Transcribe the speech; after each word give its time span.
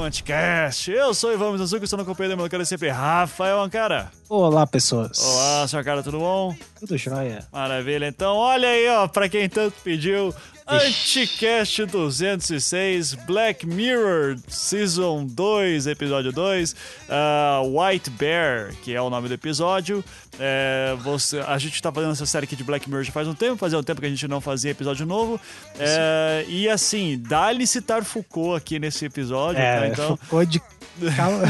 Um 0.00 0.04
Anticast. 0.04 0.90
Eu 0.90 1.12
sou 1.12 1.32
Ivan 1.32 1.52
Mizuki, 1.52 1.84
estou 1.84 1.98
no 1.98 2.04
companhia 2.04 2.34
do 2.34 2.40
meu 2.40 2.48
cara 2.48 2.64
sempre, 2.64 2.88
Rafael 2.88 3.60
Ancara. 3.60 4.10
Olá, 4.28 4.66
pessoas. 4.66 5.18
Olá, 5.22 5.68
senhor 5.68 5.84
cara, 5.84 6.02
tudo 6.02 6.18
bom? 6.18 6.56
Tudo 6.78 6.96
jóia. 6.96 7.46
Maravilha. 7.52 8.06
Então, 8.06 8.36
olha 8.36 8.68
aí, 8.68 8.88
ó, 8.88 9.06
pra 9.06 9.28
quem 9.28 9.48
tanto 9.48 9.76
pediu, 9.84 10.34
Anticast 10.70 11.84
206, 11.86 13.14
Black 13.26 13.66
Mirror 13.66 14.36
Season 14.46 15.26
2, 15.26 15.88
Episódio 15.88 16.30
2, 16.30 16.72
uh, 16.72 17.80
White 17.80 18.08
Bear, 18.10 18.72
que 18.82 18.94
é 18.94 19.02
o 19.02 19.10
nome 19.10 19.26
do 19.26 19.34
episódio. 19.34 20.04
É, 20.38 20.96
você, 21.02 21.40
a 21.40 21.58
gente 21.58 21.82
tá 21.82 21.90
fazendo 21.90 22.12
essa 22.12 22.24
série 22.24 22.44
aqui 22.44 22.54
de 22.54 22.62
Black 22.62 22.88
Mirror 22.88 23.02
já 23.02 23.10
faz 23.10 23.26
um 23.26 23.34
tempo, 23.34 23.56
fazia 23.56 23.78
um 23.78 23.82
tempo 23.82 24.00
que 24.00 24.06
a 24.06 24.10
gente 24.10 24.28
não 24.28 24.40
fazia 24.40 24.70
episódio 24.70 25.04
novo. 25.04 25.40
É, 25.76 26.44
e 26.46 26.68
assim, 26.68 27.20
dá-lhe 27.20 27.66
citar 27.66 28.04
Foucault 28.04 28.56
aqui 28.56 28.78
nesse 28.78 29.04
episódio. 29.04 29.60
É, 29.60 29.80
tá? 29.80 29.88
então... 29.88 30.16
Foucault 30.16 30.50
de... 30.52 30.62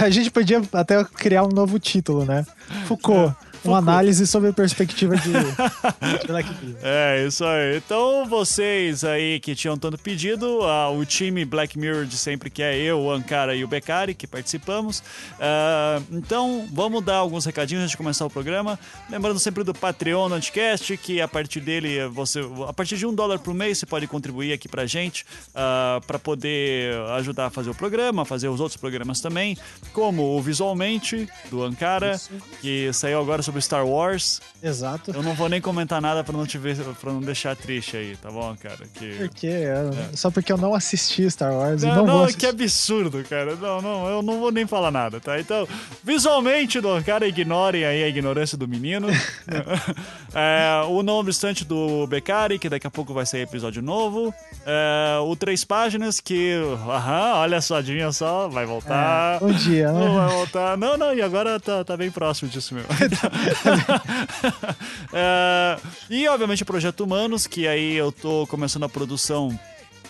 A 0.03 0.09
gente 0.09 0.31
podia 0.31 0.63
até 0.73 1.05
criar 1.05 1.43
um 1.45 1.49
novo 1.49 1.79
título, 1.79 2.25
né? 2.25 2.47
Foucault. 2.87 3.35
Uma 3.65 3.79
análise 3.79 4.27
sobre 4.27 4.51
a 4.51 4.53
perspectiva 4.53 5.17
de, 5.17 5.31
É, 6.83 7.27
isso 7.27 7.45
aí. 7.45 7.77
Então, 7.77 8.27
vocês 8.27 9.05
aí 9.05 9.41
que 9.41 9.55
tinham 9.55 9.77
tanto 9.77 9.99
pedido, 9.99 10.61
uh, 10.61 10.97
o 10.97 11.05
time 11.05 11.45
Black 11.45 11.79
Mirror 11.79 12.05
de 12.05 12.17
sempre, 12.17 12.51
que 12.51 12.63
é 12.63 12.77
eu, 12.77 13.01
o 13.01 13.11
Ankara 13.11 13.55
e 13.55 13.65
o 13.65 13.69
Becari, 13.69 14.15
que 14.15 14.27
participamos. 14.27 15.01
Uh, 15.01 16.03
então, 16.13 16.67
vamos 16.73 17.05
dar 17.05 17.17
alguns 17.17 17.45
recadinhos 17.45 17.83
antes 17.83 17.93
de 17.93 17.97
começar 17.97 18.25
o 18.25 18.31
programa. 18.31 18.79
Lembrando 19.09 19.39
sempre 19.39 19.65
do 19.65 19.75
Patreon 19.75 20.29
do 20.29 20.35
Anticast, 20.35 20.97
que 20.97 21.21
a 21.21 21.29
partir 21.29 21.61
dele, 21.61 22.07
você, 22.09 22.41
a 22.67 22.73
partir 22.73 22.97
de 22.97 23.07
um 23.07 23.15
dólar 23.15 23.39
por 23.39 23.55
mês, 23.55 23.79
você 23.79 23.87
pode 23.87 24.07
contribuir 24.07 24.53
aqui 24.53 24.69
pra 24.69 24.87
gente, 24.87 25.23
uh, 25.23 25.61
ah, 25.61 26.01
para 26.07 26.19
poder 26.19 26.97
ajudar 27.17 27.47
a 27.47 27.51
fazer 27.51 27.71
o 27.71 27.75
programa, 27.75 28.25
fazer 28.25 28.49
os 28.49 28.61
outros 28.61 28.77
programas 28.77 29.21
também, 29.21 29.57
como 29.93 30.37
o 30.37 30.41
Visualmente, 30.41 31.29
do 31.51 31.63
Ankara, 31.63 32.13
Isso. 32.13 32.31
que 32.61 32.93
saiu 32.93 33.21
agora 33.21 33.43
sobre 33.51 33.61
Star 33.61 33.87
Wars. 33.87 34.41
Exato. 34.63 35.11
Eu 35.11 35.23
não 35.23 35.35
vou 35.35 35.49
nem 35.49 35.61
comentar 35.61 36.01
nada 36.01 36.23
pra 36.23 36.37
não 36.37 36.47
te 36.47 36.57
ver, 36.57 36.77
para 37.01 37.13
não 37.13 37.21
deixar 37.21 37.57
triste 37.57 37.97
aí, 37.97 38.17
tá 38.17 38.31
bom, 38.31 38.55
cara? 38.57 38.87
Que... 38.95 39.15
Por 39.15 39.29
quê? 39.29 39.49
É. 39.49 40.17
Só 40.17 40.31
porque 40.31 40.53
eu 40.53 40.57
não 40.57 40.73
assisti 40.73 41.29
Star 41.31 41.53
Wars. 41.53 41.83
Não, 41.83 42.07
não, 42.07 42.07
não 42.07 42.27
que 42.29 42.47
absurdo, 42.47 43.25
cara. 43.29 43.57
Não, 43.57 43.83
não, 43.83 44.09
eu 44.09 44.23
não 44.23 44.39
vou 44.39 44.53
nem 44.53 44.67
falar 44.67 44.91
nada, 44.93 45.19
tá? 45.21 45.41
Então, 45.41 45.67
visualmente, 46.05 46.81
do 46.81 47.03
cara, 47.03 47.27
ignorem 47.27 47.85
aí 47.85 48.05
a 48.05 48.09
ignorância 48.09 48.57
do 48.57 48.69
menino. 48.69 49.09
é, 50.33 50.87
o 50.89 51.03
não 51.03 51.15
obstante 51.15 51.65
do 51.65 52.07
Beccari, 52.07 52.59
que 52.59 52.69
daqui 52.69 52.87
a 52.87 52.91
pouco 52.91 53.13
vai 53.13 53.27
sair 53.27 53.43
episódio 53.43 53.83
novo. 53.83 54.33
É, 54.65 55.19
o 55.23 55.35
Três 55.35 55.65
Páginas, 55.65 56.21
que, 56.21 56.55
aham, 56.87 57.35
olha 57.37 57.61
só, 57.61 57.79
adivinha 57.79 58.13
só, 58.13 58.49
vai 58.49 58.65
voltar. 58.65 59.41
É, 59.41 59.45
um 59.45 59.53
dia, 59.53 59.91
né? 59.91 60.05
Não 60.05 60.15
vai 60.15 60.29
voltar. 60.29 60.77
Não, 60.77 60.97
não, 60.97 61.15
e 61.15 61.21
agora 61.23 61.59
tá, 61.59 61.83
tá 61.85 61.97
bem 61.97 62.11
próximo 62.11 62.49
disso 62.49 62.75
mesmo. 62.75 62.89
é, 65.13 65.79
e, 66.09 66.29
obviamente, 66.29 66.63
o 66.63 66.67
Projeto 66.67 67.01
Humanos, 67.03 67.47
que 67.47 67.67
aí 67.67 67.95
eu 67.95 68.13
tô 68.13 68.47
começando 68.47 68.85
a 68.85 68.89
produção 68.89 69.59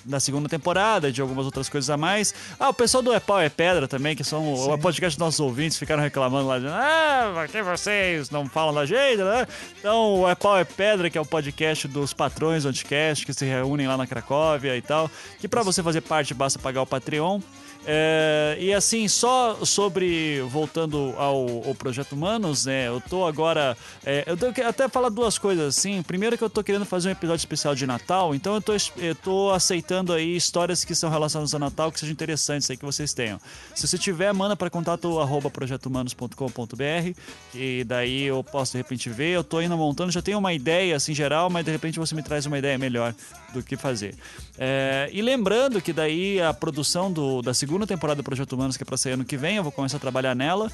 da 0.05 0.19
segunda 0.19 0.49
temporada, 0.49 1.13
de 1.13 1.21
algumas 1.21 1.45
outras 1.45 1.69
coisas 1.69 1.91
a 1.91 1.97
mais. 1.97 2.35
Ah, 2.59 2.71
o 2.71 2.75
pessoal 2.75 3.03
do 3.03 3.13
É 3.13 3.21
Pau 3.21 3.41
é 3.41 3.49
Pedra 3.49 3.87
também, 3.87 4.17
que 4.17 4.25
são 4.25 4.57
Sim. 4.57 4.73
o 4.73 4.79
podcast 4.79 5.17
dos 5.17 5.25
nossos 5.25 5.41
ouvintes, 5.41 5.79
ficaram 5.79 6.03
reclamando 6.03 6.49
lá, 6.49 6.59
dizendo, 6.59 6.75
ah, 6.75 7.33
por 7.35 7.49
que 7.49 7.63
vocês 7.63 8.31
não 8.31 8.49
falam 8.49 8.75
da 8.75 8.87
gente, 8.87 9.19
né? 9.19 9.47
Então, 9.79 10.21
o 10.21 10.29
É 10.29 10.35
Pau 10.35 10.59
é 10.59 10.65
Pedra, 10.65 11.11
que 11.11 11.19
é 11.19 11.21
o 11.21 11.27
podcast 11.27 11.87
dos 11.89 12.13
patrões 12.13 12.63
do 12.63 12.69
Anticast, 12.69 13.27
que 13.27 13.33
se 13.33 13.45
reúnem 13.45 13.87
lá 13.87 13.97
na 13.97 14.07
Cracóvia 14.07 14.77
e 14.77 14.83
tal, 14.83 15.11
que 15.39 15.49
para 15.49 15.63
você 15.63 15.83
fazer 15.83 16.01
parte 16.01 16.35
basta 16.35 16.59
pagar 16.59 16.83
o 16.83 16.87
Patreon. 16.87 17.41
É, 17.87 18.59
e 18.61 18.75
assim, 18.75 19.09
só 19.09 19.65
sobre, 19.65 20.43
voltando 20.43 21.15
ao, 21.17 21.67
ao, 21.67 21.75
Projeto 21.75 22.13
Humanos, 22.13 22.67
né, 22.67 22.89
eu 22.89 23.01
tô 23.01 23.25
agora, 23.25 23.77
é, 24.05 24.23
eu 24.27 24.37
tenho 24.37 24.53
que 24.53 24.61
até 24.61 24.87
falar 24.87 25.09
duas 25.09 25.39
coisas 25.39 25.77
assim, 25.77 26.03
primeiro 26.03 26.37
que 26.37 26.45
eu 26.45 26.51
tô 26.51 26.63
querendo 26.63 26.85
fazer 26.85 27.09
um 27.09 27.13
episódio 27.13 27.39
especial 27.39 27.75
de 27.75 27.87
Natal, 27.87 28.35
então 28.35 28.55
eu 28.55 28.61
tô, 28.61 28.73
eu 28.99 29.15
tô 29.15 29.51
aceitando 29.51 30.13
aí 30.13 30.37
histórias 30.37 30.85
que 30.85 30.95
são 30.95 31.09
relacionadas 31.09 31.55
a 31.55 31.59
Natal, 31.59 31.91
que 31.91 31.99
sejam 31.99 32.13
interessantes 32.13 32.71
aí 32.71 32.77
que 32.77 32.85
vocês 32.85 33.15
tenham. 33.15 33.41
Se 33.75 33.89
você 33.89 33.97
tiver, 33.97 34.33
manda 34.35 34.55
para 34.55 34.69
contato 34.69 35.19
arroba 35.19 35.51
projetohumanos.com.br 35.51 37.19
e 37.55 37.83
daí 37.85 38.25
eu 38.25 38.45
posso 38.45 38.73
de 38.73 38.79
repente 38.79 39.09
ver, 39.09 39.31
eu 39.31 39.43
tô 39.43 39.57
ainda 39.57 39.77
montando, 39.77 40.13
já 40.13 40.21
tenho 40.21 40.39
uma 40.39 40.53
ideia 40.53 40.97
assim 40.97 41.15
geral, 41.15 41.49
mas 41.49 41.65
de 41.65 41.71
repente 41.71 41.99
você 41.99 42.15
me 42.15 42.23
traz 42.23 42.45
uma 42.45 42.59
ideia 42.59 42.77
melhor 42.77 43.15
do 43.55 43.63
que 43.63 43.77
fazer. 43.77 44.15
É, 44.59 45.09
e 45.13 45.23
lembrando 45.23 45.81
que 45.81 45.93
daí 45.93 46.41
a 46.41 46.53
produção 46.53 47.11
do, 47.11 47.41
da 47.41 47.55
segunda 47.55 47.70
temporada 47.87 48.21
do 48.21 48.25
Projeto 48.25 48.53
Humanos, 48.53 48.77
que 48.77 48.83
é 48.83 48.87
para 48.87 48.97
sair 48.97 49.13
ano 49.13 49.25
que 49.25 49.37
vem, 49.37 49.57
eu 49.57 49.63
vou 49.63 49.73
começar 49.73 49.97
a 49.97 50.01
trabalhar 50.01 50.35
nela. 50.35 50.71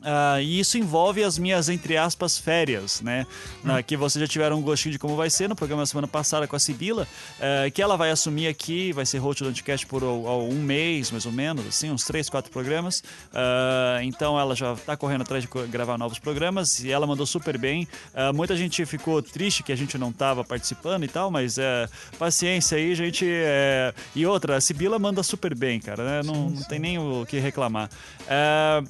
Uh, 0.00 0.40
e 0.40 0.60
isso 0.60 0.78
envolve 0.78 1.24
as 1.24 1.38
minhas, 1.38 1.68
entre 1.68 1.96
aspas, 1.96 2.38
férias, 2.38 3.00
né? 3.00 3.26
Hum. 3.64 3.82
que 3.84 3.96
vocês 3.96 4.20
já 4.20 4.28
tiveram 4.28 4.58
um 4.58 4.62
gostinho 4.62 4.92
de 4.92 4.98
como 4.98 5.16
vai 5.16 5.30
ser 5.30 5.48
no 5.48 5.56
programa 5.56 5.82
da 5.82 5.86
semana 5.86 6.06
passada 6.06 6.46
com 6.46 6.54
a 6.54 6.58
Sibila, 6.58 7.02
uh, 7.38 7.70
que 7.70 7.82
ela 7.82 7.96
vai 7.96 8.10
assumir 8.10 8.46
aqui, 8.46 8.92
vai 8.92 9.04
ser 9.04 9.18
host 9.18 9.42
do 9.42 9.48
Anticast 9.48 9.86
por 9.86 10.04
um 10.04 10.60
mês, 10.62 11.10
mais 11.10 11.26
ou 11.26 11.32
menos, 11.32 11.66
assim, 11.66 11.90
uns 11.90 12.04
três, 12.04 12.28
quatro 12.28 12.50
programas. 12.50 13.02
Ah, 13.32 13.98
então 14.02 14.38
ela 14.38 14.54
já 14.54 14.74
tá 14.74 14.96
correndo 14.96 15.22
atrás 15.22 15.42
de 15.42 15.48
gravar 15.68 15.98
novos 15.98 16.18
programas 16.18 16.82
e 16.82 16.90
ela 16.90 17.06
mandou 17.06 17.26
super 17.26 17.58
bem. 17.58 17.88
Ah, 18.14 18.32
muita 18.32 18.56
gente 18.56 18.84
ficou 18.86 19.22
triste 19.22 19.62
que 19.62 19.72
a 19.72 19.76
gente 19.76 19.98
não 19.98 20.12
tava 20.12 20.44
participando 20.44 21.04
e 21.04 21.08
tal, 21.08 21.30
mas 21.30 21.58
é, 21.58 21.88
paciência 22.18 22.78
aí, 22.78 22.94
gente. 22.94 23.26
É... 23.28 23.92
E 24.14 24.26
outra, 24.26 24.56
a 24.56 24.60
Sibila 24.60 24.98
manda 24.98 25.22
super 25.22 25.54
bem, 25.54 25.80
cara, 25.80 26.04
né? 26.04 26.22
Não, 26.24 26.50
não 26.50 26.62
tem 26.64 26.78
nem 26.78 26.98
o 26.98 27.26
que 27.26 27.38
reclamar. 27.38 27.90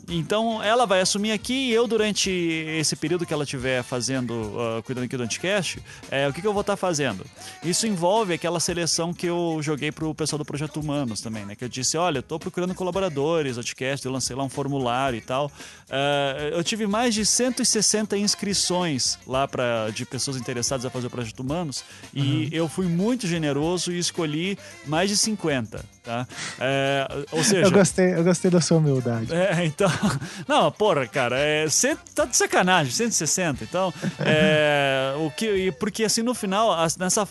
então 0.09 0.63
ela 0.63 0.87
vai 0.87 0.96
assumir 1.01 1.33
aqui 1.33 1.55
e 1.55 1.73
eu, 1.73 1.87
durante 1.87 2.31
esse 2.31 2.97
período 2.97 3.27
que 3.27 3.33
ela 3.33 3.45
estiver 3.45 3.83
fazendo, 3.83 4.33
uh, 4.33 4.83
cuidando 4.85 5.05
aqui 5.05 5.17
do 5.17 5.23
Anticast, 5.23 5.83
é, 6.11 6.29
o 6.29 6.33
que, 6.33 6.41
que 6.41 6.47
eu 6.47 6.53
vou 6.53 6.61
estar 6.61 6.75
tá 6.75 6.77
fazendo? 6.77 7.25
Isso 7.63 7.87
envolve 7.87 8.35
aquela 8.35 8.61
seleção 8.61 9.13
que 9.13 9.27
eu 9.27 9.59
joguei 9.63 9.91
pro 9.91 10.15
pessoal 10.15 10.39
do 10.39 10.45
Projeto 10.45 10.81
Humanos 10.81 11.21
também, 11.21 11.45
né? 11.45 11.55
Que 11.55 11.65
eu 11.65 11.69
disse, 11.69 11.97
olha, 11.97 12.19
eu 12.19 12.23
tô 12.23 12.39
procurando 12.39 12.75
colaboradores, 12.75 13.59
Anticast, 13.59 14.05
eu 14.05 14.13
lancei 14.13 14.35
lá 14.35 14.45
um 14.45 14.49
formulário 14.49 15.17
e 15.17 15.21
tal. 15.21 15.47
Uh, 15.47 16.55
eu 16.55 16.65
tive 16.65 16.87
mais 16.87 17.15
de 17.15 17.25
160 17.25 18.17
inscrições 18.19 19.19
lá 19.27 19.47
pra, 19.47 19.91
de 19.91 20.05
pessoas 20.05 20.37
interessadas 20.37 20.85
a 20.85 20.91
fazer 20.91 21.07
o 21.07 21.11
Projeto 21.11 21.41
Humanos 21.41 21.85
uhum. 22.15 22.23
e 22.23 22.49
eu 22.53 22.69
fui 22.69 22.87
muito 22.87 23.27
generoso 23.27 23.93
e 23.93 23.99
escolhi 23.99 24.59
mais 24.87 25.11
de 25.11 25.17
50, 25.17 25.85
tá? 26.07 26.27
É, 26.61 27.07
ou 27.33 27.43
seja... 27.43 27.67
Eu 27.67 27.71
gostei, 27.73 28.15
eu 28.15 28.25
gostei 28.25 28.51
da 28.51 28.61
sua 28.61 28.79
humildade. 28.79 29.35
É, 29.35 29.65
então... 29.65 29.91
Não, 30.47 30.71
porra, 30.71 31.07
cara, 31.07 31.37
é, 31.39 31.69
cê, 31.69 31.97
tá 32.15 32.25
de 32.25 32.37
sacanagem, 32.37 32.93
160. 32.93 33.65
Então, 33.65 33.93
é, 34.21 35.15
o 35.19 35.31
que, 35.31 35.73
porque 35.73 36.05
assim, 36.05 36.23
no 36.23 36.35
final, 36.35 36.75
nessa, 36.99 37.29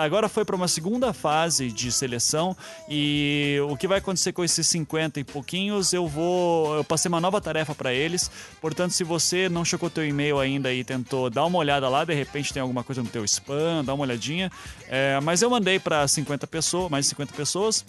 agora 0.00 0.28
foi 0.28 0.44
para 0.44 0.54
uma 0.54 0.68
segunda 0.68 1.12
fase 1.12 1.70
de 1.70 1.90
seleção 1.90 2.56
e 2.88 3.58
o 3.68 3.76
que 3.76 3.88
vai 3.88 3.98
acontecer 3.98 4.32
com 4.32 4.44
esses 4.44 4.66
50 4.68 5.20
e 5.20 5.24
pouquinhos, 5.24 5.92
eu 5.92 6.06
vou, 6.06 6.76
eu 6.76 6.84
passei 6.84 7.08
uma 7.08 7.20
nova 7.20 7.40
tarefa 7.40 7.74
para 7.74 7.92
eles. 7.92 8.30
Portanto, 8.60 8.92
se 8.92 9.02
você 9.02 9.48
não 9.48 9.64
checou 9.64 9.90
teu 9.90 10.06
e-mail 10.06 10.38
ainda 10.38 10.72
e 10.72 10.84
tentou 10.84 11.28
dar 11.28 11.44
uma 11.44 11.58
olhada 11.58 11.88
lá, 11.88 12.04
de 12.04 12.14
repente 12.14 12.52
tem 12.52 12.62
alguma 12.62 12.84
coisa 12.84 13.02
no 13.02 13.08
teu 13.08 13.24
spam, 13.24 13.84
dá 13.84 13.92
uma 13.92 14.04
olhadinha. 14.04 14.50
É, 14.88 15.18
mas 15.20 15.42
eu 15.42 15.50
mandei 15.50 15.78
para 15.78 16.06
50 16.06 16.46
pessoas, 16.46 16.90
mais 16.90 17.06
de 17.06 17.10
50 17.10 17.34
pessoas. 17.34 17.84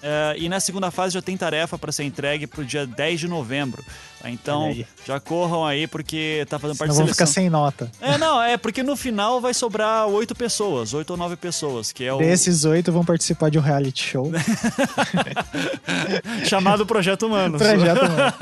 Uh, 0.00 0.36
e 0.36 0.48
na 0.48 0.60
segunda 0.60 0.90
fase 0.90 1.14
já 1.14 1.22
tem 1.22 1.36
tarefa 1.36 1.78
para 1.78 1.92
ser 1.92 2.04
entregue 2.04 2.46
para 2.46 2.62
o 2.62 2.64
dia 2.64 2.86
10 2.86 3.20
de 3.20 3.28
novembro. 3.28 3.84
Tá? 4.20 4.30
Então, 4.30 4.76
já 5.06 5.18
corram 5.18 5.64
aí 5.64 5.86
porque 5.86 6.44
tá 6.48 6.58
fazendo 6.58 6.76
parte 6.76 6.88
Não 6.90 6.96
da 6.96 7.02
vamos 7.02 7.12
ficar 7.12 7.26
seleção. 7.26 7.42
sem 7.42 7.50
nota. 7.50 7.90
É, 8.00 8.18
não, 8.18 8.40
é 8.42 8.56
porque 8.56 8.82
no 8.82 8.96
final 8.96 9.40
vai 9.40 9.54
sobrar 9.54 10.06
oito 10.08 10.34
pessoas, 10.34 10.92
oito 10.92 11.10
ou 11.10 11.16
nove 11.16 11.36
pessoas, 11.36 11.90
que 11.90 12.04
é 12.04 12.12
o 12.12 12.18
Desses 12.18 12.64
oito 12.64 12.92
vão 12.92 13.04
participar 13.04 13.50
de 13.50 13.58
um 13.58 13.62
reality 13.62 14.02
show. 14.02 14.30
chamado 16.46 16.84
Projeto 16.86 17.26
Humanos. 17.26 17.60
Projeto 17.62 18.00
Humanos. 18.04 18.34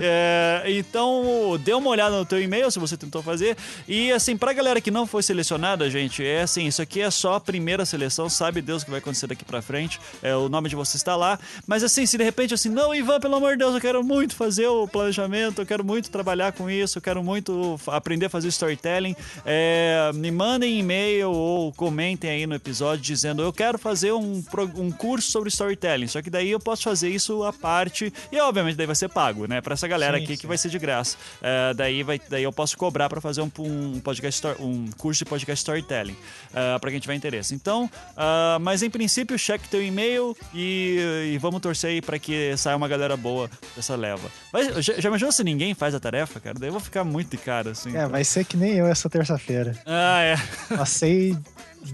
É, 0.00 0.62
então, 0.66 1.58
dê 1.62 1.72
uma 1.72 1.90
olhada 1.90 2.16
no 2.16 2.24
teu 2.26 2.40
e-mail 2.40 2.70
se 2.70 2.78
você 2.78 2.96
tentou 2.96 3.22
fazer. 3.22 3.56
E 3.88 4.12
assim, 4.12 4.36
pra 4.36 4.52
galera 4.52 4.80
que 4.80 4.90
não 4.90 5.06
foi 5.06 5.22
selecionada, 5.22 5.88
gente, 5.90 6.24
é 6.24 6.42
assim, 6.42 6.66
isso 6.66 6.82
aqui 6.82 7.00
é 7.00 7.10
só 7.10 7.34
a 7.34 7.40
primeira 7.40 7.84
seleção, 7.84 8.28
sabe 8.28 8.60
Deus 8.60 8.82
o 8.82 8.84
que 8.84 8.90
vai 8.90 9.00
acontecer 9.00 9.26
daqui 9.26 9.44
pra 9.44 9.62
frente. 9.62 9.98
É, 10.22 10.34
o 10.36 10.48
nome 10.48 10.68
de 10.68 10.76
você 10.76 10.96
está 10.96 11.16
lá. 11.16 11.38
Mas 11.66 11.82
assim, 11.82 12.06
se 12.06 12.16
de 12.18 12.24
repente 12.24 12.54
assim, 12.54 12.68
não, 12.68 12.94
Ivan, 12.94 13.20
pelo 13.20 13.36
amor 13.36 13.52
de 13.52 13.58
Deus, 13.58 13.74
eu 13.74 13.80
quero 13.80 14.04
muito 14.04 14.25
fazer 14.34 14.66
o 14.66 14.86
planejamento, 14.88 15.60
eu 15.60 15.66
quero 15.66 15.84
muito 15.84 16.10
trabalhar 16.10 16.52
com 16.52 16.68
isso, 16.70 16.98
eu 16.98 17.02
quero 17.02 17.22
muito 17.22 17.78
aprender 17.86 18.26
a 18.26 18.30
fazer 18.30 18.48
storytelling, 18.48 19.14
é, 19.44 20.10
me 20.14 20.30
mandem 20.30 20.78
e-mail 20.78 21.30
ou 21.30 21.72
comentem 21.72 22.30
aí 22.30 22.46
no 22.46 22.54
episódio 22.54 23.02
dizendo 23.02 23.42
eu 23.42 23.52
quero 23.52 23.78
fazer 23.78 24.12
um, 24.12 24.42
um 24.76 24.90
curso 24.90 25.30
sobre 25.30 25.48
storytelling. 25.48 26.06
Só 26.06 26.22
que 26.22 26.30
daí 26.30 26.50
eu 26.50 26.60
posso 26.60 26.82
fazer 26.82 27.08
isso 27.08 27.42
à 27.44 27.52
parte 27.52 28.12
e 28.30 28.40
obviamente 28.40 28.76
daí 28.76 28.86
vai 28.86 28.96
ser 28.96 29.08
pago, 29.08 29.46
né? 29.46 29.60
Pra 29.60 29.74
essa 29.74 29.86
galera 29.86 30.16
Sim, 30.18 30.24
aqui 30.24 30.34
sim. 30.34 30.40
que 30.40 30.46
vai 30.46 30.58
ser 30.58 30.68
de 30.68 30.78
graça. 30.78 31.16
É, 31.42 31.74
daí, 31.74 32.02
vai, 32.02 32.20
daí 32.28 32.42
eu 32.42 32.52
posso 32.52 32.76
cobrar 32.76 33.08
pra 33.08 33.20
fazer 33.20 33.42
um, 33.42 33.50
um 33.58 34.00
podcast, 34.00 34.46
um 34.60 34.90
curso 34.96 35.24
de 35.24 35.30
podcast 35.30 35.60
storytelling 35.60 36.16
é, 36.54 36.78
para 36.78 36.90
quem 36.90 37.00
tiver 37.00 37.14
interesse. 37.14 37.54
Então, 37.54 37.90
ah, 38.16 38.58
mas 38.60 38.82
em 38.82 38.90
princípio, 38.90 39.38
cheque 39.38 39.68
teu 39.68 39.82
e-mail 39.82 40.36
e, 40.54 41.32
e 41.32 41.38
vamos 41.38 41.60
torcer 41.60 41.90
aí 41.90 42.02
pra 42.02 42.18
que 42.18 42.56
saia 42.56 42.76
uma 42.76 42.88
galera 42.88 43.16
boa 43.16 43.50
dessa 43.74 43.94
leva. 43.96 44.15
Mas, 44.52 44.84
já, 44.84 44.94
já 44.94 45.08
imaginou 45.08 45.32
se 45.32 45.42
ninguém 45.44 45.74
faz 45.74 45.94
a 45.94 46.00
tarefa, 46.00 46.40
cara? 46.40 46.56
Daí 46.58 46.68
eu 46.68 46.72
vou 46.72 46.80
ficar 46.80 47.04
muito 47.04 47.30
de 47.30 47.36
cara, 47.38 47.70
assim. 47.70 47.96
É, 47.96 48.06
vai 48.06 48.24
ser 48.24 48.44
que 48.44 48.56
nem 48.56 48.72
eu 48.74 48.86
essa 48.86 49.08
terça-feira. 49.08 49.74
Ah, 49.86 50.20
é. 50.20 50.36
Passei 50.76 51.36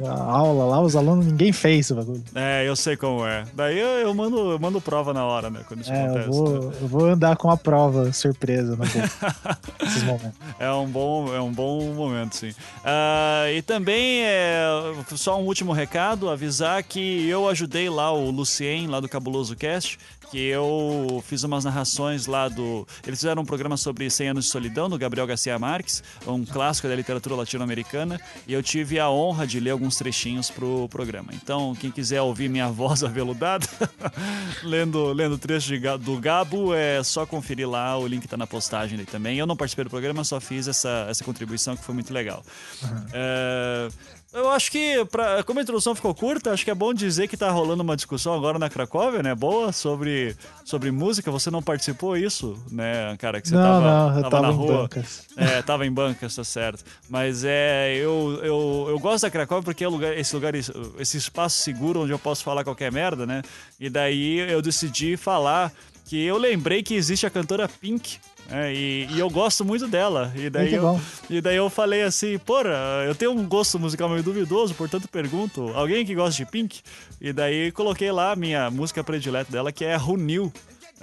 a 0.07 0.11
aula 0.23 0.65
lá, 0.65 0.81
os 0.81 0.97
alunos, 0.97 1.27
ninguém 1.27 1.53
fez 1.53 1.91
o 1.91 1.95
bagulho. 1.95 2.25
É, 2.35 2.67
eu 2.67 2.75
sei 2.75 2.97
como 2.97 3.27
é. 3.27 3.45
Daí 3.53 3.79
eu, 3.79 3.87
eu 3.87 4.15
mando, 4.15 4.53
eu 4.53 4.59
mando 4.59 4.81
prova 4.81 5.13
na 5.13 5.23
hora, 5.27 5.51
né? 5.51 5.61
Quando 5.69 5.83
isso 5.83 5.93
É, 5.93 6.05
acontece. 6.07 6.27
eu 6.29 6.33
vou, 6.33 6.55
eu 6.81 6.89
vou 6.89 7.05
andar 7.07 7.37
com 7.37 7.51
a 7.51 7.59
prova 7.59 8.11
surpresa 8.11 8.75
no 8.75 8.79
nesses 8.79 10.03
momentos. 10.05 10.33
É 10.59 10.71
um 10.73 10.87
bom, 10.89 11.35
é 11.35 11.41
um 11.43 11.53
bom 11.53 11.93
momento, 11.93 12.37
sim. 12.37 12.55
Ah, 12.83 13.45
e 13.53 13.61
também, 13.61 14.23
é, 14.25 14.65
só 15.15 15.39
um 15.39 15.45
último 15.45 15.73
recado, 15.73 16.31
avisar 16.31 16.83
que 16.83 17.29
eu 17.29 17.47
ajudei 17.49 17.91
lá 17.91 18.11
o 18.13 18.31
Lucien, 18.31 18.87
lá 18.87 18.99
do 18.99 19.09
Cabuloso 19.11 19.55
Cast, 19.55 19.99
que 20.31 20.39
eu 20.39 21.23
fiz 21.27 21.43
umas 21.43 21.65
narrações 21.65 22.27
lá 22.27 22.49
do... 22.49 22.87
Eles 23.07 23.19
fizeram 23.19 23.43
um 23.43 23.45
programa 23.45 23.77
sobre 23.77 24.09
100 24.09 24.29
anos 24.29 24.45
de 24.47 24.51
solidão, 24.51 24.89
do 24.89 24.99
Gabriel 24.99 25.27
Garcia 25.27 25.59
Marques, 25.59 26.03
um 26.27 26.45
clássico 26.45 26.89
da 26.89 26.95
literatura 26.95 27.37
latino-americana, 27.37 28.21
e 28.47 28.53
eu 28.53 28.63
tive 28.63 28.99
a 28.99 29.11
honra 29.11 29.47
de 29.47 29.61
ler 29.61 29.71
alguns 29.71 29.97
trechinhos 29.97 30.51
pro 30.51 30.89
programa. 30.89 31.33
Então, 31.33 31.75
quem 31.75 31.91
quiser 31.91 32.23
ouvir 32.23 32.49
minha 32.49 32.69
voz 32.73 33.05
aveludada, 33.05 33.67
lendo, 34.63 35.13
lendo 35.13 35.37
trecho 35.39 35.69
de 35.69 35.83
do 35.99 36.19
Gabo, 36.19 36.73
é 36.73 37.03
só 37.03 37.27
conferir 37.27 37.69
lá, 37.69 37.99
o 37.99 38.07
link 38.07 38.27
tá 38.29 38.37
na 38.37 38.47
postagem 38.47 38.97
ali 38.97 39.07
também. 39.07 39.37
Eu 39.37 39.47
não 39.47 39.57
participei 39.57 39.85
do 39.85 39.91
programa, 39.91 40.23
só 40.25 40.41
fiz 40.41 40.69
essa, 40.69 41.07
essa 41.09 41.25
contribuição 41.25 41.77
que 41.77 41.85
foi 41.85 41.95
muito 41.95 42.13
legal. 42.13 42.43
É, 43.13 43.89
eu 44.33 44.49
acho 44.51 44.71
que, 44.71 45.05
pra, 45.07 45.43
como 45.43 45.61
a 45.61 45.63
introdução 45.63 45.95
ficou 45.95 46.15
curta, 46.15 46.53
acho 46.53 46.65
que 46.65 46.71
é 46.71 46.75
bom 46.75 46.95
dizer 46.95 47.29
que 47.29 47.37
tá 47.37 47.51
rolando 47.51 47.83
uma 47.83 47.95
discussão 47.95 48.35
agora 48.35 48.59
na 48.59 48.71
Cracóvia, 48.71 49.23
né? 49.23 49.35
Boa, 49.35 49.73
sobre, 49.73 50.35
sobre 50.65 50.91
música. 50.91 51.31
Você 51.31 51.51
não 51.51 51.63
participou 51.63 52.17
isso, 52.17 52.57
né, 52.71 53.17
cara? 53.19 53.41
Que 53.41 53.49
você 53.49 53.55
não, 53.55 53.63
tava, 53.63 54.11
não, 54.11 54.17
eu 54.17 54.31
tava, 54.31 54.43
na 54.43 54.53
em 54.53 54.57
rua. 54.57 54.83
bancas. 54.83 55.27
É, 55.37 55.63
tava 55.63 55.87
em 55.87 55.93
bancas, 55.93 56.35
tá 56.35 56.45
certo. 56.45 56.83
Mas 57.11 57.45
é, 57.45 57.95
eu, 57.97 58.41
eu, 58.43 58.87
eu 58.89 58.99
gosto 58.99 59.23
da 59.23 59.31
Cracóvia 59.31 59.65
porque 59.65 59.85
é 59.85 59.89
lugar, 59.89 60.17
esse 60.17 60.35
lugar, 60.35 60.55
esse 60.55 61.17
espaço 61.17 61.63
seguro 61.63 62.03
onde 62.03 62.13
eu 62.13 62.19
posso 62.19 62.43
falar 62.43 62.65
qualquer 62.65 62.91
merda, 62.91 63.27
né? 63.27 63.43
E 63.79 63.91
daí 63.91 64.39
eu 64.39 64.63
decidi 64.63 65.17
falar 65.17 65.73
que 66.07 66.23
eu 66.23 66.37
lembrei 66.37 66.83
que 66.83 66.95
existe 66.95 67.27
a 67.27 67.31
cantora 67.31 67.69
Pink. 67.69 68.19
Né? 68.49 68.75
e, 68.75 69.07
e 69.11 69.19
eu 69.19 69.29
gosto 69.31 69.65
muito 69.65 69.87
dela. 69.87 70.33
E 70.37 70.49
daí, 70.51 70.75
eu, 70.75 70.83
bom. 70.83 71.01
e 71.29 71.41
daí 71.41 71.57
eu 71.57 71.69
falei 71.71 72.03
assim, 72.03 72.39
porra, 72.39 73.05
eu 73.07 73.15
tenho 73.15 73.33
um 73.33 73.47
gosto 73.47 73.79
musical 73.79 74.09
meio 74.09 74.23
duvidoso, 74.23 74.75
portanto 74.75 75.09
pergunto, 75.09 75.73
alguém 75.75 76.05
que 76.05 76.15
gosta 76.15 76.37
de 76.37 76.51
Pink? 76.51 76.81
E 77.21 77.33
daí 77.33 77.73
coloquei 77.73 78.11
lá 78.11 78.33
a 78.33 78.37
minha 78.37 78.71
música 78.71 79.03
predileta 79.03 79.51
dela, 79.51 79.73
que 79.73 79.85
é 79.85 79.97
Who 79.97 80.17
Knew. 80.17 80.53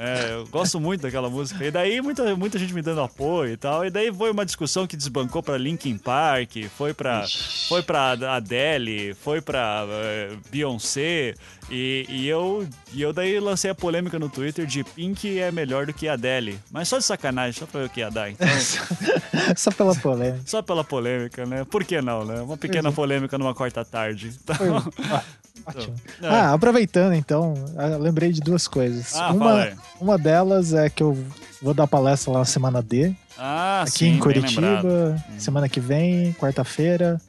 É, 0.02 0.32
eu 0.32 0.48
gosto 0.48 0.80
muito 0.80 1.02
daquela 1.02 1.30
música. 1.30 1.64
E 1.66 1.70
daí 1.70 2.00
muita, 2.02 2.34
muita 2.34 2.58
gente 2.58 2.74
me 2.74 2.82
dando 2.82 3.02
apoio 3.02 3.52
e 3.52 3.58
tal. 3.58 3.86
E 3.86 3.90
daí 3.90 4.12
foi 4.14 4.32
uma 4.32 4.46
discussão 4.46 4.88
que 4.88 4.96
desbancou 4.96 5.44
pra 5.44 5.58
Linkin 5.58 5.98
Park, 5.98 6.52
foi 6.78 6.94
pra, 6.94 7.26
foi 7.68 7.84
pra 7.84 8.12
Adele, 8.34 9.14
foi 9.14 9.42
pra 9.42 9.86
eh, 9.90 10.38
Beyoncé. 10.50 11.34
E, 11.70 12.06
e 12.08 12.28
eu, 12.28 12.66
e 12.94 13.02
eu 13.02 13.12
daí 13.12 13.40
lancei 13.42 13.70
a 13.70 13.76
polêmica 13.76 14.18
no 14.18 14.30
Twitter 14.30 14.66
de 14.66 14.84
Pink 14.86 15.38
é 15.38 15.52
melhor 15.52 15.86
do 15.86 15.94
que 15.94 16.08
Adele. 16.08 16.58
Mas 16.72 16.88
só 16.88 16.98
de 16.98 17.04
sacanagem, 17.04 17.60
só 17.60 17.66
pra 17.66 17.82
ver 17.82 17.88
o 17.88 17.90
que 17.90 18.00
ia 18.00 18.10
dar. 18.10 18.32
Então, 18.32 18.48
Só 19.56 19.72
pela 19.72 19.94
polêmica. 19.96 20.42
só 20.46 20.62
pela 20.62 20.84
polêmica, 20.84 21.46
né? 21.46 21.66
Por 21.66 21.84
que 21.84 22.02
não, 22.02 22.24
né? 22.24 22.42
Uma 22.42 22.58
pequena 22.58 22.92
polêmica 22.92 23.38
numa 23.38 23.54
quarta 23.54 23.84
tarde. 23.84 24.32
Então, 24.44 24.56
Foi- 24.56 25.06
ah, 25.12 25.24
ótimo. 25.66 25.96
É. 26.22 26.28
Ah, 26.28 26.54
aproveitando 26.54 27.14
então, 27.14 27.54
eu 27.92 28.00
lembrei 28.00 28.32
de 28.32 28.42
duas 28.42 28.68
coisas. 28.68 29.16
Ah, 29.16 29.32
uma, 29.32 29.70
uma 30.00 30.18
delas 30.18 30.74
é 30.74 30.90
que 30.90 31.04
eu 31.04 31.18
vou 31.62 31.74
dar 31.74 31.88
palestra 31.88 32.32
lá 32.32 32.40
na 32.40 32.46
semana 32.46 32.82
D, 32.82 33.14
ah, 33.38 33.82
aqui 33.84 33.92
sim, 33.92 34.08
em 34.16 34.20
Curitiba, 34.20 34.62
lembrado. 34.62 35.24
semana 35.38 35.68
que 35.70 35.80
vem, 35.80 36.34
quarta-feira, 36.34 37.20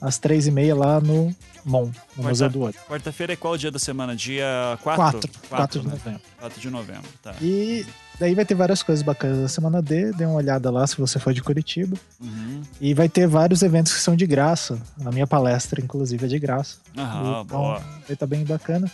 às 0.00 0.18
três 0.18 0.46
e 0.46 0.50
meia 0.50 0.74
lá 0.74 1.00
no 1.00 1.34
MON, 1.64 1.84
no 1.86 1.92
Quarta- 1.92 2.28
Museu 2.28 2.50
do 2.50 2.60
Olho. 2.62 2.74
Quarta-feira 2.88 3.32
é 3.32 3.36
qual 3.36 3.56
dia 3.56 3.70
da 3.70 3.78
semana? 3.78 4.16
Dia 4.16 4.78
4? 4.82 5.02
Quatro, 5.02 5.30
quatro 5.48 5.80
de 5.80 5.86
né? 5.86 5.92
novembro. 5.94 6.20
4 6.40 6.60
de 6.60 6.70
novembro, 6.70 7.08
tá. 7.22 7.34
E 7.40 7.86
daí 8.22 8.34
vai 8.36 8.44
ter 8.44 8.54
várias 8.54 8.84
coisas 8.84 9.02
bacanas 9.04 9.38
na 9.38 9.48
semana 9.48 9.82
D, 9.82 10.12
dê 10.12 10.24
uma 10.24 10.36
olhada 10.36 10.70
lá 10.70 10.86
se 10.86 10.96
você 10.96 11.18
for 11.18 11.34
de 11.34 11.42
Curitiba. 11.42 11.96
Uhum. 12.20 12.62
E 12.80 12.94
vai 12.94 13.08
ter 13.08 13.26
vários 13.26 13.62
eventos 13.62 13.92
que 13.92 13.98
são 14.00 14.14
de 14.14 14.24
graça. 14.26 14.78
A 15.04 15.10
minha 15.10 15.26
palestra, 15.26 15.80
inclusive, 15.80 16.24
é 16.24 16.28
de 16.28 16.38
graça. 16.38 16.76
Aham, 16.96 17.42
então, 17.44 17.44
boa. 17.58 17.78
vai 17.78 18.12
estar 18.12 18.26
bem 18.26 18.44
bacana. 18.44 18.88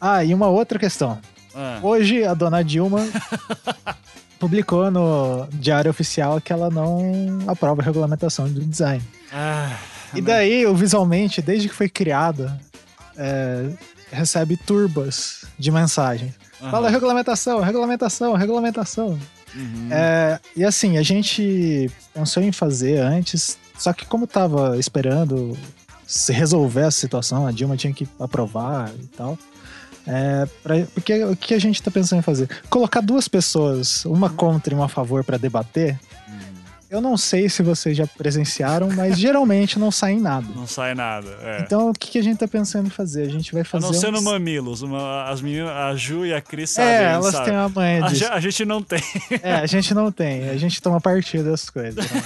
Ah, 0.00 0.24
e 0.24 0.32
uma 0.32 0.46
outra 0.48 0.78
questão. 0.78 1.18
Ah, 1.54 1.80
Hoje 1.82 2.24
a 2.24 2.32
dona 2.32 2.64
Dilma 2.64 3.00
publicou 4.40 4.90
no 4.90 5.46
Diário 5.52 5.90
Oficial 5.90 6.40
que 6.40 6.52
ela 6.52 6.70
não 6.70 7.38
aprova 7.46 7.82
a 7.82 7.84
regulamentação 7.84 8.48
do 8.48 8.60
design. 8.64 9.02
ah, 9.32 9.76
E 10.14 10.20
daí, 10.22 10.66
o 10.66 10.74
visualmente, 10.74 11.42
desde 11.42 11.68
que 11.68 11.74
foi 11.74 11.88
criada, 11.88 12.58
é, 13.16 13.68
recebe 14.10 14.56
turbas 14.56 15.44
de 15.58 15.70
mensagem. 15.70 16.34
Fala 16.70 16.88
regulamentação, 16.90 17.60
regulamentação, 17.60 18.34
regulamentação. 18.34 19.18
Uhum. 19.54 19.88
É, 19.90 20.40
e 20.56 20.64
assim, 20.64 20.96
a 20.96 21.02
gente 21.02 21.90
pensou 22.14 22.42
em 22.42 22.52
fazer 22.52 22.98
antes, 22.98 23.58
só 23.78 23.92
que 23.92 24.06
como 24.06 24.26
tava 24.26 24.78
esperando 24.78 25.56
se 26.06 26.32
resolver 26.32 26.82
essa 26.82 26.98
situação, 26.98 27.46
a 27.46 27.52
Dilma 27.52 27.76
tinha 27.76 27.92
que 27.92 28.08
aprovar 28.18 28.90
e 29.02 29.06
tal. 29.08 29.38
É, 30.06 30.46
pra- 30.62 30.84
porque 30.94 31.22
o 31.24 31.36
que 31.36 31.54
a 31.54 31.58
gente 31.60 31.80
tá 31.82 31.90
pensando 31.90 32.18
em 32.18 32.22
fazer? 32.22 32.48
Colocar 32.68 33.00
duas 33.00 33.28
pessoas, 33.28 34.04
uma 34.04 34.28
contra 34.30 34.72
e 34.74 34.76
uma 34.76 34.86
a 34.86 34.88
favor 34.88 35.22
para 35.22 35.36
debater. 35.38 35.98
Eu 36.92 37.00
não 37.00 37.16
sei 37.16 37.48
se 37.48 37.62
vocês 37.62 37.96
já 37.96 38.06
presenciaram, 38.06 38.90
mas 38.94 39.18
geralmente 39.18 39.78
não 39.78 39.90
sai 39.90 40.16
nada. 40.16 40.46
Não 40.54 40.66
sai 40.66 40.94
nada. 40.94 41.26
É. 41.40 41.60
Então 41.62 41.88
o 41.88 41.94
que, 41.94 42.10
que 42.10 42.18
a 42.18 42.22
gente 42.22 42.36
tá 42.38 42.46
pensando 42.46 42.88
em 42.88 42.90
fazer? 42.90 43.22
A 43.22 43.30
gente 43.30 43.50
vai 43.50 43.62
a 43.62 43.64
fazer. 43.64 43.86
não 43.86 43.94
ser 43.94 44.12
no 44.12 44.18
uns- 44.18 44.24
Mamilos. 44.24 44.82
Uma, 44.82 45.24
as 45.30 45.40
meninas, 45.40 45.70
a 45.70 45.96
Ju 45.96 46.26
e 46.26 46.34
a 46.34 46.40
Cris 46.42 46.68
sabem. 46.68 46.90
É, 46.92 47.04
elas 47.14 47.32
sabe? 47.32 47.46
têm 47.46 47.54
uma 47.54 47.68
manha 47.70 48.04
a, 48.04 48.08
disso. 48.08 48.18
ge- 48.24 48.30
a 48.30 48.38
gente 48.40 48.64
não 48.66 48.82
tem. 48.82 49.00
É, 49.42 49.54
a 49.54 49.66
gente 49.66 49.94
não 49.94 50.12
tem. 50.12 50.50
A 50.50 50.56
gente 50.58 50.82
toma 50.82 51.00
partido 51.00 51.50
das 51.50 51.70
coisas. 51.70 52.04
né? 52.10 52.22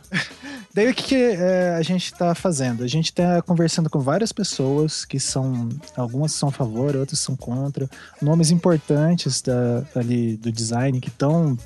Daí 0.72 0.88
o 0.88 0.94
que, 0.94 1.02
que, 1.02 1.14
é, 1.16 1.74
a 1.76 1.82
gente 1.82 2.14
tá 2.14 2.34
fazendo? 2.34 2.82
A 2.84 2.86
gente 2.86 3.12
tá 3.12 3.42
conversando 3.42 3.90
com 3.90 3.98
várias 3.98 4.32
pessoas 4.32 5.04
que 5.04 5.20
são. 5.20 5.68
Algumas 5.94 6.32
são 6.32 6.48
a 6.48 6.52
favor, 6.52 6.96
outras 6.96 7.18
são 7.18 7.36
contra. 7.36 7.86
Nomes 8.22 8.50
importantes 8.50 9.42
da, 9.42 9.84
ali 9.94 10.36
do 10.38 10.50
design 10.50 11.00
que 11.00 11.08
estão 11.08 11.58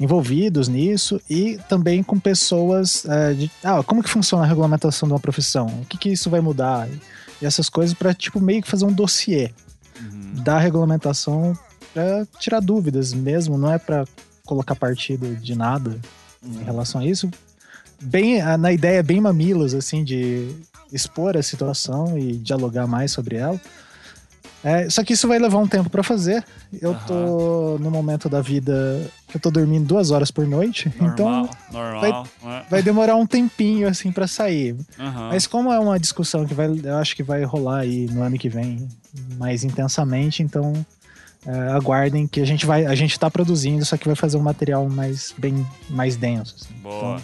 envolvidos 0.00 0.66
nisso 0.66 1.20
e 1.28 1.60
também 1.68 2.02
com 2.02 2.18
pessoas 2.18 3.04
é, 3.04 3.34
de. 3.34 3.50
Ah, 3.62 3.82
como 3.82 4.02
que 4.02 4.08
funciona 4.08 4.42
a 4.42 4.46
regulamentação 4.46 5.06
de 5.06 5.12
uma 5.12 5.20
profissão? 5.20 5.66
O 5.82 5.84
que, 5.84 5.98
que 5.98 6.08
isso 6.08 6.30
vai 6.30 6.40
mudar? 6.40 6.88
E 7.40 7.46
essas 7.46 7.68
coisas 7.68 7.94
para 7.94 8.14
tipo, 8.14 8.40
meio 8.40 8.62
que 8.62 8.68
fazer 8.68 8.86
um 8.86 8.92
dossiê 8.92 9.52
Uhum. 10.00 10.42
da 10.42 10.58
regulamentação 10.58 11.56
para 11.92 12.26
tirar 12.38 12.60
dúvidas 12.60 13.12
mesmo, 13.12 13.58
não 13.58 13.70
é 13.70 13.78
para 13.78 14.06
colocar 14.46 14.74
partido 14.74 15.36
de 15.36 15.54
nada 15.54 15.98
em 16.42 16.64
relação 16.64 17.00
a 17.00 17.06
isso. 17.06 17.30
Bem, 18.00 18.42
na 18.56 18.72
ideia 18.72 19.02
bem 19.02 19.20
mamilos 19.20 19.74
assim 19.74 20.02
de 20.02 20.48
expor 20.90 21.36
a 21.36 21.42
situação 21.42 22.18
e 22.18 22.32
dialogar 22.32 22.86
mais 22.86 23.12
sobre 23.12 23.36
ela. 23.36 23.60
É, 24.62 24.90
só 24.90 25.02
que 25.02 25.14
isso 25.14 25.26
vai 25.26 25.38
levar 25.38 25.58
um 25.58 25.66
tempo 25.66 25.88
pra 25.88 26.02
fazer. 26.02 26.44
Eu 26.80 26.94
tô 27.06 27.78
no 27.80 27.90
momento 27.90 28.28
da 28.28 28.42
vida 28.42 29.10
que 29.28 29.36
eu 29.36 29.40
tô 29.40 29.50
dormindo 29.50 29.86
duas 29.86 30.10
horas 30.10 30.30
por 30.30 30.46
noite, 30.46 30.92
então 31.00 31.30
Normal, 31.30 31.50
normal. 31.72 32.26
né? 32.42 32.64
vai 32.68 32.82
demorar 32.82 33.16
um 33.16 33.26
tempinho 33.26 33.88
assim 33.88 34.12
pra 34.12 34.26
sair. 34.26 34.76
Aham. 34.98 35.28
Mas 35.28 35.46
como 35.46 35.72
é 35.72 35.78
uma 35.78 35.98
discussão 35.98 36.44
que 36.46 36.52
vai, 36.52 36.66
eu 36.82 36.96
acho 36.96 37.16
que 37.16 37.22
vai 37.22 37.42
rolar 37.44 37.78
aí 37.80 38.06
no 38.10 38.22
ano 38.22 38.36
que 38.36 38.48
vem 38.48 38.86
mais 39.38 39.64
intensamente, 39.64 40.42
então 40.42 40.74
é, 41.46 41.72
aguardem 41.72 42.26
que 42.26 42.40
a 42.40 42.44
gente 42.44 42.66
vai, 42.66 42.84
a 42.84 42.94
gente 42.94 43.18
tá 43.18 43.30
produzindo, 43.30 43.84
só 43.84 43.96
que 43.96 44.06
vai 44.06 44.16
fazer 44.16 44.36
um 44.36 44.42
material 44.42 44.88
mais 44.90 45.34
bem 45.38 45.66
mais 45.88 46.16
denso. 46.16 46.54
assim. 46.60 46.74
Boa. 46.82 47.16
É, 47.16 47.20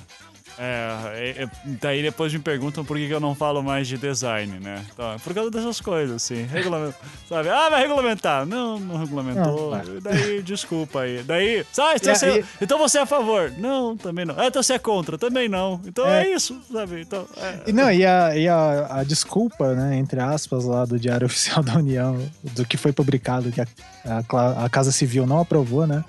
é, 0.59 1.43
é, 1.43 1.49
daí 1.81 2.03
depois 2.03 2.33
me 2.33 2.39
perguntam 2.39 2.85
por 2.85 2.97
que 2.97 3.09
eu 3.09 3.21
não 3.21 3.35
falo 3.35 3.63
mais 3.63 3.87
de 3.87 3.99
design, 3.99 4.59
né? 4.59 4.85
Então, 4.93 5.13
é 5.13 5.19
por 5.19 5.35
causa 5.35 5.51
dessas 5.51 5.81
coisas, 5.81 6.17
assim. 6.17 6.45
Regulamento, 6.45 6.97
sabe? 7.29 7.49
Ah, 7.49 7.69
vai 7.69 7.83
regulamentar. 7.83 8.47
Não, 8.47 8.79
não 8.81 8.99
regulamentou. 8.99 9.71
Não. 9.77 10.01
Daí, 10.01 10.43
desculpa 10.43 11.01
aí. 11.01 11.23
Daí, 11.23 11.65
sabe? 11.73 11.97
Então, 12.01 12.15
você, 12.15 12.45
então 12.61 12.79
você 12.79 12.99
é 12.99 13.03
a 13.03 13.07
favor. 13.07 13.53
Não, 13.59 13.97
também 13.97 14.25
não. 14.25 14.35
Ah, 14.39 14.47
então 14.47 14.63
você 14.63 14.75
é 14.75 14.79
contra. 14.79 15.19
Também 15.19 15.49
não. 15.49 15.81
Então 15.85 16.07
é, 16.07 16.27
É. 16.27 16.35
isso, 16.35 16.61
sabe? 16.73 17.03
Então, 17.03 17.27
é. 17.37 17.61
E 17.67 17.73
não, 17.73 17.91
e 17.93 18.05
a, 18.07 18.37
e 18.37 18.49
a, 18.49 18.87
a 19.01 19.05
desculpa, 19.05 19.75
né, 19.75 19.97
entre 19.97 20.21
aspas, 20.21 20.65
lá 20.65 20.85
do 20.85 20.99
Diário 20.99 21.27
Oficial 21.27 21.63
da 21.63 21.75
União, 21.75 22.19
do 22.43 22.65
que 22.65 22.77
foi 22.77 22.93
publicado, 22.93 23.53
que 23.53 23.61
a, 23.61 23.67
a, 24.07 24.65
a 24.65 24.69
Casa 24.71 24.91
Civil 24.93 25.27
não 25.27 25.41
aprovou, 25.41 25.87
né? 25.87 26.03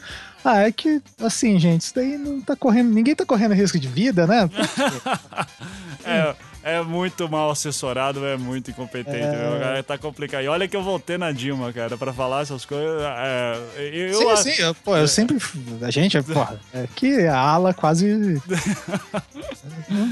Ah, 0.50 0.60
é 0.68 0.72
que, 0.72 1.02
assim, 1.22 1.60
gente, 1.60 1.82
isso 1.82 1.94
daí 1.96 2.18
não 2.18 2.40
tá 2.42 2.56
correndo. 2.56 2.90
Ninguém 2.94 3.16
tá 3.16 3.26
correndo 3.26 3.54
risco 3.54 3.78
de 3.80 3.88
vida, 3.88 4.26
né? 4.26 4.50
É, 6.10 6.36
é 6.78 6.82
muito 6.82 7.28
mal 7.28 7.52
assessorado, 7.52 8.26
é 8.26 8.38
muito 8.38 8.72
incompetente. 8.72 9.18
É. 9.18 9.50
Meu, 9.50 9.60
cara, 9.60 9.84
tá 9.84 9.98
complicado. 9.98 10.42
E 10.44 10.48
olha 10.48 10.66
que 10.66 10.76
eu 10.78 10.82
voltei 10.82 11.18
na 11.18 11.34
Dilma, 11.34 11.74
cara, 11.74 11.98
pra 11.98 12.14
falar 12.14 12.44
essas 12.44 12.64
coisas. 12.64 13.02
É, 13.04 13.58
eu, 13.92 14.14
sim, 14.14 14.30
a- 14.32 14.38
sim, 14.38 14.54
eu, 14.62 14.74
pô, 14.76 14.96
eu 14.96 15.08
sempre. 15.08 15.38
A 15.82 15.92
gente, 15.92 16.22
porra, 16.24 16.58
é 16.74 16.88
que 16.96 17.28
a 17.28 17.38
ala 17.38 17.74
quase. 17.74 18.08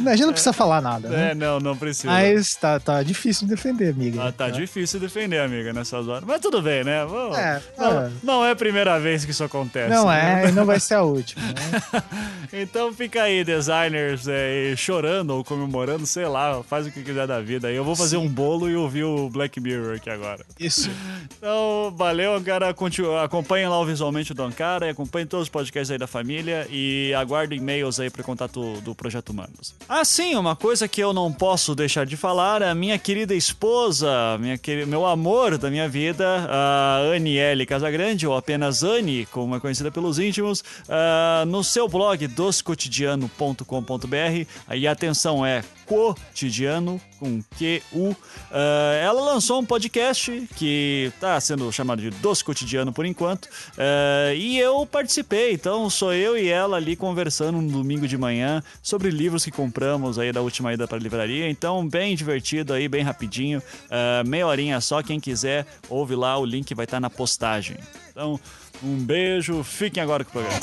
a 0.05 0.15
gente 0.15 0.25
não 0.25 0.33
precisa 0.33 0.51
falar 0.51 0.81
nada, 0.81 1.07
né? 1.07 1.31
É, 1.31 1.35
não, 1.35 1.59
não 1.61 1.77
precisa. 1.77 2.07
Mas 2.11 2.53
tá, 2.55 2.77
tá 2.79 3.01
difícil 3.03 3.47
de 3.47 3.55
defender, 3.55 3.91
amiga. 3.93 4.25
Ah, 4.27 4.31
tá 4.33 4.49
difícil 4.49 4.99
defender, 4.99 5.39
amiga, 5.39 5.71
nessas 5.71 6.07
horas. 6.09 6.23
Mas 6.27 6.41
tudo 6.41 6.61
bem, 6.61 6.83
né? 6.83 7.05
Vamos- 7.05 7.37
É, 7.37 7.61
não, 7.77 8.01
é. 8.01 8.11
não 8.21 8.45
é 8.45 8.51
a 8.51 8.55
primeira 8.55 8.99
vez 8.99 9.23
que 9.23 9.31
isso 9.31 9.43
acontece. 9.45 9.89
Não 9.93 10.07
né? 10.07 10.24
É, 10.25 10.49
e 10.49 10.51
não 10.51 10.65
vai 10.65 10.79
ser 10.79 10.95
a 10.95 11.03
última. 11.03 11.41
Né? 11.45 11.53
Então 12.57 12.93
fica 12.93 13.23
aí, 13.23 13.43
designers, 13.43 14.27
é, 14.29 14.73
chorando 14.77 15.31
ou 15.31 15.43
comemorando, 15.43 16.05
sei 16.05 16.25
lá, 16.25 16.63
faz 16.63 16.87
o 16.87 16.91
que 16.91 17.03
quiser 17.03 17.27
da 17.27 17.41
vida. 17.41 17.69
Eu 17.69 17.83
vou 17.83 17.97
fazer 17.97 18.15
um 18.15 18.29
bolo 18.29 18.69
e 18.69 18.75
ouvir 18.77 19.03
o 19.03 19.29
Black 19.29 19.59
Mirror 19.59 19.95
aqui 19.97 20.09
agora. 20.09 20.45
Isso. 20.59 20.89
Então, 21.37 21.93
valeu, 21.95 22.39
cara. 22.41 22.73
Continua, 22.73 23.23
acompanhem 23.23 23.67
lá 23.67 23.79
o 23.79 23.85
Visualmente 23.85 24.33
do 24.33 24.41
Ankara, 24.43 24.89
acompanhem 24.89 25.27
todos 25.27 25.43
os 25.45 25.49
podcasts 25.49 25.91
aí 25.91 25.97
da 25.97 26.07
família 26.07 26.67
e 26.71 27.13
aguardem 27.15 27.59
e-mails 27.59 27.99
aí 27.99 28.09
para 28.09 28.23
contato 28.23 28.79
do 28.81 28.95
Projeto 28.95 29.29
Humanos. 29.29 29.75
Ah, 29.87 30.03
sim, 30.05 30.35
uma 30.35 30.55
coisa 30.55 30.87
que 30.87 31.01
eu 31.01 31.13
não 31.13 31.31
posso 31.31 31.75
deixar 31.75 32.05
de 32.05 32.15
falar, 32.15 32.63
a 32.63 32.73
minha 32.73 32.97
querida 32.97 33.33
esposa, 33.35 34.37
minha 34.39 34.57
queri- 34.57 34.85
meu 34.85 35.05
amor 35.05 35.57
da 35.57 35.69
minha 35.69 35.87
vida, 35.89 36.25
a 36.49 37.01
Aniele 37.15 37.65
Casagrande, 37.65 38.25
ou 38.25 38.35
apenas 38.35 38.83
Anne, 38.83 39.25
como 39.31 39.55
é 39.55 39.59
conhecida 39.59 39.91
pelos 39.91 40.14
íntimos, 40.19 40.63
ah, 40.89 41.43
no 41.47 41.63
seu 41.63 41.87
blog 41.87 42.27
doscotidiano.com.br, 42.27 44.47
aí 44.67 44.87
atenção 44.87 45.45
é 45.45 45.63
cotidiano 45.85 46.99
com 47.19 47.41
Q-U. 47.57 48.15
Ah, 48.51 48.99
ela 49.01 49.21
lançou 49.21 49.59
um 49.59 49.65
podcast 49.65 50.47
que 50.55 51.11
está 51.15 51.39
sendo 51.39 51.71
chamado 51.71 52.01
de 52.01 52.09
Dos 52.09 52.41
Cotidiano 52.41 52.91
por 52.91 53.05
enquanto. 53.05 53.47
Ah, 53.77 54.33
e 54.33 54.57
eu 54.57 54.85
participei, 54.85 55.53
então 55.53 55.89
sou 55.89 56.13
eu 56.13 56.37
e 56.37 56.49
ela 56.49 56.77
ali 56.77 56.95
conversando 56.95 57.61
no 57.61 57.71
domingo 57.71 58.07
de 58.07 58.17
manhã 58.17 58.63
sobre 58.81 59.09
livros 59.09 59.45
que 59.45 59.51
compramos 59.51 60.19
aí 60.19 60.31
da 60.31 60.41
última 60.41 60.73
ida 60.73 60.87
para 60.87 60.97
a 60.97 61.01
livraria. 61.01 61.49
Então, 61.49 61.87
bem 61.87 62.15
divertido 62.15 62.73
aí, 62.73 62.87
bem 62.87 63.03
rapidinho. 63.03 63.61
Ah, 63.89 64.23
meia 64.25 64.47
horinha 64.47 64.81
só, 64.81 65.01
quem 65.01 65.19
quiser, 65.19 65.65
ouve 65.89 66.15
lá, 66.15 66.37
o 66.37 66.45
link 66.45 66.73
vai 66.73 66.85
estar 66.85 66.99
na 66.99 67.09
postagem. 67.09 67.77
Então, 68.11 68.39
um 68.83 68.97
beijo, 68.97 69.63
fiquem 69.63 70.01
agora 70.01 70.23
com 70.23 70.29
o 70.29 70.33
programa. 70.33 70.59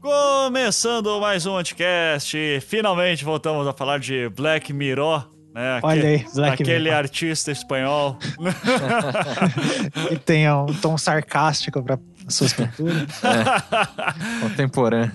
Começando 0.00 1.20
mais 1.20 1.46
um 1.46 1.52
podcast, 1.52 2.60
finalmente 2.60 3.24
voltamos 3.24 3.66
a 3.66 3.72
falar 3.72 3.98
de 3.98 4.28
Black 4.28 4.72
Mirror, 4.72 5.28
né? 5.54 5.80
Olha 5.82 6.08
aí, 6.08 6.26
Black 6.34 6.62
aquele 6.62 6.84
Mirror. 6.84 6.98
artista 6.98 7.50
espanhol. 7.52 8.18
E 10.10 10.16
tenha 10.18 10.56
um 10.58 10.66
tom 10.74 10.96
sarcástico 10.98 11.82
para 11.82 11.98
suas 12.28 12.52
pinturas. 12.52 13.06
Contemporâneo. 14.40 15.12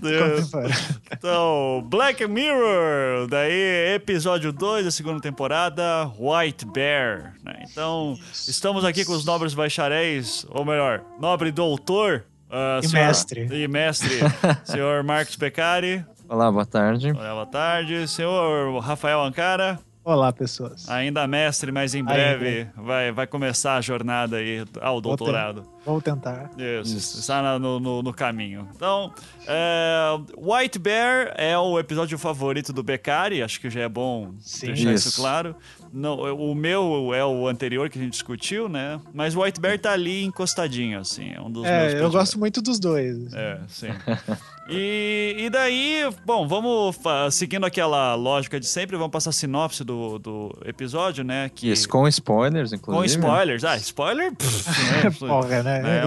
então, 1.11 1.83
Black 1.89 2.25
Mirror, 2.27 3.27
daí 3.29 3.95
episódio 3.95 4.51
2 4.51 4.85
da 4.85 4.91
segunda 4.91 5.19
temporada, 5.21 6.11
White 6.19 6.65
Bear. 6.65 7.33
né? 7.43 7.63
Então, 7.69 8.17
estamos 8.31 8.83
aqui 8.85 9.05
com 9.05 9.13
os 9.13 9.25
nobres 9.25 9.53
bacharéis, 9.53 10.45
ou 10.49 10.65
melhor, 10.65 11.01
nobre 11.19 11.51
doutor. 11.51 12.23
ah, 12.49 12.79
E 12.83 12.87
senhor- 12.87 13.05
mestre. 13.07 13.47
E 13.51 13.67
mestre, 13.67 14.19
senhor 14.65 15.03
Marcos 15.03 15.35
Peccari. 15.35 16.05
Olá, 16.29 16.51
boa 16.51 16.65
tarde. 16.65 17.11
Olá, 17.11 17.31
boa 17.33 17.45
tarde. 17.45 18.05
Senhor 18.07 18.77
Rafael 18.81 19.21
Ancara. 19.23 19.79
Olá, 20.07 20.31
pessoas. 20.31 20.87
Ainda 20.87 21.27
mestre, 21.27 21.69
mas 21.69 21.93
em 21.93 22.01
breve 22.01 22.65
vai, 22.77 23.11
vai 23.11 23.27
começar 23.27 23.75
a 23.75 23.81
jornada 23.81 24.37
aí 24.37 24.63
ao 24.79 25.01
doutorado. 25.01 25.67
Vou 25.87 26.01
tentar. 26.01 26.51
Isso, 26.83 27.17
está 27.19 27.41
na- 27.41 27.57
no, 27.57 27.79
no, 27.79 28.03
no 28.03 28.13
caminho. 28.13 28.67
Então, 28.75 29.13
é, 29.47 30.19
White 30.37 30.77
Bear 30.77 31.33
é 31.37 31.57
o 31.57 31.79
episódio 31.79 32.17
favorito 32.17 32.73
do 32.73 32.83
Beccari, 32.83 33.41
acho 33.41 33.59
que 33.61 33.69
já 33.69 33.81
é 33.81 33.89
bom 33.89 34.33
Sim. 34.41 34.67
deixar 34.67 34.91
isso. 34.93 35.07
Isso. 35.07 35.21
claro. 35.21 35.55
Não, 35.93 36.15
o 36.35 36.53
meu 36.53 37.13
é 37.15 37.23
o 37.25 37.47
anterior 37.47 37.89
que 37.89 37.97
a 37.97 38.01
gente 38.01 38.11
discutiu, 38.11 38.67
né? 38.67 38.99
Mas 39.13 39.33
o 39.33 39.41
White 39.41 39.61
Bear 39.61 39.79
tá 39.79 39.93
ali 39.93 40.25
encostadinho, 40.25 40.99
assim. 40.99 41.31
É 41.31 41.39
um 41.39 41.49
dos 41.49 41.63
meus 41.63 41.73
É, 41.73 41.77
eu 41.77 41.85
prediletos. 41.85 42.13
gosto 42.13 42.37
muito 42.39 42.61
dos 42.61 42.77
dois. 42.79 43.33
É, 43.33 43.59
sim. 43.69 43.87
E, 44.69 45.33
e 45.39 45.49
daí, 45.49 46.01
bom, 46.25 46.45
vamos 46.45 46.97
seguindo 47.31 47.65
aquela 47.65 48.15
lógica 48.15 48.59
de 48.59 48.65
sempre, 48.65 48.97
vamos 48.97 49.11
passar 49.13 49.29
a 49.29 49.33
sinopse 49.33 49.81
do, 49.81 50.19
do 50.19 50.53
episódio, 50.65 51.23
né? 51.23 51.49
Que, 51.55 51.71
Isso, 51.71 51.87
com 51.87 52.05
spoilers, 52.05 52.73
inclusive. 52.73 53.21
com 53.21 53.25
spoilers. 53.27 53.63
Ah, 53.63 53.77
spoiler? 53.77 54.35
pff, 54.35 54.69
né? 54.91 55.09
Porra, 55.17 55.63
né? 55.63 55.76
É, 55.79 56.01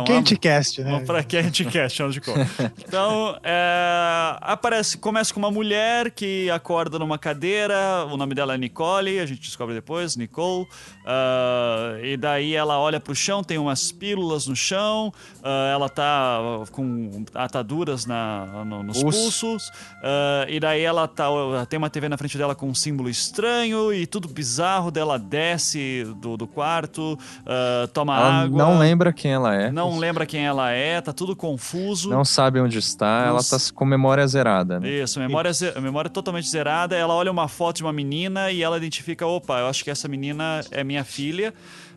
né? 0.83 0.91
Vamos 0.91 1.07
pra 1.07 1.23
que 1.23 1.37
a 1.37 1.43
gente 1.43 1.65
quer, 1.65 1.91
chama 1.91 2.11
de 2.11 2.21
conta. 2.21 2.41
Então, 2.87 3.37
é, 3.43 4.37
aparece, 4.41 4.99
começa 4.99 5.33
com 5.33 5.39
uma 5.41 5.51
mulher 5.51 6.11
que 6.11 6.51
acorda 6.51 6.99
numa 6.99 7.19
cadeira, 7.19 8.05
o 8.11 8.17
nome 8.17 8.35
dela 8.35 8.55
é 8.55 8.59
Nicole, 8.59 9.19
a 9.21 9.27
gente 9.27 9.41
descobre 9.43 9.75
depois, 9.75 10.17
Nicole. 10.17 10.67
ah, 11.07 11.97
e 12.03 12.17
daí 12.17 12.55
ela 12.55 12.79
olha 12.79 12.99
pro 13.01 13.15
chão, 13.15 13.43
tem 13.45 13.59
umas 13.59 13.93
pílulas 13.93 14.47
no 14.47 14.57
chão, 14.57 15.13
ah, 15.43 15.71
ela 15.73 15.89
tá 15.89 16.39
com 16.73 17.25
ataduras 17.35 18.07
na, 18.07 18.65
no- 18.65 18.83
nos 18.83 19.01
Pulso. 19.03 19.21
pulsos, 19.21 19.71
ah, 20.03 20.47
e 20.49 20.59
daí 20.61 20.83
ela 20.83 21.07
tá, 21.07 21.27
tem 21.69 21.79
uma 21.79 21.91
TV 21.91 22.09
na 22.09 22.17
frente 22.17 22.37
dela 22.37 22.55
com 22.55 22.69
um 22.69 22.75
símbolo 22.75 23.09
estranho 23.09 23.93
e 23.93 24.07
tudo 24.07 24.29
bizarro, 24.29 24.91
dela 24.91 25.19
desce 25.19 26.05
do, 26.21 26.37
do 26.37 26.47
quarto, 26.47 27.19
toma 27.93 28.17
Ela 28.17 28.43
água. 28.43 28.59
não 28.59 28.79
lembra 28.79 29.13
quem 29.13 29.33
ela 29.33 29.55
é. 29.55 29.60
Não 29.69 29.99
lembra 29.99 30.25
quem 30.25 30.47
ela 30.47 30.71
é, 30.71 31.01
tá 31.01 31.13
tudo 31.13 31.37
confuso. 31.37 32.09
Não 32.09 32.25
sabe 32.25 32.61
onde 32.61 32.79
está. 32.79 33.25
Ela 33.27 33.43
tá 33.43 33.59
com 33.75 33.85
memória 33.85 34.27
zerada. 34.27 34.81
Né? 34.81 34.89
Isso, 34.89 35.19
memória, 35.19 35.51
memória 35.83 36.09
totalmente 36.09 36.49
zerada. 36.49 36.97
Ela 36.97 37.15
olha 37.15 37.31
uma 37.31 37.49
foto 37.49 37.77
de 37.77 37.83
uma 37.83 37.93
menina 37.93 38.51
e 38.51 38.63
ela 38.63 38.77
identifica: 38.77 39.27
opa, 39.27 39.59
eu 39.59 39.67
acho 39.67 39.85
que 39.85 39.91
essa 39.91 40.09
menina 40.09 40.61
é 40.71 40.83
minha 40.83 41.05
filha. 41.05 41.53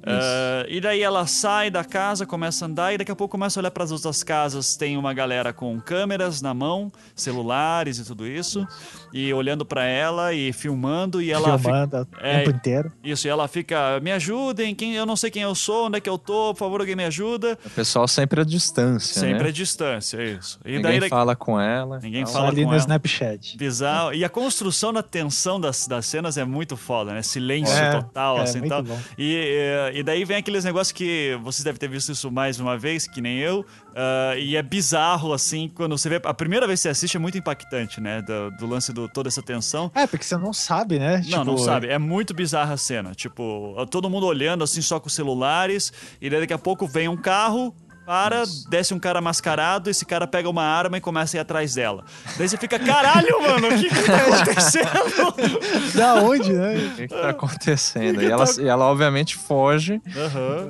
Ah, 0.06 0.66
e 0.68 0.80
daí 0.82 1.02
ela 1.02 1.26
sai 1.26 1.70
da 1.70 1.84
casa, 1.84 2.26
começa 2.26 2.66
a 2.66 2.68
andar 2.68 2.94
e 2.94 2.98
daqui 2.98 3.12
a 3.12 3.16
pouco 3.16 3.32
começa 3.32 3.60
a 3.60 3.62
olhar 3.62 3.72
para 3.72 3.84
as 3.84 3.92
outras 3.92 4.24
casas. 4.24 4.76
Tem 4.76 4.98
uma 4.98 5.14
galera 5.14 5.54
com 5.54 5.80
câmeras 5.80 6.42
na 6.42 6.54
mão, 6.54 6.92
celulares 7.16 7.98
e 8.00 8.06
tudo 8.06 8.28
isso, 8.28 8.68
e 9.14 9.34
olhando 9.34 9.66
pra 9.66 9.86
ela 9.86 10.34
e 10.34 10.52
filmando, 10.54 11.22
e 11.22 11.32
ela 11.32 11.58
fica- 11.58 11.70
Filmando 11.74 11.98
o 11.98 12.08
É, 12.26 12.40
tempo 12.44 12.50
inteiro. 12.58 12.92
isso, 13.04 13.28
e 13.28 13.30
ela 13.30 13.48
fica, 13.48 14.00
me 14.02 14.12
ajudem, 14.12 14.76
quem, 14.76 14.94
eu 14.96 15.06
não 15.06 15.16
sei 15.16 15.32
quem 15.32 15.42
eu 15.44 15.56
sou, 15.56 15.88
onde 15.88 15.98
é 15.98 16.02
que 16.02 16.10
eu 16.10 16.18
tô, 16.18 16.54
por 16.54 16.60
favor, 16.60 16.82
alguém 16.82 16.96
me 16.96 17.06
ajuda. 17.06 17.58
O 17.66 17.70
pessoal 17.70 18.08
sempre 18.08 18.42
à 18.42 18.44
distância, 18.44 19.20
Sempre 19.22 19.44
né? 19.44 19.50
à 19.50 19.52
distância, 19.52 20.18
é 20.18 20.26
isso. 20.32 20.60
E 20.66 20.78
Ninguém 20.78 21.00
daí, 21.00 21.10
fala 21.10 21.36
com 21.36 21.60
ela. 21.60 22.00
Ninguém 22.02 22.22
Então, 22.22 22.34
fala 22.34 22.48
ali 22.50 22.62
com 22.64 22.68
no 22.70 22.74
ela. 22.74 22.78
Snapchat. 22.82 23.58
bizarro. 23.58 24.14
E 24.14 24.24
a 24.26 24.30
construção 24.30 24.92
da 24.92 25.02
tensão 25.04 25.60
das, 25.60 25.88
das 25.88 26.06
cenas 26.06 26.38
é 26.38 26.44
muito 26.46 26.76
foda, 26.76 27.14
né? 27.14 27.22
Silêncio 27.22 27.76
É, 27.76 27.92
total, 28.02 28.40
é, 28.40 28.42
assim, 28.42 28.60
muito 28.60 28.70
tal. 28.70 28.84
bom. 28.84 29.00
E, 29.18 29.36
eh, 29.36 29.92
e 29.94 30.04
daí 30.04 30.26
vem 30.26 30.38
aqueles 30.38 30.64
negócios 30.64 30.92
que 30.92 31.38
vocês 31.44 31.64
devem 31.64 31.80
ter 31.80 31.88
visto 31.88 32.12
isso 32.12 32.32
mais 32.32 32.60
uma 32.60 32.78
vez, 32.78 33.08
que 33.08 33.22
nem 33.22 33.38
eu. 33.40 33.66
ah, 33.96 34.36
e 34.38 34.56
é 34.56 34.62
bizarro, 34.62 35.34
assim, 35.34 35.72
quando 35.74 35.98
você 35.98 36.10
vê. 36.10 36.20
A 36.24 36.34
primeira 36.34 36.66
vez 36.68 36.80
que 36.80 36.84
você 36.84 36.90
assiste 36.90 37.16
é 37.18 37.20
muito 37.20 37.38
impactante, 37.38 38.02
né? 38.02 38.22
Do, 38.22 38.52
do 38.58 38.66
lance 38.68 38.92
do 38.92 39.08
toda 39.08 39.30
essa 39.30 39.42
tensão. 39.42 39.92
É, 39.96 40.06
porque 40.08 40.24
você 40.26 40.38
não 40.38 40.54
sabe, 40.54 41.00
né? 41.00 41.22
Não, 41.28 41.44
não 41.46 41.54
Tipo, 41.56 41.66
sabe. 41.66 41.88
É 41.88 41.98
muito 41.98 42.34
bizarra 42.34 42.74
a 42.74 42.78
cena. 42.78 43.14
Tipo, 43.14 43.76
todo 43.90 44.10
mundo 44.10 44.26
olhando 44.26 44.64
assim 44.64 44.82
só 44.82 45.00
com 45.00 45.08
os 45.08 45.14
celulares. 45.14 45.92
E 46.22 46.30
daí 46.30 46.40
daqui 46.42 46.54
a 46.54 46.58
pouco 46.58 46.88
vem 46.88 47.08
um 47.08 47.18
carro. 47.18 47.74
Para, 48.06 48.44
desce 48.70 48.94
um 48.94 49.00
cara 49.00 49.22
mascarado, 49.22 49.90
esse 49.90 50.06
cara 50.06 50.28
pega 50.28 50.50
uma 50.50 50.64
arma 50.64 50.98
e 50.98 51.02
começa 51.02 51.36
a 51.36 51.40
ir 51.40 51.42
atrás 51.42 51.74
dela. 51.76 52.04
Daí 52.38 52.50
você 52.50 52.58
fica, 52.58 52.78
caralho, 52.78 53.42
mano, 53.42 53.68
o 53.70 53.80
que 53.80 53.88
que 53.90 54.04
tá 54.04 54.18
acontecendo? 54.18 55.94
Da 55.96 56.16
onde, 56.16 56.52
né? 56.52 56.76
O 56.76 56.96
que, 56.96 57.08
que 57.08 57.14
tá 57.16 57.30
acontecendo? 57.30 58.20
que 58.20 58.26
E 58.26 58.32
ela, 58.32 58.46
tá- 58.46 58.62
e 58.62 58.68
ela, 58.68 58.86
obviamente, 58.86 59.36
foge 59.38 60.02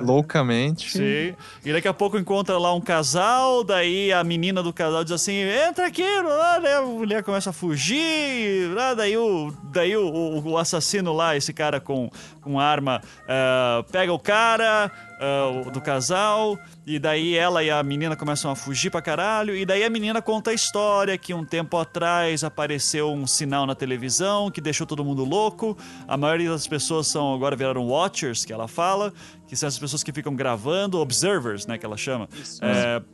loucamente. 0.00 0.90
Sim. 0.92 1.34
E 1.64 1.72
daqui 1.72 1.88
a 1.88 1.94
pouco 1.94 2.18
encontra 2.18 2.58
lá 2.58 2.72
um 2.74 2.80
casal, 2.80 3.64
daí 3.64 4.12
a 4.12 4.22
menina 4.22 4.62
do 4.62 4.72
casal 4.72 5.02
diz 5.02 5.12
assim: 5.12 5.34
entra 5.34 5.86
aqui, 5.86 6.04
lá, 6.22 6.58
daí 6.58 6.72
a 6.74 6.82
mulher 6.82 7.22
começa 7.22 7.50
a 7.50 7.52
fugir, 7.52 8.70
lá, 8.74 8.94
daí, 8.94 9.16
o, 9.16 9.52
daí 9.72 9.96
o, 9.96 10.06
o- 10.06 10.50
o 10.52 10.58
assassino 10.58 11.12
lá, 11.12 11.36
esse 11.36 11.52
cara 11.52 11.80
com, 11.80 12.10
com 12.40 12.60
arma, 12.60 13.00
ah, 13.28 13.84
pega 13.90 14.12
o 14.12 14.18
cara. 14.18 14.90
O- 15.66 15.70
do 15.70 15.80
casal, 15.80 16.58
e 16.86 16.98
daí 16.98 17.34
ela 17.36 17.62
e 17.62 17.70
a 17.70 17.82
menina 17.82 18.16
começam 18.16 18.50
a 18.50 18.56
fugir 18.56 18.90
pra 18.90 19.00
caralho, 19.00 19.54
e 19.54 19.64
daí 19.64 19.84
a 19.84 19.90
menina 19.90 20.20
conta 20.20 20.50
a 20.50 20.54
história 20.54 21.16
que 21.16 21.32
um 21.32 21.44
tempo 21.44 21.76
atrás 21.76 22.42
apareceu 22.44 23.10
um 23.12 23.26
sinal 23.26 23.66
na 23.66 23.74
televisão 23.74 24.50
que 24.50 24.60
deixou 24.60 24.86
todo 24.86 25.04
mundo 25.04 25.24
louco. 25.24 25.76
A 26.08 26.16
maioria 26.16 26.50
das 26.50 26.66
pessoas 26.66 27.06
são 27.06 27.32
agora 27.34 27.54
viraram 27.56 27.86
watchers, 27.86 28.44
que 28.44 28.52
ela 28.52 28.66
fala, 28.68 29.12
que 29.46 29.54
são 29.56 29.68
as 29.68 29.78
pessoas 29.78 30.02
que 30.02 30.12
ficam 30.12 30.34
gravando, 30.34 30.98
observers, 30.98 31.66
né, 31.66 31.76
que 31.78 31.84
ela 31.84 31.96
chama. 31.96 32.28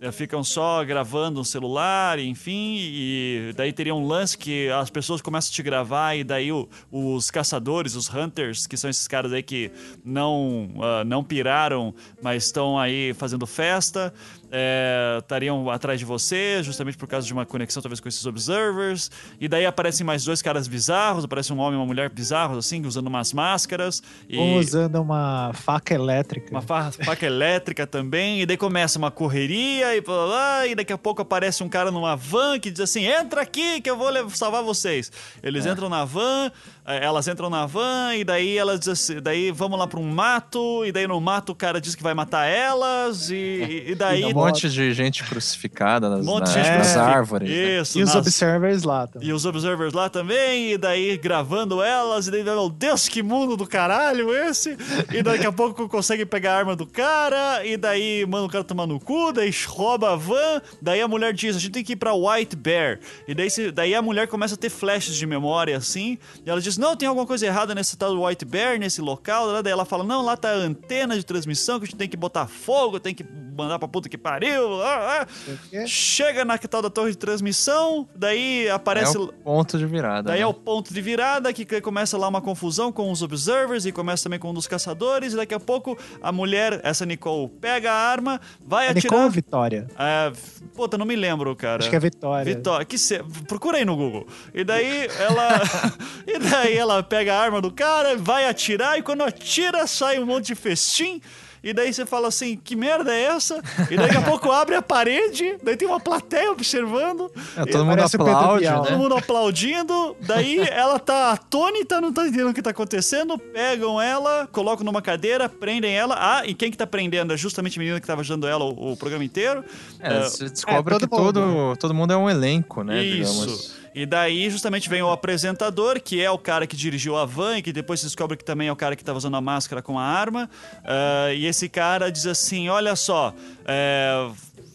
É, 0.01 0.13
ficam 0.13 0.43
só 0.45 0.85
gravando 0.85 1.41
no 1.41 1.45
celular, 1.45 2.19
enfim, 2.19 2.77
e 2.81 3.53
daí 3.57 3.73
teria 3.73 3.95
um 3.95 4.07
lance 4.07 4.39
que 4.39 4.69
as 4.71 4.91
pessoas 4.91 5.21
começam 5.21 5.51
a 5.51 5.53
te 5.55 5.63
gravar 5.63 6.15
e 6.15 6.23
daí 6.25 6.53
o- 6.53 6.69
os 6.91 7.31
caçadores, 7.31 7.95
os 7.95 8.09
hunters, 8.13 8.67
que 8.67 8.77
são 8.77 8.89
esses 8.89 9.07
caras 9.09 9.33
aí 9.33 9.43
que 9.43 9.71
não, 10.05 10.71
ah, 10.81 11.05
não 11.05 11.23
piraram, 11.25 11.95
mas 12.23 12.45
estão 12.45 12.79
aí 12.79 13.13
fazendo 13.15 13.47
festa, 13.47 14.13
é, 14.51 15.19
estariam 15.19 15.71
atrás 15.71 15.99
de 15.99 16.05
você, 16.05 16.63
justamente 16.63 16.97
por 16.97 17.07
causa 17.07 17.27
de 17.27 17.33
uma 17.33 17.47
conexão 17.47 17.83
talvez 17.83 18.01
com 18.01 18.09
esses 18.09 18.25
observers, 18.27 19.11
e 19.41 19.49
daí 19.49 19.67
aparecem 19.67 20.05
mais 20.05 20.25
dois 20.25 20.43
caras 20.43 20.67
bizarros, 20.67 21.25
aparece 21.25 21.53
um 21.53 21.59
homem 21.59 21.75
e 21.75 21.77
uma 21.81 21.87
mulher 21.87 22.11
bizarros, 22.11 22.59
assim, 22.59 22.85
usando 22.85 23.07
umas 23.07 23.33
máscaras, 23.33 24.03
e... 24.29 24.37
Ou 24.37 24.59
usando 24.59 24.97
uma 24.97 25.53
faca 25.55 25.95
elétrica. 25.95 26.51
Uma 26.51 26.63
fa- 26.63 26.91
faca 26.93 27.27
elétrica 27.27 27.87
também, 27.87 28.41
e 28.41 28.47
daí 28.47 28.57
começa 28.57 28.99
uma 28.99 29.11
correria 29.11 29.95
e 29.97 30.01
blá, 30.01 30.15
blá, 30.15 30.27
blá, 30.27 30.67
e 30.67 30.75
daqui 30.75 30.93
a 30.93 30.99
pouco 30.99 31.23
aparece 31.23 31.63
um 31.63 31.69
cara 31.69 31.91
numa 31.91 32.17
van 32.17 32.59
que 32.59 32.71
diz 32.71 32.81
assim: 32.81 33.05
entra 33.05 33.43
aqui 33.43 33.81
que 33.81 33.91
eu 33.91 33.97
vou 33.97 34.11
salvar 34.31 34.63
vocês. 34.63 35.11
Eles 35.43 35.67
entram 35.67 35.89
na 35.89 36.05
van, 36.05 36.51
elas 36.93 37.29
entram 37.29 37.49
na 37.51 37.67
van, 37.67 38.15
e 38.17 38.25
daí 38.25 38.57
elas 38.59 38.79
dizem 38.79 38.93
assim, 38.93 39.21
daí 39.23 39.51
vamos 39.51 39.79
lá 39.79 39.87
pra 39.87 39.99
um 40.01 40.09
mato, 40.11 40.85
e 40.85 40.93
daí 40.93 41.07
no 41.07 41.21
mato 41.21 41.53
o 41.53 41.55
cara 41.55 41.81
diz 41.81 41.95
que 41.95 42.03
vai 42.03 42.15
matar 42.15 42.47
elas, 42.47 43.31
e, 43.31 43.85
e 43.89 43.95
daí. 43.95 44.25
Um 44.25 44.33
monte 44.35 44.69
de 44.69 44.93
gente 44.93 45.23
crucificada 45.25 46.09
nas, 46.09 46.21
um 46.21 46.25
monte 46.25 46.51
de 46.51 46.57
na- 46.59 46.63
gente 46.65 46.79
nas 46.79 46.97
árvores. 46.97 47.49
né? 47.49 47.81
Isso, 47.81 47.99
E 47.99 48.03
os 48.03 48.09
nas- 48.15 48.27
observers 48.27 48.83
lá 48.83 49.07
também. 49.07 49.29
e 49.29 49.33
os 49.33 49.45
observers 49.45 49.93
lá 49.93 50.09
também, 50.09 50.73
e 50.73 50.79
daí 50.79 51.17
gravando 51.19 51.83
elas, 51.83 52.27
e 52.27 52.31
daí, 52.31 52.43
meu 52.45 52.69
Deus, 52.69 53.09
que 53.09 53.23
mundo 53.23 53.57
do 53.57 53.67
caralho 53.67 54.33
esse! 54.35 54.77
E 55.13 55.23
daqui 55.23 55.47
a 55.47 55.53
pouco 55.53 55.89
consegue 55.89 56.25
pegar 56.27 56.55
a 56.55 56.59
arma 56.59 56.77
do 56.77 56.87
cara, 56.87 57.65
e 57.65 57.77
daí 57.77 58.25
manda 58.27 58.47
o 58.47 58.49
cara 58.51 58.65
tomar 58.65 58.87
no 58.87 58.99
cu, 59.01 59.33
daí 59.33 59.51
rouba 59.67 60.13
a 60.13 60.17
van, 60.17 60.61
daí 60.81 61.01
a 61.01 61.09
mulher 61.09 61.33
diz, 61.33 61.57
a 61.57 61.59
gente 61.59 61.73
tem 61.73 61.85
que 61.85 61.93
ir 61.93 61.97
pra 61.97 62.13
White 62.15 62.57
Bear. 62.57 62.99
E 63.27 63.35
daí, 63.35 63.49
daí 63.73 63.95
a 63.95 64.03
mulher 64.03 64.27
começa 64.29 64.55
a 64.55 64.59
ter 64.59 64.71
flashes 64.71 65.15
de 65.17 65.27
memória, 65.27 65.77
assim, 65.77 66.19
e 66.45 66.51
ela 66.51 66.61
diz, 66.61 66.77
não, 66.81 66.97
tem 66.97 67.07
alguma 67.07 67.27
coisa 67.27 67.47
errada 67.47 67.75
nesse 67.75 67.97
tal 67.97 68.15
do 68.15 68.25
White 68.25 68.45
Bear, 68.45 68.79
nesse 68.79 69.01
local, 69.03 69.63
daí 69.63 69.73
ela 69.73 69.85
fala, 69.85 70.03
não, 70.03 70.25
lá 70.25 70.37
tá 70.37 70.49
a 70.49 70.55
antena 70.55 71.15
de 71.15 71.25
transmissão, 71.25 71.79
que 71.79 71.85
a 71.85 71.87
gente 71.87 71.97
tem 71.97 72.09
que 72.09 72.17
botar 72.17 72.47
fogo, 72.47 72.99
tem 72.99 73.15
que 73.15 73.23
mandar 73.55 73.79
pra 73.79 73.87
puta 73.87 74.09
que 74.09 74.17
pariu, 74.17 74.83
ah, 74.83 75.27
ah. 75.27 75.87
Chega 75.87 76.45
na 76.45 76.57
tal 76.57 76.81
da 76.81 76.89
torre 76.89 77.11
de 77.11 77.19
transmissão, 77.19 78.09
daí 78.17 78.67
É 78.67 78.71
aparece... 78.71 79.19
o 79.19 79.29
ponto 79.29 79.77
de 79.77 79.85
virada. 79.85 80.31
Daí 80.31 80.39
né? 80.39 80.45
é 80.45 80.47
o 80.47 80.55
ponto 80.55 80.95
de 80.95 81.01
virada 81.03 81.53
que 81.53 81.81
começa 81.81 82.17
lá 82.17 82.29
uma 82.29 82.41
confusão 82.41 82.91
com 82.91 83.11
os 83.11 83.23
observers 83.23 83.85
e 83.85 83.93
começa 83.93 84.25
também 84.25 84.39
com 84.39 84.51
um 84.51 84.55
dos 84.55 84.67
caçadores. 84.67 85.33
E 85.33 85.37
daqui 85.37 85.53
a 85.53 85.61
pouco 85.61 85.99
a 86.23 86.33
mulher, 86.33 86.81
essa 86.83 87.05
Nicole, 87.05 87.49
pega 87.61 87.93
a 87.93 87.95
arma, 87.95 88.41
vai 88.65 88.87
É 88.87 88.91
atirar. 88.91 89.05
Nicole 89.05 89.25
ou 89.25 89.31
Vitória? 89.31 89.87
É, 89.99 90.33
puta, 90.75 90.97
não 90.97 91.05
me 91.05 91.17
lembro, 91.17 91.55
cara. 91.57 91.83
Acho 91.83 91.91
que 91.91 91.97
é 91.97 92.01
Vitória. 92.01 92.45
Vitória, 92.55 92.87
que 92.87 92.97
se... 92.97 93.23
procura 93.47 93.79
aí 93.79 93.85
no 93.85 93.97
Google. 93.97 94.27
E 94.55 94.65
daí 94.65 95.09
ela 95.19 95.61
e 96.27 96.39
daí 96.39 96.70
ela 96.77 97.03
pega 97.03 97.35
a 97.35 97.41
arma 97.41 97.61
do 97.61 97.71
cara, 97.71 98.17
vai 98.17 98.49
atirar 98.49 98.99
e 98.99 99.03
quando 99.03 99.23
atira 99.23 99.87
sai 99.87 100.19
um 100.19 100.27
monte 100.27 100.47
de 100.47 100.55
festim. 100.55 101.21
E 101.63 101.75
daí 101.75 101.93
você 101.93 102.07
fala 102.07 102.29
assim, 102.29 102.57
que 102.57 102.75
merda 102.75 103.15
é 103.15 103.25
essa? 103.25 103.63
E 103.91 103.97
daqui 103.97 104.17
a 104.17 104.23
pouco 104.23 104.51
abre 104.51 104.75
a 104.75 104.83
parede, 104.83 105.57
daí 105.63 105.77
tem 105.77 105.87
uma 105.87 106.01
plateia 106.01 106.51
observando. 106.51 107.31
É, 107.55 107.67
todo 107.67 107.85
mundo 107.85 108.01
aplaude, 108.03 108.61
Bial. 108.61 108.83
né? 108.83 108.89
Todo 108.89 108.99
mundo 108.99 109.15
aplaudindo, 109.15 110.17
daí 110.23 110.61
ela 110.61 110.99
tá 110.99 111.33
atônita, 111.33 112.01
não 112.01 112.13
tá 112.13 112.27
entendendo 112.27 112.51
o 112.51 112.55
que 112.55 112.63
tá 112.63 112.71
acontecendo, 112.71 113.37
pegam 113.39 114.01
ela, 114.01 114.49
colocam 114.51 114.85
numa 114.85 115.03
cadeira, 115.03 115.49
prendem 115.51 115.95
ela. 115.95 116.17
Ah, 116.19 116.47
e 116.47 116.55
quem 116.55 116.71
que 116.71 116.79
tá 116.79 116.87
prendendo 116.87 117.35
é 117.35 117.37
justamente 117.37 117.79
a 117.79 117.81
menina 117.81 118.01
que 118.01 118.07
tava 118.07 118.23
ajudando 118.23 118.47
ela 118.47 118.65
o, 118.65 118.93
o 118.93 118.97
programa 118.97 119.25
inteiro. 119.25 119.63
É, 120.01 120.17
É, 120.17 120.23
você 120.23 120.49
descobre 120.49 120.95
é, 120.95 120.99
que 120.99 121.07
todo 121.07 121.21
mundo, 121.21 121.33
todo, 121.33 121.77
todo 121.77 121.95
mundo 121.95 122.13
é 122.15 122.17
um 122.17 122.31
elenco, 122.31 122.83
né? 122.83 123.03
Isso. 123.03 123.33
digamos. 123.33 123.80
E 123.95 124.07
daí, 124.07 124.49
justamente, 124.49 124.89
vem 124.89 125.03
o 125.03 125.11
apresentador, 125.11 126.01
que 126.01 126.23
é 126.23 126.31
o 126.31 126.39
cara 126.39 126.67
que 126.67 126.77
dirigiu 126.77 127.17
a 127.17 127.25
van 127.25 127.59
e 127.59 127.63
que 127.63 127.73
depois 127.73 128.01
se 128.01 128.07
descobre 128.07 128.37
que 128.37 128.45
também 128.45 128.69
é 128.69 128.73
o 128.73 128.77
cara 128.77 128.95
que 128.95 129.03
estava 129.03 129.19
usando 129.19 129.37
a 129.37 129.41
máscara 129.41 129.83
com 129.83 129.99
a 129.99 130.05
arma. 130.05 130.49
Ah, 130.85 131.33
e 131.33 131.45
esse 131.47 131.69
cara 131.69 132.11
diz 132.11 132.27
assim: 132.27 132.69
Olha 132.69 132.95
só, 132.95 133.35
é, 133.67 134.29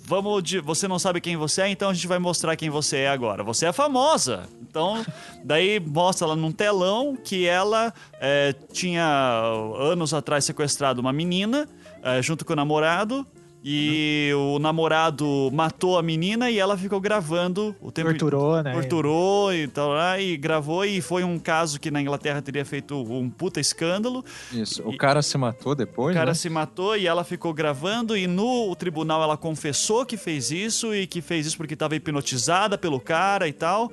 vamos. 0.04 0.44
de- 0.44 0.60
você 0.60 0.86
não 0.88 1.00
sabe 1.00 1.22
quem 1.22 1.38
você 1.38 1.62
é, 1.62 1.70
então 1.70 1.90
a 1.90 1.94
gente 1.94 2.08
vai 2.08 2.20
mostrar 2.20 2.56
quem 2.58 2.70
você 2.70 2.98
é 2.98 3.10
agora. 3.10 3.42
Você 3.44 3.66
é 3.68 3.72
famosa. 3.72 4.50
Então, 4.62 5.06
daí 5.44 5.80
mostra 5.80 6.28
ela 6.28 6.36
num 6.36 6.52
telão 6.52 7.16
que 7.16 7.48
ela 7.48 7.94
é, 8.20 8.54
tinha 8.74 9.06
anos 9.80 10.14
atrás 10.14 10.44
sequestrado 10.44 11.00
uma 11.00 11.14
menina 11.14 11.70
é, 12.04 12.22
junto 12.22 12.44
com 12.44 12.52
o 12.52 12.56
namorado. 12.58 13.26
E 13.68 14.30
o 14.36 14.60
namorado 14.60 15.50
matou 15.52 15.98
a 15.98 16.04
menina 16.04 16.52
e 16.52 16.60
ela 16.60 16.78
ficou 16.78 17.02
gravando 17.02 17.76
o 17.82 17.92
tempo 17.92 18.10
Torturou, 18.10 18.62
né? 18.62 18.72
torturou 18.74 19.52
e 19.52 19.68
tal 19.68 19.90
lá, 19.90 20.20
e 20.20 20.38
gravou 20.38 20.86
e 20.86 21.02
foi 21.02 21.24
um 21.24 21.40
caso 21.40 21.80
que 21.80 21.90
na 21.90 22.00
Inglaterra 22.00 22.44
teria 22.44 22.64
feito 22.64 22.96
um 22.96 23.28
puta 23.28 23.60
escândalo. 23.60 24.24
Isso. 24.54 24.84
O 24.88 24.94
E- 24.94 24.98
cara 24.98 25.24
se 25.24 25.36
matou 25.36 25.72
O 25.72 25.76
depois, 25.76 26.14
cara 26.16 26.28
né? 26.28 26.34
se 26.36 26.48
matou 26.48 26.96
e 26.96 27.08
ela 27.08 27.24
ficou 27.24 27.52
gravando 27.56 28.16
e 28.16 28.28
no 28.28 28.76
tribunal 28.76 29.24
ela 29.24 29.36
confessou 29.36 30.06
que 30.06 30.16
fez 30.16 30.52
isso 30.52 30.94
e 30.94 31.08
que 31.08 31.20
fez 31.20 31.48
isso 31.48 31.58
porque 31.58 31.74
estava 31.74 31.96
hipnotizada 31.96 32.78
pelo 32.78 33.00
cara 33.00 33.48
e 33.48 33.54
tal. 33.54 33.92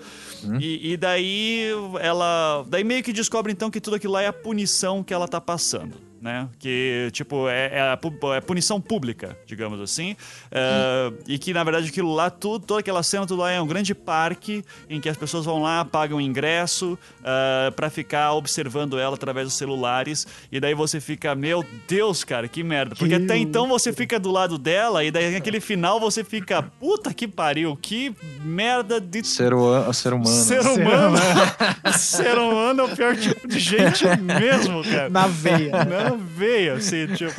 E, 0.61 0.93
e 0.93 0.97
daí 0.99 1.71
ela, 1.99 2.63
daí 2.69 2.85
meio 2.85 3.03
que 3.03 3.11
descobre 3.13 3.51
então 3.51 3.71
que 3.71 3.81
tudo 3.81 3.97
aquilo 3.97 4.13
lá 4.13 4.21
é 4.21 4.27
a 4.27 4.33
punição 4.35 5.03
que 5.03 5.15
ela 5.15 5.27
tá 5.27 5.41
passando. 5.41 6.12
Né? 6.23 6.49
Que, 6.61 7.09
tipo, 7.13 7.49
é, 7.49 7.67
é, 7.73 7.81
a 7.81 7.99
é 8.37 8.41
punição 8.41 8.81
pública, 8.81 9.37
digamos 9.45 9.81
assim. 9.81 10.15
É, 10.53 11.13
E 11.27 11.37
que, 11.37 11.53
na 11.53 11.65
verdade, 11.65 11.89
aquilo 11.89 12.15
lá, 12.15 12.31
tudo, 12.31 12.65
toda 12.65 12.79
aquela 12.79 13.03
cena, 13.03 13.27
tudo 13.27 13.41
lá 13.41 13.51
é 13.51 13.61
um 13.61 13.67
grande 13.67 13.93
parque 13.93 14.65
em 14.89 15.01
que 15.01 15.09
as 15.09 15.17
pessoas 15.17 15.45
vão 15.45 15.61
lá, 15.61 15.85
pagam 15.85 16.21
ingresso 16.21 16.97
uh, 17.21 17.73
para 17.73 17.91
ficar 17.91 18.35
observando 18.35 19.01
ela 19.01 19.17
através 19.17 19.49
dos 19.49 19.55
celulares. 19.55 20.25
E 20.53 20.61
daí 20.61 20.75
você 20.75 21.01
fica, 21.01 21.35
meu 21.35 21.65
Deus, 21.89 22.23
cara, 22.23 22.47
que 22.47 22.63
merda. 22.63 22.95
Porque 22.95 23.17
Que 23.19 23.25
até 23.25 23.37
então 23.37 23.67
você 23.67 23.93
fica 23.93 24.21
do 24.21 24.31
lado 24.31 24.59
dela 24.59 25.03
e 25.03 25.11
daí 25.11 25.33
naquele 25.33 25.61
final 25.61 25.99
você 25.99 26.23
fica, 26.23 26.63
puta 26.63 27.13
que 27.13 27.27
pariu, 27.27 27.77
que 27.77 28.15
merda 28.45 29.01
de 29.01 29.27
Ser, 29.27 29.55
o, 29.55 29.93
ser 29.93 30.13
humano. 30.13 30.37
ser 30.37 30.61
humano. 30.61 31.17
ser 31.99 32.39
humano 32.39 32.83
é 32.83 32.85
o 32.85 32.97
pior 32.97 33.17
tipo 33.17 33.49
de 33.49 33.59
gente 33.59 34.05
mesmo, 34.21 34.85
cara. 34.85 35.11
Na 35.11 35.27
veia. 35.27 35.85
Não, 35.85 36.12
na 36.17 36.25
veia, 36.37 36.75
assim, 36.75 37.07
tipo. 37.09 37.33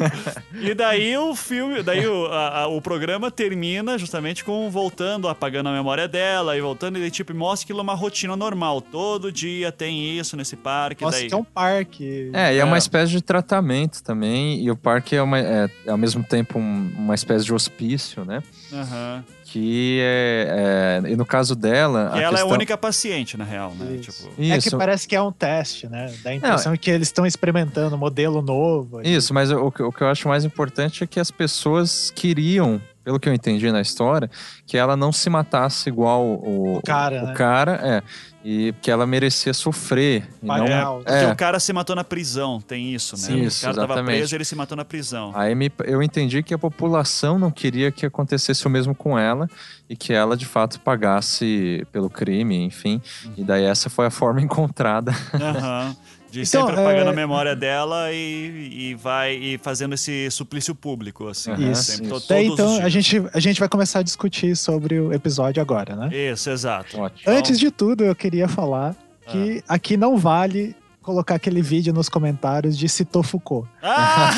E 0.59 0.73
daí 0.73 1.17
o 1.17 1.35
filme, 1.35 1.81
daí 1.83 2.05
o, 2.07 2.25
a- 2.27 2.59
a- 2.61 2.67
o 2.67 2.81
programa 2.81 3.29
termina 3.31 3.97
justamente 3.97 4.43
com 4.43 4.69
voltando, 4.69 5.27
apagando 5.27 5.69
a 5.69 5.71
memória 5.73 6.07
dela 6.07 6.57
e 6.57 6.61
voltando, 6.61 6.97
e 6.97 7.01
daí, 7.01 7.11
tipo, 7.11 7.33
mostra 7.33 7.65
aquilo 7.65 7.81
uma 7.81 7.93
rotina 7.95 8.35
normal. 8.35 8.81
Todo 8.81 9.31
dia 9.31 9.71
tem 9.71 10.17
isso 10.17 10.35
nesse 10.37 10.55
parque. 10.55 11.03
Nossa, 11.03 11.19
daí... 11.19 11.27
que 11.27 11.33
é 11.33 11.37
um 11.37 11.43
parque. 11.43 12.29
É, 12.33 12.53
e 12.53 12.57
é 12.57 12.59
É. 12.59 12.63
uma 12.65 12.77
espécie 12.77 13.11
de 13.11 13.21
tratamento 13.21 14.01
também, 14.03 14.63
e 14.63 14.69
o 14.71 14.75
parque 14.75 15.15
é, 15.15 15.21
uma, 15.21 15.39
é, 15.39 15.69
é 15.85 15.91
ao 15.91 15.97
mesmo 15.97 16.23
tempo 16.23 16.59
um- 16.59 16.91
uma 16.97 17.15
espécie 17.15 17.45
de 17.45 17.53
hospício, 17.53 18.23
né? 18.25 18.41
Aham. 18.71 19.23
Que 19.53 19.99
é, 20.01 21.01
é- 21.05 21.11
E 21.11 21.15
no 21.15 21.25
caso 21.27 21.55
dela. 21.55 22.11
E 22.15 22.17
a 22.17 22.21
ela 22.21 22.21
é 22.21 22.25
a 22.25 22.29
questão- 22.31 22.49
única 22.49 22.75
paciente, 22.75 23.37
na 23.37 23.43
real, 23.43 23.71
né? 23.77 23.97
Isso. 24.01 24.23
Tipo. 24.23 24.41
É 24.41 24.57
que 24.59 24.67
Isso. 24.67 24.77
parece 24.79 25.07
que 25.07 25.15
é 25.15 25.21
um 25.21 25.31
teste, 25.31 25.87
né? 25.87 26.11
Dá 26.23 26.31
a 26.31 26.35
impressão 26.35 26.75
que 26.75 26.89
eles 26.89 27.07
estão 27.09 27.23
experimentando 27.23 27.95
um 27.95 27.99
modelo 27.99 28.41
novo. 28.41 28.99
Isso, 29.03 29.31
mas 29.31 29.51
o, 29.51 29.69
que- 29.71 29.83
o 29.83 29.91
que 29.91 30.01
eu 30.01 30.07
acho 30.07 30.27
mais 30.27 30.43
importante 30.43 31.03
é 31.03 31.07
que 31.07 31.19
as 31.19 31.29
pessoas 31.29 32.11
queriam, 32.15 32.81
pelo 33.03 33.19
que 33.19 33.27
eu 33.27 33.33
entendi 33.33 33.71
na 33.71 33.81
história, 33.81 34.29
que 34.65 34.77
ela 34.77 34.95
não 34.95 35.11
se 35.11 35.29
matasse 35.29 35.89
igual 35.89 36.23
o, 36.25 36.77
O 36.77 36.81
cara, 36.81 37.23
o 37.23 37.27
né? 37.27 37.33
cara, 37.33 37.79
é. 37.83 38.03
E 38.45 38.73
que 38.81 38.91
ela 38.91 39.07
merecia 39.07 39.53
sofrer. 39.53 40.27
Pagar 40.45 40.83
não, 40.83 40.97
Porque 40.97 41.11
é. 41.13 41.31
o 41.31 41.35
cara 41.35 41.59
se 41.61 41.71
matou 41.71 41.95
na 41.95 42.03
prisão, 42.03 42.59
tem 42.59 42.93
isso, 42.93 43.15
né? 43.15 43.21
Sim, 43.21 43.41
isso, 43.43 43.59
o 43.59 43.61
cara 43.61 43.73
tava 43.75 43.85
exatamente. 43.93 44.17
preso 44.17 44.33
e 44.33 44.37
ele 44.37 44.43
se 44.45 44.55
matou 44.55 44.75
na 44.75 44.83
prisão. 44.83 45.31
Aí 45.33 45.55
me- 45.55 45.71
eu 45.85 46.03
entendi 46.03 46.43
que 46.43 46.53
a 46.53 46.57
população 46.57 47.39
não 47.39 47.49
queria 47.49 47.89
que 47.89 48.05
acontecesse 48.05 48.67
o 48.67 48.69
mesmo 48.69 48.93
com 48.93 49.17
ela 49.17 49.47
e 49.89 49.95
que 49.95 50.11
ela 50.11 50.35
de 50.35 50.45
fato 50.45 50.77
pagasse 50.81 51.87
pelo 51.91 52.09
crime, 52.09 52.57
enfim. 52.65 53.01
E 53.37 53.43
daí 53.45 53.63
essa 53.63 53.89
foi 53.89 54.07
a 54.07 54.11
forma 54.11 54.41
encontrada. 54.43 55.13
Aham. 55.33 55.95
De 56.33 56.41
Então, 56.41 56.65
sempre 56.65 56.81
apagando 56.81 57.09
é- 57.09 57.13
a 57.13 57.15
memória 57.15 57.55
dela 57.55 58.11
e, 58.11 58.89
e 58.89 58.95
vai 58.95 59.35
e 59.35 59.59
fazendo 59.59 59.93
esse 59.93 60.31
suplício 60.31 60.73
público, 60.73 61.27
assim. 61.27 61.51
Né? 61.51 61.71
Isso. 61.71 61.83
Sempre, 61.83 62.07
to- 62.09 62.23
Daí, 62.27 62.47
então, 62.47 62.77
a 62.77 62.89
gente, 62.89 63.23
a 63.31 63.39
gente 63.39 63.59
vai 63.59 63.69
começar 63.69 63.99
a 63.99 64.01
discutir 64.01 64.57
sobre 64.57 64.99
o 64.99 65.13
episódio 65.13 65.61
agora, 65.61 65.95
né? 65.95 66.09
Isso, 66.11 66.49
exato. 66.49 66.99
Ótimo. 66.99 67.31
Antes 67.31 67.59
de 67.59 67.69
tudo, 67.69 68.03
eu 68.03 68.15
queria 68.15 68.47
falar 68.47 68.95
que 69.27 69.63
Ah. 69.67 69.75
aqui 69.75 69.95
não 69.95 70.17
vale 70.17 70.75
colocar 71.03 71.35
aquele 71.35 71.61
vídeo 71.61 71.93
nos 71.93 72.09
comentários 72.09 72.75
de 72.75 72.89
citou 72.89 73.21
Foucault. 73.21 73.69
Ah! 73.83 74.31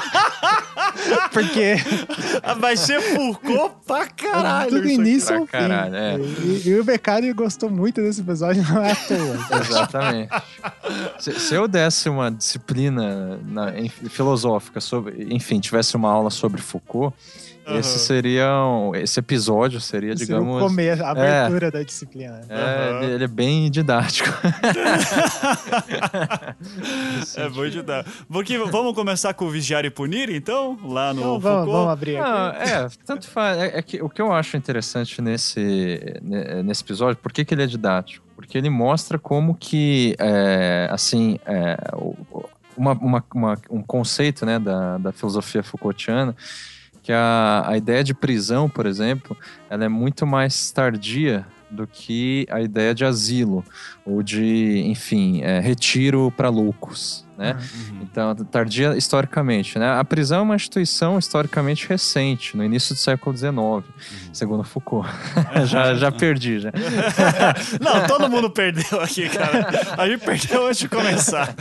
Porque 1.32 1.76
Vai 2.58 2.76
ser 2.76 3.00
Foucault 3.00 3.74
pra 3.86 4.06
caralho. 4.06 4.70
do 4.70 4.76
isso 4.78 4.84
aqui. 4.86 4.94
início 4.94 5.34
ao 5.36 5.40
fim. 5.46 5.52
caralho, 5.52 5.94
é. 5.94 6.16
E, 6.18 6.62
e 6.68 6.78
o 6.78 6.84
Beccari 6.84 7.32
gostou 7.32 7.70
muito 7.70 8.00
desse 8.00 8.20
episódio, 8.20 8.62
não 8.68 8.82
é 8.84 8.92
à 8.92 8.96
toa. 8.96 9.60
Exatamente. 9.60 10.28
se, 11.18 11.38
se 11.38 11.54
eu 11.54 11.68
desse 11.68 12.08
uma 12.08 12.30
disciplina 12.30 13.38
na- 13.46 13.78
em- 13.78 13.88
filosófica 13.88 14.80
sobre, 14.80 15.26
enfim, 15.34 15.60
tivesse 15.60 15.96
uma 15.96 16.10
aula 16.10 16.30
sobre 16.30 16.60
Foucault, 16.60 17.14
Aham. 17.66 17.78
esse 17.78 17.98
seria 18.00 18.48
um- 18.64 18.94
esse 18.94 19.18
episódio 19.20 19.80
seria, 19.80 20.12
Esse 20.14 20.24
digamos, 20.26 20.56
o 20.56 20.60
começo, 20.66 21.02
a 21.04 21.10
abertura 21.10 21.70
da 21.70 21.82
disciplina. 21.82 22.40
é, 22.48 22.54
Aham. 22.54 23.02
ele, 23.02 23.12
ele 23.14 23.24
é 23.24 23.28
bem 23.28 23.70
didático. 23.70 24.28
É 27.36 27.48
bom 27.48 27.68
de 27.68 27.82
dar. 27.82 28.04
Porque, 28.30 28.58
vamos 28.58 28.94
começar 28.94 29.32
com 29.34 29.46
o 29.46 29.50
Vigiar 29.50 29.84
e 29.84 29.90
Punir, 29.90 30.30
então? 30.30 30.78
Lá 30.84 31.12
no 31.14 31.20
Então 31.20 31.40
vamos, 31.40 31.58
Foucault? 31.58 31.72
vamos 31.72 31.92
abrir 31.92 32.16
aqui. 32.16 32.28
Não, 32.30 32.48
é, 32.48 32.88
tanto 33.04 33.28
faz. 33.28 33.58
É, 33.58 33.78
é 33.78 33.82
que 33.82 34.02
o 34.02 34.08
que 34.08 34.20
eu 34.20 34.32
acho 34.32 34.56
interessante 34.56 35.20
nesse, 35.22 36.18
ne- 36.22 36.62
nesse 36.62 36.82
episódio, 36.82 37.16
por 37.16 37.32
que, 37.32 37.44
que 37.44 37.54
ele 37.54 37.62
é 37.62 37.66
didático? 37.66 38.24
Porque 38.34 38.56
ele 38.58 38.70
mostra 38.70 39.18
como 39.18 39.54
que, 39.54 40.14
é, 40.18 40.88
assim, 40.90 41.38
é, 41.46 41.76
o- 41.94 42.16
uma, 42.76 42.92
uma- 42.92 43.24
uma- 43.34 43.58
um 43.70 43.82
conceito 43.82 44.44
né, 44.46 44.58
da, 44.58 44.98
da 44.98 45.12
filosofia 45.12 45.62
Foucaultiana, 45.62 46.34
que 47.10 47.12
a, 47.12 47.64
a 47.66 47.76
ideia 47.76 48.04
de 48.04 48.14
prisão, 48.14 48.68
por 48.68 48.86
exemplo, 48.86 49.36
ela 49.68 49.84
é 49.84 49.88
muito 49.88 50.24
mais 50.24 50.70
tardia 50.70 51.44
do 51.68 51.84
que 51.84 52.46
a 52.48 52.60
ideia 52.60 52.94
de 52.94 53.04
asilo, 53.04 53.64
ou 54.04 54.22
de, 54.22 54.82
enfim, 54.86 55.40
é, 55.42 55.60
retiro 55.60 56.32
para 56.36 56.48
loucos, 56.48 57.24
né? 57.38 57.56
Uhum. 57.56 57.98
Então, 58.02 58.34
tardia 58.34 58.96
historicamente, 58.96 59.78
né? 59.78 59.92
A 59.92 60.04
prisão 60.04 60.40
é 60.40 60.42
uma 60.42 60.56
instituição 60.56 61.18
historicamente 61.18 61.88
recente, 61.88 62.56
no 62.56 62.64
início 62.64 62.94
do 62.94 62.98
século 62.98 63.36
XIX, 63.36 63.54
segundo 64.32 64.64
Foucault. 64.64 65.08
já, 65.66 65.94
já 65.94 66.10
perdi, 66.12 66.58
já. 66.58 66.72
Não, 67.80 68.06
todo 68.06 68.28
mundo 68.28 68.50
perdeu 68.50 69.00
aqui, 69.00 69.28
cara. 69.28 69.68
A 69.96 70.08
gente 70.08 70.24
perdeu 70.24 70.66
antes 70.66 70.80
de 70.80 70.88
começar. 70.88 71.54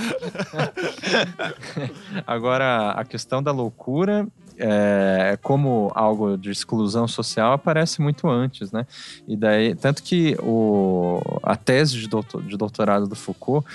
Agora, 2.25 2.91
a 2.91 3.05
questão 3.05 3.41
da 3.41 3.51
loucura, 3.51 4.27
é, 4.59 5.37
como 5.41 5.91
algo 5.95 6.37
de 6.37 6.51
exclusão 6.51 7.07
social, 7.07 7.53
aparece 7.53 8.01
muito 8.01 8.27
antes, 8.27 8.71
né? 8.71 8.85
E 9.27 9.35
daí, 9.35 9.73
tanto 9.73 10.03
que 10.03 10.35
o, 10.41 11.21
a 11.41 11.55
tese 11.55 11.97
de, 11.97 12.07
doutor- 12.07 12.43
de 12.43 12.57
doutorado 12.57 13.07
do 13.07 13.15
Foucault, 13.15 13.65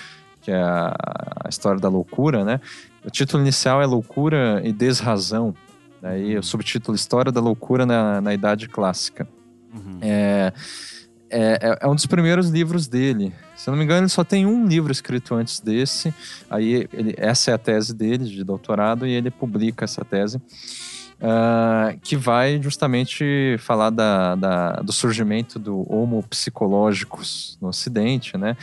que 0.42 0.50
é 0.50 0.60
a, 0.60 0.94
a 1.44 1.48
história 1.48 1.80
da 1.80 1.88
loucura, 1.88 2.44
né? 2.44 2.60
O 3.04 3.10
título 3.10 3.42
inicial 3.42 3.82
é 3.82 3.86
Loucura 3.86 4.60
e 4.64 4.72
Desrazão. 4.72 5.54
Daí 6.00 6.36
o 6.36 6.42
subtítulo 6.42 6.94
História 6.94 7.32
da 7.32 7.40
Loucura 7.40 7.86
na, 7.86 8.20
na 8.20 8.34
Idade 8.34 8.68
Clássica. 8.68 9.26
Uhum. 9.74 9.98
É, 10.02 10.52
é, 11.60 11.78
é 11.80 11.86
um 11.88 11.94
dos 11.94 12.06
primeiros 12.06 12.48
livros 12.48 12.86
dele. 12.86 13.32
Se 13.56 13.68
eu 13.68 13.72
não 13.72 13.78
me 13.78 13.84
engano, 13.84 14.02
ele 14.02 14.08
só 14.08 14.22
tem 14.24 14.46
um 14.46 14.66
livro 14.66 14.90
escrito 14.92 15.34
antes 15.34 15.60
desse. 15.60 16.12
Aí 16.50 16.88
ele- 16.92 17.14
essa 17.16 17.50
é 17.50 17.54
a 17.54 17.58
tese 17.58 17.92
dele 17.94 18.24
de 18.24 18.42
doutorado 18.44 19.06
e 19.06 19.12
ele 19.12 19.30
publica 19.30 19.84
essa 19.84 20.04
tese. 20.04 20.40
ah, 21.26 21.94
que 22.02 22.16
vai 22.16 22.60
justamente 22.60 23.56
falar 23.60 23.88
da, 23.90 24.34
da- 24.34 24.72
do 24.82 24.92
surgimento 24.92 25.58
do 25.58 25.86
Homo 25.90 26.22
psicológicos 26.28 27.56
no 27.62 27.68
Ocidente, 27.68 28.36
né? 28.36 28.56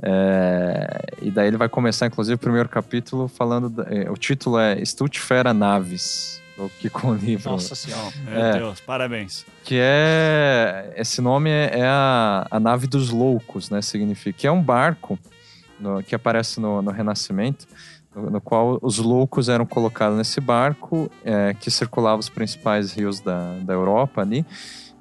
É, 0.00 1.00
e 1.20 1.30
daí 1.30 1.48
ele 1.48 1.56
vai 1.56 1.68
começar, 1.68 2.06
inclusive, 2.06 2.36
o 2.36 2.38
primeiro 2.38 2.68
capítulo 2.68 3.28
falando. 3.28 3.68
da- 3.68 3.82
é, 3.90 4.08
o 4.10 4.14
título 4.16 4.58
é 4.58 4.80
Stultifera 4.84 5.52
Navis, 5.52 6.40
que 6.80 6.88
com 6.90 7.08
o 7.10 7.14
livro. 7.14 7.50
Nossa 7.50 7.74
senhora. 7.74 8.12
Meu 8.24 8.34
É. 8.40 8.52
Deus, 8.58 8.80
parabéns. 8.80 9.44
Que 9.64 9.78
é. 9.80 10.92
Esse 10.96 11.20
nome 11.20 11.50
é, 11.50 11.80
é 11.80 11.86
a, 11.86 12.46
a 12.50 12.58
nave 12.60 12.86
dos 12.86 13.10
loucos, 13.10 13.70
né? 13.70 13.80
Significa. 13.82 14.38
Que 14.38 14.46
é 14.46 14.52
um 14.52 14.62
barco 14.62 15.18
no- 15.78 16.02
que 16.02 16.14
aparece 16.14 16.58
no, 16.60 16.82
no 16.82 16.90
Renascimento, 16.90 17.66
no, 18.14 18.30
no 18.30 18.40
qual 18.40 18.78
os 18.82 18.98
loucos 18.98 19.48
eram 19.48 19.64
colocados 19.66 20.16
nesse 20.18 20.40
barco, 20.40 21.10
é, 21.24 21.54
que 21.54 21.70
circulava 21.70 22.18
os 22.18 22.28
principais 22.28 22.92
rios 22.92 23.20
da, 23.20 23.54
da 23.58 23.72
Europa 23.74 24.20
ali. 24.22 24.44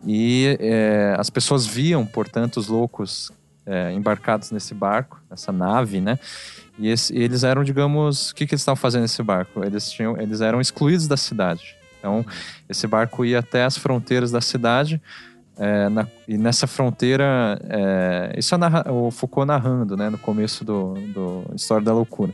E 0.06 0.58
é, 0.60 1.16
as 1.18 1.30
pessoas 1.30 1.66
viam, 1.66 2.06
portanto, 2.06 2.58
os 2.58 2.68
loucos 2.68 3.32
é, 3.66 3.92
embarcados 3.92 4.52
nesse 4.52 4.74
barco, 4.74 5.20
nessa 5.30 5.52
nave, 5.52 6.00
né? 6.00 6.20
E 6.80 6.90
esse- 6.90 7.16
eles 7.16 7.44
eram, 7.44 7.64
digamos, 7.64 8.30
o 8.32 8.36
que, 8.36 8.46
que 8.46 8.54
eles 8.54 8.62
estavam 8.62 8.76
fazendo 8.76 9.02
nesse 9.02 9.22
barco? 9.24 9.64
Eles, 9.64 9.90
tinham, 9.92 10.20
eles 10.20 10.42
eram 10.42 10.62
excluídos 10.62 11.08
da 11.08 11.18
cidade. 11.18 11.76
Então, 12.00 12.26
esse 12.70 12.86
barco 12.86 13.26
ia 13.26 13.40
até 13.40 13.64
as 13.64 13.78
fronteiras 13.78 14.30
da 14.32 14.40
cidade, 14.42 15.02
é, 15.58 15.90
na- 15.90 16.08
e 16.28 16.38
nessa 16.38 16.68
fronteira, 16.68 17.60
é, 17.68 18.36
isso 18.38 18.54
é 18.54 18.58
narra- 18.60 18.86
o 18.92 19.10
Foucault 19.10 19.48
narrando, 19.48 19.98
né, 19.98 20.08
no 20.10 20.18
começo 20.20 20.64
do, 20.64 20.94
do 20.94 21.46
História 21.56 21.84
da 21.84 21.94
Loucura. 21.94 22.34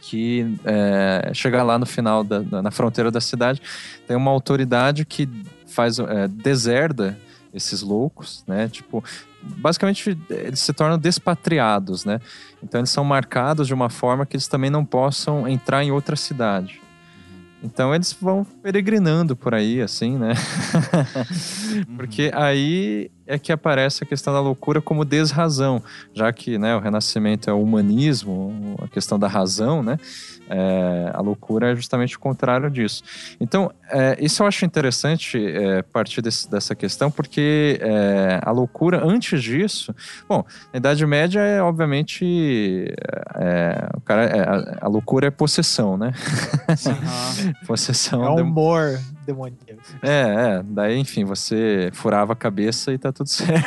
Que 0.00 0.56
é, 0.64 1.30
chegar 1.34 1.62
lá 1.62 1.78
no 1.78 1.84
final, 1.84 2.24
da, 2.24 2.40
na 2.62 2.70
fronteira 2.70 3.10
da 3.10 3.20
cidade, 3.20 3.60
tem 4.08 4.16
uma 4.16 4.30
autoridade 4.30 5.04
que 5.04 5.28
faz, 5.66 5.98
é, 5.98 6.26
deserda 6.26 7.18
esses 7.52 7.82
loucos, 7.82 8.42
né, 8.46 8.68
tipo, 8.68 9.04
basicamente 9.42 10.16
eles 10.30 10.60
se 10.60 10.72
tornam 10.72 10.96
despatriados, 10.96 12.04
né, 12.06 12.18
então 12.62 12.80
eles 12.80 12.90
são 12.90 13.04
marcados 13.04 13.66
de 13.66 13.74
uma 13.74 13.88
forma 13.88 14.26
que 14.26 14.36
eles 14.36 14.48
também 14.48 14.70
não 14.70 14.84
possam 14.84 15.48
entrar 15.48 15.82
em 15.82 15.90
outra 15.90 16.16
cidade. 16.16 16.80
Então 17.62 17.94
eles 17.94 18.16
vão 18.18 18.44
peregrinando 18.44 19.36
por 19.36 19.54
aí, 19.54 19.82
assim, 19.82 20.16
né? 20.16 20.32
Porque 21.96 22.30
aí 22.34 23.10
é 23.30 23.38
que 23.38 23.52
aparece 23.52 24.02
a 24.04 24.06
questão 24.06 24.32
da 24.32 24.40
loucura 24.40 24.80
como 24.80 25.04
desrazão, 25.04 25.82
já 26.14 26.32
que 26.32 26.58
né, 26.58 26.74
o 26.76 26.80
Renascimento 26.80 27.48
é 27.48 27.52
o 27.52 27.62
humanismo, 27.62 28.76
a 28.82 28.88
questão 28.88 29.18
da 29.18 29.28
razão, 29.28 29.82
né? 29.82 29.98
É, 30.52 31.10
a 31.14 31.20
loucura 31.20 31.70
é 31.70 31.76
justamente 31.76 32.16
o 32.16 32.18
contrário 32.18 32.68
disso. 32.68 33.04
Então, 33.40 33.70
é, 33.88 34.16
isso 34.20 34.42
eu 34.42 34.46
acho 34.48 34.64
interessante 34.64 35.38
é, 35.46 35.80
partir 35.82 36.20
desse- 36.20 36.50
dessa 36.50 36.74
questão, 36.74 37.08
porque 37.08 37.78
é, 37.80 38.40
a 38.42 38.50
loucura, 38.50 39.00
antes 39.04 39.40
disso, 39.42 39.94
bom, 40.28 40.44
na 40.72 40.78
Idade 40.78 41.06
Média 41.06 41.38
é 41.40 41.62
obviamente 41.62 42.92
é, 43.36 43.88
o 43.96 44.00
cara, 44.00 44.24
é, 44.24 44.40
a, 44.40 44.78
a 44.86 44.88
loucura 44.88 45.28
é 45.28 45.30
possessão, 45.30 45.96
né? 45.96 46.12
Aham. 46.68 47.52
Possessão 47.66 48.24
É 48.24 48.30
um 48.30 48.40
humor 48.42 48.98
demoníaco. 49.26 49.60
É, 50.02 50.56
é. 50.58 50.62
Daí, 50.64 50.98
enfim, 50.98 51.24
você 51.24 51.90
furava 51.92 52.32
a 52.32 52.36
cabeça 52.36 52.92
e 52.92 52.98
tá 52.98 53.12
tudo 53.12 53.28
certo. 53.30 53.64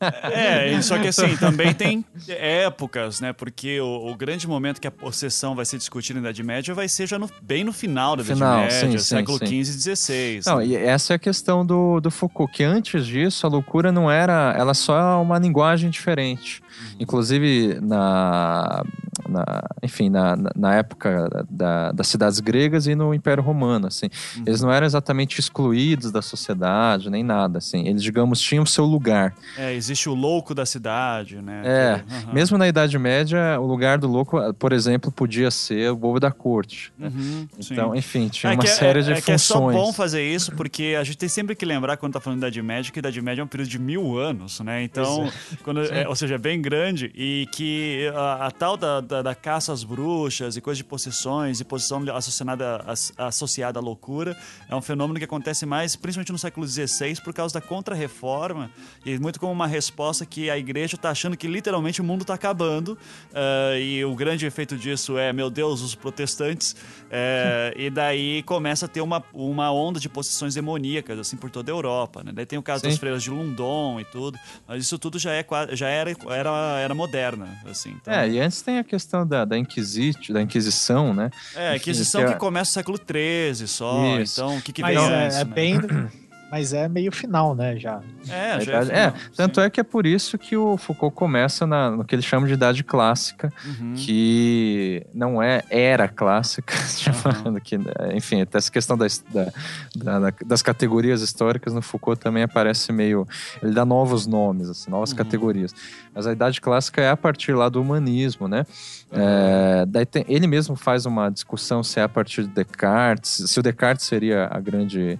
É, 0.00 0.80
só 0.82 0.98
que 0.98 1.08
assim, 1.08 1.36
também 1.36 1.72
tem 1.72 2.04
épocas, 2.28 3.20
né? 3.20 3.32
Porque 3.32 3.80
o, 3.80 4.10
o 4.10 4.16
grande 4.16 4.46
momento 4.48 4.80
que 4.80 4.86
a 4.86 4.90
possessão 4.90 5.54
vai 5.54 5.64
ser 5.64 5.78
discutida 5.78 6.20
na 6.20 6.28
Idade 6.28 6.42
Média 6.42 6.74
vai 6.74 6.88
ser 6.88 7.06
já 7.06 7.18
no- 7.18 7.30
bem 7.42 7.62
no 7.64 7.72
final 7.72 8.16
da 8.16 8.22
Idade 8.22 8.38
Final, 8.38 8.60
Média, 8.62 8.80
sim, 8.80 8.90
sim, 8.92 8.98
século. 8.98 9.38
XV 9.38 9.54
e 9.54 9.64
XVI. 9.64 10.40
Não, 10.46 10.58
né? 10.58 10.66
e 10.66 10.76
essa 10.76 11.12
é 11.12 11.16
a 11.16 11.18
questão 11.18 11.64
do, 11.64 12.00
do 12.00 12.10
Foucault, 12.10 12.52
que 12.52 12.64
antes 12.64 13.06
disso 13.06 13.46
a 13.46 13.50
loucura 13.50 13.92
não 13.92 14.10
era, 14.10 14.54
ela 14.58 14.74
só 14.74 14.98
é 14.98 15.14
uma 15.16 15.38
linguagem 15.38 15.90
diferente. 15.90 16.62
Inclusive 16.98 17.78
na, 17.80 18.82
na- 19.28 19.62
enfim, 19.82 20.08
na, 20.10 20.36
na- 20.54 20.74
época 20.76 21.28
da- 21.50 21.92
das 21.92 22.06
cidades 22.08 22.38
gregas 22.40 22.86
e 22.86 22.94
no 22.94 23.14
Império 23.14 23.42
Romano, 23.42 23.86
assim, 23.86 24.06
eles 24.46 24.60
não 24.60 24.70
eram 24.72 24.86
exatamente 24.86 25.38
excluídos 25.40 26.10
da 26.12 26.20
sociedade 26.20 27.08
nem 27.10 27.22
nada, 27.22 27.58
assim, 27.58 27.86
eles 27.88 28.02
digamos 28.02 28.40
tinham 28.40 28.64
seu 28.66 28.84
lugar. 28.84 29.34
É, 29.56 29.72
existe 29.74 30.08
o 30.08 30.14
louco 30.14 30.54
da 30.54 30.66
cidade, 30.66 31.40
né? 31.40 31.62
É, 31.64 31.92
aham. 32.10 32.32
Mesmo 32.32 32.58
na 32.58 32.68
Idade 32.68 32.98
Média, 32.98 33.58
o 33.60 33.66
lugar 33.66 33.98
do 33.98 34.06
louco, 34.06 34.38
por 34.54 34.72
exemplo, 34.72 35.10
podia 35.10 35.50
ser 35.50 35.90
o 35.90 35.96
bobo 35.96 36.20
da 36.20 36.30
corte. 36.30 36.92
né? 36.98 37.08
Uhum, 37.08 37.48
sim. 37.60 37.72
Então, 37.74 37.94
enfim, 37.94 38.28
tinha 38.28 38.52
É 38.52 38.54
uma 38.54 38.64
é- 38.64 38.66
série 38.66 39.02
de 39.02 39.12
é, 39.12 39.20
que 39.20 39.32
é 39.32 39.38
só 39.38 39.54
funções. 39.54 39.76
bom 39.76 39.92
fazer 39.92 40.22
isso, 40.22 40.52
porque 40.52 40.96
a 40.98 41.04
gente 41.04 41.16
tem 41.18 41.28
sempre 41.28 41.54
que 41.54 41.64
lembrar, 41.64 41.96
quando 41.96 42.12
tá 42.14 42.20
falando 42.20 42.40
da 42.40 42.48
Idade 42.48 42.62
Média, 42.62 42.92
que 42.92 42.98
a 42.98 43.00
Idade 43.00 43.20
Média 43.22 43.40
é 43.42 43.44
um 43.44 43.48
período 43.48 43.68
de 43.70 43.78
mil 43.78 44.18
anos, 44.18 44.60
né? 44.60 44.82
Então, 44.82 45.30
quando, 45.62 45.80
é, 45.82 46.06
ou 46.08 46.14
seja, 46.14 46.34
é 46.34 46.38
bem 46.38 46.60
grande, 46.60 47.10
e 47.14 47.46
que 47.52 48.10
a, 48.14 48.46
a 48.46 48.50
tal 48.50 48.76
da, 48.76 49.00
da, 49.00 49.15
da 49.22 49.34
caça 49.34 49.72
às 49.72 49.82
bruxas 49.84 50.56
e 50.56 50.60
coisa 50.60 50.76
de 50.78 50.84
possessões 50.84 51.60
e 51.60 51.64
possessão 51.64 52.02
associada, 52.14 52.76
as- 52.86 53.12
associada 53.16 53.78
à 53.78 53.82
loucura 53.82 54.36
é 54.68 54.74
um 54.74 54.82
fenômeno 54.82 55.18
que 55.18 55.24
acontece 55.24 55.64
mais, 55.66 55.94
principalmente 55.96 56.32
no 56.32 56.38
século 56.38 56.66
XVI, 56.66 57.20
por 57.22 57.32
causa 57.34 57.54
da 57.54 57.60
Contra-Reforma, 57.60 58.70
e 59.04 59.18
muito 59.18 59.38
como 59.40 59.52
uma 59.52 59.66
resposta 59.66 60.24
que 60.26 60.50
a 60.50 60.58
igreja 60.58 60.96
tá 60.96 61.10
achando 61.10 61.36
que 61.36 61.46
literalmente 61.46 62.00
o 62.00 62.04
mundo 62.04 62.24
tá 62.24 62.34
acabando, 62.34 62.96
ah, 63.34 63.78
e 63.78 64.04
o 64.04 64.14
grande 64.14 64.46
efeito 64.46 64.76
disso 64.76 65.16
é, 65.18 65.32
meu 65.32 65.50
Deus, 65.50 65.80
os 65.82 65.94
protestantes, 65.94 66.74
é, 67.10 67.72
e 67.76 67.90
daí 67.90 68.42
começa 68.42 68.86
a 68.86 68.88
ter 68.88 69.00
uma, 69.00 69.22
uma 69.32 69.70
onda 69.72 69.98
de 70.00 70.08
possessões 70.08 70.54
demoníacas, 70.54 71.18
assim, 71.18 71.36
por 71.36 71.50
toda 71.50 71.70
a 71.70 71.74
Europa, 71.74 72.22
né? 72.24 72.32
Daí 72.34 72.46
tem 72.46 72.58
o 72.58 72.62
caso 72.62 72.82
Sim. 72.82 72.88
das 72.88 72.98
freiras 72.98 73.22
de 73.22 73.30
Lundon 73.30 74.00
e 74.00 74.04
tudo, 74.04 74.38
mas 74.66 74.82
isso 74.82 74.98
tudo 74.98 75.18
já, 75.18 75.32
é, 75.32 75.44
já 75.72 75.88
era, 75.88 76.10
era, 76.30 76.80
era 76.80 76.94
moderna, 76.94 77.48
assim. 77.66 77.90
Então, 78.00 78.12
É, 78.12 78.28
e 78.28 78.40
antes 78.40 78.62
tem 78.62 78.78
a 78.78 78.84
questão 78.84 79.05
da, 79.26 79.44
da, 79.44 79.58
Inquisite, 79.58 80.32
da 80.32 80.42
Inquisição, 80.42 81.14
né? 81.14 81.30
é, 81.54 81.68
a 81.68 81.70
enfim, 81.76 81.82
Inquisição 81.90 82.20
que 82.22 82.28
que, 82.28 82.34
é- 82.34 82.36
começa 82.38 82.70
no 82.70 82.74
século 82.74 82.98
XIII 82.98 83.66
só, 83.68 84.18
Isso. 84.20 84.40
então 84.40 84.56
o 84.58 84.62
que, 84.62 84.72
que 84.72 84.82
Mas 84.82 84.94
vem 84.96 85.04
é, 85.10 85.24
antes, 85.26 85.36
é 85.36 85.44
né? 85.44 85.54
bem. 85.54 85.80
Mas 86.50 86.72
é 86.72 86.88
meio 86.88 87.10
final, 87.10 87.54
né? 87.56 87.76
Já. 87.76 88.00
É, 88.28 88.54
Na 88.54 88.60
já 88.60 88.70
idade- 88.82 88.90
é, 88.92 88.94
é, 88.94 89.10
final, 89.10 89.30
tanto 89.36 89.60
sim. 89.60 89.66
é 89.66 89.70
que 89.70 89.80
é 89.80 89.82
por 89.82 90.06
isso 90.06 90.38
que 90.38 90.56
o 90.56 90.76
Foucault 90.76 91.14
começa 91.14 91.66
na- 91.66 91.90
no 91.90 92.04
que 92.04 92.14
ele 92.14 92.22
chama 92.22 92.46
de 92.46 92.52
idade 92.54 92.84
clássica, 92.84 93.52
Uhum. 93.64 93.94
que 93.96 95.04
não 95.12 95.42
é 95.42 95.62
era 95.68 96.06
clássica, 96.08 96.72
chamando 97.50 97.60
que, 97.60 97.76
enfim, 98.14 98.42
até 98.42 98.58
essa 98.58 98.70
questão 98.70 98.96
das, 98.96 99.24
da- 99.28 99.52
da- 99.96 100.18
da- 100.20 100.32
das 100.46 100.62
categorias 100.62 101.20
históricas 101.20 101.72
no 101.74 101.82
Foucault 101.82 102.20
também 102.20 102.44
aparece 102.44 102.92
meio, 102.92 103.26
ele 103.60 103.72
dá 103.72 103.84
novos 103.84 104.26
nomes, 104.26 104.68
assim, 104.68 104.88
novas 104.90 105.10
Uhum. 105.10 105.16
categorias. 105.16 105.74
Mas 106.14 106.26
a 106.28 106.32
idade 106.32 106.60
clássica 106.60 107.02
é 107.02 107.10
a 107.10 107.16
partir 107.16 107.54
lá 107.54 107.68
do 107.68 107.82
humanismo, 107.82 108.46
né? 108.46 108.64
É, 109.10 109.84
daí 109.86 110.06
tem- 110.06 110.24
ele 110.28 110.46
mesmo 110.46 110.76
faz 110.76 111.06
uma 111.06 111.28
discussão 111.28 111.82
se 111.82 111.98
é 111.98 112.04
a 112.04 112.08
partir 112.08 112.42
de 112.42 112.48
Descartes, 112.50 113.50
se 113.50 113.58
o 113.58 113.62
Descartes 113.62 114.06
seria 114.06 114.48
a 114.50 114.60
grande 114.60 115.18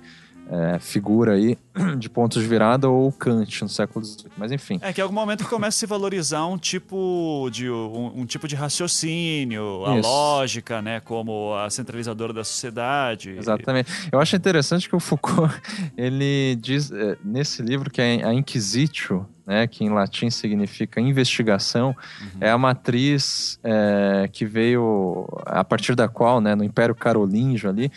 é, 0.50 0.78
figura 0.78 1.32
aí 1.32 1.58
de 1.98 2.08
pontos 2.08 2.42
de 2.42 2.48
virada 2.48 2.88
ou 2.88 3.10
Kant 3.12 3.62
no 3.62 3.68
século 3.68 4.04
XVIII. 4.04 4.30
Mas 4.36 4.52
enfim. 4.52 4.78
É 4.80 4.92
que 4.92 5.00
em 5.00 5.02
algum 5.02 5.14
momento 5.14 5.44
começa 5.48 5.76
a 5.76 5.80
se 5.80 5.86
valorizar 5.86 6.46
um 6.46 6.56
tipo 6.56 7.48
de, 7.52 7.68
um, 7.68 8.20
um 8.20 8.26
tipo 8.26 8.46
de 8.46 8.54
raciocínio, 8.54 9.84
a 9.84 9.98
Isso. 9.98 10.08
lógica, 10.08 10.80
né? 10.80 11.00
Como 11.00 11.54
a 11.54 11.68
centralizadora 11.70 12.32
da 12.32 12.44
sociedade. 12.44 13.30
Exatamente. 13.30 13.90
Eu 14.10 14.20
acho 14.20 14.36
interessante 14.36 14.88
que 14.88 14.94
o 14.94 15.00
Foucault, 15.00 15.54
ele 15.96 16.56
diz 16.60 16.90
é, 16.90 17.16
nesse 17.24 17.62
livro 17.62 17.90
que 17.90 18.00
é 18.00 18.24
a 18.24 18.32
Inquisitio, 18.32 19.26
né, 19.46 19.66
que 19.66 19.84
em 19.84 19.90
latim 19.90 20.28
significa 20.28 21.00
investigação, 21.00 21.94
é 22.40 22.50
a 22.50 22.58
matriz 22.58 23.60
é, 23.62 24.28
que 24.32 24.44
veio 24.44 25.24
a 25.46 25.62
partir 25.62 25.94
da 25.94 26.08
qual, 26.08 26.40
né, 26.40 26.56
no 26.56 26.64
Império 26.64 26.96
Carolíngio 26.96 27.70
ali, 27.70 27.92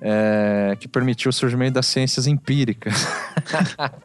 é, 0.00 0.76
que 0.80 0.88
permitiu 0.88 1.28
o 1.28 1.32
surgimento 1.32 1.74
das 1.74 1.86
ciências 1.86 2.26
empíricas. 2.26 3.06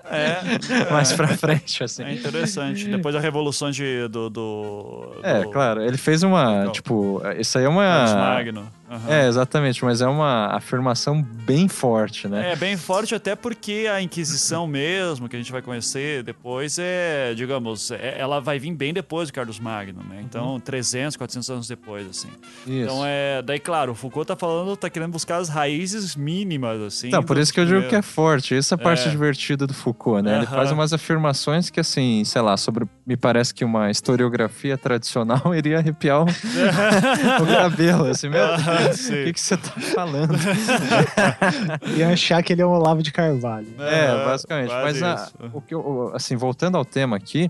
É, 0.10 0.38
Mais 0.92 1.12
pra 1.14 1.28
frente, 1.28 1.84
assim. 1.84 2.04
é 2.04 2.14
interessante. 2.14 2.88
Depois 2.88 3.14
da 3.14 3.20
revolução 3.22 3.70
de, 3.70 4.08
do, 4.08 4.30
do, 4.30 5.20
É, 5.22 5.42
do 5.42 5.52
claro, 5.52 5.84
ele 5.84 5.98
fez 5.98 6.24
uma, 6.24 6.60
Legal. 6.60 6.72
tipo, 6.72 7.22
isso 7.38 7.58
aí 7.58 7.66
é 7.66 7.70
uma... 7.70 8.06
Magno. 8.16 8.72
Aham. 8.96 9.12
É, 9.14 9.28
exatamente, 9.28 9.84
mas 9.84 10.02
é 10.02 10.08
uma 10.08 10.48
afirmação 10.56 11.22
bem 11.22 11.68
forte, 11.68 12.28
né? 12.28 12.52
É 12.52 12.56
bem 12.56 12.78
forte 12.78 13.14
até 13.16 13.36
porque 13.36 13.88
a 13.92 14.02
Inquisição 14.02 14.66
mesmo, 14.68 15.28
que 15.30 15.36
a 15.36 15.40
gente 15.40 15.52
vai 15.52 15.62
conhecer 15.62 16.24
depois, 16.24 16.78
é, 16.80 17.34
digamos, 17.36 17.92
é- 17.92 18.16
ela 18.20 18.40
vai 18.40 18.58
vir 18.60 18.74
bem 18.74 18.94
depois 18.94 19.30
do 19.30 19.34
Carlos 19.34 19.60
Magno, 19.60 20.02
né? 20.10 20.22
Então, 20.24 20.60
300, 20.60 21.16
400 21.18 21.50
anos 21.50 21.68
depois, 21.68 22.08
assim. 22.10 22.28
Uhum. 22.66 22.74
Isso. 22.74 22.84
Então, 22.84 23.02
é... 23.06 23.42
Daí, 23.42 23.60
claro, 23.60 23.92
o 23.92 23.96
Foucault 23.96 24.28
tá 24.28 24.36
falando, 24.36 24.76
tá 24.78 24.90
querendo 24.90 25.12
buscar 25.12 25.38
as 25.38 25.50
raízes 25.50 26.16
mínimas, 26.16 26.82
assim. 26.82 27.08
Então, 27.08 27.24
por 27.24 27.38
isso 27.38 27.54
que 27.54 27.60
eu 27.60 27.66
digo 27.66 27.88
que 27.88 27.96
é 27.96 28.02
forte. 28.02 28.56
Essa 28.56 28.76
é 28.76 28.78
a 28.78 28.80
parte 28.80 29.08
É. 29.08 29.12
divertida 29.12 29.68
do 29.68 29.74
Foucault, 29.74 30.22
né? 30.24 30.38
Ele 30.38 30.46
Aham. 30.46 30.56
faz 30.56 30.72
umas 30.72 30.94
afirmações 30.94 31.70
que, 31.70 31.80
assim, 31.80 32.24
sei 32.26 32.42
lá, 32.42 32.56
sobre. 32.58 32.86
Me 33.06 33.16
parece 33.18 33.54
que 33.54 33.64
uma 33.64 33.90
historiografia 33.92 34.78
tradicional 34.78 35.42
iria 35.56 35.78
arrepiar 35.80 36.22
o, 36.24 36.26
o 37.44 37.46
cabelo. 37.48 38.06
Assim, 38.08 38.30
meu 38.30 38.46
Deus, 38.48 38.64
Ah, 39.16 39.22
o 39.22 39.24
que, 39.26 39.34
que 39.34 39.42
você 39.42 39.58
tá 39.58 39.72
falando? 39.80 40.34
E 41.98 42.04
achar 42.04 42.42
que 42.44 42.54
ele 42.54 42.62
é 42.62 42.66
um 42.66 42.72
Olavo 42.72 43.02
de 43.02 43.12
Carvalho. 43.12 43.68
É, 43.80 44.08
Aham, 44.08 44.26
basicamente. 44.26 44.70
Mas, 44.70 45.04
a- 45.04 45.16
isso. 45.16 45.34
o 45.54 45.62
que 45.62 45.74
eu- 45.74 46.12
assim, 46.14 46.36
voltando 46.36 46.78
ao 46.78 46.86
tema 46.86 47.16
aqui, 47.16 47.50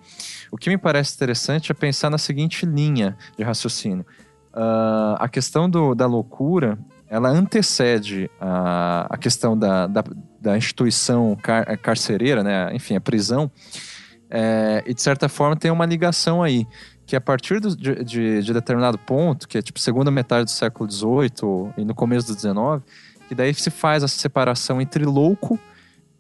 o 0.52 0.58
que 0.58 0.70
me 0.70 0.78
parece 0.78 1.14
interessante 1.16 1.72
é 1.72 1.76
pensar 1.76 2.10
na 2.10 2.18
seguinte 2.18 2.66
linha 2.66 3.18
de 3.38 3.44
raciocínio. 3.44 4.06
Ah, 4.54 5.18
a 5.20 5.28
questão 5.28 5.70
do- 5.70 5.94
da 5.96 6.06
loucura, 6.06 6.78
ela 7.10 7.30
antecede 7.30 8.30
a, 8.40 9.08
a 9.10 9.18
questão 9.18 9.58
da, 9.58 9.88
da, 9.88 10.04
da 10.42 10.58
instituição 10.58 11.36
car- 11.42 11.78
carcereira, 11.80 12.44
né? 12.44 12.70
enfim, 12.74 12.96
a 12.96 13.02
prisão, 13.02 13.52
é, 14.30 14.84
e 14.86 14.94
de 14.94 15.02
certa 15.02 15.30
forma 15.30 15.56
tem 15.56 15.70
uma 15.72 15.86
ligação 15.86 16.42
aí, 16.42 16.66
que 17.06 17.16
a 17.16 17.22
partir 17.22 17.60
do- 17.60 17.76
de, 17.76 18.04
de- 18.04 18.42
de 18.42 18.54
determinado 18.54 18.98
ponto, 18.98 19.48
que 19.48 19.58
é 19.58 19.62
tipo 19.62 19.80
segunda 19.80 20.10
metade 20.10 20.46
do 20.46 20.52
século 20.52 20.90
XVIII 20.92 21.74
e 21.78 21.86
no 21.86 21.94
começo 21.94 22.28
do 22.34 22.40
XIX, 22.40 22.84
que 23.28 23.36
daí 23.36 23.54
se 23.54 23.70
faz 23.70 24.04
a 24.04 24.08
separação 24.08 24.82
entre 24.82 25.06
louco 25.06 25.60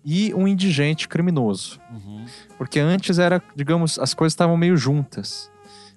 e 0.04 0.34
um 0.36 0.48
indigente 0.48 1.08
criminoso. 1.08 1.80
Uhum. 1.92 2.26
Porque 2.58 2.80
antes 2.80 3.18
era, 3.18 3.42
digamos, 3.56 3.98
as 3.98 4.14
coisas 4.14 4.34
estavam 4.34 4.56
meio 4.56 4.78
juntas 4.78 5.50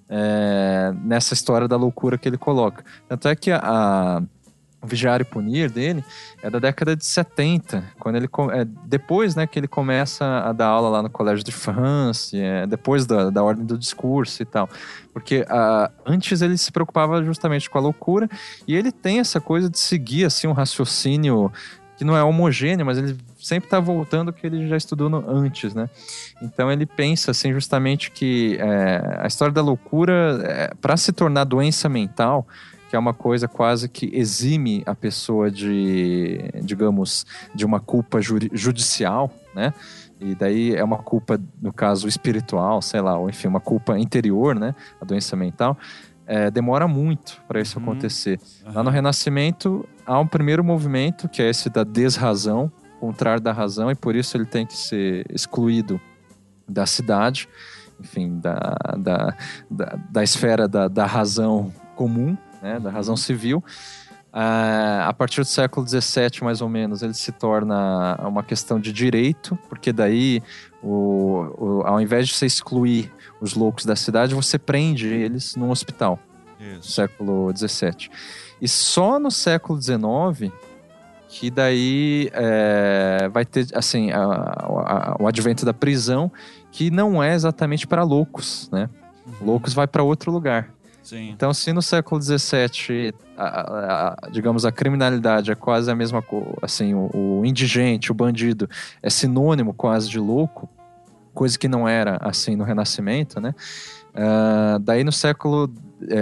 é, 0.08 0.92
nessa 1.02 1.34
história 1.34 1.68
da 1.68 1.76
loucura 1.76 2.16
que 2.16 2.26
ele 2.28 2.38
coloca. 2.38 2.82
Tanto 3.06 3.28
é 3.28 3.36
que 3.36 3.50
a, 3.50 3.60
a- 3.62 4.22
Vigiar 4.82 5.20
e 5.20 5.24
Punir 5.24 5.70
dele 5.70 6.04
é 6.42 6.48
da 6.48 6.58
década 6.58 6.94
de 6.94 7.04
70, 7.04 7.84
quando 7.98 8.16
ele 8.16 8.28
é, 8.52 8.64
depois 8.84 9.34
né, 9.34 9.46
que 9.46 9.58
ele 9.58 9.66
começa 9.66 10.24
a 10.24 10.52
dar 10.52 10.66
aula 10.66 10.88
lá 10.88 11.02
no 11.02 11.10
Colégio 11.10 11.44
de 11.44 11.50
France, 11.50 12.38
é, 12.38 12.66
depois 12.66 13.04
da, 13.04 13.28
da 13.30 13.42
ordem 13.42 13.66
do 13.66 13.76
discurso 13.76 14.40
e 14.42 14.46
tal. 14.46 14.68
Porque 15.12 15.44
ah, 15.48 15.90
antes 16.06 16.42
ele 16.42 16.56
se 16.56 16.70
preocupava 16.70 17.22
justamente 17.24 17.68
com 17.68 17.76
a 17.78 17.80
loucura 17.80 18.28
e 18.66 18.76
ele 18.76 18.92
tem 18.92 19.18
essa 19.18 19.40
coisa 19.40 19.68
de 19.68 19.78
seguir 19.78 20.24
assim 20.24 20.46
um 20.46 20.52
raciocínio 20.52 21.52
que 21.96 22.04
não 22.04 22.16
é 22.16 22.22
homogêneo, 22.22 22.86
mas 22.86 22.96
ele 22.96 23.18
sempre 23.40 23.66
está 23.66 23.80
voltando 23.80 24.28
ao 24.28 24.32
que 24.32 24.46
ele 24.46 24.68
já 24.68 24.76
estudou 24.76 25.08
no- 25.08 25.28
antes, 25.28 25.74
né? 25.74 25.90
Então 26.40 26.70
ele 26.70 26.86
pensa 26.86 27.32
assim 27.32 27.52
justamente 27.52 28.12
que 28.12 28.56
é, 28.60 29.18
a 29.18 29.26
história 29.26 29.52
da 29.52 29.60
loucura, 29.60 30.72
para 30.80 30.96
se 30.96 31.12
tornar 31.12 31.42
doença 31.42 31.88
mental, 31.88 32.46
que 32.88 32.96
é 32.96 32.98
uma 32.98 33.12
coisa 33.14 33.46
quase 33.46 33.88
que 33.88 34.10
exime 34.12 34.82
a 34.86 34.94
pessoa 34.94 35.50
de, 35.50 36.38
digamos, 36.62 37.26
de 37.54 37.64
uma 37.66 37.80
culpa 37.80 38.18
judicial, 38.52 39.30
né? 39.54 39.72
E 40.20 40.34
daí 40.34 40.74
é 40.74 40.82
uma 40.82 40.98
culpa, 40.98 41.40
no 41.62 41.72
caso, 41.72 42.08
espiritual, 42.08 42.82
sei 42.82 43.00
lá, 43.00 43.16
ou 43.16 43.28
enfim, 43.30 43.46
uma 43.46 43.60
culpa 43.60 43.98
interior, 43.98 44.54
né? 44.54 44.74
A 45.00 45.04
doença 45.04 45.36
mental. 45.36 45.76
É, 46.26 46.50
demora 46.50 46.86
muito 46.88 47.40
para 47.46 47.60
isso 47.60 47.78
Uhum. 47.78 47.84
acontecer. 47.84 48.40
Lá 48.74 48.82
no. 48.82 48.90
Renascimento, 48.90 49.88
há 50.04 50.18
um 50.18 50.26
primeiro 50.26 50.62
movimento, 50.64 51.28
que 51.28 51.40
é 51.40 51.48
esse 51.48 51.70
da 51.70 51.84
desrazão, 51.84 52.70
contrário 53.00 53.40
da 53.40 53.52
razão, 53.52 53.90
e 53.90 53.94
por 53.94 54.14
isso 54.16 54.36
ele 54.36 54.44
tem 54.44 54.66
que 54.66 54.76
ser 54.76 55.24
excluído 55.32 56.00
da 56.68 56.84
cidade, 56.84 57.48
enfim, 58.00 58.38
da, 58.40 58.76
da, 58.98 59.34
da, 59.70 59.98
da 60.10 60.22
esfera 60.22 60.68
da, 60.68 60.86
da 60.88 61.06
razão 61.06 61.72
comum, 61.96 62.36
né, 62.62 62.78
da 62.80 62.90
razão 62.90 63.16
civil. 63.16 63.62
Ah, 64.32 65.06
a 65.08 65.12
partir 65.14 65.40
do 65.40 65.46
século 65.46 65.86
XVII, 65.86 66.42
mais 66.42 66.60
ou 66.60 66.68
menos, 66.68 67.02
ele 67.02 67.14
se 67.14 67.32
torna 67.32 68.14
uma 68.28 68.42
questão 68.42 68.78
de 68.78 68.92
direito, 68.92 69.58
porque 69.68 69.92
daí, 69.92 70.42
o, 70.82 71.46
o- 71.58 71.82
ao 71.86 72.00
invés 72.00 72.28
de 72.28 72.34
você 72.34 72.44
excluir 72.46 73.10
os 73.40 73.54
loucos 73.54 73.86
da 73.86 73.96
cidade, 73.96 74.34
você 74.34 74.58
prende 74.58 75.08
eles 75.08 75.56
num 75.56 75.70
hospital 75.70 76.18
Isso. 76.60 76.92
século 76.92 77.50
XVII. 77.56 78.10
E 78.60 78.68
só 78.68 79.18
no 79.18 79.30
século 79.30 79.80
XIX 79.80 80.52
que 81.30 81.50
daí 81.50 82.30
é, 82.32 83.28
vai 83.32 83.44
ter 83.44 83.66
assim 83.74 84.10
a- 84.10 84.18
a- 84.24 85.16
o 85.20 85.26
advento 85.26 85.64
da 85.64 85.74
prisão, 85.74 86.30
que 86.72 86.90
não 86.90 87.22
é 87.22 87.34
exatamente 87.34 87.86
para 87.86 88.02
loucos, 88.02 88.68
né? 88.72 88.88
Loucos 89.40 89.74
vai 89.74 89.86
para 89.86 90.02
outro 90.02 90.32
lugar. 90.32 90.70
Sim. 91.08 91.30
Então, 91.30 91.54
se 91.54 91.72
no 91.72 91.80
século 91.80 92.20
XVII, 92.20 93.14
a- 93.34 94.16
a- 94.26 94.28
digamos, 94.30 94.66
a 94.66 94.70
criminalidade 94.70 95.50
é 95.50 95.54
quase 95.54 95.90
a 95.90 95.94
mesma 95.94 96.20
coisa, 96.20 96.52
assim, 96.60 96.92
o, 96.92 97.40
o 97.40 97.46
indigente, 97.46 98.12
o 98.12 98.14
bandido, 98.14 98.68
é 99.02 99.08
sinônimo 99.08 99.72
quase 99.72 100.10
de 100.10 100.18
louco, 100.18 100.68
coisa 101.32 101.58
que 101.58 101.66
não 101.66 101.88
era 101.88 102.18
assim 102.20 102.56
no 102.56 102.62
Renascimento, 102.64 103.40
né? 103.40 103.54
Ah, 104.14 104.78
daí 104.82 105.02
no 105.02 105.12
século 105.12 105.70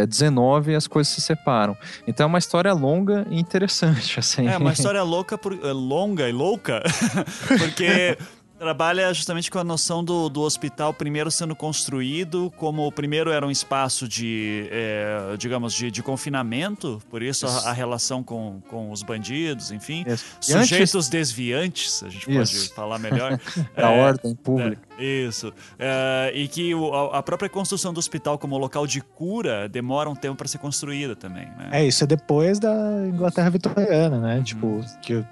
XIX 0.09 0.77
as 0.77 0.87
coisas 0.87 1.12
se 1.12 1.20
separam. 1.20 1.77
Então 2.07 2.25
é 2.25 2.27
uma 2.29 2.38
história 2.38 2.72
longa 2.72 3.27
e 3.29 3.40
interessante, 3.40 4.18
assim. 4.20 4.46
É 4.46 4.57
uma 4.57 4.72
história 4.72 5.03
louca, 5.03 5.37
por, 5.37 5.53
é, 5.53 5.72
longa 5.72 6.29
e 6.29 6.33
louca, 6.33 6.81
porque 7.59 8.16
trabalha 8.59 9.12
justamente 9.12 9.51
com 9.51 9.59
a 9.59 9.64
noção 9.64 10.03
do, 10.03 10.29
do 10.29 10.40
hospital 10.40 10.92
primeiro 10.95 11.31
sendo 11.31 11.55
construído, 11.55 12.51
como 12.57 12.87
o 12.87 12.92
primeiro 12.92 13.31
era 13.31 13.47
um 13.47 13.51
espaço 13.51 14.09
de, 14.09 14.66
é, 14.71 15.37
digamos, 15.38 15.75
de, 15.75 15.90
de 15.90 16.03
confinamento, 16.03 17.01
por 17.11 17.23
isso 17.23 17.47
a, 17.47 17.71
a 17.71 17.73
relação 17.73 18.23
com, 18.23 18.61
com 18.69 18.90
os 18.90 19.03
bandidos, 19.03 19.71
enfim. 19.71 20.05
Isso. 20.07 20.25
E 20.49 20.53
antes 20.55 20.69
Sujeitos 20.69 21.09
desviantes, 21.09 22.03
a 22.03 22.09
gente 22.09 22.27
pode 22.27 22.40
Isso. 22.42 22.75
falar 22.75 22.99
melhor. 22.99 23.38
da 23.77 23.90
É, 23.92 24.03
ordem 24.03 24.35
pública. 24.35 24.81
é, 24.99 25.05
isso. 25.05 25.53
É, 25.79 26.33
e 26.35 26.49
que 26.49 26.75
o- 26.75 26.95
a, 27.12 27.23
própria 27.23 27.49
construção 27.49 27.92
do 27.92 27.99
hospital 27.99 28.38
como 28.38 28.57
local 28.57 28.87
de 28.87 29.01
cura 29.01 29.69
demora 29.69 30.09
um 30.09 30.14
tempo 30.14 30.37
para 30.37 30.49
ser 30.49 30.59
construída 30.59 31.14
também, 31.14 31.45
né? 31.59 31.69
É, 31.73 31.85
isso 31.87 32.03
é 32.05 32.07
depois 32.07 32.59
da 32.59 32.73
Inglaterra 33.07 33.51
vitoriana, 33.51 34.19
né? 34.19 34.42
Tipo, 34.42 34.81
que 35.03 35.25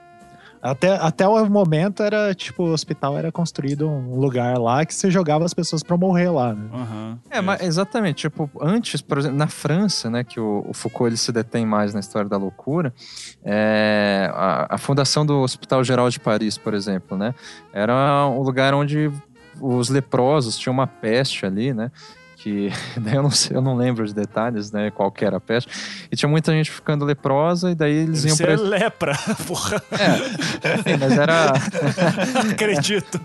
até, 0.64 0.96
até 0.96 1.29
o 1.29 1.46
momento 1.50 2.03
era, 2.03 2.35
tipo, 2.35 2.62
o 2.62 2.72
hospital 2.72 3.18
era 3.18 3.31
construído 3.31 3.87
um 3.87 4.18
lugar 4.18 4.59
lá 4.59 4.85
que 4.87 4.94
você 4.94 5.11
jogava 5.11 5.44
as 5.44 5.53
pessoas 5.53 5.83
pra 5.83 5.94
morrer 5.96 6.31
lá, 6.31 6.55
né? 6.55 6.64
Aham, 6.72 7.18
É, 7.31 7.40
mas 7.42 7.61
exatamente, 7.61 8.22
tipo, 8.22 8.50
antes, 8.61 9.03
por 9.03 9.18
exemplo, 9.18 9.37
na 9.37 9.46
França, 9.46 10.09
né, 10.09 10.24
que 10.24 10.40
o, 10.40 10.64
o 10.66 10.72
Foucault 10.72 11.11
ele 11.11 11.18
se 11.18 11.31
detém 11.31 11.66
mais 11.66 11.92
na 11.92 12.00
história 12.00 12.29
da 12.31 12.38
loucura, 12.38 12.94
é, 13.44 14.31
a, 14.33 14.74
a 14.74 14.79
fundação 14.79 15.27
do 15.27 15.40
Hospital 15.40 15.85
Geral 15.85 16.09
de 16.09 16.18
Paris, 16.18 16.57
por 16.57 16.72
exemplo, 16.72 17.16
né, 17.16 17.35
era 17.72 18.27
um 18.29 18.40
lugar 18.40 18.72
onde 18.72 19.12
os 19.61 19.90
leprosos 19.90 20.57
tinham 20.59 20.72
uma 20.72 20.87
peste 20.87 21.44
ali, 21.44 21.74
né, 21.74 21.90
que 22.44 22.70
daí 23.00 23.14
eu 23.14 23.22
não, 23.22 23.30
sei, 23.30 23.57
eu 23.57 23.62
não 23.62 23.74
lembro 23.74 24.07
de 24.07 24.12
detalhes, 24.14 24.70
né, 24.70 24.90
qual 24.90 25.11
que 25.11 25.24
era 25.24 25.38
a 25.38 25.40
peste, 25.40 25.70
e 26.12 26.14
tinha 26.16 26.28
muita 26.28 26.52
gente 26.52 26.70
ficando 26.70 27.02
leprosa 27.02 27.70
e 27.70 27.74
daí 27.74 27.92
eles 27.94 28.22
Deve 28.22 28.28
iam 28.28 28.37
ser 28.37 28.59
pra... 28.59 28.68
lepra, 28.68 29.18
porra, 29.48 29.83
É, 29.92 30.74
enfim, 30.78 30.96
mas 31.00 31.16
era... 31.16 31.52
acredito. 32.52 33.18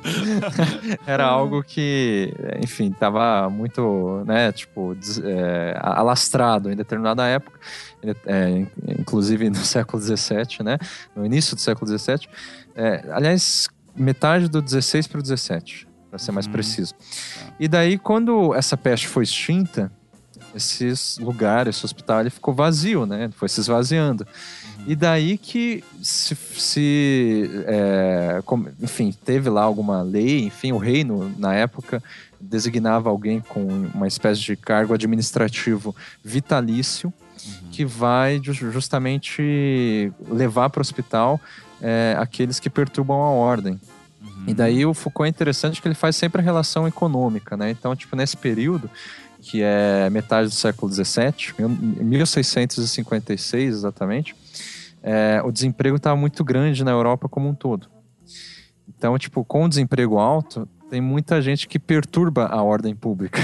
era 1.06 1.26
algo 1.26 1.62
que, 1.62 2.34
enfim, 2.64 2.92
tava 2.92 3.50
muito, 3.50 4.24
né, 4.26 4.54
tipo, 4.54 4.96
é, 5.24 5.78
alastrado 5.82 6.72
em 6.72 6.76
determinada 6.78 7.28
época, 7.28 7.60
é, 8.26 8.50
in- 8.50 8.68
inclusive 9.00 9.50
no 9.50 9.58
século 9.58 10.02
XVII, 10.02 10.64
né, 10.64 10.78
no 11.14 11.26
início 11.26 11.56
do 11.58 11.60
século 11.62 11.86
XVII, 11.98 12.28
é, 12.74 13.04
aliás, 13.12 13.68
metade 13.94 14.48
do 14.48 14.62
16 14.62 15.08
para 15.08 15.20
o 15.20 15.22
17, 15.22 15.89
para 16.10 16.20
ser 16.20 16.32
mais 16.32 16.46
Uhum. 16.46 16.52
preciso. 16.52 16.94
E 17.60 17.68
daí, 17.68 17.98
quando 17.98 18.54
essa 18.56 18.76
peste 18.76 19.08
foi 19.08 19.24
extinta, 19.24 19.92
esses 20.56 21.18
lugares, 21.20 21.76
esse 21.76 21.86
hospital, 21.86 22.22
ele 22.22 22.30
ficou 22.32 22.54
vazio, 22.54 23.06
né, 23.06 23.30
foi 23.36 23.48
se 23.48 23.60
esvaziando. 23.60 24.26
E 24.88 24.96
daí 24.96 25.38
que 25.38 25.84
se, 26.02 26.36
se, 26.36 27.50
é, 27.68 28.42
como- 28.46 28.70
enfim, 28.82 29.14
teve 29.24 29.50
lá 29.50 29.62
alguma 29.62 30.02
lei, 30.02 30.46
enfim, 30.46 30.72
o 30.72 30.78
reino 30.78 31.32
na 31.38 31.54
época 31.54 32.02
designava 32.42 33.10
alguém 33.10 33.42
com 33.42 33.62
uma 33.94 34.08
espécie 34.08 34.40
de 34.42 34.56
cargo 34.56 34.94
administrativo 34.94 35.96
vitalício 36.24 37.14
que 37.72 37.86
vai 37.86 38.40
ju- 38.42 38.72
justamente 38.72 40.12
levar 40.30 40.70
para 40.70 40.80
o 40.80 40.82
hospital 40.82 41.40
é, 41.82 42.16
aqueles 42.18 42.60
que 42.60 42.70
perturbam 42.70 43.18
a 43.22 43.30
ordem. 43.30 43.80
E 44.50 44.54
daí 44.54 44.86
o 44.86 44.94
Foucault 44.94 45.28
é 45.28 45.30
interessante 45.30 45.82
que 45.82 45.88
ele 45.88 45.96
faz 45.96 46.16
sempre 46.16 46.42
a 46.42 46.44
relação 46.44 46.88
econômica, 46.88 47.56
né? 47.56 47.70
Então, 47.72 47.96
tipo, 47.96 48.16
nesse 48.16 48.36
período, 48.36 48.90
que 49.42 49.62
é 49.62 50.10
metade 50.10 50.50
do 50.50 50.54
século 50.54 50.92
XVII, 50.92 51.54
mil- 51.58 51.70
1656 51.70 53.76
exatamente, 53.76 54.36
é, 55.02 55.42
o 55.46 55.52
desemprego 55.52 55.98
estava 55.98 56.16
muito 56.16 56.44
grande 56.44 56.84
na 56.84 56.92
Europa 56.92 57.30
como 57.30 57.48
um 57.48 57.54
todo. 57.54 57.88
Então, 58.88 59.18
tipo, 59.18 59.46
com 59.46 59.66
o 59.66 59.70
desemprego 59.70 60.18
alto, 60.18 60.68
tem 60.90 61.00
muita 61.00 61.42
gente 61.42 61.68
que 61.68 61.78
perturba 61.78 62.48
a 62.48 62.64
ordem 62.64 62.96
pública. 62.96 63.40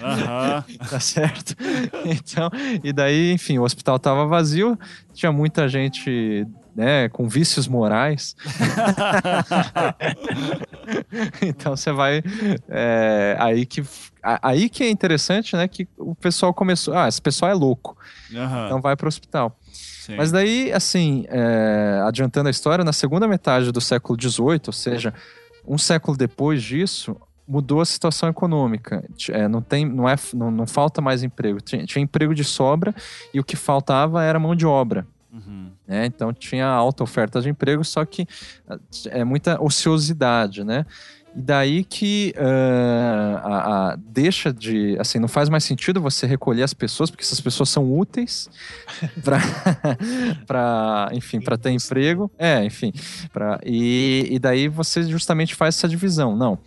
Aham. 0.00 0.64
tá 0.88 1.00
certo? 1.00 1.56
Então, 2.04 2.48
e 2.82 2.92
daí, 2.92 3.32
enfim, 3.32 3.58
o 3.58 3.62
hospital 3.62 3.96
estava 3.96 4.26
vazio, 4.26 4.78
tinha 5.12 5.32
muita 5.32 5.68
gente, 5.68 6.46
né, 6.74 7.08
com 7.08 7.28
vícios 7.28 7.68
morais. 7.68 8.34
então 11.42 11.76
você 11.76 11.92
vai 11.92 12.22
é, 12.68 13.36
aí 13.38 13.66
que 13.66 13.84
aí 14.22 14.68
que 14.68 14.84
é 14.84 14.90
interessante, 14.90 15.56
né, 15.56 15.66
que 15.66 15.88
o 15.96 16.14
pessoal 16.14 16.52
começou, 16.52 16.94
ah, 16.94 17.08
esse 17.08 17.20
pessoal 17.20 17.50
é 17.50 17.54
louco, 17.54 17.96
Aham. 18.34 18.66
então 18.66 18.80
vai 18.80 18.96
para 18.96 19.06
o 19.06 19.08
hospital. 19.08 19.56
Sim. 19.72 20.16
Mas 20.16 20.32
daí, 20.32 20.72
assim, 20.72 21.24
é, 21.28 22.02
adiantando 22.04 22.48
a 22.48 22.50
história, 22.50 22.84
na 22.84 22.92
segunda 22.92 23.28
metade 23.28 23.70
do 23.70 23.80
século 23.80 24.20
XVIII, 24.20 24.62
ou 24.66 24.72
seja, 24.72 25.14
um 25.66 25.78
século 25.78 26.16
depois 26.16 26.62
disso, 26.62 27.16
mudou 27.46 27.80
a 27.80 27.84
situação 27.84 28.28
econômica. 28.28 29.04
É, 29.28 29.48
não, 29.48 29.60
tem, 29.60 29.84
não, 29.84 30.08
é, 30.08 30.16
não, 30.32 30.50
não 30.50 30.66
falta 30.66 31.00
mais 31.00 31.22
emprego. 31.22 31.60
Tinha, 31.60 31.84
tinha 31.84 32.02
emprego 32.02 32.34
de 32.34 32.44
sobra 32.44 32.94
e 33.34 33.40
o 33.40 33.44
que 33.44 33.56
faltava 33.56 34.22
era 34.22 34.38
mão 34.38 34.54
de 34.54 34.64
obra. 34.64 35.06
Uhum. 35.32 35.70
né? 35.86 36.06
Então 36.06 36.32
tinha 36.32 36.66
alta 36.66 37.02
oferta 37.04 37.40
de 37.40 37.48
emprego, 37.48 37.84
só 37.84 38.04
que 38.04 38.26
ah, 38.68 38.78
é 39.10 39.22
muita 39.24 39.62
ociosidade, 39.62 40.64
né? 40.64 40.84
E 41.36 41.40
daí 41.40 41.84
que 41.84 42.34
ah, 42.36 43.40
a- 43.44 43.92
a- 43.92 43.96
deixa 43.96 44.52
de. 44.52 44.96
Assim, 44.98 45.20
não 45.20 45.28
faz 45.28 45.48
mais 45.48 45.62
sentido 45.62 46.00
você 46.00 46.26
recolher 46.26 46.64
as 46.64 46.74
pessoas, 46.74 47.08
porque 47.08 47.22
essas 47.22 47.40
pessoas 47.40 47.68
são 47.68 47.96
úteis 47.96 48.50
para, 50.46 51.08
enfim, 51.12 51.40
para 51.40 51.56
ter 51.56 51.70
emprego. 51.70 52.30
É, 52.38 52.64
enfim. 52.64 52.92
Pra, 53.32 53.60
e, 53.64 54.26
e 54.30 54.38
daí 54.38 54.68
você 54.68 55.02
justamente 55.04 55.54
faz 55.54 55.76
essa 55.76 55.88
divisão. 55.88 56.36
Não. 56.36 56.58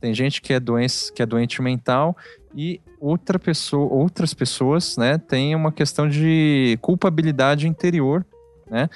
Tem 0.00 0.14
gente 0.14 0.40
que 0.40 0.52
é, 0.52 0.60
doença, 0.60 1.12
que 1.12 1.22
é 1.22 1.26
doente 1.26 1.60
mental 1.60 2.16
e 2.54 2.80
outra 3.00 3.38
pessoa, 3.38 3.90
outras 3.92 4.34
pessoas, 4.34 4.96
né, 4.96 5.16
têm 5.18 5.54
uma 5.56 5.72
questão 5.72 6.08
de 6.08 6.78
culpabilidade 6.82 7.66
interior, 7.66 8.24
né, 8.70 8.88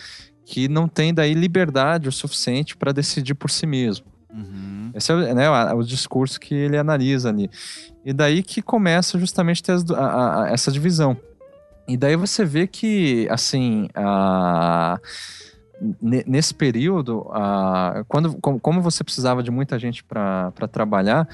que 0.44 0.68
não 0.68 0.86
tem 0.86 1.12
daí 1.14 1.32
liberdade 1.34 2.08
o 2.08 2.12
suficiente 2.12 2.76
para 2.76 2.92
decidir 2.92 3.34
por 3.34 3.50
si 3.50 3.66
mesmo. 3.66 4.06
Uhum. 4.32 4.90
Esse 4.94 5.10
é 5.12 5.32
né, 5.34 5.46
a- 5.46 5.74
o 5.74 5.82
discurso 5.82 6.38
que 6.38 6.54
ele 6.54 6.76
analisa 6.76 7.28
ali. 7.30 7.50
E 8.04 8.12
daí 8.12 8.42
que 8.42 8.60
começa 8.60 9.18
justamente 9.18 9.70
as 9.70 9.88
a- 9.90 10.44
a- 10.44 10.50
essa 10.50 10.70
divisão. 10.70 11.16
E 11.88 11.96
daí 11.96 12.16
você 12.16 12.44
vê 12.44 12.66
que, 12.66 13.26
assim, 13.30 13.88
a- 13.94 14.98
ne- 16.00 16.24
nesse 16.26 16.52
período, 16.54 17.26
a- 17.32 18.04
quando, 18.08 18.36
como, 18.40 18.58
como 18.60 18.82
você 18.82 19.02
precisava 19.04 19.42
de 19.42 19.50
muita 19.50 19.78
gente 19.78 20.02
para 20.04 20.52
trabalhar, 20.70 21.28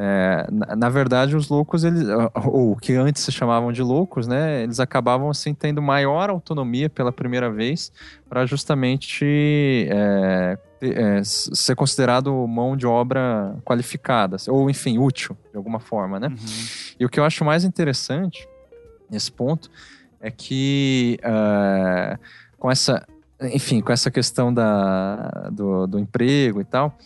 é, 0.00 0.46
na, 0.52 0.76
na 0.76 0.88
verdade, 0.88 1.34
os 1.34 1.48
loucos, 1.48 1.82
eles, 1.82 2.06
ou 2.44 2.70
o 2.70 2.76
que 2.76 2.92
antes 2.94 3.24
se 3.24 3.32
chamavam 3.32 3.72
de 3.72 3.82
loucos, 3.82 4.28
né, 4.28 4.62
eles 4.62 4.78
acabavam 4.78 5.28
assim 5.28 5.52
tendo 5.52 5.82
maior 5.82 6.30
autonomia 6.30 6.88
pela 6.88 7.10
primeira 7.10 7.50
vez 7.50 7.90
para 8.28 8.46
justamente 8.46 9.88
é, 9.90 10.56
é, 10.80 11.20
ser 11.24 11.74
considerado 11.74 12.32
mão 12.46 12.76
de 12.76 12.86
obra 12.86 13.56
qualificada, 13.64 14.36
ou 14.46 14.70
enfim, 14.70 14.98
útil 14.98 15.36
de 15.50 15.56
alguma 15.56 15.80
forma, 15.80 16.20
né? 16.20 16.28
Uhum. 16.28 16.36
E 17.00 17.04
o 17.04 17.08
que 17.08 17.18
eu 17.18 17.24
acho 17.24 17.44
mais 17.44 17.64
interessante 17.64 18.48
nesse 19.10 19.32
ponto 19.32 19.68
é 20.20 20.30
que 20.30 21.18
é, 21.24 22.16
com 22.56 22.70
essa, 22.70 23.04
enfim, 23.52 23.80
com 23.80 23.92
essa 23.92 24.12
questão 24.12 24.54
da, 24.54 25.48
do, 25.50 25.88
do 25.88 25.98
emprego 25.98 26.60
e 26.60 26.64
tal, 26.64 26.96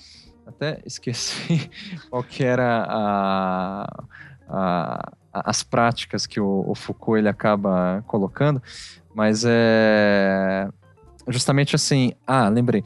até 0.46 0.80
esqueci 0.84 1.70
qual 2.10 2.22
que 2.22 2.44
era 2.44 2.86
a, 2.88 4.04
a, 4.48 5.12
as 5.32 5.62
práticas 5.62 6.26
que 6.26 6.40
o, 6.40 6.64
o 6.66 6.74
Foucault 6.74 7.18
ele 7.18 7.28
acaba 7.28 8.02
colocando, 8.06 8.62
mas 9.14 9.44
é 9.46 10.68
justamente 11.28 11.76
assim. 11.76 12.12
Ah, 12.26 12.48
lembrei. 12.48 12.82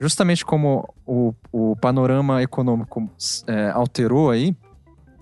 Justamente 0.00 0.44
como 0.44 0.92
o, 1.06 1.32
o 1.52 1.76
panorama 1.76 2.42
econômico 2.42 3.08
é, 3.46 3.70
alterou 3.70 4.30
aí, 4.30 4.56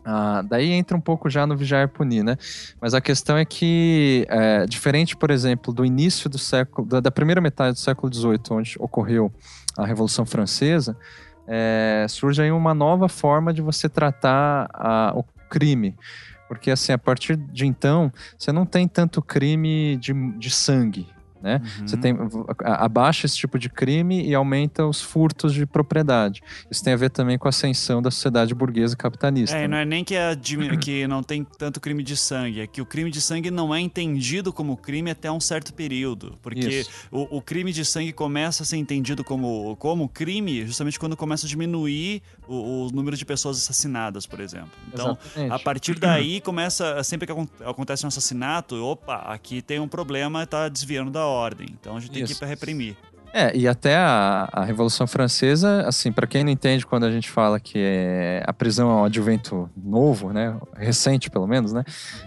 ah, 0.05 0.43
daí 0.43 0.71
entra 0.73 0.97
um 0.97 1.01
pouco 1.01 1.29
já 1.29 1.47
no 1.47 1.57
vigiar 1.57 1.89
punir, 1.89 2.25
né? 2.25 2.37
Mas 2.81 2.95
a 2.95 3.01
questão 3.01 3.37
é 3.37 3.45
que, 3.45 4.27
é, 4.31 4.65
diferente, 4.67 5.17
por 5.17 5.31
exemplo, 5.31 5.73
do 5.73 5.85
início 5.85 6.31
do 6.31 6.39
século, 6.39 6.89
da, 6.89 7.01
da 7.01 7.11
primeira 7.11 7.41
metade 7.41 7.75
do 7.75 7.79
século 7.79 8.13
XVIII, 8.13 8.41
onde 8.51 8.77
ocorreu 8.79 9.31
a 9.77 9.85
Revolução 9.85 10.25
Francesa, 10.25 10.97
é, 11.51 12.07
surge 12.09 12.41
aí 12.41 12.53
uma 12.53 12.73
nova 12.73 13.09
forma 13.09 13.53
de 13.53 13.61
você 13.61 13.89
tratar 13.89 14.69
a- 14.73 15.13
o 15.17 15.25
crime. 15.49 15.97
Porque, 16.47 16.71
assim, 16.71 16.93
a 16.93 16.99
partir 16.99 17.37
de 17.37 17.67
então, 17.67 18.13
você 18.39 18.53
não 18.53 18.65
tem 18.65 18.87
tanto 18.87 19.21
crime 19.21 19.97
de, 19.97 20.13
de 20.39 20.51
sangue, 20.51 21.07
né? 21.43 21.61
Você 21.87 21.97
tem, 21.97 22.17
abaixa 22.65 23.27
esse 23.27 23.37
tipo 23.37 23.59
de 23.59 23.69
crime 23.69 24.25
e 24.27 24.35
aumenta 24.35 24.87
os 24.87 25.01
furtos 25.01 25.53
de 25.55 25.67
propriedade. 25.67 26.43
Isso 26.71 26.83
tem 26.83 26.93
a 26.93 26.97
ver 26.97 27.11
também 27.11 27.39
com 27.39 27.49
a 27.49 27.51
ascensão 27.51 28.01
da 28.03 28.11
sociedade 28.11 28.55
burguesa 28.55 28.97
capitalista. 28.97 29.57
É, 29.57 29.63
né? 29.63 29.69
não 29.69 29.77
é 29.79 29.85
nem 29.85 30.05
que, 30.05 30.17
a 30.17 30.35
dimi- 30.35 30.77
que 30.79 31.07
não 31.07 31.23
tem 31.23 31.45
tanto 31.59 31.81
crime 31.81 32.03
de 32.03 32.17
sangue, 32.17 32.61
é 32.61 32.67
que 32.67 32.81
o 32.81 32.87
crime 32.87 33.11
de 33.11 33.21
sangue 33.21 33.51
não 33.51 33.75
é 33.75 33.81
entendido 33.81 34.53
como 34.53 34.77
crime 34.77 35.11
até 35.11 35.31
um 35.31 35.41
certo 35.41 35.73
período. 35.73 36.39
Porque 36.43 36.85
o, 37.11 37.39
o 37.39 37.43
crime 37.43 37.73
de 37.73 37.85
sangue 37.85 38.13
começa 38.13 38.63
a 38.63 38.67
ser 38.67 38.77
entendido 38.77 39.25
como, 39.25 39.77
como 39.77 40.09
crime 40.09 40.67
justamente 40.67 40.99
quando 40.99 41.17
começa 41.17 41.47
a 41.47 41.49
diminuir 41.49 42.23
o, 42.47 42.87
o 42.87 42.91
número 42.93 43.17
de 43.17 43.25
pessoas 43.25 43.57
assassinadas, 43.59 44.27
por 44.27 44.41
exemplo. 44.41 44.71
Então, 44.93 45.17
Exatamente. 45.25 45.53
a 45.53 45.59
partir 45.59 45.99
daí 45.99 46.41
começa, 46.41 47.03
sempre 47.05 47.27
que 47.27 47.33
acon- 47.33 47.49
acontece 47.65 48.05
um 48.05 48.09
assassinato, 48.09 48.77
opa, 48.85 49.17
aqui 49.17 49.63
tem 49.63 49.79
um 49.81 49.89
problema, 49.89 50.47
tá 50.47 50.69
desviando 50.69 51.11
da 51.11 51.25
ordem. 51.31 51.69
Então 51.81 51.97
a 51.97 52.01
gente 52.01 52.11
tem 52.13 52.25
que 52.25 52.33
ir 52.33 52.37
pra 52.37 52.47
reprimir. 52.49 52.97
É, 53.33 53.57
e 53.57 53.69
até 53.69 53.95
a, 53.95 54.49
a 54.51 54.65
Revolução 54.65 55.07
Francesa, 55.07 55.83
assim, 55.87 56.11
para 56.11 56.27
quem 56.27 56.43
não 56.43 56.51
entende 56.51 56.85
quando 56.85 57.05
a 57.07 57.11
gente 57.13 57.31
fala 57.31 57.61
que 57.61 57.79
é, 57.79 58.43
a 58.45 58.53
prisão 58.53 58.91
é 58.91 58.95
um 58.95 59.05
advento 59.05 59.71
novo, 59.77 60.33
né, 60.33 60.57
recente 60.77 61.31
pelo 61.31 61.47
menos, 61.47 61.73
né, 61.73 61.85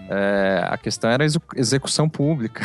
é, 0.09 0.63
a 0.65 0.77
questão 0.77 1.09
era 1.09 1.25
execução 1.57 2.07
pública. 2.07 2.63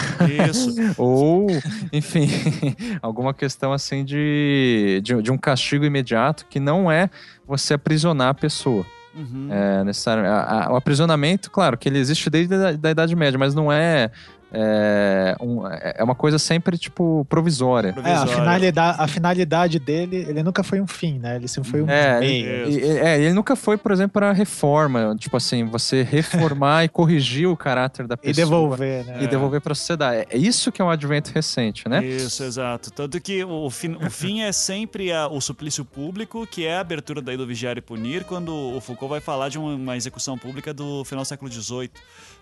Isso. 0.49 0.73
Ou, 0.97 1.49
enfim, 1.93 2.29
alguma 3.03 3.35
questão 3.35 3.73
assim 3.73 4.05
de, 4.05 5.01
de, 5.03 5.21
de 5.21 5.33
um 5.33 5.37
castigo 5.37 5.85
imediato 5.85 6.47
que 6.49 6.61
não 6.61 6.89
é 6.89 7.11
você 7.45 7.75
aprisionar 7.75 8.29
a 8.29 8.35
pessoa. 8.35 8.87
Uhum. 9.17 9.49
É, 9.51 9.83
necessariamente. 9.83 10.33
A- 10.33 10.67
a- 10.67 10.73
o 10.73 10.77
aprisionamento, 10.77 11.51
claro, 11.51 11.77
que 11.77 11.89
ele 11.89 11.99
existe 11.99 12.31
desde 12.31 12.55
a 12.55 12.71
da 12.73 12.91
Idade 12.93 13.17
Média, 13.17 13.37
mas 13.37 13.53
não 13.53 13.73
é. 13.73 14.13
É, 14.53 15.37
um- 15.41 15.67
é 15.67 16.03
uma 16.03 16.15
coisa 16.15 16.39
sempre, 16.39 16.79
tipo, 16.79 17.27
provisória. 17.29 17.95
É, 18.05 18.13
a 18.15 18.27
finalidade, 18.27 18.97
a 19.03 19.07
finalidade 19.09 19.79
dele, 19.79 20.25
ele 20.29 20.43
nunca 20.43 20.63
foi 20.63 20.81
um 20.81 20.87
fim, 20.87 21.19
né? 21.19 21.37
Ele 21.37 21.47
sempre 21.49 21.71
foi 21.71 21.83
um 21.83 21.89
É, 21.91 22.19
meio. 22.21 22.47
ele, 22.47 22.79
e- 22.87 22.99
é, 22.99 23.21
ele 23.21 23.33
nunca 23.35 23.55
foi, 23.55 23.77
por 23.77 23.93
exemplo, 23.93 24.13
para 24.13 24.33
reforma. 24.33 25.15
Tipo 25.19 25.37
assim, 25.37 25.65
você 25.65 26.03
reformar 26.03 26.85
e 26.85 26.89
corrigir 26.89 27.47
o 27.49 27.57
caráter 27.57 28.07
da 28.07 28.15
E 28.15 28.19
pessoa. 28.19 28.47
devolver, 28.47 29.05
né? 29.05 29.19
E 29.23 29.27
devolver 29.27 29.61
para 29.61 29.73
a 29.73 29.77
sociedade. 29.77 30.27
É 30.31 30.37
isso 30.37 30.73
que 30.73 30.81
é 30.81 30.85
um 30.85 30.91
advento 30.91 31.31
recente, 31.33 31.89
né? 31.89 32.05
Isso, 32.05 32.43
exato. 32.43 32.91
Tanto 32.91 33.21
que 33.21 33.45
o 33.45 33.69
fim, 33.71 33.97
o 33.97 34.11
fim 34.11 34.41
é 34.41 34.53
sempre 34.53 35.13
a- 35.13 35.29
o 35.29 35.41
suplício 35.41 35.85
público, 35.85 36.47
que 36.47 36.65
é 36.67 36.77
a 36.77 36.81
abertura 36.81 37.21
daí 37.21 37.37
do 37.37 37.47
Vigiar 37.47 37.77
e 37.77 37.81
Punir, 37.81 38.25
quando 38.25 38.55
o 38.55 38.81
Foucault 38.81 39.11
vai 39.11 39.21
falar 39.21 39.49
de 39.51 39.59
uma, 39.59 39.75
uma 39.75 39.97
execução 39.97 40.39
pública 40.39 40.73
do 40.73 41.05
final 41.05 41.23
do 41.23 41.29
século 41.29 41.51
XVIII. 41.53 41.91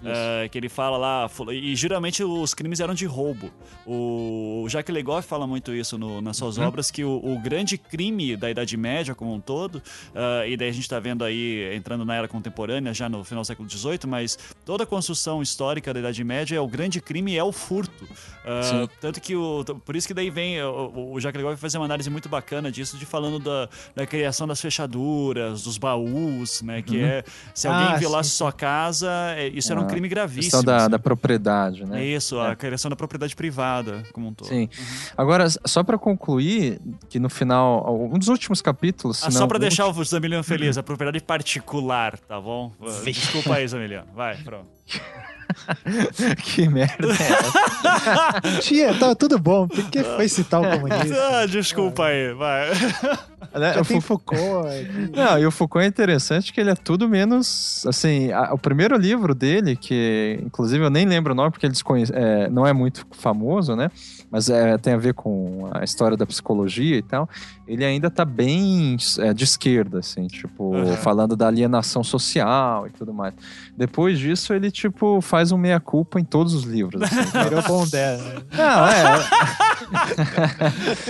É, 0.04 0.48
que 0.50 0.58
ele 0.58 0.68
fala 0.68 0.98
lá, 0.98 1.26
e 1.50 1.74
geralmente 1.96 2.22
os 2.22 2.52
crimes 2.52 2.78
eram 2.80 2.92
de 2.94 3.06
roubo. 3.06 3.50
O, 3.86 4.66
Jacques 4.68 4.94
Legoff 4.94 5.26
fala 5.26 5.46
muito 5.46 5.72
isso 5.74 5.96
no- 5.96 6.20
nas 6.20 6.36
suas 6.36 6.58
obras, 6.58 6.90
que 6.90 7.02
o, 7.04 7.16
o 7.24 7.38
grande 7.40 7.78
crime 7.78 8.36
da 8.36 8.50
Idade 8.50 8.76
Média 8.76 9.14
como 9.14 9.32
um 9.32 9.40
todo, 9.40 9.82
ah, 10.14 10.46
e 10.46 10.56
daí 10.56 10.68
a 10.68 10.72
gente 10.72 10.82
está 10.82 11.00
vendo 11.00 11.24
aí, 11.24 11.74
entrando 11.74 12.04
na 12.04 12.14
era 12.14 12.28
contemporânea, 12.28 12.92
já 12.92 13.08
no 13.08 13.24
final 13.24 13.42
do 13.42 13.46
século 13.46 13.68
XVIII, 13.70 14.00
mas 14.06 14.38
toda 14.64 14.84
a 14.84 14.86
construção 14.86 15.40
histórica 15.40 15.92
da 15.94 16.00
Idade 16.00 16.22
Média, 16.22 16.62
o 16.62 16.68
grande 16.68 17.00
crime 17.00 17.34
é 17.36 17.42
o 17.42 17.50
furto. 17.52 18.06
Ah, 18.44 18.62
Sim. 18.62 18.88
tanto 19.00 19.20
que 19.20 19.34
o. 19.34 19.64
Por 19.84 19.96
isso 19.96 20.06
que 20.06 20.14
daí 20.14 20.28
vem. 20.30 20.62
O, 20.62 21.12
o 21.14 21.20
Jacques 21.20 21.36
Legoff 21.38 21.54
vai 21.54 21.60
fazer 21.60 21.78
uma 21.78 21.84
análise 21.86 22.08
muito 22.10 22.28
bacana 22.28 22.70
disso, 22.70 22.96
de 22.96 23.06
falando 23.06 23.38
da, 23.38 23.68
da 23.94 24.06
criação 24.06 24.46
das 24.46 24.60
fechaduras, 24.60 25.62
dos 25.62 25.78
baús, 25.78 26.62
né? 26.62 26.82
Que 26.82 27.00
é. 27.02 27.24
Se 27.54 27.66
alguém 27.66 27.94
Ah, 27.94 27.96
violasse 27.96 28.30
sim. 28.30 28.36
sua 28.36 28.52
casa, 28.52 29.10
é, 29.36 29.48
isso 29.48 29.72
era 29.72 29.80
um 29.80 29.84
Ah, 29.84 29.86
crime 29.88 30.08
gravíssimo. 30.08 30.42
questão 30.42 30.62
da, 30.62 30.76
assim. 30.76 30.90
da 30.90 30.98
propriedade, 30.98 31.84
né? 31.86 32.04
Isso, 32.04 32.38
a 32.38 32.50
É. 32.52 32.56
criação 32.56 32.88
da 32.88 32.96
propriedade 32.96 33.34
privada 33.34 34.02
como 34.12 34.28
um 34.28 34.34
todo. 34.34 34.48
Sim. 34.48 34.68
Agora, 35.16 35.46
só 35.64 35.82
para 35.82 35.96
concluir, 35.98 36.80
que 37.08 37.18
no 37.18 37.28
final, 37.30 37.84
um 38.12 38.18
dos 38.18 38.28
últimos 38.28 38.60
capítulos. 38.60 39.22
Ah, 39.24 39.30
só 39.30 39.46
o 39.46 39.58
deixar 39.58 39.86
o 39.86 40.04
Zamiliano 40.04 40.44
feliz, 40.44 40.76
a 40.76 40.82
propriedade 40.82 41.22
particular, 41.24 42.18
tá 42.18 42.40
bom? 42.40 42.72
Desculpa 43.04 43.54
aí, 43.54 43.66
Zamiliano. 43.68 44.08
Vai, 44.14 44.36
pronto. 44.36 44.68
que 46.42 46.68
merda 46.68 47.06
é 47.08 47.10
essa? 47.10 48.60
Tia, 48.60 48.94
tá 48.94 49.14
tudo 49.14 49.38
bom. 49.38 49.66
Por 49.68 49.84
que 49.90 50.02
foi 50.02 50.28
citar 50.28 50.60
o 50.60 50.70
comunismo? 50.70 51.16
Ah, 51.16 51.46
desculpa 51.46 52.06
aí, 52.06 52.32
vai. 52.34 52.70
Né? 53.54 53.72
Já 53.74 53.80
O 53.80 53.84
tem 53.86 54.00
Fou- 54.00 54.18
Foucault. 54.18 54.68
aqui. 54.68 55.12
Não, 55.16 55.38
e 55.38 55.46
o 55.46 55.50
Foucault 55.50 55.82
é 55.84 55.88
interessante 55.88 56.52
que 56.52 56.60
ele 56.60 56.70
é 56.70 56.74
tudo 56.74 57.08
menos. 57.08 57.86
Assim, 57.86 58.30
a- 58.30 58.52
o 58.52 58.58
primeiro 58.58 58.96
livro 58.98 59.34
dele, 59.34 59.76
que 59.76 60.38
inclusive 60.44 60.84
eu 60.84 60.90
nem 60.90 61.06
lembro 61.06 61.32
o 61.32 61.36
nome 61.36 61.50
porque 61.50 61.64
ele 61.64 61.72
é, 62.12 62.50
não 62.50 62.66
é 62.66 62.72
muito 62.74 63.06
famoso, 63.12 63.74
né? 63.74 63.90
Mas 64.36 64.50
é, 64.50 64.76
tem 64.76 64.92
a 64.92 64.98
ver 64.98 65.14
com 65.14 65.70
a 65.72 65.82
história 65.82 66.14
da 66.14 66.26
psicologia 66.26 66.98
e 66.98 67.02
tal. 67.02 67.26
Ele 67.66 67.82
ainda 67.82 68.10
tá 68.10 68.22
bem 68.22 68.98
é, 69.20 69.32
de 69.32 69.44
esquerda, 69.44 70.00
assim, 70.00 70.26
tipo, 70.26 70.76
Uhum. 70.76 70.94
falando 70.98 71.34
da 71.34 71.46
alienação 71.46 72.04
social 72.04 72.86
e 72.86 72.90
tudo 72.90 73.14
mais. 73.14 73.32
Depois 73.74 74.18
disso, 74.18 74.52
ele, 74.52 74.70
tipo, 74.70 75.22
faz 75.22 75.52
um 75.52 75.56
meia-culpa 75.56 76.20
em 76.20 76.24
todos 76.24 76.52
os 76.52 76.64
livros. 76.64 77.00
Assim. 77.02 77.16
Virou 77.48 77.62
Bondé. 77.62 78.18
Né? 78.18 78.34
não, 78.52 78.86
é. 78.86 79.02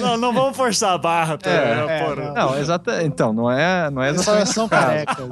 Não, 0.01 0.17
não 0.17 0.33
vamos 0.33 0.57
forçar 0.57 0.93
a 0.93 0.99
barra, 0.99 1.37
tá? 1.37 1.51
É, 1.51 1.85
né, 1.87 1.99
é, 1.99 2.05
porra. 2.05 2.27
não. 2.27 2.35
Não, 2.35 2.59
exata, 2.59 3.03
então, 3.03 3.33
não 3.33 3.51
é, 3.51 3.91
não 3.91 4.01
é 4.03 4.11
exatamente 4.11 4.53
são 4.53 4.69
carecas. 4.69 5.17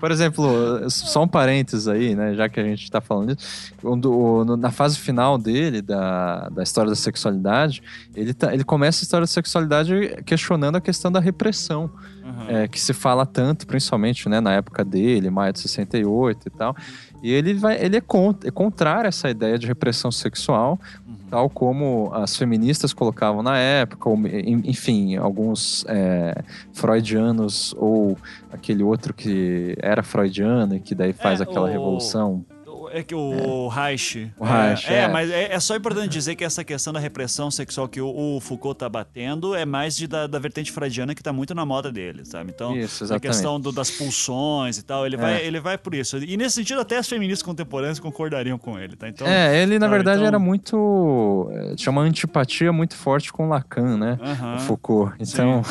Por 0.00 0.10
exemplo, 0.10 0.90
só 0.90 1.22
um 1.22 1.28
parênteses 1.28 1.86
aí, 1.86 2.14
né? 2.16 2.34
Já 2.34 2.48
que 2.48 2.58
a 2.58 2.64
gente 2.64 2.90
tá 2.90 3.00
falando 3.00 3.36
disso. 3.36 3.72
quando 3.80 4.10
o- 4.12 4.44
no- 4.44 4.56
na 4.56 4.70
fase 4.70 4.98
final 4.98 5.36
dele, 5.38 5.67
da, 5.82 6.48
da 6.48 6.62
história 6.62 6.90
da 6.90 6.96
sexualidade, 6.96 7.82
ele, 8.14 8.32
tá, 8.34 8.52
ele 8.52 8.64
começa 8.64 9.02
a 9.02 9.04
história 9.04 9.22
da 9.22 9.26
sexualidade 9.28 10.22
questionando 10.24 10.76
a 10.76 10.80
questão 10.80 11.10
da 11.12 11.20
repressão, 11.20 11.90
Uhum. 12.24 12.44
é, 12.56 12.68
que 12.68 12.78
se 12.78 12.92
fala 12.92 13.24
tanto, 13.24 13.66
principalmente 13.66 14.28
né, 14.28 14.38
na 14.38 14.52
época 14.52 14.84
dele, 14.84 15.30
maio 15.30 15.50
de 15.50 15.60
68 15.60 16.46
e 16.46 16.50
tal. 16.50 16.76
E 17.22 17.32
ele, 17.32 17.54
vai, 17.54 17.82
ele 17.82 17.96
é, 17.96 18.00
contra, 18.02 18.46
é 18.46 18.52
contrário 18.52 19.06
a 19.06 19.08
essa 19.08 19.30
ideia 19.30 19.58
de 19.58 19.66
repressão 19.66 20.12
sexual, 20.12 20.78
Uhum. 21.06 21.14
tal 21.30 21.48
como 21.48 22.10
as 22.12 22.36
feministas 22.36 22.92
colocavam 22.92 23.42
na 23.42 23.56
época, 23.56 24.10
ou, 24.10 24.16
en- 24.26 24.60
enfim, 24.66 25.16
alguns 25.16 25.86
é, 25.88 26.42
freudianos 26.74 27.74
ou 27.78 28.16
aquele 28.52 28.82
outro 28.82 29.12
que 29.14 29.74
era 29.80 30.02
freudiano 30.02 30.76
e 30.76 30.80
que 30.80 30.94
daí 30.94 31.12
faz 31.12 31.40
É, 31.40 31.44
aquela 31.44 31.66
o- 31.66 31.70
revolução. 31.70 32.44
É 32.92 33.02
que 33.02 33.14
o 33.14 33.68
Reich. 33.68 34.30
O 34.38 34.44
Reich, 34.44 34.86
é, 34.92 35.00
é. 35.02 35.08
mas 35.08 35.30
é, 35.30 35.52
é 35.52 35.60
só 35.60 35.76
importante 35.76 36.08
dizer 36.10 36.34
que 36.36 36.44
essa 36.44 36.62
questão 36.64 36.92
da 36.92 37.00
repressão 37.00 37.50
sexual 37.50 37.88
que 37.88 38.00
o, 38.00 38.36
o 38.36 38.40
Foucault 38.40 38.78
tá 38.78 38.88
batendo 38.88 39.54
é 39.54 39.64
mais 39.64 39.96
de, 39.96 40.06
da, 40.06 40.26
da 40.26 40.38
vertente 40.38 40.70
freudiana 40.72 41.14
que 41.14 41.22
tá 41.22 41.32
muito 41.32 41.54
na 41.54 41.64
moda 41.66 41.90
dele, 41.92 42.24
sabe? 42.24 42.52
Então, 42.54 42.76
Isso, 42.76 43.12
a 43.12 43.20
questão 43.20 43.60
do- 43.60 43.72
das 43.72 43.90
pulsões 43.90 44.78
e 44.78 44.82
tal, 44.82 45.06
ele, 45.06 45.16
vai, 45.16 45.42
É. 45.42 45.46
ele 45.46 45.60
vai 45.60 45.76
por 45.78 45.94
isso. 45.94 46.18
E 46.18 46.36
nesse 46.36 46.56
sentido, 46.56 46.80
até 46.80 46.96
as 46.98 47.08
feministas 47.08 47.42
contemporâneas 47.42 47.98
concordariam 47.98 48.58
com 48.58 48.78
ele, 48.78 48.96
tá? 48.96 49.08
Então, 49.08 49.26
é, 49.26 49.62
ele 49.62 49.78
na 49.78 49.86
ah, 49.86 49.88
verdade 49.90 50.18
então- 50.18 50.26
era 50.28 50.38
muito. 50.38 51.48
é, 51.52 51.74
Tinha 51.74 51.90
uma 51.92 52.02
antipatia 52.02 52.72
muito 52.72 52.94
forte 52.96 53.32
com 53.32 53.48
Lacan, 53.48 53.96
né? 53.96 54.18
aham, 54.20 54.56
O 54.56 54.60
Foucault. 54.60 55.14
Então. 55.20 55.62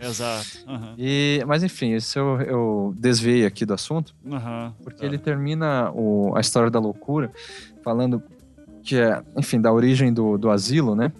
é, 0.00 0.06
exato. 0.06 0.46
aham, 0.68 0.94
E, 0.98 1.42
mas 1.46 1.62
enfim, 1.62 1.94
isso 1.94 2.18
eu, 2.18 2.40
eu 2.42 2.94
desviei 2.96 3.46
aqui 3.46 3.64
do 3.64 3.74
assunto. 3.74 4.14
aham, 4.30 4.74
Porque 4.82 5.00
tá. 5.00 5.06
ele 5.06 5.18
termina 5.18 5.90
o- 5.94 6.32
a 6.36 6.40
história 6.42 6.70
da 6.70 6.78
loucura 6.78 7.32
falando 7.82 8.22
que 8.82 8.96
é, 8.96 9.22
enfim, 9.36 9.60
da 9.60 9.72
origem 9.72 10.12
do, 10.12 10.36
do 10.36 10.50
asilo, 10.50 10.94
né? 10.94 11.10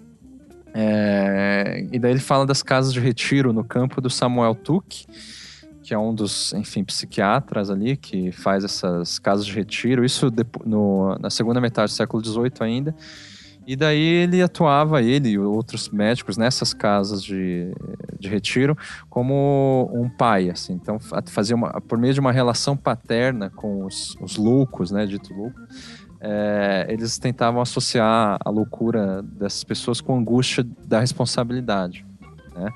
É, 0.73 1.85
e 1.91 1.99
daí 1.99 2.11
ele 2.11 2.19
fala 2.19 2.45
das 2.45 2.63
casas 2.63 2.91
de 2.93 2.99
retiro 2.99 3.53
no 3.53 3.63
campo 3.63 4.01
do 4.01 4.09
Samuel 4.09 4.55
Tuck, 4.55 5.05
que 5.83 5.93
é 5.93 5.97
um 5.97 6.13
dos, 6.15 6.51
enfim, 6.53 6.83
psiquiatras 6.83 7.69
ali 7.69 7.95
que 7.95 8.31
faz 8.31 8.63
essas 8.63 9.19
casas 9.19 9.45
de 9.45 9.53
retiro. 9.53 10.03
Isso 10.03 10.31
no- 10.65 11.15
na 11.19 11.29
segunda 11.29 11.61
metade 11.61 11.91
do 11.91 11.95
século 11.95 12.23
XVIII 12.23 12.51
ainda. 12.61 12.95
E 13.65 13.75
daí 13.75 13.99
ele 14.01 14.41
atuava, 14.41 15.01
ele 15.01 15.29
e 15.29 15.37
outros 15.39 15.89
médicos, 15.89 16.37
nessas 16.37 16.73
casas 16.73 17.23
de, 17.23 17.73
de 18.19 18.27
retiro, 18.27 18.77
como 19.09 19.89
um 19.93 20.09
pai, 20.09 20.49
assim. 20.49 20.73
Então, 20.73 20.99
fa- 20.99 21.23
fazia 21.25 21.55
uma, 21.55 21.79
por 21.81 21.97
meio 21.97 22.13
de 22.13 22.19
uma 22.19 22.31
relação 22.31 22.75
paterna 22.75 23.49
com 23.49 23.85
os, 23.85 24.15
os 24.21 24.35
loucos, 24.37 24.91
né, 24.91 25.05
dito 25.05 25.33
louco, 25.33 25.59
é, 26.19 26.85
eles 26.89 27.17
tentavam 27.17 27.61
associar 27.61 28.37
a 28.43 28.49
loucura 28.49 29.21
dessas 29.23 29.63
pessoas 29.63 29.99
com 30.01 30.13
a 30.15 30.17
angústia 30.17 30.65
da 30.85 30.99
responsabilidade, 30.99 32.05
né? 32.55 32.69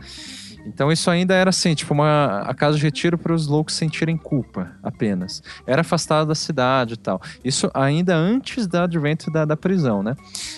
Então 0.67 0.91
isso 0.91 1.09
ainda 1.09 1.33
era 1.33 1.49
assim, 1.49 1.73
tipo 1.73 1.93
uma 1.93 2.41
a 2.41 2.53
casa 2.53 2.77
de 2.77 2.83
retiro 2.83 3.17
para 3.17 3.33
os 3.33 3.47
loucos 3.47 3.73
sentirem 3.75 4.17
culpa 4.17 4.71
apenas. 4.83 5.41
Era 5.65 5.81
afastado 5.81 6.27
da 6.27 6.35
cidade 6.35 6.95
e 6.95 6.97
tal. 6.97 7.21
Isso 7.43 7.71
ainda 7.73 8.15
antes 8.15 8.67
do 8.67 8.77
advento 8.77 9.31
da, 9.31 9.45
da 9.45 9.55
prisão, 9.57 10.03
né? 10.03 10.15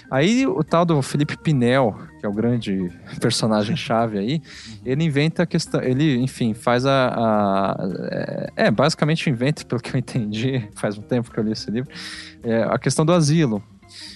Aí 0.10 0.46
o 0.48 0.64
tal 0.64 0.84
do 0.86 1.02
Felipe 1.02 1.38
Pinel, 1.38 1.96
que 2.20 2.26
é 2.26 2.30
o 2.30 2.34
grande 2.34 2.92
personagem 3.22 3.76
chave 3.76 4.18
aí, 4.18 4.42
ele 4.84 5.04
inventa 5.04 5.44
a 5.44 5.46
questão, 5.46 5.82
ele, 5.82 6.18
enfim, 6.18 6.54
faz 6.54 6.86
a, 6.86 7.08
a- 7.16 8.50
é, 8.56 8.72
basicamente 8.72 9.30
inventa, 9.30 9.64
pelo 9.64 9.82
que 9.82 9.96
eu 9.96 10.00
entendi, 10.00 10.68
faz 10.76 10.98
um 10.98 11.02
tempo 11.02 11.32
que 11.32 11.40
eu 11.40 11.44
li 11.44 11.52
esse 11.52 11.70
livro, 11.70 11.90
é, 12.44 12.64
a 12.64 12.78
questão 12.80 13.06
do 13.06 13.14
asilo. 13.14 13.64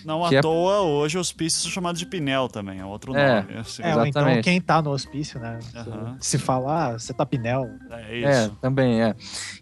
Não 0.06 0.28
Que 0.30 0.36
à 0.36 0.40
é- 0.40 0.42
toa, 0.42 0.82
hoje 0.82 1.18
hospícios 1.18 1.64
são 1.64 1.72
chamados 1.72 2.00
de 2.00 2.06
Pinel 2.06 2.48
também, 2.50 2.80
é 2.80 2.86
outro 2.86 3.16
É. 3.16 3.42
nome. 3.42 3.58
assim. 3.60 3.82
É, 3.84 3.96
ou 3.96 4.06
então 4.06 4.22
Exatamente. 4.22 4.44
quem 4.44 4.60
tá 4.62 4.82
no 4.82 4.92
hospício, 4.92 5.40
né? 5.40 5.60
Aham. 5.76 6.18
Se 6.20 6.38
falar, 6.38 6.94
ah, 6.96 7.00
você 7.00 7.14
tá 7.14 7.26
pinel. 7.26 7.70
É 7.90 8.22
É, 8.22 8.44
isso. 8.46 8.58
também 8.62 9.02
é. 9.02 9.16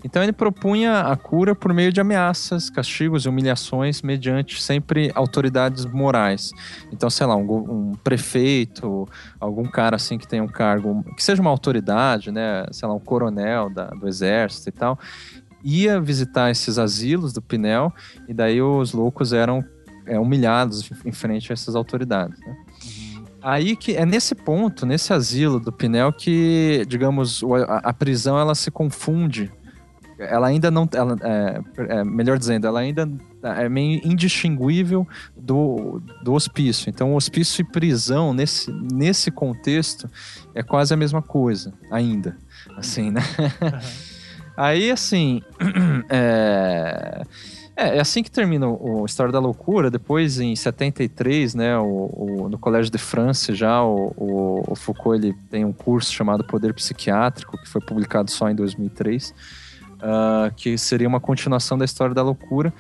Então 0.04 0.22
ele 0.24 0.32
propunha 0.34 1.02
a 1.02 1.16
cura 1.16 1.54
por 1.56 1.74
meio 1.74 1.92
de 1.94 2.00
ameaças, 2.02 2.70
castigos 2.70 3.26
e 3.26 3.30
humilhações 3.30 4.02
mediante 4.02 4.62
sempre 4.62 5.12
autoridades 5.16 5.86
morais. 5.86 6.52
Então, 6.92 7.10
sei 7.10 7.26
lá, 7.28 7.36
um, 7.36 7.92
um 7.92 7.96
prefeito, 8.04 9.08
algum 9.40 9.64
cara 9.66 9.96
assim 9.96 10.18
que 10.18 10.28
tenha 10.28 10.44
um 10.44 10.48
cargo, 10.48 11.04
que 11.16 11.24
seja 11.24 11.42
uma 11.42 11.52
autoridade, 11.52 12.32
né? 12.32 12.66
Sei 12.72 12.88
lá, 12.88 12.94
um 12.94 13.00
coronel 13.00 13.70
da- 13.70 13.88
do 13.90 14.08
exército 14.08 14.70
e 14.70 14.72
tal, 14.72 14.98
ia 15.64 16.00
visitar 16.02 16.50
esses 16.50 16.80
asilos 16.80 17.34
do 17.34 17.42
Pinel 17.42 17.94
e 18.28 18.34
daí 18.34 18.62
os 18.62 18.94
loucos 18.94 19.32
eram 19.34 19.64
é, 20.06 20.20
humilhados 20.20 20.90
em 21.06 21.12
frente 21.12 21.52
a 21.52 21.54
essas 21.54 21.76
autoridades, 21.76 22.40
né? 22.40 22.58
Aí 23.42 23.76
que 23.76 23.96
é 23.96 24.06
nesse 24.06 24.36
ponto, 24.36 24.86
nesse 24.86 25.12
asilo 25.12 25.60
do 25.60 25.72
Pinel, 25.72 26.14
que, 26.14 26.86
digamos, 26.88 27.42
a, 27.68 27.90
a 27.90 27.94
prisão 27.94 28.38
ela 28.38 28.54
se 28.54 28.70
confunde. 28.70 29.52
Ela 30.20 30.48
ainda 30.48 30.70
não. 30.70 30.88
Ela, 30.94 31.18
é, 31.24 31.62
é, 31.90 32.04
melhor 32.04 32.38
dizendo, 32.38 32.68
ela 32.68 32.80
ainda 32.80 33.10
é 33.42 33.68
meio 33.68 34.00
indistinguível 34.04 35.08
do, 35.36 36.00
do 36.24 36.34
hospício. 36.34 36.92
Então, 36.92 37.16
hospício 37.16 37.62
e 37.62 37.66
prisão, 37.66 38.32
nesse, 38.32 38.72
nesse 38.72 39.32
contexto, 39.32 40.08
é 40.54 40.62
quase 40.62 40.94
a 40.94 40.98
mesma 40.98 41.24
coisa, 41.24 41.74
ainda. 41.90 42.38
Assim, 42.78 43.10
né? 43.10 43.22
Aí, 44.56 44.92
assim. 44.92 45.42
é... 46.08 47.24
É, 47.76 47.98
é 47.98 48.02
assim 48.02 48.22
que 48.22 48.30
termina 48.30 48.68
o, 48.68 49.06
História 49.06 49.32
da 49.32 49.40
Loucura. 49.40 49.90
Depois, 49.90 50.40
em 50.40 50.56
73, 50.56 51.56
né, 51.56 51.78
o, 51.78 51.84
o- 52.46 52.50
no 52.50 52.58
Colégio 52.58 52.92
de 52.92 52.98
France, 52.98 53.54
já 53.56 53.82
o, 53.84 54.14
o- 54.68 54.76
Foucault 54.76 55.18
ele 55.26 55.34
tem 55.50 55.64
um 55.66 55.74
curso 55.74 56.12
chamado 56.14 56.44
Poder 56.44 56.74
Psiquiátrico, 56.74 57.58
que 57.58 57.68
foi 57.68 57.82
publicado 57.82 58.30
só 58.32 58.50
em 58.50 58.56
2003, 58.56 59.34
ah, 60.02 60.52
que 60.56 60.78
seria 60.78 61.08
uma 61.08 61.20
continuação 61.20 61.78
da 61.78 61.86
História 61.86 62.14
da 62.14 62.22
Loucura, 62.24 62.74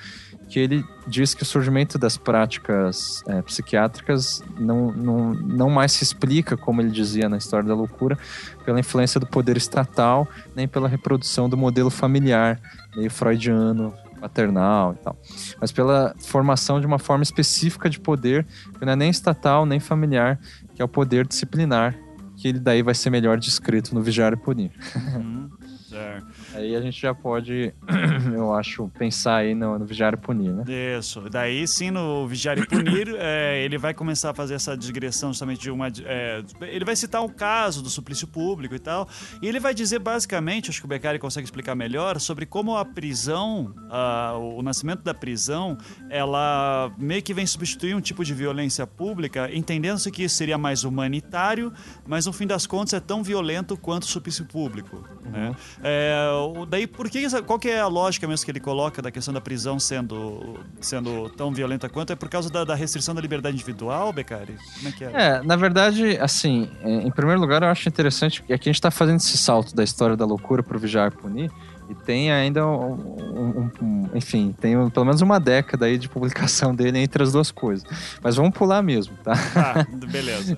que 0.49 0.59
ele 0.59 0.83
diz 1.07 1.33
que 1.33 1.43
o 1.43 1.45
surgimento 1.45 1.97
das 1.97 2.17
práticas 2.17 3.23
eh, 3.25 3.41
psiquiátricas 3.43 4.43
não, 4.59 4.91
não, 4.91 5.33
não 5.33 5.69
mais 5.69 5.93
se 5.93 6.03
explica, 6.03 6.57
como 6.57 6.81
ele 6.81 6.91
dizia 6.91 7.29
na 7.29 7.37
História 7.37 7.65
da 7.65 7.73
Loucura, 7.73 8.17
pela 8.65 8.77
influência 8.77 9.17
do 9.17 9.25
poder 9.25 9.55
estatal, 9.55 10.27
nem 10.53 10.67
pela 10.67 10.89
reprodução 10.89 11.47
do 11.47 11.55
modelo 11.55 11.89
familiar, 11.89 12.59
meio 12.97 13.09
freudiano, 13.09 13.93
paternal 14.21 14.93
e 14.93 15.03
tal, 15.03 15.17
mas 15.59 15.71
pela 15.71 16.15
formação 16.19 16.79
de 16.79 16.85
uma 16.85 16.99
forma 16.99 17.23
específica 17.23 17.89
de 17.89 17.99
poder 17.99 18.45
que 18.77 18.85
não 18.85 18.93
é 18.93 18.95
nem 18.95 19.09
estatal 19.09 19.65
nem 19.65 19.79
familiar, 19.79 20.39
que 20.75 20.81
é 20.81 20.85
o 20.85 20.87
poder 20.87 21.27
disciplinar, 21.27 21.97
que 22.37 22.47
ele 22.47 22.59
daí 22.59 22.81
vai 22.81 22.93
ser 22.93 23.09
melhor 23.09 23.37
descrito 23.37 23.93
no 23.93 24.01
Vigiar 24.01 24.33
e 24.33 24.37
Punir. 24.37 24.71
Uhum. 25.15 25.49
Certo. 25.89 26.27
Aí 26.53 26.75
a 26.75 26.81
gente 26.81 26.99
já 26.99 27.13
pode, 27.13 27.73
eu 28.33 28.53
acho, 28.53 28.87
pensar 28.97 29.37
aí 29.37 29.55
no, 29.55 29.79
no 29.79 29.85
Vigiar 29.85 30.13
e 30.13 30.17
Punir, 30.17 30.51
né? 30.51 30.63
Isso. 30.97 31.21
Daí 31.29 31.67
sim, 31.67 31.91
no 31.91 32.27
Vigiar 32.27 32.57
e 32.57 32.65
Punir, 32.65 33.15
é, 33.19 33.63
ele 33.63 33.77
vai 33.77 33.93
começar 33.93 34.31
a 34.31 34.33
fazer 34.33 34.55
essa 34.55 34.75
digressão 34.75 35.29
justamente 35.29 35.61
de 35.61 35.71
uma. 35.71 35.87
é, 36.05 36.43
ele 36.61 36.83
vai 36.85 36.95
citar 36.95 37.21
um 37.23 37.29
caso 37.29 37.81
do 37.81 37.89
suplício 37.89 38.27
público 38.27 38.75
e 38.75 38.79
tal. 38.79 39.07
E 39.41 39.47
ele 39.47 39.59
vai 39.59 39.73
dizer 39.73 39.99
basicamente, 39.99 40.69
acho 40.69 40.79
que 40.79 40.85
o 40.85 40.89
Beccari 40.89 41.19
consegue 41.19 41.45
explicar 41.45 41.75
melhor, 41.75 42.19
sobre 42.19 42.45
como 42.45 42.75
a 42.75 42.83
prisão, 42.83 43.73
ah, 43.89 44.33
o 44.37 44.61
nascimento 44.61 45.03
da 45.03 45.13
prisão, 45.13 45.77
ela 46.09 46.91
meio 46.97 47.21
que 47.21 47.33
vem 47.33 47.45
substituir 47.45 47.95
um 47.95 48.01
tipo 48.01 48.23
de 48.25 48.33
violência 48.33 48.85
pública, 48.85 49.49
entendendo-se 49.53 50.11
que 50.11 50.23
isso 50.23 50.35
seria 50.35 50.57
mais 50.57 50.83
humanitário, 50.83 51.71
mas 52.05 52.25
no 52.25 52.33
fim 52.33 52.45
das 52.47 52.67
contas 52.67 52.93
é 52.93 52.99
tão 52.99 53.23
violento 53.23 53.77
quanto 53.77 54.03
o 54.03 54.07
suplício 54.07 54.45
público. 54.45 55.03
Né? 55.25 55.55
É, 55.83 56.29
o- 56.33 56.40
daí, 56.67 56.87
por 56.87 57.09
que, 57.09 57.25
qual 57.45 57.59
que 57.59 57.69
é 57.69 57.79
a 57.79 57.87
lógica 57.87 58.27
mesmo 58.27 58.45
que 58.45 58.51
ele 58.51 58.59
coloca 58.59 59.01
da 59.01 59.11
questão 59.11 59.33
da 59.33 59.41
prisão 59.41 59.79
sendo, 59.79 60.59
sendo 60.79 61.29
tão 61.29 61.53
violenta 61.53 61.89
quanto? 61.89 62.13
É 62.13 62.15
por 62.15 62.29
causa 62.29 62.49
da, 62.49 62.63
da 62.63 62.75
restrição 62.75 63.15
da 63.15 63.21
liberdade 63.21 63.55
individual, 63.55 64.11
Beccari? 64.13 64.57
Como 64.75 64.87
é 64.87 64.91
que 64.91 65.03
é? 65.03 65.11
É, 65.13 65.43
na 65.43 65.55
verdade, 65.55 66.17
assim, 66.19 66.69
em 66.83 67.11
primeiro 67.11 67.39
lugar, 67.39 67.61
eu 67.63 67.69
acho 67.69 67.87
interessante 67.87 68.43
que 68.43 68.53
aqui 68.53 68.69
a 68.69 68.71
gente 68.71 68.81
tá 68.81 68.91
fazendo 68.91 69.17
esse 69.17 69.37
salto 69.37 69.75
da 69.75 69.83
história 69.83 70.15
da 70.15 70.25
loucura 70.25 70.63
pro 70.63 70.79
Vigiar 70.79 71.11
e 71.11 71.21
Punir, 71.21 71.51
e 71.91 71.95
tem 72.05 72.31
ainda, 72.31 72.65
um, 72.65 72.93
um- 72.93 73.71
um- 73.81 74.09
enfim, 74.15 74.55
tem 74.59 74.89
pelo 74.89 75.05
menos 75.05 75.21
uma 75.21 75.39
década 75.39 75.85
aí 75.85 75.97
de 75.97 76.07
publicação 76.07 76.73
dele 76.75 76.99
entre 76.99 77.21
as 77.21 77.31
duas 77.33 77.51
coisas. 77.51 77.85
Mas 78.23 78.35
vamos 78.37 78.51
pular 78.51 78.81
mesmo, 78.81 79.15
tá? 79.23 79.33
Ah, 79.55 79.85
beleza. 80.07 80.57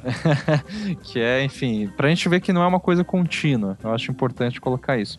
que 1.01 1.19
é, 1.19 1.43
enfim, 1.43 1.89
pra 1.97 2.07
gente 2.09 2.27
ver 2.29 2.39
que 2.39 2.53
não 2.53 2.61
é 2.63 2.67
uma 2.67 2.79
coisa 2.79 3.03
contínua. 3.03 3.77
Eu 3.83 3.91
acho 3.93 4.11
importante 4.11 4.61
colocar 4.61 4.97
isso. 4.97 5.17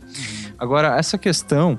Agora, 0.58 0.96
essa 0.96 1.18
questão 1.18 1.78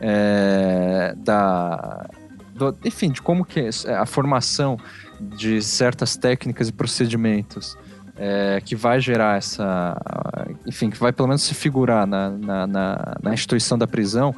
é, 0.00 1.14
da. 1.18 2.06
do- 2.54 2.76
enfim, 2.84 3.10
de 3.10 3.20
como 3.22 3.44
que 3.44 3.60
é 3.60 3.94
a 3.94 4.06
formação 4.06 4.78
de 5.20 5.62
certas 5.62 6.16
técnicas 6.16 6.68
e 6.68 6.72
procedimentos 6.72 7.76
é, 8.16 8.60
que 8.64 8.76
vai 8.76 9.00
gerar 9.00 9.38
essa. 9.38 9.96
Enfim, 10.66 10.90
que 10.90 10.98
vai 10.98 11.12
pelo 11.12 11.28
menos 11.28 11.42
se 11.42 11.54
figurar 11.54 12.06
na, 12.06 12.30
na, 12.30 12.66
na- 12.66 13.16
na 13.22 13.34
instituição 13.34 13.76
da 13.76 13.86
prisão, 13.86 14.34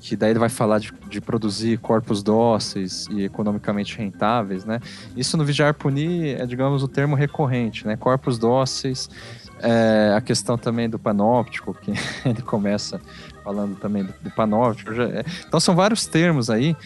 que 0.00 0.16
daí 0.16 0.30
ele 0.30 0.38
vai 0.38 0.48
falar 0.48 0.78
de, 0.80 0.92
de 1.08 1.20
produzir 1.20 1.78
corpos 1.78 2.22
dóceis 2.22 3.06
e 3.10 3.22
economicamente 3.24 3.96
rentáveis, 3.96 4.64
né? 4.64 4.80
Isso 5.16 5.36
no 5.36 5.44
Vigiar 5.44 5.74
Punir 5.74 6.40
é, 6.40 6.46
digamos, 6.46 6.82
o 6.82 6.88
termo 6.88 7.14
recorrente, 7.16 7.86
né? 7.86 7.96
Corpos 7.96 8.38
dóceis, 8.38 9.08
é, 9.60 10.12
a 10.16 10.20
questão 10.20 10.58
também 10.58 10.90
do 10.90 10.98
panóptico, 10.98 11.72
que 11.72 11.92
ele 12.28 12.42
começa 12.42 13.00
falando 13.42 13.76
também 13.76 14.04
do, 14.04 14.12
do 14.22 14.30
panóptico. 14.30 14.92
é- 15.00 15.24
então 15.46 15.58
são 15.60 15.74
vários 15.74 16.04
termos 16.06 16.50
aí, 16.50 16.76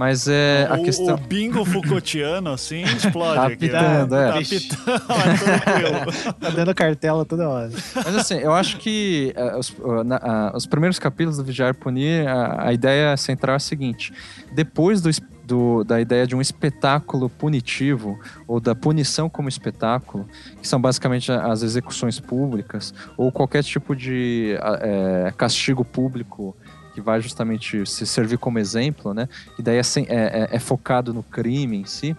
mas 0.00 0.26
é 0.28 0.66
a 0.70 0.76
o, 0.76 0.82
questão... 0.82 1.14
o 1.14 1.18
bingo 1.18 1.62
Foucaultiano, 1.62 2.50
assim, 2.52 2.80
explode 2.96 3.34
Tá 3.34 3.44
aqui. 3.48 3.52
apitando, 3.66 4.10
né? 4.16 4.28
é. 4.28 4.30
Tá 4.30 4.34
mas 4.34 5.42
tranquilo. 5.42 6.34
Tá 6.40 6.50
dando 6.50 6.74
cartela 6.74 7.24
toda 7.26 7.46
hora. 7.46 7.70
Mas 7.94 8.14
assim, 8.16 8.36
eu 8.38 8.54
acho 8.54 8.78
que 8.78 9.32
eh, 9.36 9.56
os, 9.56 9.68
uh, 9.78 10.02
na- 10.02 10.16
ah, 10.22 10.52
os 10.56 10.64
primeiros 10.64 10.98
capítulos 10.98 11.36
do 11.36 11.44
Vigiar 11.44 11.74
Punir, 11.74 12.26
a, 12.26 12.68
a 12.68 12.72
ideia 12.72 13.14
central 13.18 13.52
é 13.52 13.56
a 13.56 13.60
seguinte: 13.60 14.10
depois 14.54 15.02
do, 15.02 15.10
do- 15.44 15.84
da 15.84 16.00
ideia 16.00 16.26
de 16.26 16.34
um 16.34 16.40
espetáculo 16.40 17.28
punitivo, 17.28 18.18
ou 18.48 18.58
da 18.58 18.74
punição 18.74 19.28
como 19.28 19.50
espetáculo, 19.50 20.26
que 20.62 20.66
são 20.66 20.80
basicamente 20.80 21.30
as 21.30 21.62
execuções 21.62 22.18
públicas, 22.18 22.94
ou 23.18 23.30
qualquer 23.30 23.62
tipo 23.62 23.94
de 23.94 24.56
eh, 24.80 25.32
castigo 25.36 25.84
público 25.84 26.56
que 26.94 27.00
vai 27.00 27.20
justamente 27.20 27.84
se 27.86 28.06
servir 28.06 28.38
como 28.38 28.58
exemplo, 28.58 29.14
né? 29.14 29.28
Que 29.56 29.62
daí 29.62 29.76
é, 29.76 29.80
é- 29.80 30.04
é- 30.08 30.48
é 30.52 30.58
focado 30.58 31.12
no 31.14 31.22
crime 31.22 31.76
em 31.78 31.84
si. 31.84 32.16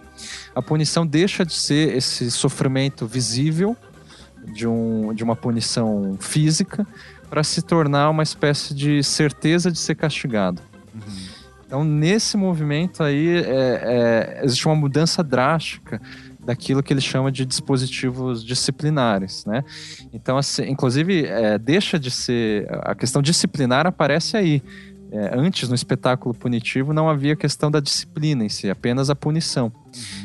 A 0.56 0.62
punição 0.62 1.06
deixa 1.06 1.46
de 1.46 1.54
ser 1.54 1.96
esse 1.96 2.30
sofrimento 2.32 3.06
visível 3.06 3.76
de, 4.54 4.66
um, 4.68 5.14
de 5.14 5.24
uma 5.24 5.36
punição 5.36 6.18
física 6.20 6.86
para 7.30 7.44
se 7.44 7.62
tornar 7.62 8.10
uma 8.10 8.24
espécie 8.24 8.74
de 8.74 9.04
certeza 9.04 9.72
de 9.72 9.78
ser 9.80 9.96
castigado. 9.96 10.62
Então, 11.66 11.84
nesse 11.86 12.36
movimento 12.36 13.02
aí, 13.02 13.30
é- 13.38 14.40
é, 14.42 14.42
existe 14.44 14.66
uma 14.66 14.76
mudança 14.76 15.24
drástica 15.24 16.02
daquilo 16.46 16.82
que 16.82 16.92
ele 16.92 17.02
chama 17.02 17.32
de 17.32 17.46
dispositivos 17.46 18.44
disciplinares, 18.44 19.46
né? 19.46 19.64
Então, 20.12 20.38
assim, 20.38 20.64
inclusive, 20.64 21.26
é, 21.26 21.58
deixa 21.58 22.00
de 22.00 22.10
ser... 22.10 22.68
A 22.84 22.96
questão 22.96 23.22
disciplinar 23.22 23.86
aparece 23.86 24.36
aí, 24.38 24.62
é, 25.12 25.38
antes 25.38 25.68
no 25.68 25.76
espetáculo 25.76 26.34
punitivo 26.34 26.94
não 26.94 27.10
havia 27.10 27.36
questão 27.36 27.70
da 27.70 27.82
disciplina 27.82 28.46
em 28.46 28.50
si, 28.50 28.70
apenas 28.70 29.10
a 29.10 29.16
punição. 29.16 29.70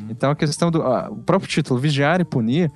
Então 0.09 0.31
a 0.31 0.37
questão 0.37 0.71
do 0.71 0.81
ah, 0.81 1.09
o 1.11 1.17
próprio 1.17 1.51
título 1.51 1.81
vigiar 1.81 2.21
e 2.21 2.25
punir, 2.25 2.71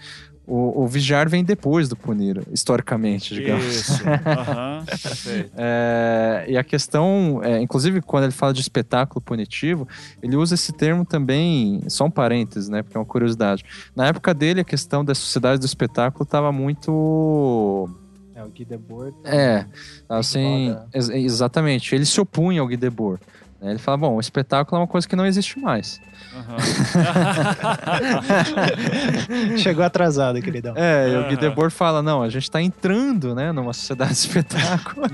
o, 0.53 0.83
o 0.83 0.87
vigiar 0.89 1.29
vem 1.29 1.45
depois 1.45 1.89
do 1.89 1.95
punir, 1.97 2.43
historicamente, 2.53 3.35
digamos. 3.35 3.65
Isso. 3.67 4.03
Perfeito. 5.03 5.51
É, 5.57 6.45
e 6.49 6.57
a 6.59 6.65
questão, 6.65 7.41
é, 7.43 7.61
inclusive 7.61 8.01
quando 8.03 8.25
ele 8.25 8.33
fala 8.33 8.53
de 8.53 8.61
espetáculo 8.61 9.21
punitivo, 9.21 9.87
ele 10.23 10.37
usa 10.37 10.55
esse 10.55 10.73
termo 10.73 11.05
também, 11.05 11.81
só 11.89 12.05
um 12.05 12.11
parênteses, 12.11 12.69
né? 12.69 12.83
Porque 12.83 12.97
é 12.97 13.01
uma 13.01 13.07
curiosidade. 13.07 13.65
Na 13.95 14.07
época 14.09 14.35
dele, 14.35 14.61
a 14.61 14.65
questão 14.65 15.05
da 15.05 15.15
sociedade 15.15 15.61
do 15.61 15.67
espetáculo 15.67 16.25
estava 16.25 16.51
muito 16.51 17.89
É, 18.35 18.43
o 18.45 18.49
Guy 18.49 18.65
Debord. 18.65 19.15
é, 19.25 19.67
assim, 20.09 20.71
Roda. 20.71 20.89
ex- 20.95 21.09
exatamente. 21.11 21.95
Ele 21.95 22.05
se 22.05 22.21
opunha 22.21 22.61
ao 22.61 22.67
Guy 22.67 22.77
Debord. 22.77 23.23
né? 23.61 23.71
Ele 23.71 23.79
fala, 23.79 23.97
bom, 23.99 24.17
o 24.17 24.21
espetáculo 24.21 24.79
é 24.79 24.81
uma 24.81 24.89
coisa 24.89 25.07
que 25.09 25.15
não 25.17 25.27
existe 25.27 25.59
mais. 25.59 26.01
Aham. 26.35 26.57
Chegou 29.59 29.85
atrasado, 29.85 30.41
queridão. 30.41 30.75
É, 30.77 31.09
e 31.11 31.17
o 31.17 31.29
Guy. 31.29 31.37
Debord 31.37 31.73
fala, 31.75 32.03
não, 32.03 32.23
a 32.23 32.29
gente 32.29 32.45
está 32.45 32.61
entrando, 32.63 33.35
né, 33.35 33.53
numa 33.53 33.73
sociedade 33.73 34.13
de 34.13 34.19
espetáculo. 34.19 35.07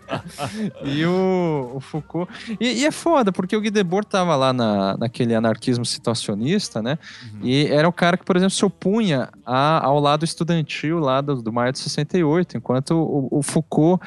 e 0.84 1.04
o, 1.04 1.72
o 1.74 1.80
Foucault... 1.80 2.30
E, 2.58 2.80
e 2.82 2.86
é 2.86 2.90
foda, 2.90 3.32
porque 3.32 3.56
o 3.56 3.60
Guy 3.60 3.70
Debord 3.70 4.06
tava 4.08 4.34
lá 4.36 4.52
na, 4.52 4.96
naquele 4.96 5.34
anarquismo 5.34 5.84
situacionista, 5.84 6.82
né, 6.82 6.98
e 7.42 7.66
era 7.66 7.88
o 7.88 7.92
cara 7.92 8.16
que, 8.16 8.24
por 8.24 8.36
exemplo, 8.36 8.54
se 8.54 8.64
opunha 8.64 9.28
a- 9.44 9.84
ao 9.84 9.98
lado 10.00 10.24
estudantil 10.24 10.98
lá 10.98 11.20
do, 11.20 11.42
do 11.42 11.52
maio 11.52 11.72
de 11.72 11.78
68, 11.78 12.56
enquanto 12.56 12.92
o, 12.96 13.28
o 13.38 13.42
Foucault, 13.42 14.02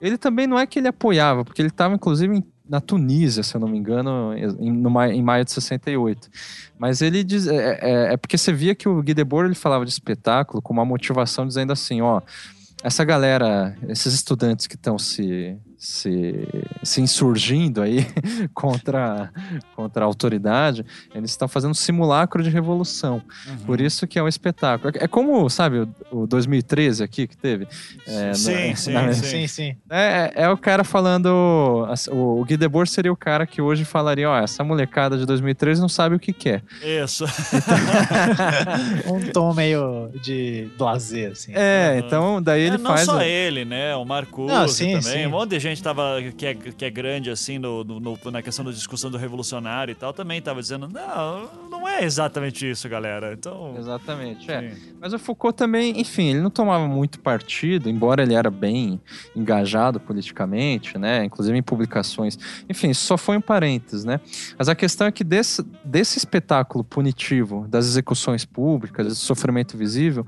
ele 0.00 0.18
também 0.18 0.46
não 0.46 0.58
é 0.58 0.66
que 0.66 0.78
ele 0.78 0.88
apoiava, 0.88 1.44
porque 1.44 1.62
ele 1.62 1.68
estava, 1.68 1.94
inclusive, 1.94 2.36
em- 2.36 2.44
na 2.68 2.80
Tunísia, 2.80 3.42
se 3.42 3.54
eu 3.54 3.60
não 3.60 3.68
me 3.68 3.78
engano, 3.78 4.32
em, 4.34 4.72
no 4.72 5.02
em 5.04 5.22
maio 5.22 5.44
de 5.44 5.52
68. 5.52 6.28
Mas 6.78 7.02
ele 7.02 7.22
diz. 7.22 7.46
É, 7.46 7.78
é- 7.80 8.12
é 8.14 8.16
porque 8.16 8.38
você 8.38 8.52
via 8.52 8.74
que 8.74 8.88
o 8.88 9.02
Guy 9.02 9.14
Debord 9.14 9.48
ele 9.48 9.54
falava 9.54 9.84
de 9.84 9.90
espetáculo 9.90 10.62
com 10.62 10.72
uma 10.72 10.84
motivação 10.84 11.46
dizendo 11.46 11.72
assim: 11.72 12.00
ó, 12.00 12.20
essa 12.82 13.04
galera, 13.04 13.76
esses 13.88 14.14
estudantes 14.14 14.66
que 14.66 14.76
estão 14.76 14.98
se, 14.98 15.56
se, 15.84 16.48
se 16.82 17.00
insurgindo 17.00 17.82
aí 17.82 18.06
contra, 18.54 19.30
contra 19.76 20.04
a 20.04 20.06
autoridade, 20.06 20.84
eles 21.14 21.30
estão 21.30 21.46
fazendo 21.46 21.72
um 21.72 21.74
simulacro 21.74 22.42
de 22.42 22.48
revolução. 22.50 23.22
Por 23.66 23.80
isso 23.80 24.06
que 24.06 24.18
é 24.18 24.22
um 24.22 24.28
espetáculo. 24.28 24.92
É, 24.96 25.04
é 25.04 25.08
como, 25.08 25.48
sabe, 25.50 25.80
o, 26.10 26.22
o 26.22 26.26
2013 26.26 27.02
aqui 27.04 27.26
que 27.26 27.36
teve? 27.36 27.66
É, 28.06 28.28
na- 28.28 28.34
Sim, 28.34 28.74
sim, 28.76 28.92
na- 28.92 29.12
sim. 29.12 29.24
Sim, 29.34 29.46
sim. 29.46 29.76
é, 29.90 30.32
é 30.34 30.48
o 30.48 30.56
cara 30.56 30.84
falando. 30.84 31.26
O, 32.10 32.40
o 32.40 32.44
Guy 32.44 32.56
Debord 32.56 32.88
seria 32.90 33.12
o 33.12 33.16
cara 33.16 33.46
que 33.46 33.60
hoje 33.60 33.84
falaria: 33.84 34.30
ó, 34.30 34.38
essa 34.38 34.64
molecada 34.64 35.18
de 35.18 35.26
2013 35.26 35.80
não 35.80 35.88
sabe 35.88 36.14
o 36.14 36.18
que 36.18 36.32
quer. 36.32 36.62
Isso. 36.82 37.24
Um 39.06 39.20
tom 39.32 39.52
meio 39.54 40.10
de 40.22 40.68
blazer, 40.78 41.32
assim. 41.32 41.52
É, 41.54 42.00
então 42.04 42.40
daí 42.42 42.62
ele 42.62 42.76
É, 42.76 42.78
não 42.78 42.90
faz. 42.92 43.04
só 43.04 43.18
a- 43.18 43.26
ele, 43.26 43.64
né? 43.64 43.94
O 43.96 44.04
Marcuse 44.04 44.52
Não, 44.52 44.68
sim, 44.68 44.86
também. 44.98 45.02
sim. 45.02 45.26
Um 45.26 45.30
monte 45.30 45.50
de 45.50 45.58
gente 45.60 45.73
tava, 45.82 46.16
que, 46.36 46.46
é, 46.46 46.54
que 46.54 46.84
é 46.84 46.90
grande, 46.90 47.30
assim, 47.30 47.58
no, 47.58 47.82
no- 47.84 48.18
na 48.30 48.42
questão 48.42 48.64
da 48.64 48.70
discussão 48.70 49.10
do 49.10 49.16
revolucionário 49.18 49.92
e 49.92 49.94
tal, 49.94 50.12
também 50.12 50.40
tava 50.40 50.60
dizendo, 50.60 50.88
não, 50.88 51.48
não 51.70 51.88
é 51.88 52.04
exatamente 52.04 52.68
isso, 52.68 52.88
galera. 52.88 53.32
Então... 53.32 53.74
Exatamente, 53.78 54.50
é. 54.50 54.74
Mas 55.00 55.12
o 55.12 55.18
Foucault 55.18 55.56
também, 55.56 56.00
enfim, 56.00 56.30
ele 56.30 56.40
não 56.40 56.50
tomava 56.50 56.86
muito 56.86 57.18
partido, 57.20 57.88
embora 57.88 58.22
ele 58.22 58.34
era 58.34 58.50
bem 58.50 59.00
engajado 59.34 59.98
politicamente, 60.00 60.98
né? 60.98 61.24
Inclusive 61.24 61.56
em 61.56 61.62
publicações. 61.62 62.38
Enfim, 62.68 62.92
só 62.94 63.16
foi 63.16 63.36
um 63.36 63.40
parênteses, 63.40 64.04
né? 64.04 64.20
Mas 64.58 64.68
a 64.68 64.74
questão 64.74 65.06
é 65.06 65.12
que 65.12 65.24
desse, 65.24 65.62
desse 65.84 66.18
espetáculo 66.18 66.82
punitivo, 66.84 67.66
das 67.68 67.86
execuções 67.86 68.44
públicas, 68.44 69.06
do 69.06 69.14
sofrimento 69.14 69.76
visível, 69.76 70.26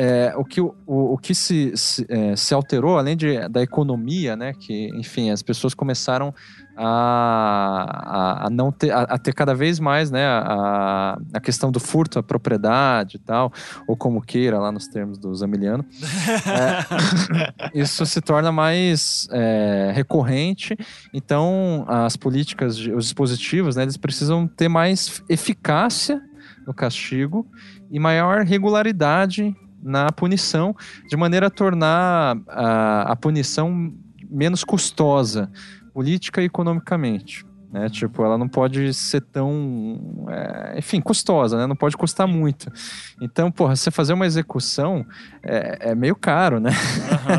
é, 0.00 0.32
o 0.36 0.44
que, 0.44 0.60
o, 0.60 0.74
o 0.86 1.18
que 1.18 1.34
se, 1.34 1.76
se, 1.76 2.06
é, 2.08 2.36
se 2.36 2.54
alterou, 2.54 2.98
além 2.98 3.16
de, 3.16 3.48
da 3.48 3.60
economia, 3.60 4.36
né? 4.36 4.52
Que, 4.52 4.86
enfim, 4.94 5.30
as 5.30 5.42
pessoas 5.42 5.74
começaram 5.74 6.32
a, 6.76 8.44
a, 8.44 8.46
a 8.46 8.50
não 8.50 8.70
ter, 8.70 8.92
a, 8.92 9.02
a 9.02 9.18
ter 9.18 9.34
cada 9.34 9.56
vez 9.56 9.80
mais, 9.80 10.08
né? 10.08 10.24
A, 10.24 11.18
a 11.34 11.40
questão 11.40 11.72
do 11.72 11.80
furto 11.80 12.16
à 12.16 12.22
propriedade 12.22 13.16
e 13.16 13.18
tal, 13.18 13.52
ou 13.88 13.96
como 13.96 14.22
queira, 14.22 14.60
lá 14.60 14.70
nos 14.70 14.86
termos 14.86 15.18
do 15.18 15.34
Zamiliano. 15.34 15.84
É, 16.48 17.70
isso 17.74 18.06
se 18.06 18.20
torna 18.20 18.52
mais 18.52 19.28
é, 19.32 19.90
recorrente, 19.94 20.76
então 21.12 21.84
as 21.88 22.16
políticas, 22.16 22.78
os 22.78 23.04
dispositivos, 23.04 23.76
né? 23.76 23.82
Eles 23.82 23.96
precisam 23.96 24.46
ter 24.46 24.68
mais 24.68 25.22
eficácia 25.28 26.20
no 26.66 26.72
castigo 26.72 27.46
e 27.90 27.98
maior 27.98 28.44
regularidade 28.44 29.54
na 29.82 30.10
punição, 30.12 30.74
de 31.08 31.16
maneira 31.16 31.46
a 31.46 31.50
tornar 31.50 32.36
a, 32.48 33.12
a 33.12 33.16
punição 33.16 33.92
menos 34.28 34.64
custosa, 34.64 35.50
política 35.92 36.42
e 36.42 36.44
economicamente. 36.44 37.46
Né? 37.70 37.88
Tipo, 37.90 38.24
ela 38.24 38.38
não 38.38 38.48
pode 38.48 38.94
ser 38.94 39.20
tão, 39.20 40.26
é, 40.28 40.78
enfim, 40.78 41.00
custosa, 41.00 41.58
né? 41.58 41.66
Não 41.66 41.76
pode 41.76 41.96
custar 41.98 42.26
muito. 42.26 42.72
Então, 43.20 43.50
porra, 43.50 43.76
você 43.76 43.90
fazer 43.90 44.14
uma 44.14 44.24
execução 44.24 45.04
é, 45.42 45.90
é 45.90 45.94
meio 45.94 46.16
caro, 46.16 46.60
né? 46.60 46.70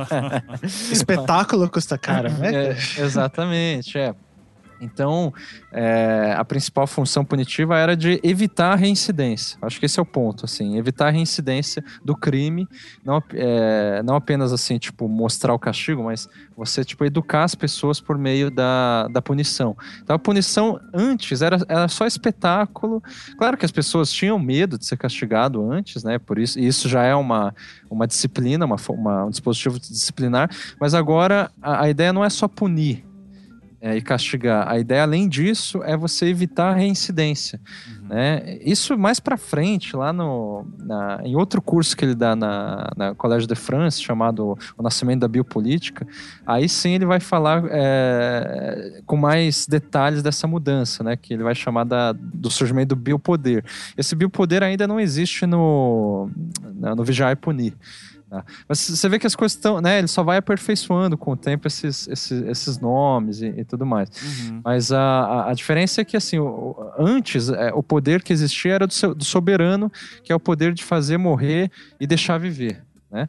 Espetáculo 0.63 1.67
custa 1.67 1.97
caro, 1.97 2.31
né? 2.33 2.53
É, 2.53 2.77
exatamente, 2.99 3.97
é. 3.97 4.13
Então, 4.81 5.33
é, 5.71 6.33
a 6.37 6.43
principal 6.45 6.87
função 6.87 7.23
punitiva 7.25 7.77
era 7.77 7.95
de 7.95 8.19
evitar 8.23 8.73
a 8.73 8.75
reincidência. 8.75 9.57
Acho 9.61 9.79
que 9.79 9.85
esse 9.85 9.99
é 9.99 10.01
o 10.01 10.05
ponto, 10.05 10.45
assim, 10.45 10.77
evitar 10.77 11.07
a 11.07 11.11
reincidência 11.11 11.83
do 12.03 12.15
crime, 12.15 12.67
não, 13.03 13.21
é, 13.33 14.01
não 14.03 14.15
apenas 14.15 14.53
assim, 14.53 14.77
tipo, 14.77 15.07
mostrar 15.07 15.53
o 15.53 15.59
castigo, 15.59 16.03
mas 16.03 16.27
você, 16.55 16.83
tipo, 16.83 17.03
educar 17.05 17.43
as 17.43 17.55
pessoas 17.55 17.99
por 17.99 18.17
meio 18.17 18.49
da, 18.49 19.07
da 19.09 19.21
punição. 19.21 19.75
Então, 20.01 20.15
a 20.15 20.19
punição 20.19 20.79
antes 20.93 21.41
era, 21.41 21.57
era 21.67 21.87
só 21.87 22.05
espetáculo. 22.05 23.01
Claro 23.37 23.57
que 23.57 23.65
as 23.65 23.71
pessoas 23.71 24.11
tinham 24.11 24.39
medo 24.39 24.77
de 24.77 24.85
ser 24.85 24.97
castigado 24.97 25.69
antes, 25.71 26.03
né? 26.03 26.17
Por 26.19 26.39
isso, 26.39 26.59
e 26.59 26.65
isso 26.67 26.87
já 26.87 27.03
é 27.03 27.15
uma, 27.15 27.53
uma 27.89 28.07
disciplina, 28.07 28.65
uma, 28.65 28.77
uma- 28.89 29.25
um 29.25 29.29
dispositivo 29.29 29.79
disciplinar, 29.79 30.49
mas 30.79 30.93
agora 30.93 31.51
a, 31.61 31.83
a 31.83 31.89
ideia 31.89 32.13
não 32.13 32.23
é 32.23 32.29
só 32.29 32.47
punir 32.47 33.08
é, 33.81 33.95
e 33.95 34.01
castigar. 34.01 34.67
A 34.69 34.77
ideia, 34.77 35.03
além 35.03 35.27
disso, 35.27 35.81
é 35.83 35.95
você 35.95 36.25
evitar 36.25 36.71
a 36.71 36.75
reincidência. 36.75 37.59
Né? 38.09 38.57
Isso 38.61 38.97
mais 38.97 39.19
para 39.19 39.37
frente, 39.37 39.95
lá 39.95 40.11
no, 40.11 40.65
na- 40.79 41.21
em 41.23 41.35
outro 41.35 41.61
curso 41.61 41.95
que 41.95 42.03
ele 42.03 42.15
dá 42.15 42.35
na, 42.35 42.89
na 42.97 43.15
Colégio 43.15 43.47
de 43.47 43.55
France, 43.55 44.01
chamado 44.01 44.57
O 44.77 44.81
Nascimento 44.83 45.19
da 45.21 45.27
Biopolítica, 45.27 46.07
aí 46.45 46.67
sim 46.67 46.91
ele 46.95 47.05
vai 47.05 47.19
falar 47.19 47.63
é, 47.69 49.01
com 49.05 49.15
mais 49.15 49.67
detalhes 49.67 50.23
dessa 50.23 50.47
mudança, 50.47 51.03
né? 51.03 51.15
que 51.15 51.33
ele 51.33 51.43
vai 51.43 51.53
chamar 51.55 51.83
da, 51.83 52.11
do 52.11 52.49
surgimento 52.49 52.89
do 52.89 52.95
biopoder. 52.95 53.63
Esse 53.97 54.15
biopoder 54.15 54.63
ainda 54.63 54.87
não 54.87 54.99
existe 54.99 55.45
no, 55.45 56.29
no 56.73 57.03
Vigiar 57.03 57.31
e 57.31 57.35
Punir. 57.35 57.75
Tá? 58.29 58.45
Mas 58.67 58.79
você 58.79 59.09
vê 59.09 59.17
que 59.17 59.25
as 59.27 59.35
coisas 59.35 59.55
estão, 59.55 59.81
né? 59.81 59.97
Ele 59.99 60.07
só 60.07 60.23
vai 60.23 60.37
aperfeiçoando 60.37 61.17
com 61.17 61.31
o 61.31 61.35
tempo 61.37 61.67
esses, 61.67 62.07
esses, 62.07 62.31
esses 62.43 62.79
nomes 62.79 63.41
e, 63.41 63.47
e 63.47 63.65
tudo 63.65 63.85
mais. 63.85 64.09
Uhum. 64.49 64.61
Mas 64.63 64.91
a, 64.91 65.49
a, 65.49 65.53
diferença 65.53 66.01
é 66.01 66.05
que, 66.05 66.15
assim, 66.15 66.37
o- 66.39 66.75
antes, 66.97 67.49
é, 67.49 67.71
o 67.73 67.81
poder 67.81 68.21
que 68.23 68.31
existia 68.31 68.73
era 68.75 68.87
do, 68.87 68.93
seu- 68.93 69.15
do 69.15 69.23
soberano, 69.23 69.91
que 70.23 70.31
é 70.31 70.35
o 70.35 70.39
poder 70.39 70.73
de 70.73 70.83
fazer 70.83 71.17
morrer 71.17 71.71
e 71.99 72.05
deixar 72.07 72.37
viver, 72.37 72.83
né? 73.11 73.27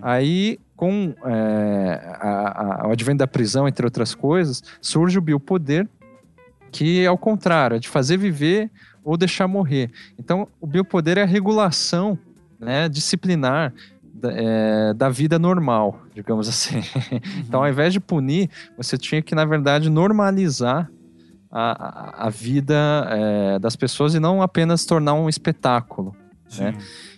Aí, 0.00 0.58
com 0.76 1.12
é, 1.24 2.16
a- 2.20 2.82
a- 2.84 2.88
o 2.88 2.92
advento 2.92 3.18
da 3.18 3.26
prisão, 3.26 3.66
entre 3.66 3.84
outras 3.84 4.14
coisas, 4.14 4.62
surge 4.80 5.18
o 5.18 5.20
biopoder, 5.20 5.88
que 6.70 7.04
é 7.04 7.10
o 7.10 7.18
contrário, 7.18 7.76
é 7.76 7.78
de 7.80 7.88
fazer 7.88 8.16
viver 8.16 8.70
ou 9.02 9.16
deixar 9.16 9.48
morrer. 9.48 9.90
Então, 10.18 10.46
o 10.60 10.66
biopoder 10.66 11.18
é 11.18 11.22
a 11.22 11.26
regulação 11.26 12.18
né, 12.60 12.88
disciplinar 12.88 13.72
da, 14.20 14.32
é, 14.32 14.94
da 14.94 15.08
vida 15.08 15.38
normal, 15.38 16.00
digamos 16.14 16.48
assim. 16.48 16.82
Então, 17.46 17.62
ao 17.62 17.68
invés 17.68 17.92
de 17.92 18.00
punir, 18.00 18.50
você 18.76 18.96
tinha 18.98 19.22
que, 19.22 19.34
na 19.34 19.44
verdade, 19.44 19.88
normalizar 19.90 20.90
a, 21.50 22.26
a- 22.26 22.30
vida 22.30 22.74
é, 23.10 23.58
das 23.58 23.74
pessoas 23.76 24.14
e 24.14 24.20
não 24.20 24.42
apenas 24.42 24.84
tornar 24.84 25.14
um 25.14 25.28
espetáculo. 25.28 26.14
né? 26.58 26.74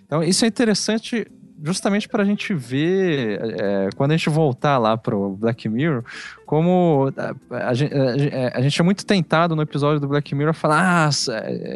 Então, 0.07 0.23
isso 0.23 0.45
é 0.45 0.49
interessante 0.49 1.27
justamente 1.63 2.09
para 2.09 2.23
a 2.23 2.27
gente 2.27 2.55
ver, 2.55 3.39
é, 3.61 3.89
quando 3.95 4.13
a 4.13 4.17
gente 4.17 4.31
voltar 4.31 4.79
lá 4.79 4.97
pro 4.97 5.37
Black 5.37 5.69
Mirror, 5.69 6.03
como 6.47 7.13
a, 7.51 7.69
a 7.69 7.75
gente, 7.75 7.93
a- 7.95 8.53
a 8.59 8.61
gente 8.63 8.81
é 8.81 8.85
muito 8.85 9.05
tentado 9.05 9.55
no 9.55 9.63
episódio 9.63 10.01
do 10.01 10.09
Black 10.09 10.35
Mirror 10.35 10.51
a 10.51 10.55
falar: 10.55 11.09
ah, 11.09 11.11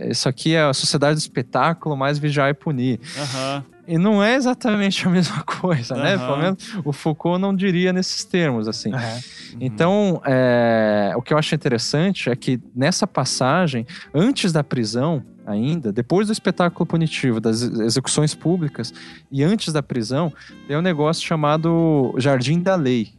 isso 0.09 0.29
aqui 0.29 0.55
é 0.55 0.63
a 0.63 0.73
sociedade 0.73 1.17
do 1.17 1.19
espetáculo, 1.19 1.97
mais 1.97 2.19
vigiar 2.19 2.49
e 2.51 2.55
punir. 2.55 2.99
Aham. 3.19 3.65
E 3.87 3.99
não 3.99 4.23
é 4.23 4.35
exatamente 4.35 5.07
a 5.07 5.11
mesma 5.11 5.43
coisa, 5.43 5.95
né? 5.95 6.15
Aham. 6.15 6.27
Pelo 6.27 6.39
menos 6.39 6.79
o 6.85 6.93
Foucault 6.93 7.41
não 7.41 7.55
diria 7.55 7.93
nesses 7.93 8.25
termos, 8.25 8.67
assim. 8.69 8.95
É. 8.95 9.21
Então, 9.61 10.21
é, 10.25 11.13
o 11.17 11.23
que 11.23 11.33
eu 11.33 11.39
acho 11.39 11.55
interessante 11.55 12.29
é 12.31 12.37
que 12.37 12.61
nessa 12.75 13.07
passagem, 13.07 13.87
antes 14.13 14.53
da 14.53 14.65
prisão, 14.65 15.23
ainda, 15.47 15.93
depois 15.93 16.27
do 16.29 16.33
espetáculo 16.33 16.87
punitivo, 16.87 17.41
das 17.41 17.63
ex- 17.63 17.79
execuções 17.81 18.35
públicas 18.35 18.93
e 19.31 19.43
antes 19.45 19.73
da 19.73 19.83
prisão, 19.83 20.33
tem 20.67 20.77
um 20.77 20.83
negócio 20.83 21.25
chamado 21.25 22.15
Jardim 22.19 22.61
da 22.61 22.75
Lei. 22.75 23.13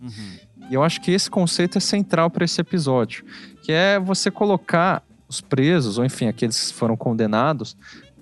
Uhum. 0.00 0.10
E 0.70 0.74
eu 0.74 0.82
acho 0.82 1.00
que 1.00 1.12
esse 1.12 1.30
conceito 1.30 1.78
é 1.78 1.80
central 1.80 2.30
para 2.30 2.44
esse 2.44 2.60
episódio, 2.60 3.24
que 3.62 3.70
é 3.72 3.98
você 3.98 4.30
colocar 4.30 5.02
os 5.28 5.40
presos, 5.40 5.98
ou 5.98 6.04
enfim, 6.04 6.26
aqueles 6.28 6.70
que 6.70 6.78
foram 6.78 6.96
condenados, 6.96 7.76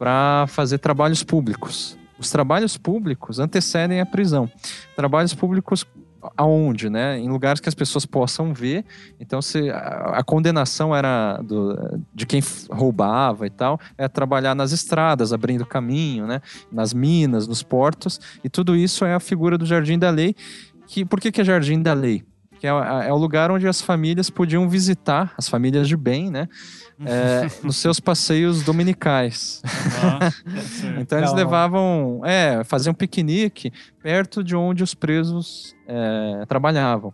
para 0.04 0.46
fazer 0.48 0.76
trabalhos 0.76 1.22
públicos. 1.22 1.96
Os 2.18 2.30
trabalhos 2.30 2.76
públicos 2.76 3.38
antecedem 3.38 4.02
a 4.02 4.04
prisão. 4.06 4.50
Trabalhos 4.94 5.32
públicos 5.32 5.86
aonde, 6.36 6.90
né? 6.90 7.18
Em 7.18 7.26
lugares 7.26 7.58
que 7.58 7.70
as 7.70 7.74
pessoas 7.74 8.04
possam 8.04 8.52
ver. 8.52 8.84
Então, 9.18 9.40
se 9.40 9.70
a, 9.70 10.18
a 10.18 10.22
condenação 10.22 10.94
era 10.94 11.38
do- 11.42 12.02
de 12.14 12.26
quem 12.26 12.42
roubava 12.70 13.46
e 13.46 13.50
tal, 13.50 13.80
é 13.96 14.06
trabalhar 14.06 14.54
nas 14.54 14.72
estradas, 14.72 15.32
abrindo 15.32 15.64
caminho, 15.64 16.26
né? 16.26 16.42
Nas 16.70 16.92
minas, 16.92 17.48
nos 17.48 17.62
portos. 17.62 18.20
E 18.44 18.50
tudo 18.50 18.76
isso 18.76 19.06
é 19.06 19.14
a 19.14 19.20
figura 19.20 19.56
do 19.56 19.64
Jardim 19.64 19.98
da 19.98 20.10
Lei. 20.10 20.36
Que, 20.86 21.02
por 21.02 21.18
que, 21.18 21.32
que 21.32 21.40
é 21.40 21.44
Jardim 21.44 21.80
da 21.80 21.94
Lei? 21.94 22.22
Que 22.64 22.68
é, 22.68 22.70
é 22.70 23.12
o 23.12 23.16
lugar 23.18 23.50
onde 23.50 23.68
as 23.68 23.82
famílias 23.82 24.30
podiam 24.30 24.66
visitar, 24.70 25.34
as 25.36 25.46
famílias 25.46 25.86
de 25.86 25.98
bem, 25.98 26.30
né? 26.30 26.48
É, 27.04 27.46
nos 27.62 27.76
seus 27.76 28.00
passeios 28.00 28.62
dominicais. 28.62 29.60
Sim. 30.64 30.94
Então 30.98 31.18
eles 31.18 31.28
Não. 31.28 31.36
levavam, 31.36 32.22
é, 32.24 32.64
faziam 32.64 32.92
um 32.92 32.94
piquenique 32.94 33.70
perto 34.02 34.42
de 34.42 34.56
onde 34.56 34.82
os 34.82 34.94
presos 34.94 35.76
é, 35.86 36.46
trabalhavam. 36.48 37.12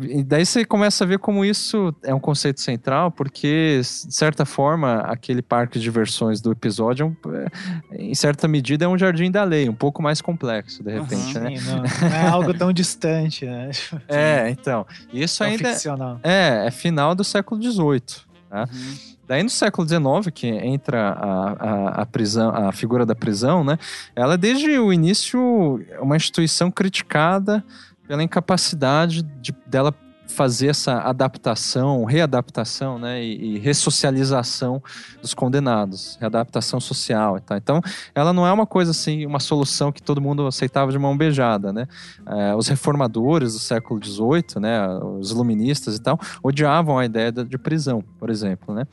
E 0.00 0.22
daí 0.24 0.46
você 0.46 0.64
começa 0.64 1.04
a 1.04 1.06
ver 1.06 1.18
como 1.18 1.44
isso 1.44 1.94
é 2.02 2.14
um 2.14 2.18
conceito 2.20 2.60
central, 2.62 3.10
porque, 3.10 3.78
de 3.80 4.14
certa 4.14 4.46
forma, 4.46 5.00
aquele 5.00 5.42
parque 5.42 5.78
de 5.78 5.82
diversões 5.84 6.40
do 6.40 6.50
episódio, 6.50 7.04
é 7.04 7.28
um- 7.28 7.34
é, 7.34 7.48
em 7.98 8.14
certa 8.14 8.48
medida, 8.48 8.86
é 8.86 8.88
um 8.88 8.96
jardim 8.96 9.30
da 9.30 9.44
lei, 9.44 9.68
um 9.68 9.74
pouco 9.74 10.02
mais 10.02 10.22
complexo, 10.22 10.82
de 10.82 10.92
repente, 10.92 11.38
né? 11.38 11.56
Sim, 11.58 11.66
não, 11.70 11.76
não 12.10 12.16
é 12.16 12.26
algo 12.28 12.54
tão 12.54 12.72
distante, 12.72 13.44
né? 13.44 13.70
É, 14.08 14.48
então. 14.48 14.86
Isso 15.12 15.38
Tão 15.38 15.46
ainda 15.48 15.68
ficcional. 15.70 16.20
é, 16.22 16.64
é 16.66 16.70
final 16.70 17.14
do 17.14 17.22
século 17.22 17.60
XVIII. 17.62 18.00
Tá? 18.48 18.68
Uhum. 18.72 18.94
Daí 19.28 19.42
no 19.42 19.48
século 19.50 19.86
XIX, 19.88 20.30
que 20.34 20.46
entra 20.48 21.10
a, 21.10 21.52
a, 21.52 21.88
a 22.02 22.06
prisão, 22.06 22.50
a 22.54 22.72
figura 22.72 23.06
da 23.06 23.14
prisão, 23.14 23.62
né? 23.64 23.78
Ela 24.16 24.36
desde 24.36 24.78
o 24.78 24.92
início 24.92 25.82
é 25.90 26.00
uma 26.00 26.16
instituição 26.16 26.70
criticada 26.70 27.64
pela 28.06 28.22
incapacidade 28.22 29.22
de, 29.22 29.52
dela 29.66 29.94
fazer 30.32 30.68
essa 30.68 30.98
adaptação, 31.00 32.04
readaptação, 32.04 32.98
né, 32.98 33.22
e, 33.22 33.56
e 33.56 33.58
ressocialização 33.58 34.82
dos 35.20 35.34
condenados, 35.34 36.16
readaptação 36.20 36.80
social 36.80 37.36
tal. 37.40 37.56
Então, 37.56 37.80
ela 38.14 38.32
não 38.32 38.46
é 38.46 38.52
uma 38.52 38.66
coisa 38.66 38.90
assim, 38.90 39.26
uma 39.26 39.40
solução 39.40 39.92
que 39.92 40.02
todo 40.02 40.20
mundo 40.20 40.46
aceitava 40.46 40.90
de 40.90 40.98
mão 40.98 41.16
beijada, 41.16 41.72
né? 41.72 41.86
É, 42.26 42.54
os 42.54 42.66
reformadores 42.68 43.52
do 43.52 43.58
século 43.58 44.02
XVIII, 44.02 44.60
né, 44.60 44.88
os 45.18 45.30
iluministas 45.30 45.96
e 45.96 46.00
tal, 46.00 46.18
odiavam 46.42 46.98
a 46.98 47.04
ideia 47.04 47.30
de 47.30 47.42
de 47.52 47.58
prisão, 47.58 48.02
por 48.18 48.30
exemplo, 48.30 48.74
né? 48.74 48.86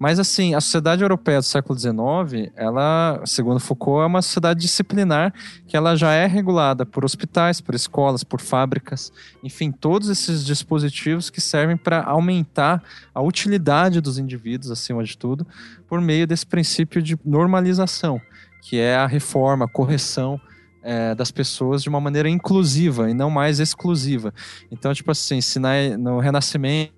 Mas 0.00 0.18
assim, 0.18 0.54
a 0.54 0.62
sociedade 0.62 1.02
europeia 1.02 1.40
do 1.40 1.44
século 1.44 1.78
XIX, 1.78 2.50
ela, 2.56 3.20
segundo 3.26 3.60
Foucault, 3.60 4.02
é 4.02 4.06
uma 4.06 4.22
sociedade 4.22 4.58
disciplinar 4.58 5.30
que 5.68 5.76
ela 5.76 5.94
já 5.94 6.10
é 6.12 6.26
regulada 6.26 6.86
por 6.86 7.04
hospitais, 7.04 7.60
por 7.60 7.74
escolas, 7.74 8.24
por 8.24 8.40
fábricas, 8.40 9.12
enfim, 9.44 9.70
todos 9.70 10.08
esses 10.08 10.42
dispositivos 10.42 11.28
que 11.28 11.38
servem 11.38 11.76
para 11.76 12.02
aumentar 12.02 12.82
a 13.14 13.20
utilidade 13.20 14.00
dos 14.00 14.16
indivíduos, 14.16 14.70
acima 14.70 15.04
de 15.04 15.18
tudo, 15.18 15.46
por 15.86 16.00
meio 16.00 16.26
desse 16.26 16.46
princípio 16.46 17.02
de 17.02 17.18
normalização, 17.22 18.18
que 18.62 18.78
é 18.78 18.96
a 18.96 19.06
reforma, 19.06 19.66
a 19.66 19.68
correção 19.68 20.40
é, 20.82 21.14
das 21.14 21.30
pessoas 21.30 21.82
de 21.82 21.90
uma 21.90 22.00
maneira 22.00 22.26
inclusiva 22.26 23.10
e 23.10 23.12
não 23.12 23.28
mais 23.28 23.60
exclusiva. 23.60 24.32
Então, 24.72 24.94
tipo 24.94 25.10
assim, 25.10 25.42
se 25.42 25.58
na- 25.58 25.94
no 25.98 26.20
Renascimento 26.20 26.94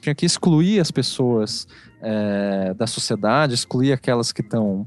tinha 0.00 0.14
que 0.14 0.26
excluir 0.26 0.80
as 0.80 0.90
pessoas 0.90 1.66
é, 2.00 2.74
da 2.74 2.86
sociedade, 2.86 3.54
excluir 3.54 3.92
aquelas 3.92 4.32
que 4.32 4.40
estão. 4.40 4.86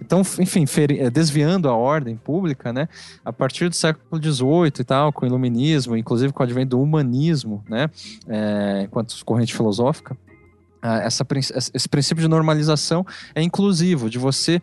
então, 0.00 0.22
enfim, 0.40 0.64
eh, 0.98 1.10
desviando 1.10 1.68
a 1.68 1.74
ordem 1.74 2.16
pública, 2.16 2.72
né? 2.72 2.88
A 3.24 3.32
partir 3.32 3.68
do 3.68 3.74
século 3.74 4.22
XVIII 4.22 4.80
e 4.80 4.84
tal, 4.84 5.12
com 5.12 5.24
o 5.24 5.28
iluminismo, 5.28 5.96
inclusive 5.96 6.32
com 6.32 6.42
o 6.42 6.44
advento 6.44 6.76
do 6.76 6.82
humanismo, 6.82 7.64
né? 7.68 7.88
É, 8.28 8.82
enquanto 8.84 9.14
corrente 9.24 9.54
filosófica, 9.54 10.16
essa, 10.82 11.26
esse 11.74 11.88
princípio 11.88 12.22
de 12.22 12.28
normalização 12.28 13.04
é 13.34 13.42
inclusivo, 13.42 14.08
de 14.08 14.18
você 14.18 14.60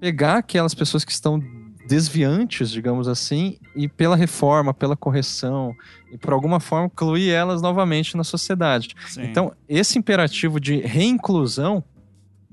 pegar 0.00 0.38
aquelas 0.38 0.74
pessoas 0.74 1.04
que 1.04 1.12
estão 1.12 1.42
desviantes, 1.90 2.70
digamos 2.70 3.08
assim, 3.08 3.58
e 3.74 3.88
pela 3.88 4.14
reforma, 4.14 4.72
pela 4.72 4.96
correção, 4.96 5.74
e 6.12 6.16
por 6.16 6.32
alguma 6.32 6.60
forma 6.60 6.86
incluir 6.86 7.30
elas 7.30 7.60
novamente 7.60 8.16
na 8.16 8.22
sociedade. 8.22 8.94
Sim. 9.08 9.24
Então, 9.24 9.52
esse 9.68 9.98
imperativo 9.98 10.60
de 10.60 10.76
reinclusão 10.76 11.82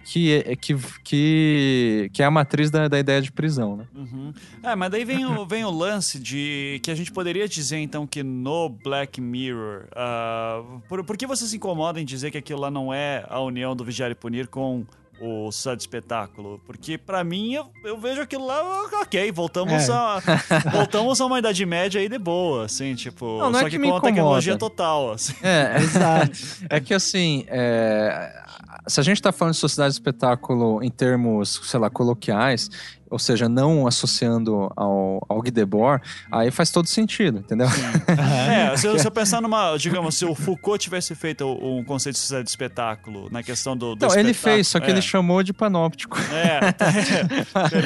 que 0.04 0.34
é, 0.34 0.56
que, 0.56 0.74
que, 1.04 2.10
que 2.14 2.24
é 2.24 2.26
a 2.26 2.32
matriz 2.32 2.72
da, 2.72 2.88
da 2.88 2.98
ideia 2.98 3.22
de 3.22 3.30
prisão, 3.32 3.76
né? 3.76 3.86
Uhum. 3.94 4.34
É, 4.64 4.74
mas 4.74 4.90
daí 4.90 5.04
vem 5.04 5.26
o, 5.26 5.46
vem 5.46 5.66
o 5.66 5.70
lance 5.70 6.18
de 6.18 6.80
que 6.82 6.90
a 6.90 6.96
gente 6.96 7.12
poderia 7.12 7.48
dizer 7.48 7.78
então 7.78 8.08
que 8.08 8.24
no 8.24 8.70
Black 8.70 9.20
Mirror. 9.20 9.88
ah, 9.94 10.64
por, 10.88 11.04
por 11.04 11.18
que 11.18 11.28
você 11.28 11.46
se 11.46 11.58
incomoda 11.58 12.00
em 12.00 12.06
dizer 12.06 12.32
que 12.32 12.38
aquilo 12.38 12.62
lá 12.62 12.72
não 12.72 12.94
é 12.94 13.26
a 13.28 13.40
união 13.42 13.76
do 13.76 13.84
Vigiar 13.84 14.10
e 14.10 14.16
Punir 14.16 14.48
com 14.48 14.86
o 15.20 15.51
Sociedade 15.51 15.80
de 15.80 15.84
Espetáculo? 15.84 16.61
Porque 16.65 16.97
pra 16.97 17.24
mim 17.24 17.53
eu, 17.53 17.68
eu 17.84 17.97
vejo 17.97 18.22
aquilo 18.22 18.45
lá, 18.45 18.61
ok, 19.01 19.32
voltamos, 19.32 19.89
É. 19.89 19.91
a, 19.91 20.20
voltamos 20.72 21.20
a 21.20 21.26
uma 21.26 21.39
Idade 21.39 21.65
Média 21.65 21.99
aí 21.99 22.09
de 22.09 22.18
boa, 22.20 22.65
assim, 22.65 22.95
tipo. 22.95 23.26
Não, 23.39 23.51
não 23.51 23.59
é 23.59 23.63
só 23.63 23.65
que 23.65 23.72
que, 23.72 23.78
me 23.80 23.89
com 23.89 23.97
a 23.97 24.01
tecnologia 24.01 24.57
total, 24.57 25.11
assim. 25.13 25.34
É, 25.41 25.78
Exato. 25.82 26.32
É 26.70 26.80
que 26.80 26.93
assim, 26.93 27.45
é, 27.47 28.43
se 28.88 28.99
a 28.99 29.03
gente 29.03 29.18
está 29.18 29.32
falando 29.32 29.53
de 29.53 29.59
sociedade 29.59 29.93
de 29.93 29.99
espetáculo 29.99 30.84
em 30.84 30.89
termos, 30.89 31.59
sei 31.63 31.80
lá, 31.80 31.89
coloquiais, 31.89 32.70
ou 33.10 33.20
seja, 33.20 33.47
não 33.47 33.88
associando 33.88 34.72
ao, 34.76 35.26
ao 35.28 35.41
Guy 35.41 35.51
Debord, 35.51 36.03
aí 36.32 36.51
faz 36.51 36.72
todo 36.72 36.88
sentido, 36.88 37.39
entendeu? 37.39 37.68
É, 38.18 38.76
se 38.78 38.88
eu, 38.88 38.97
se 38.97 39.05
eu 39.08 39.12
pensar 39.12 39.41
numa, 39.41 39.76
digamos, 39.78 40.16
se 40.16 40.26
o 40.26 40.34
Foucault 40.34 40.82
tivesse 40.82 41.14
feito 41.16 41.45
um 41.45 41.84
conceito 41.84 42.16
de 42.16 42.20
sociedade 42.20 42.45
de 42.45 42.49
espetáculo 42.49 43.30
na 43.32 43.43
questão 43.43 43.76
do. 43.76 43.95
do 43.95 44.05
Então, 44.05 44.18
ele 44.18 44.34
fez, 44.34 44.68
só 44.68 44.80
que 44.80 44.88
é. 44.88 44.89
ele 44.89 45.01
chamou 45.01 45.43
de 45.43 45.53
panóptico, 45.53 46.18
É, 46.32 46.72
tá, 46.72 46.88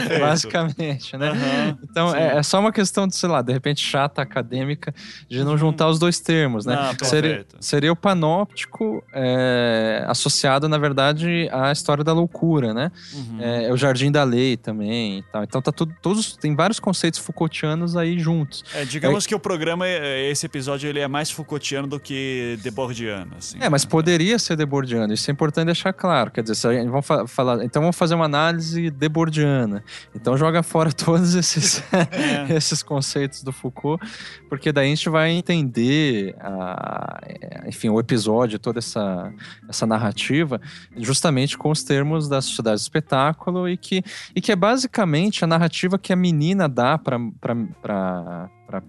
é, 0.10 0.20
basicamente, 0.20 1.18
né? 1.18 1.30
Aham, 1.30 1.78
Então, 1.84 2.16
é, 2.16 2.38
é 2.38 2.44
só 2.44 2.60
uma 2.60 2.72
questão 2.72 3.08
de, 3.08 3.16
sei 3.16 3.30
lá, 3.30 3.42
de 3.42 3.52
repente 3.52 3.82
chata 3.82 4.22
acadêmica, 4.22 4.94
de 5.30 5.44
não 5.44 5.58
juntar 5.58 5.88
os 5.88 6.00
dois 6.00 6.20
termos, 6.20 6.66
né? 6.66 6.76
Não, 6.76 7.08
seria, 7.08 7.46
seria 7.60 7.92
o 7.92 7.96
panóptico 7.96 9.04
é, 9.14 10.04
associado, 10.08 10.70
na 10.70 10.78
verdade, 10.78 11.50
à 11.52 11.72
história 11.72 12.04
da 12.04 12.14
loucura, 12.14 12.74
né? 12.74 12.92
Uhum. 13.14 13.38
É, 13.40 13.66
é 13.66 13.74
o 13.74 13.78
Jardim 13.78 14.12
da 14.12 14.24
Lei 14.24 14.58
também 14.58 15.11
e 15.20 15.24
tal. 15.24 15.44
Então 15.44 15.62
tá 15.62 15.72
tudo, 15.72 15.94
todos, 16.02 16.36
tem 16.38 16.56
vários 16.56 16.80
conceitos 16.80 17.20
Foucaultianos 17.20 17.96
aí 17.98 18.20
juntos. 18.20 18.64
É, 18.74 18.86
digamos 18.86 19.26
que 19.26 19.34
o 19.36 19.40
programa, 19.40 19.88
é, 19.88 20.30
esse 20.30 20.46
episódio, 20.46 20.88
ele 20.90 21.00
é 21.00 21.08
mais 21.08 21.30
Foucaultiano 21.32 21.88
do 21.88 22.00
que 22.00 22.58
Debordiano, 22.64 23.34
assim. 23.38 23.58
É, 23.62 23.70
mas 23.70 23.86
poderia 23.86 24.38
ser 24.40 24.56
Debordiano, 24.56 25.14
isso 25.14 25.30
é 25.30 25.34
importante 25.34 25.66
deixar 25.68 25.94
claro. 25.94 26.32
Quer 26.32 26.42
dizer, 26.44 26.56
se 26.56 26.68
vamos 26.86 27.06
fa- 27.06 27.28
falar, 27.28 27.64
então 27.64 27.82
vamos 27.82 27.96
fazer 27.96 28.16
uma 28.16 28.26
análise 28.26 28.90
Debordiana. 28.90 29.84
Então 30.16 30.38
joga 30.38 30.64
fora 30.64 30.92
todos 30.94 31.36
esses, 31.36 31.84
É. 31.92 32.54
esses 32.54 32.82
conceitos 32.84 33.44
do 33.44 33.52
Foucault, 33.52 34.04
porque 34.50 34.72
daí 34.72 34.88
a 34.88 34.90
gente 34.90 35.10
vai 35.10 35.32
entender, 35.32 36.36
a- 36.40 37.20
é, 37.24 37.68
enfim, 37.68 37.90
o 37.90 38.00
episódio, 38.00 38.58
toda 38.60 38.80
essa, 38.80 39.32
essa 39.68 39.86
narrativa, 39.86 40.60
justamente 40.98 41.58
com 41.58 41.70
os 41.72 41.84
termos 41.84 42.28
da 42.28 42.42
sociedade 42.42 42.78
do 42.78 42.82
espetáculo 42.84 43.68
e 43.70 43.78
que, 43.78 44.04
e 44.36 44.42
que 44.42 44.52
é 44.52 44.56
basicamente 44.56 45.01
a 45.44 45.48
narrativa 45.48 45.98
que 45.98 46.12
a 46.14 46.16
menina 46.16 46.68
dá 46.70 46.98
para 46.98 47.18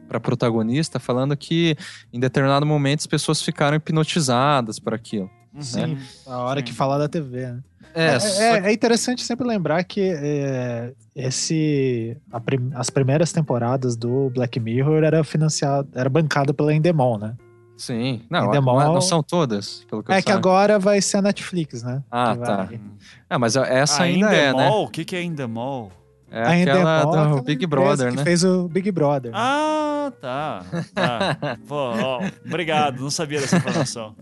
para 0.09 0.21
protagonista, 0.21 0.99
falando 1.01 1.37
que 1.37 1.77
em 2.13 2.21
determinado 2.21 2.65
momento 2.65 3.01
as 3.01 3.07
pessoas 3.07 3.43
ficaram 3.43 3.77
hipnotizadas 3.77 4.79
por 4.79 4.95
aquilo. 4.95 5.31
Uhum. 5.55 5.63
Sim, 5.63 5.99
a 6.27 6.39
hora 6.39 6.61
Sim. 6.61 6.67
que 6.67 6.73
falar 6.73 6.99
da 6.99 7.09
TV, 7.09 7.47
né? 7.47 7.61
É, 7.95 8.07
É, 8.15 8.19
só 8.21 8.43
é- 8.43 8.59
é 8.71 8.73
interessante 8.73 9.23
sempre 9.23 9.47
lembrar 9.47 9.85
que 9.85 10.01
é, 10.01 10.93
esse, 11.15 12.17
a 12.33 12.41
prim- 12.41 12.71
as 12.75 12.89
primeiras 12.89 13.33
temporadas 13.33 13.97
do 13.97 14.31
Black 14.31 14.59
Mirror 14.59 15.03
era 15.05 15.23
financiado, 15.23 15.89
era 15.95 16.09
bancado 16.09 16.55
pela 16.55 16.73
Endemol, 16.73 17.19
né? 17.19 17.35
Sim. 17.77 18.23
Não, 18.31 18.47
Endemol- 18.47 18.79
não, 18.81 19.01
são 19.01 19.23
todas, 19.23 19.85
pelo 19.91 20.03
que 20.03 20.11
eu 20.11 20.15
É 20.15 20.23
que 20.23 20.31
saiba. 20.31 20.39
agora 20.39 20.79
vai 20.79 21.03
ser 21.03 21.19
a 21.19 21.23
Netflix, 21.23 21.83
né? 21.83 22.03
Ah, 22.11 22.35
Que 22.39 22.45
tá. 22.47 22.57
vai- 22.65 22.81
Ah, 23.29 23.39
mas 23.39 23.57
essa 23.57 24.05
ainda 24.05 24.33
é, 24.33 24.53
né? 24.55 24.61
Endemol? 24.65 24.85
O 24.85 24.89
que, 24.89 25.05
que 25.05 25.17
é 25.17 25.23
Endemol? 25.23 25.91
É 26.33 26.39
a 26.39 26.51
aquela 26.51 26.59
Endemol 26.59 26.89
é 26.89 27.03
do 27.03 27.09
aquela 27.23 27.43
Big 27.43 27.65
empresa 27.65 27.69
Brother, 27.69 28.11
que 28.11 28.17
né? 28.17 28.25
fez 28.25 28.43
o 28.45 28.69
Big 28.69 28.91
Brother. 28.91 29.33
Ah, 29.35 30.13
tá. 30.21 30.65
tá. 30.95 31.59
Pô, 31.69 31.75
ó, 31.75 32.23
obrigado, 32.47 33.01
não 33.03 33.11
sabia 33.11 33.41
dessa 33.41 33.57
informação. 33.59 34.15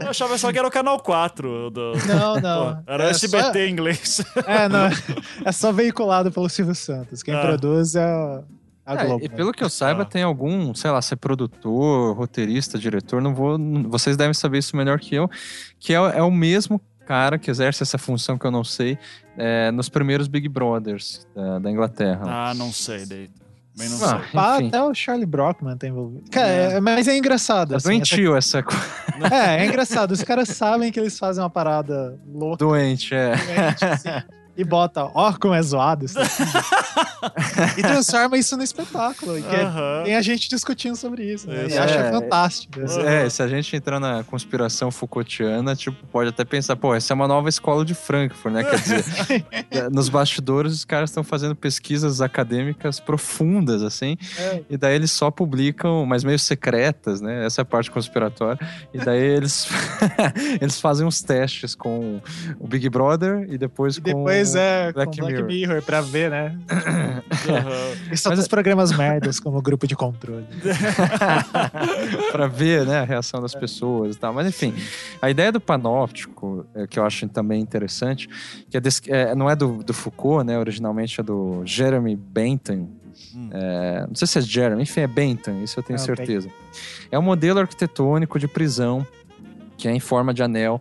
Eu 0.00 0.10
achava 0.10 0.36
só 0.38 0.52
que 0.52 0.58
era 0.58 0.66
o 0.66 0.70
canal 0.70 0.98
4 1.00 1.70
do. 1.70 1.92
Não, 2.06 2.34
Pô, 2.34 2.40
não. 2.40 2.82
era 2.86 3.04
É 3.04 3.10
SBT 3.10 3.42
só- 3.52 3.58
em 3.58 3.70
inglês. 3.70 4.22
É, 4.46 4.68
não. 4.68 4.88
É 5.44 5.52
só 5.52 5.70
veiculado 5.72 6.32
pelo 6.32 6.48
Silvio 6.48 6.74
Santos. 6.74 7.22
Quem 7.22 7.34
Ah. 7.34 7.40
produz 7.42 7.94
é 7.94 8.02
a, 8.04 8.42
a 8.84 8.94
É, 8.94 9.06
Globo. 9.06 9.24
e 9.24 9.28
pelo 9.28 9.52
que 9.52 9.62
eu 9.62 9.70
saiba, 9.70 10.02
Ah. 10.02 10.06
tem 10.06 10.22
algum, 10.22 10.74
sei 10.74 10.90
lá, 10.90 11.00
ser 11.00 11.16
produtor, 11.16 12.16
roteirista, 12.16 12.78
diretor, 12.78 13.22
não 13.22 13.34
vou. 13.34 13.56
Vocês 13.88 14.16
devem 14.16 14.34
saber 14.34 14.58
isso 14.58 14.76
melhor 14.76 14.98
que 14.98 15.14
eu, 15.14 15.30
que 15.78 15.92
é, 15.94 15.96
é 15.96 16.22
o 16.22 16.30
mesmo 16.30 16.80
cara 17.06 17.38
que 17.38 17.50
exerce 17.50 17.82
essa 17.82 17.98
função 17.98 18.36
que 18.38 18.44
eu 18.46 18.50
não 18.50 18.64
sei 18.64 18.98
é, 19.36 19.70
nos 19.70 19.88
primeiros 19.88 20.28
Big 20.28 20.48
Brothers 20.48 21.26
da, 21.34 21.58
da 21.58 21.70
Inglaterra. 21.70 22.20
Ah, 22.24 22.54
não 22.54 22.72
sei, 22.72 23.06
daí. 23.06 23.30
Bem 23.76 23.88
não 23.88 23.96
Ah, 24.04 24.20
sei. 24.20 24.28
Pá, 24.32 24.56
enfim. 24.56 24.68
até 24.68 24.82
o 24.82 24.92
Charlie 24.94 25.24
Brockman 25.26 25.76
tá 25.78 25.86
envolvido. 25.88 26.30
Cara, 26.30 26.46
É. 26.48 26.72
é, 26.74 26.80
mas 26.80 27.08
é 27.08 27.16
engraçado. 27.16 27.72
É 27.72 27.76
assim, 27.76 27.88
essa- 27.88 27.98
doentio 28.16 28.36
essa 28.36 28.62
coisa. 28.62 28.82
É, 29.32 29.62
é 29.62 29.66
engraçado. 29.66 30.12
Os 30.12 30.22
caras 30.22 30.48
sabem 30.48 30.90
que 30.92 30.98
eles 31.00 31.18
fazem 31.18 31.42
uma 31.42 31.48
parada 31.50 32.18
louca 32.26 32.56
Doente, 32.58 33.14
é. 33.14 33.34
doente, 33.36 33.84
assim, 33.84 34.08
e 34.56 34.64
bota, 34.64 35.04
ó, 35.14 35.32
como 35.32 35.54
é 35.54 35.62
zoado 35.62 36.04
isso 36.04 36.18
e 37.76 37.82
transforma 37.82 38.36
isso 38.36 38.56
no 38.56 38.62
espetáculo. 38.62 39.38
E 39.38 39.42
que 39.42 39.54
é- 39.54 40.02
tem 40.04 40.16
a 40.16 40.22
gente 40.22 40.48
discutindo 40.48 40.96
sobre 40.96 41.24
isso. 41.24 41.48
Né? 41.48 41.66
Isso. 41.66 41.74
E 41.76 41.78
acha 41.78 41.94
É. 41.94 42.10
fantástico. 42.12 42.80
assim. 42.80 43.00
É, 43.02 43.28
se 43.28 43.42
a 43.42 43.48
gente 43.48 43.74
entrar 43.76 43.98
na 44.00 44.22
conspiração 44.24 44.90
Foucaultiana, 44.90 45.74
tipo, 45.74 45.96
pode 46.08 46.28
até 46.30 46.44
pensar, 46.44 46.76
pô, 46.76 46.94
essa 46.94 47.12
é 47.12 47.14
uma 47.14 47.28
nova 47.28 47.48
escola 47.48 47.84
de 47.84 47.94
Frankfurt, 47.94 48.54
né? 48.54 48.64
Quer 48.64 48.78
dizer, 48.80 49.04
é, 49.70 49.88
nos 49.88 50.08
bastidores 50.08 50.72
os 50.74 50.84
caras 50.84 51.10
estão 51.10 51.24
fazendo 51.24 51.54
pesquisas 51.54 52.20
acadêmicas 52.20 53.00
profundas, 53.00 53.82
assim, 53.82 54.16
É. 54.38 54.62
e 54.68 54.76
daí 54.76 54.94
eles 54.94 55.10
só 55.12 55.30
publicam, 55.30 56.04
mas 56.06 56.24
meio 56.24 56.38
secretas, 56.38 57.20
né? 57.20 57.46
Essa 57.46 57.60
é 57.60 57.62
a 57.62 57.64
parte 57.64 57.90
conspiratória. 57.90 58.58
E 58.92 58.98
daí 58.98 59.20
eles, 59.22 59.66
eles 60.60 60.80
fazem 60.80 61.06
uns 61.06 61.22
testes 61.22 61.74
com 61.74 62.20
o 62.58 62.66
Big 62.66 62.88
Brother 62.88 63.46
e 63.48 63.56
depois, 63.56 63.96
E 63.96 64.00
depois 64.00 64.51
com 64.52 64.58
é 64.58 64.92
Black 64.92 65.10
com 65.10 65.16
Black 65.26 65.32
Mirror. 65.42 65.46
Mirror. 65.48 65.82
pra 65.82 66.00
ver, 66.00 66.30
né? 66.30 66.58
Aham. 67.48 68.12
E 68.12 68.16
só 68.16 68.30
Mas 68.30 68.38
dos 68.38 68.48
programas 68.48 68.92
merdas, 68.96 69.38
como 69.40 69.58
o 69.58 69.62
grupo 69.62 69.86
de 69.86 69.96
controle. 69.96 70.46
para 72.30 72.46
ver 72.46 72.86
né, 72.86 73.00
a 73.00 73.04
reação 73.04 73.40
das 73.40 73.54
pessoas 73.54 74.16
e 74.16 74.18
tal. 74.18 74.32
Mas 74.32 74.46
enfim, 74.46 74.74
a 75.20 75.30
ideia 75.30 75.50
do 75.52 75.60
panóptico, 75.60 76.66
é, 76.74 76.86
que 76.86 76.98
eu 76.98 77.04
acho 77.04 77.28
também 77.28 77.60
interessante, 77.60 78.28
que 78.70 78.76
é 78.76 78.80
des- 78.80 79.02
é, 79.08 79.34
não 79.34 79.48
é 79.48 79.56
do, 79.56 79.82
do 79.82 79.92
Foucault, 79.94 80.44
né? 80.46 80.58
Originalmente 80.58 81.20
é 81.20 81.22
do 81.22 81.62
Jeremy 81.64 82.16
Bentham. 82.16 82.88
Hum. 83.34 83.48
É, 83.52 84.06
não 84.08 84.14
sei 84.14 84.26
se 84.26 84.38
é 84.38 84.42
Jeremy, 84.42 84.82
enfim, 84.82 85.00
é 85.00 85.06
Bentham, 85.06 85.62
isso 85.62 85.78
eu 85.78 85.82
tenho 85.84 85.98
É, 85.98 86.02
o 86.02 86.04
certeza. 86.04 86.48
É 87.10 87.18
um 87.18 87.22
modelo 87.22 87.60
arquitetônico 87.60 88.38
de 88.38 88.48
prisão 88.48 89.06
que 89.76 89.88
é 89.88 89.90
em 89.92 90.00
forma 90.00 90.32
de 90.32 90.42
anel 90.42 90.80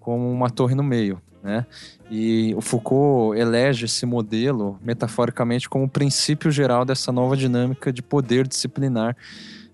com 0.00 0.32
uma 0.32 0.48
torre 0.50 0.74
no 0.74 0.82
meio, 0.82 1.20
né? 1.48 1.66
E 2.10 2.54
o 2.54 2.60
Foucault 2.60 3.38
elege 3.38 3.86
esse 3.86 4.04
modelo, 4.04 4.78
metaforicamente, 4.82 5.68
como 5.68 5.84
o 5.84 5.88
princípio 5.88 6.50
geral 6.50 6.84
dessa 6.84 7.10
nova 7.10 7.36
dinâmica 7.36 7.90
de 7.90 8.02
poder 8.02 8.46
disciplinar 8.46 9.16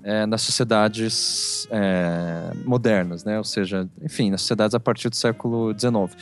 é, 0.04 0.24
nas 0.24 0.42
sociedades 0.42 1.66
é, 1.70 2.52
modernas, 2.64 3.24
né? 3.24 3.38
Ou 3.38 3.44
seja, 3.44 3.88
enfim, 4.00 4.30
nas 4.30 4.42
sociedades 4.42 4.74
a 4.74 4.80
partir 4.80 5.08
do 5.08 5.16
século 5.16 5.72
XIX. 5.76 6.16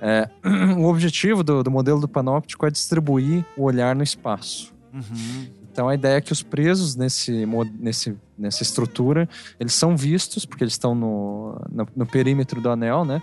É, 0.00 0.28
o 0.78 0.84
objetivo 0.84 1.42
do, 1.42 1.62
do 1.64 1.70
modelo 1.70 2.00
do 2.00 2.08
panóptico 2.08 2.64
é 2.64 2.70
distribuir 2.70 3.44
o 3.56 3.64
olhar 3.64 3.96
no 3.96 4.04
espaço. 4.04 4.72
Uhum. 4.92 5.61
Então 5.72 5.88
a 5.88 5.94
ideia 5.94 6.18
é 6.18 6.20
que 6.20 6.32
os 6.32 6.42
presos 6.42 6.94
nesse, 6.94 7.46
nesse, 7.78 8.14
nessa 8.36 8.62
estrutura, 8.62 9.26
eles 9.58 9.72
são 9.72 9.96
vistos, 9.96 10.44
porque 10.44 10.62
eles 10.62 10.74
estão 10.74 10.94
no, 10.94 11.58
no, 11.70 11.88
no 11.96 12.06
perímetro 12.06 12.60
do 12.60 12.68
anel, 12.68 13.06
né? 13.06 13.22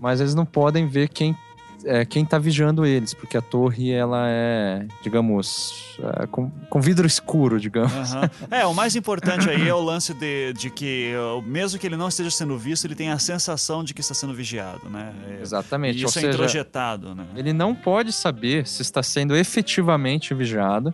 Mas 0.00 0.18
eles 0.18 0.34
não 0.34 0.46
podem 0.46 0.88
ver 0.88 1.10
quem 1.10 1.36
é, 1.84 2.04
quem 2.04 2.24
está 2.24 2.38
vigiando 2.38 2.84
eles, 2.84 3.14
porque 3.14 3.36
a 3.36 3.40
torre 3.40 3.90
ela 3.90 4.26
é, 4.28 4.86
digamos, 5.02 5.96
é, 5.98 6.26
com, 6.26 6.50
com 6.68 6.80
vidro 6.80 7.06
escuro, 7.06 7.60
digamos. 7.60 8.14
Aham. 8.14 8.30
É, 8.50 8.66
o 8.66 8.74
mais 8.74 8.96
importante 8.96 9.48
aí 9.48 9.68
é 9.68 9.74
o 9.74 9.80
lance 9.80 10.12
de, 10.14 10.52
de 10.52 10.70
que, 10.70 11.12
uh, 11.16 11.42
mesmo 11.42 11.78
que 11.78 11.86
ele 11.86 11.96
não 11.96 12.08
esteja 12.08 12.30
sendo 12.30 12.56
visto, 12.58 12.86
ele 12.86 12.94
tem 12.94 13.10
a 13.10 13.18
sensação 13.18 13.84
de 13.84 13.94
que 13.94 14.00
está 14.00 14.14
sendo 14.14 14.34
vigiado, 14.34 14.88
né? 14.88 15.12
É, 15.28 15.40
Exatamente. 15.40 15.98
E 15.98 16.04
Ou 16.04 16.08
isso 16.08 16.18
é 16.18 16.22
seja, 16.22 16.34
introjetado, 16.34 17.14
né? 17.14 17.26
Ele 17.36 17.52
não 17.52 17.74
pode 17.74 18.12
saber 18.12 18.66
se 18.66 18.82
está 18.82 19.02
sendo 19.02 19.36
efetivamente 19.36 20.34
vigiado, 20.34 20.92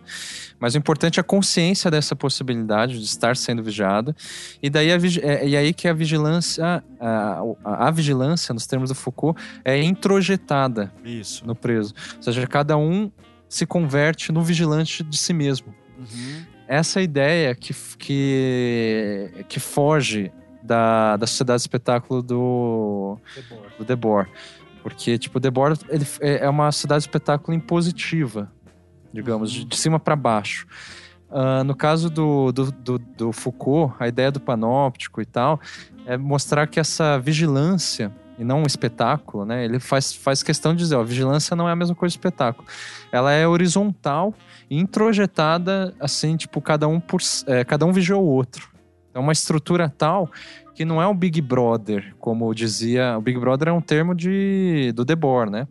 mas 0.59 0.75
o 0.75 0.77
importante 0.77 1.19
é 1.19 1.21
a 1.21 1.23
consciência 1.23 1.89
dessa 1.89 2.15
possibilidade 2.15 2.97
de 2.99 3.05
estar 3.05 3.35
sendo 3.35 3.63
vigiado. 3.63 4.15
E 4.61 4.69
daí 4.69 4.91
a, 4.91 4.97
é, 5.21 5.47
e 5.47 5.57
aí 5.57 5.73
que 5.73 5.87
a 5.87 5.93
vigilância, 5.93 6.83
a, 6.99 7.41
a, 7.63 7.87
a 7.87 7.91
vigilância, 7.91 8.53
nos 8.53 8.65
termos 8.65 8.89
do 8.89 8.95
Foucault, 8.95 9.39
é 9.63 9.81
introjetada 9.81 10.76
Isso. 11.03 11.45
no 11.45 11.55
preso. 11.55 11.93
Ou 12.17 12.23
seja, 12.23 12.45
cada 12.47 12.77
um 12.77 13.11
se 13.47 13.65
converte 13.65 14.31
no 14.31 14.41
vigilante 14.41 15.03
de 15.03 15.17
si 15.17 15.33
mesmo. 15.33 15.73
Uhum. 15.97 16.45
Essa 16.67 17.01
ideia 17.01 17.55
que, 17.55 17.73
que, 17.97 19.31
que 19.47 19.59
foge 19.59 20.31
da, 20.61 21.15
da 21.15 21.25
sociedade 21.25 21.59
de 21.59 21.63
espetáculo 21.63 22.21
do, 22.21 23.17
do 23.77 23.85
Debord. 23.85 24.29
Porque, 24.83 25.17
tipo, 25.17 25.37
o 25.37 25.41
Debord 25.41 25.79
ele, 25.89 26.05
é 26.19 26.45
é 26.45 26.49
uma 26.49 26.71
cidade 26.71 27.03
de 27.03 27.09
espetáculo 27.09 27.55
impositiva, 27.55 28.51
digamos, 29.13 29.51
de, 29.51 29.65
de 29.65 29.75
cima 29.75 29.99
para 29.99 30.15
baixo. 30.15 30.67
Ah, 31.29 31.63
no 31.63 31.75
caso 31.75 32.09
do, 32.09 32.51
do, 32.51 32.71
do, 32.71 32.97
do 32.97 33.31
Foucault, 33.31 33.93
a 33.99 34.07
ideia 34.07 34.31
do 34.31 34.39
panóptico 34.39 35.21
e 35.21 35.25
tal 35.25 35.59
é 36.05 36.17
mostrar 36.17 36.67
que 36.67 36.79
essa 36.79 37.19
vigilância, 37.19 38.11
e 38.37 38.43
não 38.43 38.61
um 38.61 38.65
espetáculo, 38.65 39.45
né? 39.45 39.65
Ele 39.65 39.79
faz, 39.79 40.13
faz 40.13 40.43
questão 40.43 40.73
de 40.73 40.79
dizer, 40.79 40.95
ó, 40.95 41.03
vigilância 41.03 41.55
não 41.55 41.67
é 41.67 41.71
a 41.71 41.75
mesma 41.75 41.95
coisa 41.95 42.13
que 42.13 42.19
espetáculo. 42.19 42.67
Ela 43.11 43.31
é 43.31 43.47
horizontal 43.47 44.33
introjetada, 44.69 45.93
assim, 45.99 46.35
tipo, 46.37 46.61
cada 46.61 46.87
um, 46.87 46.99
por, 46.99 47.21
é, 47.47 47.63
cada 47.63 47.85
um 47.85 47.91
vigia 47.91 48.17
o 48.17 48.25
outro. 48.25 48.69
É 49.13 49.19
uma 49.19 49.31
estrutura 49.31 49.89
tal 49.89 50.29
que 50.75 50.85
não 50.85 51.01
é 51.01 51.07
o 51.07 51.13
Big 51.13 51.41
Brother, 51.41 52.13
como 52.19 52.53
dizia. 52.53 53.17
O 53.17 53.21
Big 53.21 53.39
Brother 53.39 53.69
é 53.69 53.71
um 53.71 53.81
termo 53.81 54.13
de, 54.13 54.91
do 54.95 55.03
Debord, 55.03 55.51
né? 55.51 55.67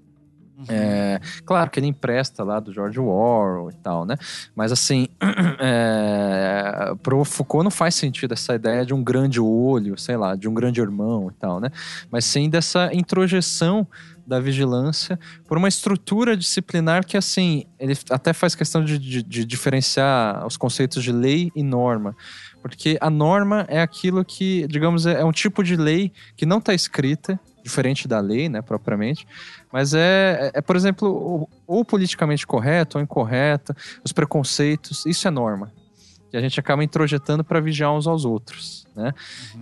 Uhum. 0.59 0.65
É, 0.71 1.21
claro 1.45 1.69
que 1.71 1.79
ele 1.79 1.87
empresta 1.87 2.43
lá 2.43 2.59
do 2.61 2.73
George 2.73 2.99
Orwell 2.99 3.71
e 3.71 3.75
tal, 3.75 4.07
né? 4.07 4.17
Mas 4.55 4.73
assim, 4.73 5.07
é, 5.61 6.95
pro 7.03 7.25
Foucault 7.25 7.63
não 7.65 7.71
faz 7.71 7.95
sentido 7.95 8.33
essa 8.33 8.55
ideia 8.55 8.85
de 8.85 8.95
um 8.95 9.03
grande 9.03 9.41
olho, 9.41 9.99
sei 9.99 10.17
lá, 10.17 10.35
de 10.35 10.49
um 10.49 10.55
grande 10.55 10.81
irmão 10.81 11.31
e 11.31 11.35
tal, 11.35 11.61
né? 11.61 11.71
Mas 12.11 12.25
sim 12.25 12.49
dessa 12.49 12.91
introjeção 12.93 13.87
da 14.27 14.41
vigilância 14.41 15.19
por 15.47 15.57
uma 15.57 15.69
estrutura 15.69 16.37
disciplinar 16.37 17.07
que, 17.07 17.17
assim, 17.17 17.65
ele 17.79 17.97
até 18.11 18.33
faz 18.33 18.55
questão 18.57 18.85
de, 18.85 18.99
de- 18.99 19.23
de 19.23 19.45
diferenciar 19.45 20.45
os 20.47 20.57
conceitos 20.57 21.05
de 21.05 21.13
lei 21.13 21.53
e 21.55 21.63
norma. 21.63 22.17
Porque 22.61 22.99
a 23.01 23.09
norma 23.09 23.65
é 23.69 23.81
aquilo 23.81 24.25
que, 24.25 24.67
digamos, 24.67 25.07
é 25.07 25.21
é 25.21 25.25
um 25.25 25.31
tipo 25.31 25.63
de 25.63 25.77
lei 25.77 26.13
que 26.37 26.45
não 26.45 26.59
está 26.59 26.75
escrita, 26.75 27.39
diferente 27.67 28.07
da 28.07 28.21
lei, 28.21 28.49
né, 28.49 28.63
propriamente, 28.63 29.27
mas 29.73 29.93
é, 29.93 30.53
é, 30.55 30.61
por 30.61 30.77
exemplo, 30.77 31.09
ou, 31.09 31.51
ou 31.67 31.85
politicamente 31.85 32.47
correto 32.47 32.97
ou 32.97 33.03
incorreta, 33.03 33.77
os 34.05 34.13
preconceitos, 34.13 35.05
isso 35.05 35.27
é 35.27 35.31
norma. 35.31 35.73
Que 36.31 36.37
a 36.37 36.41
gente 36.41 36.59
acaba 36.61 36.83
introjetando 36.85 37.43
para 37.43 37.61
vigiar 37.61 37.93
uns 37.93 38.07
aos 38.07 38.25
outros, 38.25 38.87
né? 38.97 39.13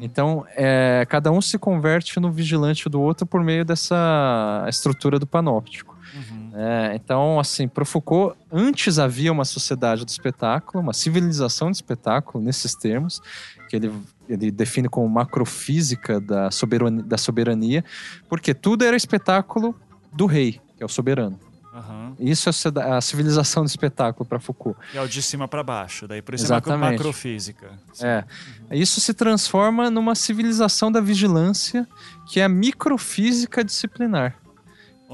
Então, 0.00 0.46
é, 0.56 1.06
cada 1.08 1.30
um 1.30 1.40
se 1.40 1.58
converte 1.58 2.18
no 2.18 2.30
vigilante 2.30 2.88
do 2.88 3.00
outro 3.00 3.26
por 3.26 3.42
meio 3.42 3.64
dessa 3.64 4.64
estrutura 4.68 5.18
do 5.18 5.26
panóptico. 5.26 5.94
Uhum. 6.14 6.52
É, 6.54 6.94
então, 6.94 7.38
assim, 7.38 7.68
para 7.68 7.84
Foucault, 7.84 8.36
antes 8.50 8.98
havia 8.98 9.32
uma 9.32 9.44
sociedade 9.44 10.04
do 10.04 10.08
espetáculo, 10.08 10.82
uma 10.82 10.92
civilização 10.92 11.70
de 11.70 11.76
espetáculo, 11.76 12.42
nesses 12.42 12.74
termos, 12.74 13.20
que 13.68 13.76
ele, 13.76 13.92
ele 14.28 14.50
define 14.50 14.88
como 14.88 15.08
macrofísica 15.08 16.20
da 16.20 16.50
soberania, 16.50 17.02
da 17.02 17.18
soberania, 17.18 17.84
porque 18.28 18.54
tudo 18.54 18.84
era 18.84 18.96
espetáculo 18.96 19.74
do 20.12 20.26
rei, 20.26 20.60
que 20.76 20.82
é 20.82 20.86
o 20.86 20.88
soberano. 20.88 21.38
Aham. 21.74 22.14
Isso 22.20 22.48
é 22.48 22.52
a 22.96 23.00
civilização 23.00 23.64
do 23.64 23.66
espetáculo 23.66 24.24
para 24.24 24.38
Foucault. 24.38 24.78
E 24.94 24.96
é 24.96 25.02
o 25.02 25.08
de 25.08 25.20
cima 25.20 25.48
para 25.48 25.62
baixo, 25.64 26.06
daí 26.06 26.22
por 26.22 26.34
isso 26.34 26.44
é 26.44 26.46
Exatamente. 26.46 26.92
macrofísica. 26.92 27.72
Sim. 27.92 28.06
É. 28.06 28.24
Isso 28.70 29.00
se 29.00 29.12
transforma 29.12 29.90
numa 29.90 30.14
civilização 30.14 30.92
da 30.92 31.00
vigilância, 31.00 31.86
que 32.28 32.38
é 32.38 32.44
a 32.44 32.48
microfísica 32.48 33.64
disciplinar. 33.64 34.36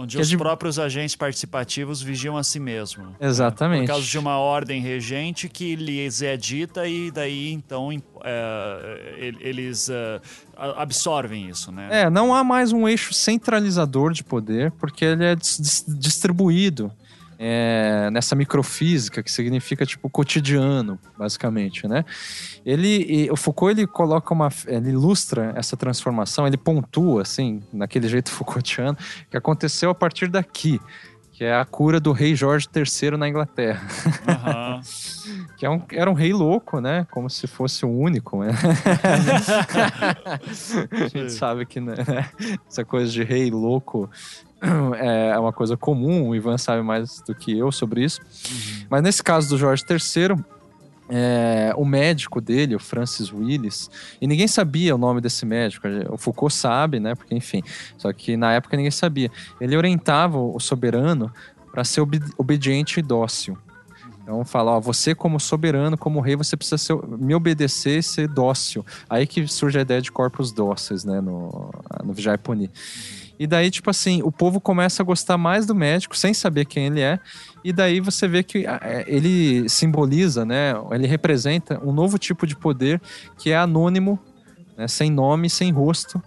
Onde 0.02 0.18
os 0.18 0.28
de- 0.28 0.36
próprios 0.38 0.78
agentes 0.78 1.14
participativos 1.14 2.00
vigiam 2.00 2.36
a 2.36 2.42
si 2.42 2.58
mesmo. 2.58 3.14
Exatamente. 3.20 3.82
Por 3.82 3.88
causa 3.88 4.06
de 4.06 4.18
uma 4.18 4.38
ordem 4.38 4.80
regente 4.80 5.48
que 5.48 5.76
lhes 5.76 6.22
é 6.22 6.36
dita 6.36 6.86
e 6.88 7.10
daí 7.10 7.52
então 7.52 7.90
é, 8.24 9.16
el- 9.18 9.36
eles 9.40 9.88
é, 9.90 10.20
absorvem 10.56 11.48
isso, 11.48 11.70
né? 11.70 11.88
É, 11.90 12.10
não 12.10 12.34
há 12.34 12.42
mais 12.42 12.72
um 12.72 12.88
eixo 12.88 13.12
centralizador 13.12 14.12
de 14.12 14.24
poder, 14.24 14.70
porque 14.72 15.04
ele 15.04 15.24
é 15.24 15.34
dis- 15.36 15.84
distribuído 15.86 16.90
é, 17.42 18.10
nessa 18.12 18.36
microfísica, 18.36 19.22
que 19.22 19.32
significa 19.32 19.86
tipo 19.86 20.10
cotidiano, 20.10 20.98
basicamente, 21.18 21.88
né? 21.88 22.04
Ele, 22.66 23.06
e 23.08 23.30
o 23.30 23.36
Foucault 23.36 23.72
ele 23.72 23.86
coloca 23.86 24.34
uma, 24.34 24.50
ele 24.66 24.90
ilustra 24.90 25.54
essa 25.56 25.74
transformação, 25.74 26.46
ele 26.46 26.58
pontua 26.58 27.22
assim, 27.22 27.62
naquele 27.72 28.08
jeito 28.08 28.28
Foucaultiano, 28.30 28.94
que 29.30 29.38
aconteceu 29.38 29.88
a 29.88 29.94
partir 29.94 30.28
daqui, 30.28 30.78
que 31.32 31.42
é 31.42 31.54
a 31.54 31.64
cura 31.64 31.98
do 31.98 32.12
rei 32.12 32.34
Jorge 32.34 32.68
III 32.76 33.16
na 33.16 33.26
Inglaterra. 33.26 33.88
Aham. 34.28 34.80
Que 35.56 35.66
é 35.66 35.70
um, 35.70 35.82
era 35.92 36.10
um 36.10 36.14
rei 36.14 36.32
louco, 36.32 36.80
né? 36.80 37.06
Como 37.10 37.28
se 37.28 37.46
fosse 37.46 37.84
o 37.84 37.90
único, 37.90 38.42
né? 38.42 38.50
a 40.90 41.08
gente 41.08 41.32
sabe 41.32 41.66
que 41.66 41.78
né, 41.78 41.94
essa 42.66 42.82
coisa 42.82 43.12
de 43.12 43.22
rei 43.22 43.50
louco 43.50 44.08
é 44.98 45.38
uma 45.38 45.52
coisa 45.52 45.76
comum, 45.76 46.28
o 46.28 46.36
Ivan 46.36 46.58
sabe 46.58 46.82
mais 46.82 47.20
do 47.22 47.34
que 47.34 47.56
eu 47.56 47.72
sobre 47.72 48.04
isso. 48.04 48.20
Mas 48.88 49.02
nesse 49.02 49.22
caso 49.22 49.48
do 49.48 49.58
Jorge 49.58 49.84
III, 49.88 50.36
é, 51.08 51.72
o 51.76 51.84
médico 51.84 52.40
dele, 52.40 52.76
o 52.76 52.78
Francis 52.78 53.32
Willis, 53.32 53.90
e 54.20 54.26
ninguém 54.26 54.46
sabia 54.46 54.94
o 54.94 54.98
nome 54.98 55.20
desse 55.20 55.44
médico. 55.44 55.86
O 56.08 56.16
Foucault 56.16 56.54
sabe, 56.54 57.00
né? 57.00 57.14
Porque, 57.14 57.34
enfim, 57.34 57.62
só 57.98 58.12
que 58.12 58.36
na 58.36 58.52
época 58.52 58.76
ninguém 58.76 58.92
sabia. 58.92 59.30
Ele 59.60 59.76
orientava 59.76 60.38
o 60.38 60.58
soberano 60.60 61.32
para 61.72 61.84
ser 61.84 62.00
obedi- 62.00 62.32
obediente 62.38 63.00
e 63.00 63.02
dócil. 63.02 63.58
Então 64.30 64.44
fala, 64.44 64.76
ó, 64.76 64.80
você 64.80 65.12
como 65.12 65.40
soberano, 65.40 65.98
como 65.98 66.20
rei, 66.20 66.36
você 66.36 66.56
precisa 66.56 66.78
ser- 66.78 66.96
me 67.18 67.34
obedecer 67.34 67.98
e 67.98 68.02
ser 68.02 68.28
dócil. 68.28 68.86
Aí 69.08 69.26
que 69.26 69.44
surge 69.48 69.76
a 69.76 69.82
ideia 69.82 70.00
de 70.00 70.12
corpos 70.12 70.52
dóceis, 70.52 71.04
né, 71.04 71.20
no, 71.20 71.68
no 72.04 72.12
Vijay 72.12 72.38
Puni. 72.38 72.70
E 73.40 73.44
daí, 73.44 73.72
tipo 73.72 73.90
assim, 73.90 74.22
o 74.22 74.30
povo 74.30 74.60
começa 74.60 75.02
a 75.02 75.04
gostar 75.04 75.36
mais 75.36 75.66
do 75.66 75.74
médico, 75.74 76.16
sem 76.16 76.32
saber 76.32 76.64
quem 76.64 76.86
ele 76.86 77.00
é. 77.00 77.18
E 77.64 77.72
daí 77.72 77.98
você 77.98 78.28
vê 78.28 78.44
que 78.44 78.64
é, 78.64 79.04
ele 79.08 79.68
simboliza, 79.68 80.44
né, 80.44 80.74
ele 80.92 81.08
representa 81.08 81.84
um 81.84 81.90
novo 81.90 82.16
tipo 82.16 82.46
de 82.46 82.54
poder 82.54 83.02
que 83.36 83.50
é 83.50 83.56
anônimo, 83.56 84.16
né, 84.78 84.86
sem 84.86 85.10
nome, 85.10 85.50
sem 85.50 85.72
rosto. 85.72 86.22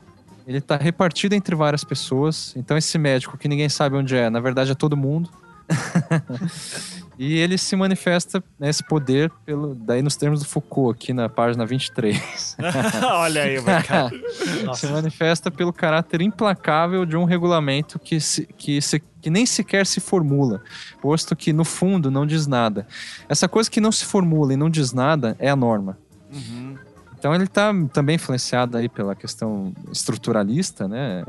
Ele 0.45 0.57
está 0.57 0.75
repartido 0.75 1.35
entre 1.35 1.55
várias 1.55 1.85
pessoas. 1.85 2.53
Então 2.57 2.77
esse 2.77 2.97
médico 2.97 3.37
que 3.37 3.47
ninguém 3.47 3.69
sabe 3.69 3.95
onde 3.95 4.13
é, 4.13 4.29
na 4.29 4.41
verdade 4.41 4.73
é 4.73 4.75
todo 4.75 4.97
mundo. 4.97 5.29
E 7.17 7.37
ele 7.37 7.57
se 7.57 7.75
manifesta 7.75 8.43
nesse 8.59 8.83
poder 8.83 9.31
pelo, 9.45 9.75
daí 9.75 10.01
nos 10.01 10.15
termos 10.15 10.39
do 10.39 10.45
Foucault, 10.45 10.95
aqui 10.97 11.13
na 11.13 11.29
página 11.29 11.65
23. 11.65 12.57
Olha 13.03 13.43
aí, 13.43 13.61
mercado. 13.61 14.19
se 14.75 14.87
manifesta 14.87 15.51
pelo 15.51 15.71
caráter 15.71 16.21
implacável 16.21 17.05
de 17.05 17.15
um 17.15 17.23
regulamento 17.23 17.99
que, 17.99 18.19
se, 18.19 18.45
que, 18.57 18.81
se, 18.81 18.99
que 19.21 19.29
nem 19.29 19.45
sequer 19.45 19.85
se 19.85 19.99
formula, 19.99 20.61
posto 21.01 21.35
que 21.35 21.53
no 21.53 21.63
fundo 21.63 22.09
não 22.09 22.25
diz 22.25 22.47
nada. 22.47 22.87
Essa 23.29 23.47
coisa 23.47 23.69
que 23.69 23.81
não 23.81 23.91
se 23.91 24.05
formula 24.05 24.53
e 24.53 24.57
não 24.57 24.69
diz 24.69 24.93
nada 24.93 25.35
é 25.39 25.49
a 25.49 25.55
norma. 25.55 25.97
Uhum. 26.31 26.75
Então 27.23 27.33
ele 27.33 27.45
está 27.45 27.73
também 27.93 28.15
influenciado 28.15 28.77
aí 28.77 28.89
pela 28.89 29.15
questão 29.15 29.71
estruturalista, 29.89 30.89
né? 30.89 31.23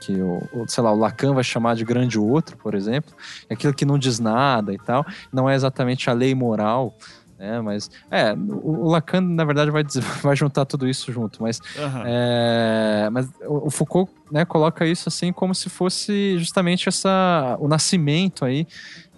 Que 0.00 0.20
o, 0.20 0.66
sei 0.66 0.82
lá, 0.82 0.90
o 0.90 0.96
Lacan 0.96 1.34
vai 1.34 1.44
chamar 1.44 1.76
de 1.76 1.84
grande 1.84 2.18
outro, 2.18 2.56
por 2.56 2.74
exemplo, 2.74 3.14
É 3.48 3.54
aquilo 3.54 3.72
que 3.72 3.84
não 3.84 3.96
diz 3.96 4.18
nada 4.18 4.74
e 4.74 4.76
tal, 4.76 5.06
não 5.32 5.48
é 5.48 5.54
exatamente 5.54 6.10
a 6.10 6.12
lei 6.12 6.34
moral, 6.34 6.98
né? 7.38 7.60
Mas 7.60 7.88
é, 8.10 8.32
o, 8.32 8.88
Lacan 8.88 9.20
na 9.20 9.44
verdade 9.44 9.70
vai, 9.70 9.84
vai 10.20 10.34
juntar 10.34 10.64
tudo 10.64 10.88
isso 10.88 11.12
junto, 11.12 11.40
mas 11.40 11.60
Aham. 11.78 12.02
é, 12.04 13.08
mas 13.12 13.30
o 13.46 13.68
o 13.68 13.70
Foucault 13.70 14.10
né, 14.32 14.44
coloca 14.44 14.84
isso 14.84 15.08
assim 15.08 15.32
como 15.32 15.54
se 15.54 15.68
fosse 15.68 16.38
justamente 16.38 16.88
essa 16.88 17.56
o 17.60 17.68
nascimento 17.68 18.44
aí 18.44 18.66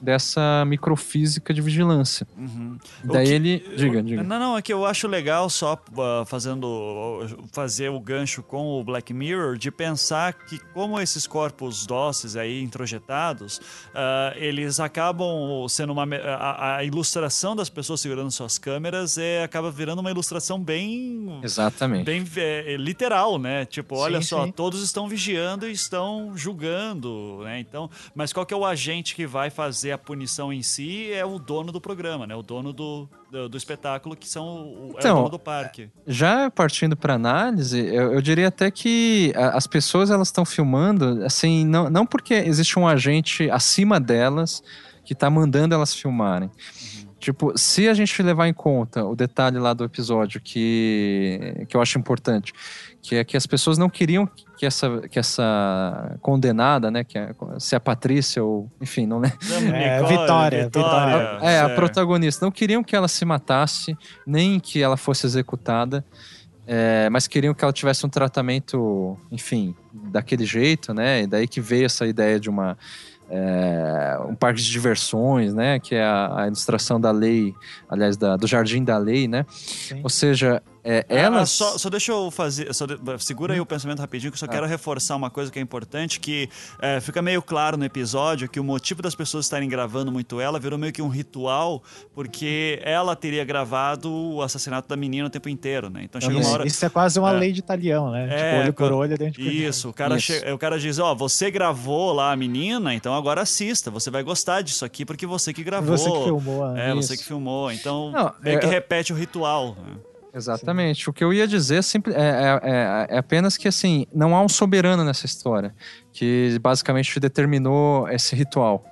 dessa 0.00 0.64
microfísica 0.66 1.52
de 1.52 1.60
vigilância. 1.60 2.26
Uhum. 2.36 2.78
Daí 3.04 3.26
que- 3.26 3.32
ele 3.32 3.58
diga, 3.76 4.02
diga. 4.02 4.22
Não, 4.22 4.38
não, 4.38 4.56
é 4.56 4.62
que 4.62 4.72
eu 4.72 4.84
acho 4.86 5.06
legal 5.08 5.48
só 5.50 5.74
uh, 5.74 6.24
fazendo 6.26 7.26
fazer 7.52 7.90
o 7.90 8.00
gancho 8.00 8.42
com 8.42 8.80
o 8.80 8.84
Black 8.84 9.12
Mirror 9.12 9.56
de 9.56 9.70
pensar 9.70 10.32
que 10.32 10.58
como 10.72 11.00
esses 11.00 11.26
corpos 11.26 11.86
dóceis 11.86 12.36
aí 12.36 12.62
introjetados, 12.62 13.58
uh, 13.58 14.36
eles 14.36 14.80
acabam 14.80 15.66
sendo 15.68 15.92
uma 15.92 16.04
a, 16.04 16.76
a 16.76 16.84
ilustração 16.84 17.54
das 17.54 17.68
pessoas 17.68 18.00
segurando 18.00 18.30
suas 18.30 18.58
câmeras 18.58 19.18
é 19.18 19.42
acaba 19.42 19.70
virando 19.70 20.00
uma 20.00 20.10
ilustração 20.10 20.60
bem 20.60 21.40
Exatamente. 21.42 22.04
bem 22.04 22.24
é, 22.36 22.76
literal, 22.76 23.38
né? 23.38 23.64
Tipo, 23.64 23.96
olha 23.96 24.20
Sim, 24.20 24.26
só, 24.28 24.44
sim. 24.44 24.52
todos 24.52 24.82
estão 24.82 25.08
vigiando 25.08 25.68
e 25.68 25.72
estão 25.72 26.32
julgando, 26.36 27.40
né? 27.44 27.60
Então, 27.60 27.90
mas 28.14 28.32
qual 28.32 28.44
que 28.46 28.54
é 28.54 28.56
o 28.56 28.64
agente 28.64 29.14
que 29.14 29.26
vai 29.26 29.50
fazer 29.50 29.87
a 29.92 29.98
punição 29.98 30.52
em 30.52 30.62
si? 30.62 31.12
É 31.12 31.24
o 31.24 31.38
dono 31.38 31.72
do 31.72 31.80
programa, 31.80 32.26
né? 32.26 32.34
O 32.34 32.42
dono 32.42 32.72
do, 32.72 33.08
do, 33.30 33.48
do 33.48 33.56
espetáculo, 33.56 34.16
que 34.16 34.28
são 34.28 34.46
o, 34.46 34.90
é 34.90 34.94
o 34.94 34.98
Então, 34.98 35.16
dono 35.16 35.28
do 35.30 35.38
parque. 35.38 35.90
Já 36.06 36.50
partindo 36.50 36.96
para 36.96 37.14
análise, 37.14 37.78
eu, 37.78 38.12
eu 38.12 38.20
diria 38.20 38.48
até 38.48 38.70
que 38.70 39.32
as 39.36 39.66
pessoas 39.66 40.10
elas 40.10 40.28
estão 40.28 40.44
filmando, 40.44 41.24
assim, 41.24 41.64
não, 41.64 41.90
não 41.90 42.06
porque 42.06 42.34
existe 42.34 42.78
um 42.78 42.86
agente 42.86 43.50
acima 43.50 44.00
delas 44.00 44.62
que 45.04 45.14
tá 45.14 45.30
mandando 45.30 45.74
elas 45.74 45.94
filmarem. 45.94 46.50
Tipo, 47.18 47.56
se 47.58 47.88
a 47.88 47.94
gente 47.94 48.22
levar 48.22 48.46
em 48.46 48.54
conta 48.54 49.04
o 49.04 49.16
detalhe 49.16 49.58
lá 49.58 49.74
do 49.74 49.82
episódio 49.82 50.40
que, 50.40 51.66
que 51.68 51.76
eu 51.76 51.80
acho 51.80 51.98
importante, 51.98 52.52
que 53.08 53.16
é 53.16 53.24
que 53.24 53.36
as 53.36 53.46
pessoas 53.46 53.78
não 53.78 53.88
queriam 53.88 54.28
que 54.58 54.66
essa, 54.66 55.00
que 55.08 55.18
essa 55.18 56.16
condenada, 56.20 56.90
né, 56.90 57.04
que 57.04 57.16
é, 57.16 57.32
se 57.58 57.74
a 57.76 57.80
Patrícia 57.80 58.42
ou, 58.44 58.70
enfim, 58.80 59.06
não 59.06 59.18
lembro, 59.18 59.38
É, 59.74 60.02
Vitória, 60.02 60.64
Vitória. 60.64 61.38
é, 61.42 61.60
a 61.60 61.66
certo. 61.66 61.74
protagonista. 61.76 62.44
Não 62.44 62.52
queriam 62.52 62.82
que 62.84 62.94
ela 62.94 63.08
se 63.08 63.24
matasse, 63.24 63.96
nem 64.26 64.58
que 64.60 64.82
ela 64.82 64.96
fosse 64.96 65.26
executada, 65.26 66.04
é, 66.66 67.08
mas 67.08 67.26
queriam 67.26 67.54
que 67.54 67.64
ela 67.64 67.72
tivesse 67.72 68.04
um 68.04 68.10
tratamento, 68.10 69.16
enfim, 69.32 69.74
daquele 69.92 70.44
jeito, 70.44 70.92
né? 70.92 71.22
E 71.22 71.26
daí 71.26 71.48
que 71.48 71.60
veio 71.60 71.86
essa 71.86 72.06
ideia 72.06 72.38
de 72.38 72.50
uma. 72.50 72.76
é, 73.30 74.18
um 74.28 74.34
parque 74.34 74.60
de 74.60 74.70
diversões, 74.70 75.54
né? 75.54 75.78
Que 75.78 75.94
é 75.94 76.02
a, 76.04 76.42
a 76.42 76.46
ilustração 76.46 77.00
da 77.00 77.10
lei, 77.10 77.54
aliás, 77.88 78.16
da- 78.16 78.36
do 78.36 78.46
Jardim 78.46 78.82
da 78.84 78.98
Lei, 78.98 79.28
né? 79.28 79.46
Sim. 79.50 80.00
Ou 80.02 80.10
seja, 80.10 80.62
é, 80.90 81.04
Ah, 81.08 81.14
elas. 81.14 81.50
só, 81.50 81.76
só 81.76 81.90
deixa 81.90 82.12
eu 82.12 82.30
fazer. 82.30 82.72
só 82.74 82.86
de- 82.86 82.98
segura 83.18 83.52
Hum. 83.52 83.56
aí 83.56 83.60
o 83.60 83.66
pensamento 83.66 83.98
rapidinho, 84.00 84.30
que 84.32 84.36
eu 84.36 84.38
só 84.40 84.46
Ah. 84.46 84.48
quero 84.48 84.66
reforçar 84.66 85.16
uma 85.16 85.28
coisa 85.30 85.50
que 85.50 85.58
é 85.58 85.62
importante: 85.62 86.18
que 86.20 86.48
é, 86.80 87.00
fica 87.00 87.20
meio 87.20 87.42
claro 87.42 87.76
no 87.76 87.84
episódio 87.84 88.48
que 88.48 88.58
o 88.60 88.64
motivo 88.64 89.02
das 89.02 89.14
pessoas 89.14 89.44
estarem 89.44 89.68
gravando 89.68 90.10
muito 90.10 90.40
ela 90.40 90.58
virou 90.58 90.78
meio 90.78 90.92
que 90.92 91.02
um 91.02 91.08
ritual, 91.08 91.82
porque 92.14 92.80
ela 92.82 93.14
teria 93.14 93.44
gravado 93.44 94.10
o 94.12 94.42
assassinato 94.42 94.88
da 94.88 94.96
menina 94.96 95.26
o 95.26 95.30
tempo 95.30 95.48
inteiro, 95.48 95.90
né? 95.90 96.02
Então 96.04 96.20
chega 96.20 96.32
uma 96.34 96.40
Isso, 96.40 96.50
hora. 96.52 96.66
isso 96.66 96.84
é 96.84 96.88
quase 96.88 97.18
uma 97.18 97.30
É. 97.30 97.38
lei 97.38 97.52
de 97.52 97.62
talião, 97.62 98.10
né? 98.10 98.28
É, 98.30 98.36
tipo, 98.50 98.60
olho 98.62 98.72
por 98.72 98.92
olho, 98.92 99.18
dente 99.18 99.38
por 99.38 99.44
dente. 99.44 99.64
Isso, 99.64 99.88
o 99.88 99.92
cara, 99.92 100.16
Isso. 100.16 100.26
che- 100.32 100.50
o 100.52 100.58
cara 100.58 100.78
diz, 100.78 100.98
ó, 100.98 101.14
você 101.14 101.50
gravou 101.50 102.12
lá 102.12 102.32
a 102.32 102.36
menina, 102.36 102.94
então 102.94 103.14
agora 103.14 103.42
assista, 103.42 103.90
você 103.90 104.10
vai 104.10 104.22
gostar 104.22 104.62
disso 104.62 104.84
aqui 104.84 105.04
porque 105.04 105.26
você 105.26 105.52
que 105.52 105.62
gravou. 105.62 105.96
Você 105.96 106.10
que 106.10 106.24
filmou. 106.24 106.68
né? 106.72 106.90
É, 106.90 106.94
você 106.94 107.14
Isso. 107.14 107.22
que 107.22 107.28
filmou. 107.28 107.70
Então, 107.72 108.10
Não, 108.12 108.32
meio 108.42 108.58
que 108.60 108.66
é- 108.66 108.68
repete 108.68 109.12
o 109.12 109.16
ritual. 109.16 109.76
né? 109.76 109.96
Exatamente. 110.34 111.08
O 111.08 111.12
que 111.12 111.24
eu 111.24 111.32
ia 111.32 111.46
dizer 111.46 111.80
é, 111.80 112.20
é- 112.20 112.60
é- 112.62 113.06
é- 113.14 113.18
apenas 113.18 113.56
que, 113.56 113.66
assim, 113.68 114.06
não 114.14 114.36
há 114.36 114.42
um 114.42 114.48
soberano 114.48 115.04
nessa 115.04 115.26
história 115.26 115.74
que 116.12 116.58
basicamente 116.60 117.18
determinou 117.18 118.08
esse 118.08 118.34
ritual. 118.36 118.84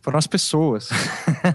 Foram 0.00 0.18
as 0.18 0.26
pessoas, 0.26 0.88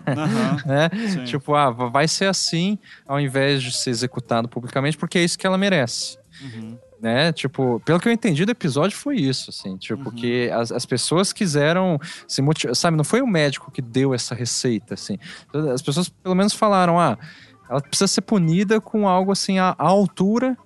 Aham, 0.07 0.57
né? 0.65 0.89
sim. 1.09 1.23
Tipo, 1.25 1.53
ah, 1.53 1.69
vai 1.69 2.07
ser 2.07 2.25
assim 2.25 2.79
ao 3.05 3.19
invés 3.19 3.61
de 3.61 3.71
ser 3.75 3.89
executado 3.89 4.47
publicamente, 4.47 4.97
porque 4.97 5.17
é 5.17 5.23
isso 5.23 5.37
que 5.37 5.45
ela 5.45 5.57
merece. 5.57 6.17
Uhum. 6.41 6.77
Né? 7.01 7.31
Tipo, 7.33 7.79
pelo 7.85 7.99
que 7.99 8.07
eu 8.07 8.11
entendi 8.11 8.43
do 8.45 8.51
episódio 8.51 8.97
foi 8.97 9.17
isso, 9.17 9.49
assim, 9.51 9.77
tipo, 9.77 10.09
Uhum. 10.09 10.15
que 10.15 10.49
as, 10.49 10.71
as 10.71 10.85
pessoas 10.85 11.31
quiseram 11.33 11.99
se 12.27 12.41
motivar, 12.41 12.75
sabe, 12.75 12.97
não 12.97 13.03
foi 13.03 13.21
o 13.21 13.27
médico 13.27 13.69
que 13.69 13.81
deu 13.83 14.13
essa 14.15 14.33
receita, 14.33 14.93
assim. 14.95 15.17
As 15.73 15.81
pessoas 15.81 16.09
pelo 16.09 16.33
menos 16.33 16.53
falaram, 16.53 16.99
ah, 16.99 17.17
ela 17.69 17.81
precisa 17.81 18.07
ser 18.07 18.21
punida 18.21 18.79
com 18.81 19.07
algo 19.07 19.31
assim 19.31 19.59
à, 19.59 19.75
à 19.77 19.87
altura 19.87 20.57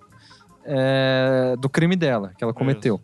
é, 0.65 1.55
do 1.59 1.69
crime 1.69 1.95
dela, 1.95 2.33
que 2.37 2.43
ela 2.43 2.53
cometeu. 2.53 2.99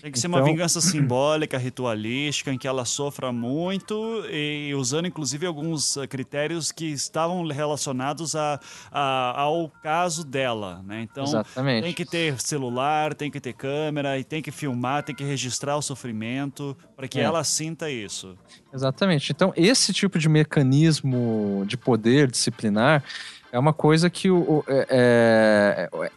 Tem 0.00 0.10
que 0.10 0.18
ser 0.18 0.26
uma 0.26 0.38
Então- 0.38 0.50
vingança 0.50 0.80
simbólica, 0.82 1.56
ritualística, 1.56 2.52
em 2.52 2.58
que 2.58 2.66
ela 2.66 2.84
sofra 2.84 3.30
muito 3.30 4.24
e 4.28 4.74
usando 4.74 5.06
inclusive 5.06 5.46
alguns 5.46 5.96
eh, 5.96 6.08
critérios 6.08 6.72
que 6.72 6.86
estavam 6.86 7.46
relacionados 7.46 8.34
a, 8.34 8.58
a- 8.90 9.40
ao 9.40 9.68
caso 9.80 10.24
dela, 10.24 10.82
né? 10.84 11.02
Então 11.02 11.22
Exatamente. 11.22 11.84
tem 11.84 11.92
que 11.92 12.04
ter 12.04 12.40
celular, 12.40 13.14
tem 13.14 13.30
que 13.30 13.38
ter 13.38 13.52
câmera 13.52 14.18
e 14.18 14.24
tem 14.24 14.42
que 14.42 14.50
filmar, 14.50 15.04
tem 15.04 15.14
que 15.14 15.22
registrar 15.22 15.76
o 15.76 15.82
sofrimento 15.82 16.76
para 16.96 17.06
que 17.06 17.20
É. 17.20 17.22
ela 17.22 17.44
sinta 17.44 17.88
isso. 17.88 18.36
Exatamente. 18.74 19.30
Então, 19.30 19.52
esse 19.54 19.92
tipo 19.92 20.18
de 20.18 20.28
mecanismo 20.28 21.62
de 21.66 21.76
poder 21.76 22.28
disciplinar 22.28 23.04
é 23.52 23.58
uma 23.58 23.72
coisa 23.72 24.08
que 24.10 24.30
o, 24.30 24.38
o- 24.38 24.64
é, 24.66 25.88
é- 26.00 26.10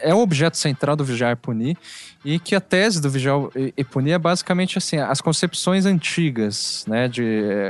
é 0.00 0.12
o 0.12 0.18
objeto 0.18 0.56
central 0.56 0.96
do 0.96 1.04
vigiar 1.04 1.32
e 1.32 1.36
punir 1.36 1.76
e 2.24 2.40
que 2.40 2.52
a 2.56 2.60
tese 2.60 3.00
do 3.00 3.08
vigiar 3.08 3.36
e- 3.76 3.84
punir 3.84 4.10
é 4.10 4.18
basicamente 4.18 4.76
assim 4.76 4.96
as 4.96 5.20
concepções 5.20 5.86
antigas, 5.86 6.84
né, 6.88 7.06
de 7.06 7.22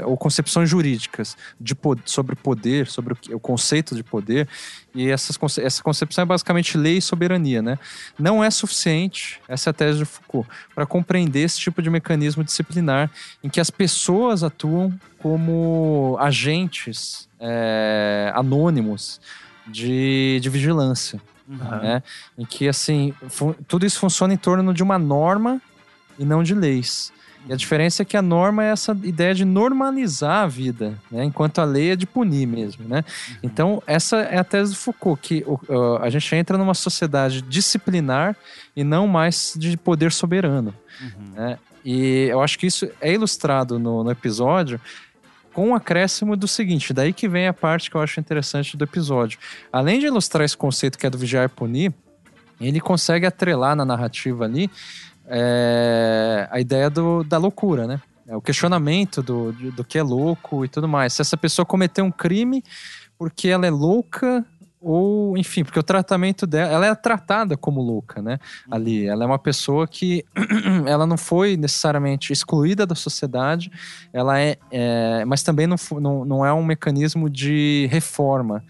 ou 0.06 0.16
concepções 0.16 0.70
jurídicas 0.70 1.36
de 1.60 1.76
sobre 2.06 2.34
poder, 2.34 2.86
sobre 2.86 3.12
o, 3.12 3.36
o 3.36 3.38
conceito 3.40 3.94
de 3.94 4.02
poder 4.02 4.48
e 4.94 5.10
essas 5.10 5.36
essa 5.58 5.82
concepção 5.82 6.22
é 6.22 6.24
basicamente 6.24 6.78
lei 6.78 6.96
e 6.96 7.02
soberania, 7.02 7.60
né? 7.60 7.78
Não 8.18 8.42
é 8.42 8.50
suficiente 8.50 9.38
essa 9.46 9.68
é 9.68 9.70
a 9.70 9.74
tese 9.74 9.98
de 9.98 10.06
Foucault 10.06 10.48
para 10.74 10.86
compreender 10.86 11.40
esse 11.40 11.60
tipo 11.60 11.82
de 11.82 11.90
mecanismo 11.90 12.42
disciplinar 12.42 13.10
em 13.44 13.50
que 13.50 13.60
as 13.60 13.68
pessoas 13.70 14.42
atuam 14.42 14.98
como 15.18 16.16
agentes 16.18 17.27
é, 17.40 18.32
anônimos 18.34 19.20
de, 19.66 20.38
de 20.40 20.48
vigilância, 20.48 21.20
Aham. 21.48 21.80
né? 21.80 22.02
Em 22.36 22.44
que, 22.44 22.68
assim, 22.68 23.14
tudo 23.66 23.86
isso 23.86 23.98
funciona 23.98 24.34
em 24.34 24.36
torno 24.36 24.72
de 24.72 24.82
uma 24.82 24.98
norma 24.98 25.60
e 26.18 26.24
não 26.24 26.42
de 26.42 26.54
leis. 26.54 27.12
E 27.48 27.52
a 27.52 27.56
diferença 27.56 28.02
é 28.02 28.04
que 28.04 28.16
a 28.16 28.22
norma 28.22 28.64
é 28.64 28.70
essa 28.70 28.92
ideia 29.02 29.34
de 29.34 29.44
normalizar 29.44 30.44
a 30.44 30.46
vida, 30.46 30.98
né? 31.10 31.24
enquanto 31.24 31.60
a 31.60 31.64
lei 31.64 31.92
é 31.92 31.96
de 31.96 32.06
punir 32.06 32.46
mesmo. 32.46 32.86
Né? 32.86 33.04
Então, 33.42 33.82
essa 33.86 34.18
é 34.18 34.38
a 34.38 34.44
tese 34.44 34.72
do 34.72 34.76
Foucault, 34.76 35.20
que 35.22 35.44
uh, 35.46 35.96
a 36.02 36.10
gente 36.10 36.34
entra 36.34 36.58
numa 36.58 36.74
sociedade 36.74 37.40
disciplinar 37.40 38.36
e 38.76 38.84
não 38.84 39.06
mais 39.06 39.54
de 39.56 39.76
poder 39.76 40.12
soberano. 40.12 40.74
Uhum. 41.00 41.32
né? 41.34 41.58
E 41.84 42.26
eu 42.28 42.42
acho 42.42 42.58
que 42.58 42.66
isso 42.66 42.90
é 43.00 43.12
ilustrado 43.12 43.78
no, 43.78 44.04
no 44.04 44.10
episódio 44.10 44.78
com 45.52 45.70
o 45.70 45.74
acréscimo 45.74 46.36
do 46.36 46.46
seguinte, 46.46 46.92
daí 46.92 47.12
que 47.12 47.28
vem 47.28 47.48
a 47.48 47.52
parte 47.52 47.90
que 47.90 47.96
eu 47.96 48.00
acho 48.00 48.20
interessante 48.20 48.76
do 48.76 48.84
episódio. 48.84 49.38
Além 49.72 49.98
de 49.98 50.06
ilustrar 50.06 50.44
esse 50.44 50.56
conceito 50.56 50.98
que 50.98 51.06
é 51.06 51.10
do 51.10 51.18
vigiar 51.18 51.46
e 51.46 51.48
punir, 51.48 51.92
ele 52.60 52.80
consegue 52.80 53.26
atrelar 53.26 53.76
na 53.76 53.84
narrativa 53.84 54.44
ali 54.44 54.70
é, 55.26 56.48
a 56.50 56.60
ideia 56.60 56.90
do, 56.90 57.22
da 57.22 57.38
loucura, 57.38 57.86
né? 57.86 58.00
É 58.26 58.36
o 58.36 58.42
questionamento 58.42 59.22
do, 59.22 59.52
do 59.52 59.82
que 59.82 59.98
é 59.98 60.02
louco 60.02 60.64
e 60.64 60.68
tudo 60.68 60.86
mais. 60.86 61.14
Se 61.14 61.22
essa 61.22 61.36
pessoa 61.36 61.64
cometeu 61.64 62.04
um 62.04 62.10
crime 62.10 62.62
porque 63.18 63.48
ela 63.48 63.66
é 63.66 63.70
louca 63.70 64.44
ou, 64.80 65.36
enfim, 65.36 65.64
porque 65.64 65.78
o 65.78 65.82
tratamento 65.82 66.46
dela, 66.46 66.72
ela 66.72 66.86
é 66.86 66.94
tratada 66.94 67.56
como 67.56 67.80
louca, 67.80 68.22
né? 68.22 68.38
Ali, 68.70 69.06
ela 69.06 69.24
é 69.24 69.26
uma 69.26 69.38
pessoa 69.38 69.86
que 69.86 70.24
ela 70.86 71.06
não 71.06 71.16
foi 71.16 71.56
necessariamente 71.56 72.32
excluída 72.32 72.86
da 72.86 72.94
sociedade, 72.94 73.70
ela 74.12 74.38
é, 74.40 74.56
é, 74.70 75.24
mas 75.24 75.42
também 75.42 75.66
não, 75.66 75.76
não, 76.00 76.24
não 76.24 76.46
é 76.46 76.52
um 76.52 76.64
mecanismo 76.64 77.28
de 77.28 77.88
reforma. 77.90 78.62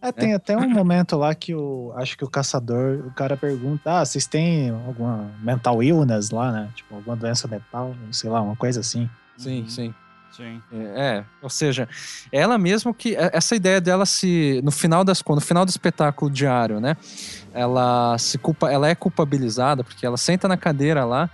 É, 0.00 0.12
tem 0.12 0.32
até 0.32 0.56
um 0.56 0.70
momento 0.70 1.16
lá 1.16 1.34
que 1.34 1.52
o 1.52 1.92
acho 1.96 2.16
que 2.16 2.24
o 2.24 2.30
caçador, 2.30 3.04
o 3.04 3.10
cara 3.10 3.36
pergunta: 3.36 3.98
"Ah, 4.00 4.04
vocês 4.04 4.26
têm 4.26 4.70
alguma 4.70 5.28
mental 5.42 5.82
illness 5.82 6.30
lá, 6.30 6.52
né? 6.52 6.68
Tipo, 6.76 6.94
alguma 6.94 7.16
doença 7.16 7.48
mental, 7.48 7.96
sei 8.12 8.30
lá, 8.30 8.40
uma 8.40 8.54
coisa 8.54 8.78
assim". 8.78 9.10
Sim, 9.36 9.62
Uhum. 9.62 9.68
sim. 9.68 9.94
Sim. 10.38 10.62
É, 10.72 11.24
ou 11.42 11.50
seja, 11.50 11.88
ela 12.30 12.56
mesmo 12.56 12.94
que 12.94 13.16
é- 13.16 13.30
essa 13.32 13.56
ideia 13.56 13.80
dela 13.80 14.06
se 14.06 14.60
no 14.62 14.70
final 14.70 15.02
das 15.02 15.20
contas, 15.20 15.42
no 15.42 15.48
final 15.48 15.64
do 15.66 15.68
espetáculo 15.68 16.30
diário, 16.30 16.78
né? 16.80 16.96
Ela 17.52 18.16
se 18.18 18.38
culpa, 18.38 18.70
ela 18.70 18.88
é 18.88 18.94
culpabilizada 18.94 19.82
porque 19.82 20.06
ela 20.06 20.16
senta 20.16 20.46
na 20.46 20.56
cadeira 20.56 21.04
lá, 21.04 21.28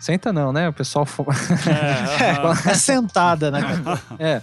senta 0.00 0.32
não, 0.32 0.52
né? 0.52 0.68
O 0.68 0.72
pessoal 0.72 1.06
fo- 1.06 1.26
É, 1.68 2.32
aham. 2.42 2.54
É 2.68 2.74
sentada, 2.74 3.52
né? 3.52 3.60
é. 4.18 4.42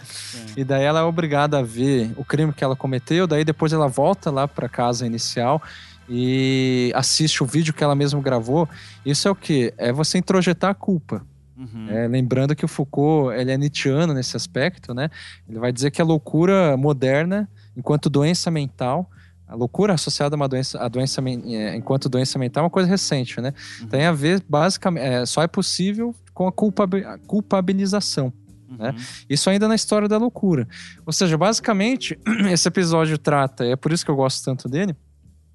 E 0.55 0.63
daí 0.63 0.83
ela 0.85 1.01
é 1.01 1.03
obrigada 1.03 1.59
a 1.59 1.61
ver 1.61 2.13
o 2.15 2.23
crime 2.23 2.53
que 2.53 2.63
ela 2.63 2.77
cometeu, 2.77 3.27
daí 3.27 3.43
depois 3.43 3.73
ela 3.73 3.89
volta 3.89 4.31
lá 4.31 4.47
para 4.47 4.69
casa 4.69 5.05
inicial 5.05 5.61
e 6.07 6.93
assiste 6.95 7.43
o 7.43 7.45
vídeo 7.45 7.73
que 7.73 7.83
ela 7.83 7.93
mesma 7.95 8.21
gravou. 8.21 8.69
Isso 9.05 9.27
é 9.27 9.31
o 9.31 9.35
que? 9.35 9.73
É 9.77 9.91
você 9.91 10.17
introjetar 10.17 10.69
a 10.71 10.73
culpa. 10.73 11.25
Uhum. 11.57 11.89
É, 11.89 12.07
lembrando 12.07 12.55
que 12.55 12.63
o 12.63 12.67
Foucault 12.67 13.35
ele 13.35 13.51
é 13.51 13.57
nietzscheano 13.57 14.13
nesse 14.13 14.37
aspecto, 14.37 14.93
né? 14.93 15.09
Ele 15.49 15.57
vai 15.59 15.71
dizer 15.71 15.89
que 15.91 16.01
a 16.01 16.05
loucura 16.05 16.77
moderna, 16.77 17.49
enquanto 17.75 18.09
doença 18.09 18.51
mental, 18.51 19.09
a 19.47 19.55
loucura 19.55 19.93
associada 19.93 20.35
a 20.35 20.37
uma 20.37 20.47
doença, 20.47 20.77
a 20.79 20.87
doença 20.87 21.21
é, 21.25 21.75
enquanto 21.75 22.09
doença 22.09 22.37
mental 22.37 22.61
é 22.61 22.65
uma 22.65 22.69
coisa 22.69 22.87
recente, 22.87 23.41
né? 23.41 23.53
Uhum. 23.81 23.87
Tem 23.87 24.05
a 24.05 24.11
ver 24.11 24.43
basicamente, 24.47 25.03
é, 25.03 25.25
só 25.25 25.41
é 25.41 25.47
possível 25.47 26.13
com 26.33 26.47
a, 26.47 26.51
culpabi- 26.51 27.03
a 27.03 27.17
culpabilização. 27.17 28.31
né? 28.77 28.89
Uhum. 28.89 28.95
Isso 29.29 29.49
ainda 29.49 29.67
na 29.67 29.73
história 29.75 30.07
da 30.07 30.17
loucura. 30.17 30.67
Ou 31.05 31.13
seja, 31.13 31.37
basicamente, 31.37 32.19
esse 32.51 32.67
episódio 32.67 33.17
trata, 33.17 33.65
é 33.65 33.75
por 33.75 33.91
isso 33.91 34.05
que 34.05 34.11
eu 34.11 34.15
gosto 34.15 34.43
tanto 34.45 34.69
dele, 34.69 34.95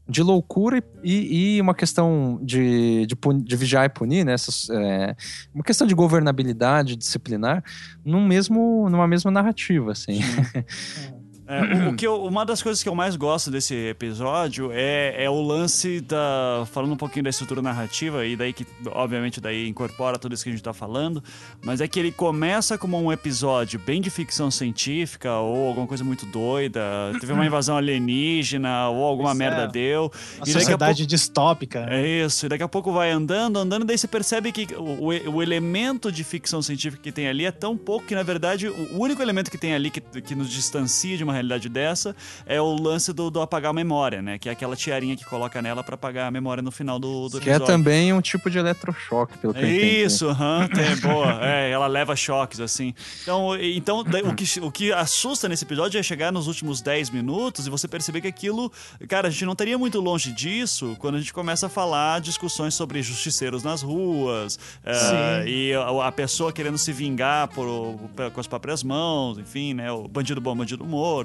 de 0.09 0.23
loucura 0.23 0.83
e, 1.03 1.57
e 1.57 1.61
uma 1.61 1.75
questão 1.75 2.39
de, 2.43 3.07
de, 3.07 3.17
de 3.45 3.57
vigiar 3.57 3.85
e 3.85 3.89
punir, 3.89 4.25
né? 4.25 4.33
Essas, 4.33 4.69
é, 4.71 5.17
uma 5.55 5.63
questão 5.63 5.87
de 5.87 5.95
governabilidade 5.95 6.97
disciplinar 6.97 7.63
num 8.05 8.27
mesmo, 8.27 8.89
numa 8.91 9.07
mesma 9.07 9.31
narrativa, 9.31 9.93
assim. 9.93 10.21
É, 10.55 11.22
o, 11.61 11.89
o 11.91 11.97
que 11.97 12.07
eu- 12.07 12.23
uma 12.25 12.45
das 12.47 12.63
coisas 12.63 12.83
que 12.83 12.89
eu 12.89 12.95
mais 12.95 13.17
gosto 13.17 13.51
desse 13.51 13.75
episódio 13.75 14.71
é, 14.73 15.25
é 15.25 15.31
o 15.31 15.41
lance 15.43 16.01
da. 16.01 16.65
Falando 16.73 16.93
um 16.93 16.97
pouquinho 16.97 17.25
da 17.25 17.31
estrutura 17.31 17.61
narrativa, 17.61 18.25
e 18.27 18.37
daí 18.37 18.53
que, 18.53 18.67
obviamente, 18.93 19.41
daí 19.41 19.69
incorpora 19.69 20.19
tudo 20.19 20.35
isso 20.35 20.45
que 20.45 20.51
a 20.51 20.53
gente 20.53 20.63
tá 20.63 20.73
falando, 20.73 21.23
mas 21.65 21.81
é 21.81 21.89
que 21.89 21.99
ele 21.99 22.13
começa 22.13 22.77
como 22.79 23.01
um 23.01 23.13
episódio 23.13 23.81
bem 23.85 24.01
de 24.01 24.11
ficção 24.11 24.51
científica, 24.51 25.35
ou 25.37 25.69
alguma 25.69 25.87
coisa 25.87 26.05
muito 26.05 26.25
doida, 26.27 26.81
teve 27.21 27.33
uma 27.33 27.45
invasão 27.47 27.77
alienígena, 27.77 28.89
ou 28.89 29.05
alguma 29.05 29.31
Pois 29.31 29.41
é. 29.41 29.45
merda 29.45 29.67
deu. 29.69 30.13
Uma 30.39 30.47
e 30.49 30.53
sociedade 30.53 31.07
distópica. 31.07 31.87
né? 31.87 32.03
É 32.03 32.25
isso, 32.27 32.47
e 32.47 32.49
daqui 32.49 32.63
a 32.63 32.69
pouco 32.69 32.93
vai 32.93 33.11
andando, 33.11 33.59
andando, 33.59 33.83
e 33.83 33.87
daí 33.87 33.99
você 33.99 34.09
percebe 34.09 34.53
que 34.53 34.75
o, 34.75 35.09
o- 35.09 35.35
o 35.37 35.43
elemento 35.43 36.11
de 36.13 36.23
ficção 36.25 36.61
científica 36.63 37.03
que 37.03 37.13
tem 37.13 37.29
ali 37.29 37.45
é 37.45 37.51
tão 37.51 37.77
pouco 37.77 38.07
que, 38.07 38.15
na 38.15 38.23
verdade, 38.23 38.69
o 38.69 38.99
único 38.99 39.21
elemento 39.23 39.51
que 39.51 39.59
tem 39.59 39.75
ali 39.75 39.91
que, 39.91 40.01
que 40.01 40.35
nos 40.35 40.49
distancia 40.51 41.17
de 41.17 41.25
uma 41.25 41.33
realidade 41.43 41.68
dessa 41.68 42.14
é 42.47 42.61
o 42.61 42.74
lance 42.74 43.12
do, 43.12 43.30
do 43.30 43.40
apagar 43.40 43.70
a 43.70 43.74
memória, 43.74 44.22
né? 44.22 44.38
Que 44.38 44.49
é 44.49 44.53
aquela 44.53 44.74
tiarinha 44.76 45.16
que 45.16 45.24
coloca 45.24 45.61
nela 45.61 45.82
pra 45.84 45.95
apagar 45.95 46.26
a 46.28 46.30
memória 46.30 46.62
no 46.62 46.70
final 46.70 46.99
do, 46.99 47.28
do 47.28 47.40
que 47.40 47.49
é 47.51 47.53
episódio. 47.55 47.66
também 47.74 48.12
um 48.12 48.20
tipo 48.20 48.49
de 48.51 48.59
eletrochoque, 48.59 49.36
pelo 49.38 49.53
que 49.55 49.61
eu 49.61 49.64
entendi. 49.68 50.03
Isso, 50.03 50.28
aham, 50.28 50.68
tem, 50.68 50.97
boa. 50.99 51.38
É, 51.45 51.70
ela 51.70 51.86
leva 51.86 52.14
choques, 52.16 52.61
assim. 52.61 52.95
Então, 53.22 53.57
e- 53.57 53.76
então 53.76 54.01
o, 54.01 54.34
que, 54.34 54.61
o 54.61 54.70
que 54.70 54.93
assusta 54.93 55.49
nesse 55.49 55.64
episódio 55.64 55.99
é 55.99 56.03
chegar 56.03 56.32
nos 56.32 56.47
últimos 56.47 56.80
10 56.80 57.11
minutos 57.11 57.66
e 57.66 57.70
você 57.70 57.86
perceber 57.88 58.20
que 58.20 58.28
aquilo. 58.28 58.70
Cara, 59.09 59.28
a 59.28 59.30
gente 59.30 59.45
não 59.45 59.53
estaria 59.53 59.76
muito 59.78 60.01
longe 60.01 60.32
disso 60.32 60.97
quando 60.99 61.16
a 61.16 61.18
gente 61.18 61.32
começa 61.32 61.66
a 61.66 61.68
falar 61.68 62.20
discussões 62.20 62.74
sobre 62.74 63.03
justiceiros 63.03 63.62
nas 63.62 63.82
ruas 63.82 64.59
é, 64.84 64.95
Sim. 64.95 65.49
e 65.49 65.74
a, 65.74 66.07
a 66.09 66.12
pessoa 66.12 66.53
querendo 66.53 66.78
se 66.78 66.93
vingar 66.93 67.49
por, 67.49 67.99
com 68.32 68.40
as 68.40 68.47
próprias 68.47 68.82
mãos, 68.82 69.38
enfim, 69.38 69.74
né? 69.74 69.90
O 69.93 70.07
bandido 70.09 70.40
bom, 70.40 70.55
bandido 70.57 70.84
morto. 70.84 71.22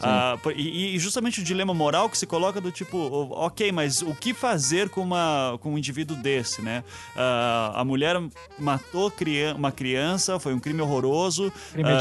Ah, 0.00 0.36
por- 0.42 0.52
e, 0.56 0.94
e 0.94 0.98
justamente 0.98 1.40
o 1.40 1.44
dilema 1.44 1.72
moral 1.74 2.08
que 2.08 2.16
se 2.18 2.26
coloca 2.26 2.60
do 2.60 2.70
tipo, 2.70 2.96
ok, 3.32 3.70
mas 3.72 4.02
o 4.02 4.14
que 4.14 4.32
fazer 4.34 4.88
com, 4.88 5.00
uma, 5.02 5.58
com 5.60 5.72
um 5.74 5.78
indivíduo 5.78 6.16
desse, 6.16 6.62
né? 6.62 6.82
Ah, 7.16 7.72
a 7.76 7.84
mulher 7.84 8.16
matou 8.58 9.12
uma 9.56 9.70
criança, 9.72 10.38
foi 10.38 10.54
um 10.54 10.58
crime 10.60 10.80
horroroso. 10.80 11.52
Crime 11.72 11.88
ah, 11.88 11.98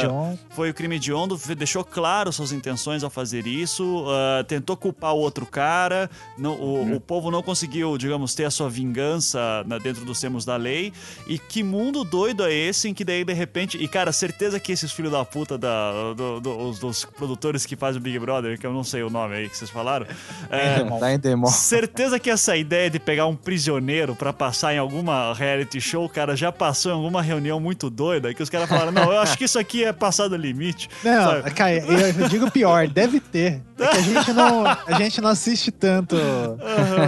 foi 0.50 0.70
o 0.70 0.74
crime 0.74 0.96
hediondo, 0.96 1.40
deixou 1.58 1.84
claro 1.84 2.32
suas 2.32 2.52
intenções 2.52 3.04
ao 3.04 3.10
fazer 3.10 3.46
isso, 3.48 4.06
ah, 4.10 4.44
tentou 4.44 4.76
culpar 4.78 5.14
o 5.14 5.20
outro 5.20 5.46
cara, 5.46 6.10
não- 6.38 6.56
o, 6.56 6.96
o 6.96 7.00
povo 7.00 7.30
não 7.32 7.42
conseguiu, 7.44 7.98
digamos, 7.98 8.34
ter 8.36 8.46
a 8.46 8.52
sua 8.52 8.70
vingança 8.70 9.64
na- 9.66 9.78
dentro 9.78 10.04
dos 10.06 10.20
termos 10.20 10.46
da 10.46 10.56
lei. 10.56 10.92
E 11.28 11.38
que 11.38 11.64
mundo 11.64 12.04
doido 12.04 12.46
é 12.46 12.54
esse 12.54 12.88
em 12.90 12.94
que 12.94 13.04
daí, 13.04 13.24
de 13.24 13.34
repente. 13.34 13.78
E, 13.78 13.88
cara, 13.88 14.12
certeza 14.12 14.60
que 14.60 14.72
esses 14.72 14.92
filhos 14.92 15.12
da 15.12 15.24
puta 15.26 15.58
da, 15.58 16.14
do- 16.14 16.40
do- 16.40 16.58
os- 16.70 16.80
dos 16.80 17.06
produtores 17.28 17.66
que 17.66 17.76
fazem 17.76 18.00
o 18.00 18.04
Big 18.04 18.18
Brother, 18.20 18.58
que 18.58 18.66
eu 18.66 18.72
não 18.72 18.84
sei 18.86 19.04
o 19.04 19.10
nome 19.10 19.36
aí 19.36 19.50
que 19.50 19.58
vocês 19.58 19.70
falaram. 19.70 20.06
É, 20.50 21.14
Endemol. 21.14 21.50
Certeza 21.50 22.20
que 22.20 22.30
essa 22.30 22.56
ideia 22.56 22.90
de 22.90 23.00
pegar 23.00 23.26
um 23.28 23.36
prisioneiro 23.36 24.16
pra 24.16 24.32
passar 24.32 24.74
em 24.74 24.78
alguma 24.78 25.34
reality 25.34 25.82
show, 25.82 26.08
cara, 26.08 26.36
já 26.36 26.52
passou 26.52 26.92
em 26.92 26.96
alguma 26.96 27.22
reunião 27.22 27.60
muito 27.60 27.90
doida 27.90 28.34
que 28.34 28.42
os 28.42 28.50
caras 28.50 28.70
falaram: 28.70 28.92
não, 28.92 29.12
eu 29.12 29.20
acho 29.20 29.38
que 29.38 29.44
isso 29.44 29.60
aqui 29.60 29.84
é 29.84 29.92
passar 29.92 30.28
do 30.30 30.38
limite. 30.38 30.90
Não, 31.04 31.32
sabe? 31.32 31.52
cara, 31.52 31.74
eu, 31.74 32.30
digo 32.30 32.50
pior, 32.50 32.88
deve 32.88 33.20
ter. 33.20 33.62
É 33.80 33.88
que 33.88 33.98
a 33.98 34.02
gente 34.02 34.34
não, 34.34 34.66
a 34.66 34.94
gente 34.98 35.22
não 35.22 35.30
assiste 35.30 35.72
tanto 35.72 36.16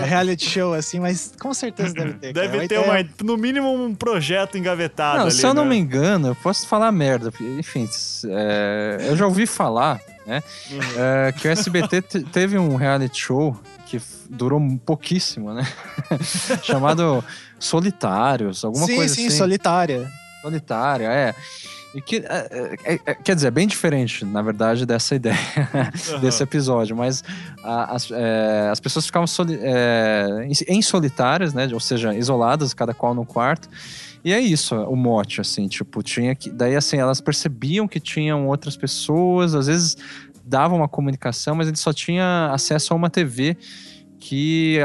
reality 0.05 0.45
show 0.45 0.73
assim, 0.73 0.99
mas 0.99 1.33
com 1.39 1.53
certeza 1.53 1.93
deve 1.93 2.13
ter. 2.13 2.33
cara. 2.33 2.47
Deve 2.47 2.57
Vai 2.57 2.67
ter, 2.67 2.79
uma, 2.79 3.09
no 3.23 3.37
mínimo, 3.37 3.73
um 3.73 3.95
projeto 3.95 4.57
engavetado 4.57 5.19
Não, 5.19 5.25
ali. 5.25 5.31
se 5.31 5.45
eu 5.45 5.53
não 5.53 5.63
né? 5.63 5.69
me 5.69 5.77
engano, 5.77 6.27
eu 6.29 6.35
posso 6.35 6.67
falar 6.67 6.91
merda. 6.91 7.31
Enfim, 7.57 7.87
é, 8.27 8.97
eu 9.07 9.15
já 9.15 9.25
ouvi 9.25 9.47
falar, 9.47 9.99
né? 10.29 10.43
Uhum. 10.71 10.79
é, 10.97 11.31
que 11.33 11.47
o 11.47 11.51
SBT 11.51 12.01
te- 12.03 12.23
teve 12.23 12.57
um 12.57 12.75
reality 12.75 13.19
show 13.19 13.57
que 13.87 13.99
durou 14.29 14.61
pouquíssimo, 14.85 15.53
né? 15.53 15.67
Chamado 16.63 17.23
Solitários, 17.59 18.63
alguma 18.63 18.85
sim, 18.85 18.95
coisa 18.95 19.13
sim, 19.15 19.27
assim. 19.27 19.37
solitária. 19.37 20.07
Solitária, 20.41 21.07
é. 21.07 21.35
E 21.95 21.99
que, 22.01 22.17
é, 22.17 22.75
é, 22.85 22.99
é, 23.07 23.15
quer 23.15 23.33
dizer, 23.33 23.47
é 23.47 23.51
bem 23.51 23.67
diferente, 23.67 24.23
na 24.23 24.43
verdade, 24.43 24.85
dessa 24.85 25.15
ideia, 25.15 25.35
desse 26.21 26.43
episódio. 26.43 26.95
Mas 26.95 27.23
a- 27.63 27.95
as, 27.95 28.11
é, 28.11 28.69
as 28.71 28.79
pessoas 28.79 29.07
ficavam 29.07 29.25
soli- 29.25 29.59
é, 29.59 30.47
em, 30.67 30.81
solitárias, 30.83 31.51
né? 31.53 31.67
Ou 31.73 31.79
seja, 31.79 32.13
isoladas, 32.13 32.75
cada 32.75 32.93
qual 32.93 33.15
num 33.15 33.25
quarto. 33.25 33.67
E 34.23 34.33
é 34.33 34.39
isso, 34.39 34.75
o 34.75 34.95
mote, 34.95 35.39
assim, 35.41 35.67
tipo, 35.67 36.03
tinha 36.03 36.35
que. 36.35 36.49
Daí, 36.49 36.75
assim, 36.75 36.97
elas 36.97 37.21
percebiam 37.21 37.87
que 37.87 37.99
tinham 37.99 38.47
outras 38.47 38.75
pessoas, 38.75 39.55
às 39.55 39.67
vezes 39.67 39.95
davam 40.43 40.77
uma 40.79 40.87
comunicação, 40.89 41.55
mas 41.55 41.67
ele 41.67 41.77
só 41.77 41.93
tinha 41.93 42.49
acesso 42.51 42.93
a 42.93 42.95
uma 42.97 43.09
TV 43.09 43.55
que 44.19 44.77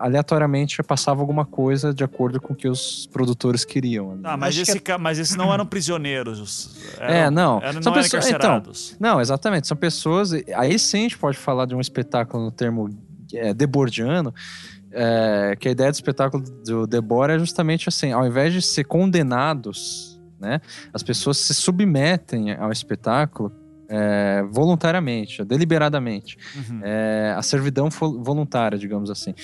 aleatoriamente 0.00 0.82
passava 0.82 1.20
alguma 1.22 1.44
coisa 1.46 1.94
de 1.94 2.04
acordo 2.04 2.40
com 2.40 2.52
o 2.52 2.56
que 2.56 2.68
os 2.68 3.06
produtores 3.12 3.64
queriam. 3.64 4.18
Ah, 4.24 4.36
mas, 4.36 4.54
que 4.56 4.60
esse, 4.62 4.78
ca- 4.80 4.98
mas 4.98 5.18
esses 5.18 5.36
não 5.36 5.52
eram 5.52 5.64
prisioneiros. 5.64 6.76
Eram, 6.98 7.14
É, 7.14 7.30
não. 7.30 7.62
Eram, 7.62 7.82
São 7.82 7.92
não 7.92 7.98
eram 8.00 8.10
pessoas- 8.10 8.28
então. 8.30 8.62
Não, 9.00 9.20
exatamente. 9.20 9.66
São 9.66 9.76
pessoas. 9.76 10.32
Aí 10.54 10.78
sim 10.78 10.98
a 10.98 11.02
gente 11.02 11.18
pode 11.18 11.38
falar 11.38 11.66
de 11.66 11.74
um 11.74 11.80
espetáculo 11.80 12.44
no 12.44 12.50
termo 12.50 12.90
é, 13.32 13.54
debordiano. 13.54 14.34
É, 14.94 15.56
que 15.58 15.68
a 15.68 15.72
ideia 15.72 15.90
do 15.90 15.94
espetáculo 15.94 16.44
do 16.64 16.86
Debord 16.86 17.34
é 17.34 17.38
justamente 17.38 17.88
assim: 17.88 18.12
ao 18.12 18.26
invés 18.26 18.52
de 18.52 18.62
ser 18.62 18.84
condenados, 18.84 20.20
né, 20.40 20.60
as 20.92 21.02
pessoas 21.02 21.38
se 21.38 21.54
submetem 21.54 22.52
ao 22.52 22.70
espetáculo 22.70 23.52
é, 23.88 24.42
voluntariamente, 24.50 25.44
deliberadamente. 25.44 26.36
Uhum. 26.56 26.80
É, 26.82 27.34
a 27.36 27.42
servidão 27.42 27.88
voluntária, 27.90 28.78
digamos 28.78 29.10
assim. 29.10 29.34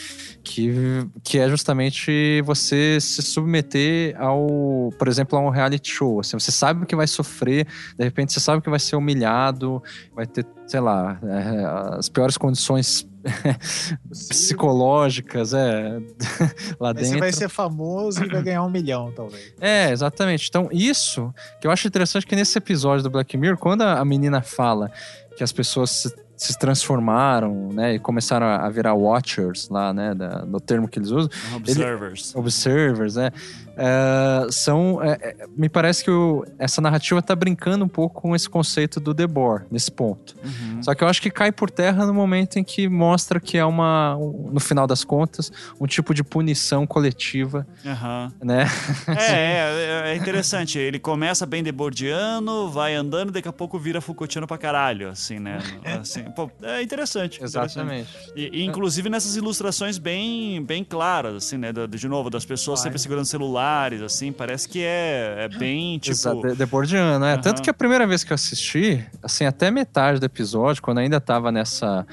Que, 0.42 1.06
que 1.22 1.38
é 1.38 1.48
justamente 1.48 2.42
você 2.42 2.98
se 3.00 3.22
submeter 3.22 4.20
ao, 4.20 4.90
por 4.98 5.08
exemplo, 5.08 5.38
a 5.38 5.42
um 5.42 5.50
reality 5.50 5.90
show. 5.90 6.20
Assim, 6.20 6.38
você 6.38 6.50
sabe 6.50 6.86
que 6.86 6.96
vai 6.96 7.06
sofrer, 7.06 7.66
de 7.96 8.04
repente 8.04 8.32
você 8.32 8.40
sabe 8.40 8.62
que 8.62 8.70
vai 8.70 8.78
ser 8.78 8.96
humilhado, 8.96 9.82
vai 10.14 10.26
ter, 10.26 10.46
sei 10.66 10.80
lá, 10.80 11.18
é, 11.22 11.98
as 11.98 12.08
piores 12.08 12.36
condições 12.36 13.08
psicológicas, 14.10 15.52
é, 15.54 15.98
lá 16.80 16.88
Aí 16.88 16.94
dentro. 16.94 17.10
você 17.10 17.18
vai 17.18 17.32
ser 17.32 17.48
famoso 17.48 18.24
e 18.24 18.28
vai 18.28 18.42
ganhar 18.42 18.62
um 18.62 18.70
milhão, 18.70 19.12
talvez. 19.12 19.54
É, 19.60 19.90
exatamente. 19.90 20.48
Então, 20.48 20.68
isso 20.72 21.32
que 21.60 21.66
eu 21.66 21.70
acho 21.70 21.86
interessante 21.86 22.26
que 22.26 22.36
nesse 22.36 22.56
episódio 22.56 23.02
do 23.02 23.10
Black 23.10 23.36
Mirror, 23.36 23.58
quando 23.58 23.82
a 23.82 24.04
menina 24.04 24.42
fala 24.42 24.90
que 25.36 25.44
as 25.44 25.52
pessoas 25.52 26.12
se, 26.42 26.58
transformaram, 26.58 27.68
né, 27.72 27.94
e 27.94 27.98
começaram 27.98 28.46
a, 28.46 28.68
virar 28.70 28.94
watchers 28.94 29.68
lá, 29.68 29.92
né, 29.92 30.14
da, 30.14 30.38
do 30.44 30.58
termo 30.60 30.88
que 30.88 30.98
eles 30.98 31.10
usam, 31.10 31.30
Observers. 31.54 32.34
observers, 32.34 33.14
né, 33.16 33.30
é, 33.76 34.46
são, 34.50 35.02
é, 35.02 35.12
é, 35.20 35.36
me 35.56 35.68
parece 35.68 36.02
que 36.04 36.10
o- 36.10 36.44
essa 36.58 36.80
narrativa 36.80 37.22
tá 37.22 37.34
brincando 37.34 37.84
um 37.84 37.88
pouco 37.88 38.20
com 38.22 38.34
esse 38.36 38.48
conceito 38.48 38.98
do 39.00 39.14
Debord, 39.14 39.64
nesse 39.70 39.90
ponto. 39.90 40.34
Uhum. 40.44 40.82
Só 40.82 40.94
que 40.94 41.02
eu 41.04 41.08
acho 41.08 41.20
que 41.22 41.30
cai 41.30 41.50
por 41.52 41.70
terra 41.70 42.04
no 42.06 42.12
momento 42.12 42.58
em 42.58 42.64
que 42.64 42.88
mostra 42.88 43.38
que 43.40 43.56
é 43.56 43.64
uma, 43.64 44.16
um- 44.16 44.50
no 44.52 44.60
final 44.60 44.86
das 44.86 45.04
contas, 45.04 45.50
um 45.80 45.86
tipo 45.86 46.12
de 46.14 46.22
punição 46.24 46.86
coletiva, 46.86 47.66
Aham. 47.86 48.32
né, 48.42 48.64
É, 49.08 49.12
é, 50.06 50.12
é 50.12 50.16
interessante. 50.16 50.78
Ele 50.78 50.98
começa 50.98 51.44
bem 51.46 51.62
debordiano, 51.62 52.70
vai 52.70 52.94
andando, 52.94 53.30
daqui 53.32 53.48
a 53.48 53.52
pouco 53.52 53.78
vira 53.78 54.00
Foucaultiano 54.00 54.46
pra 54.46 54.58
caralho, 54.58 55.08
assim, 55.08 55.38
né? 55.38 55.58
Assim, 56.00 56.24
pô, 56.30 56.50
é 56.62 56.82
interessante. 56.82 57.36
interessante. 57.36 57.42
Exatamente. 57.78 58.08
E, 58.34 58.60
e, 58.60 58.64
inclusive 58.64 59.08
nessas 59.08 59.36
ilustrações 59.36 59.98
bem, 59.98 60.62
bem 60.64 60.82
claras, 60.84 61.34
assim, 61.34 61.56
né? 61.56 61.72
Da- 61.72 61.86
De 61.86 62.08
novo, 62.08 62.30
das 62.30 62.44
pessoas 62.44 62.80
sempre 62.80 62.98
segurando 62.98 63.24
celulares, 63.26 64.00
assim, 64.02 64.32
parece 64.32 64.68
que 64.68 64.82
é, 64.82 65.48
é 65.50 65.58
bem, 65.58 65.98
tipo... 65.98 66.12
Exato, 66.14 66.42
de- 66.42 66.54
Debordiano, 66.54 67.24
é. 67.24 67.32
Aham. 67.32 67.40
Tanto 67.40 67.62
que 67.62 67.70
a 67.70 67.74
primeira 67.74 68.06
vez 68.06 68.22
que 68.24 68.32
eu 68.32 68.34
assisti, 68.34 69.04
assim, 69.22 69.44
até 69.44 69.70
metade 69.70 70.18
do 70.20 70.26
episódio, 70.26 70.82
quando 70.82 70.98
ainda 70.98 71.20
tava 71.20 71.50
nessa. 71.52 72.06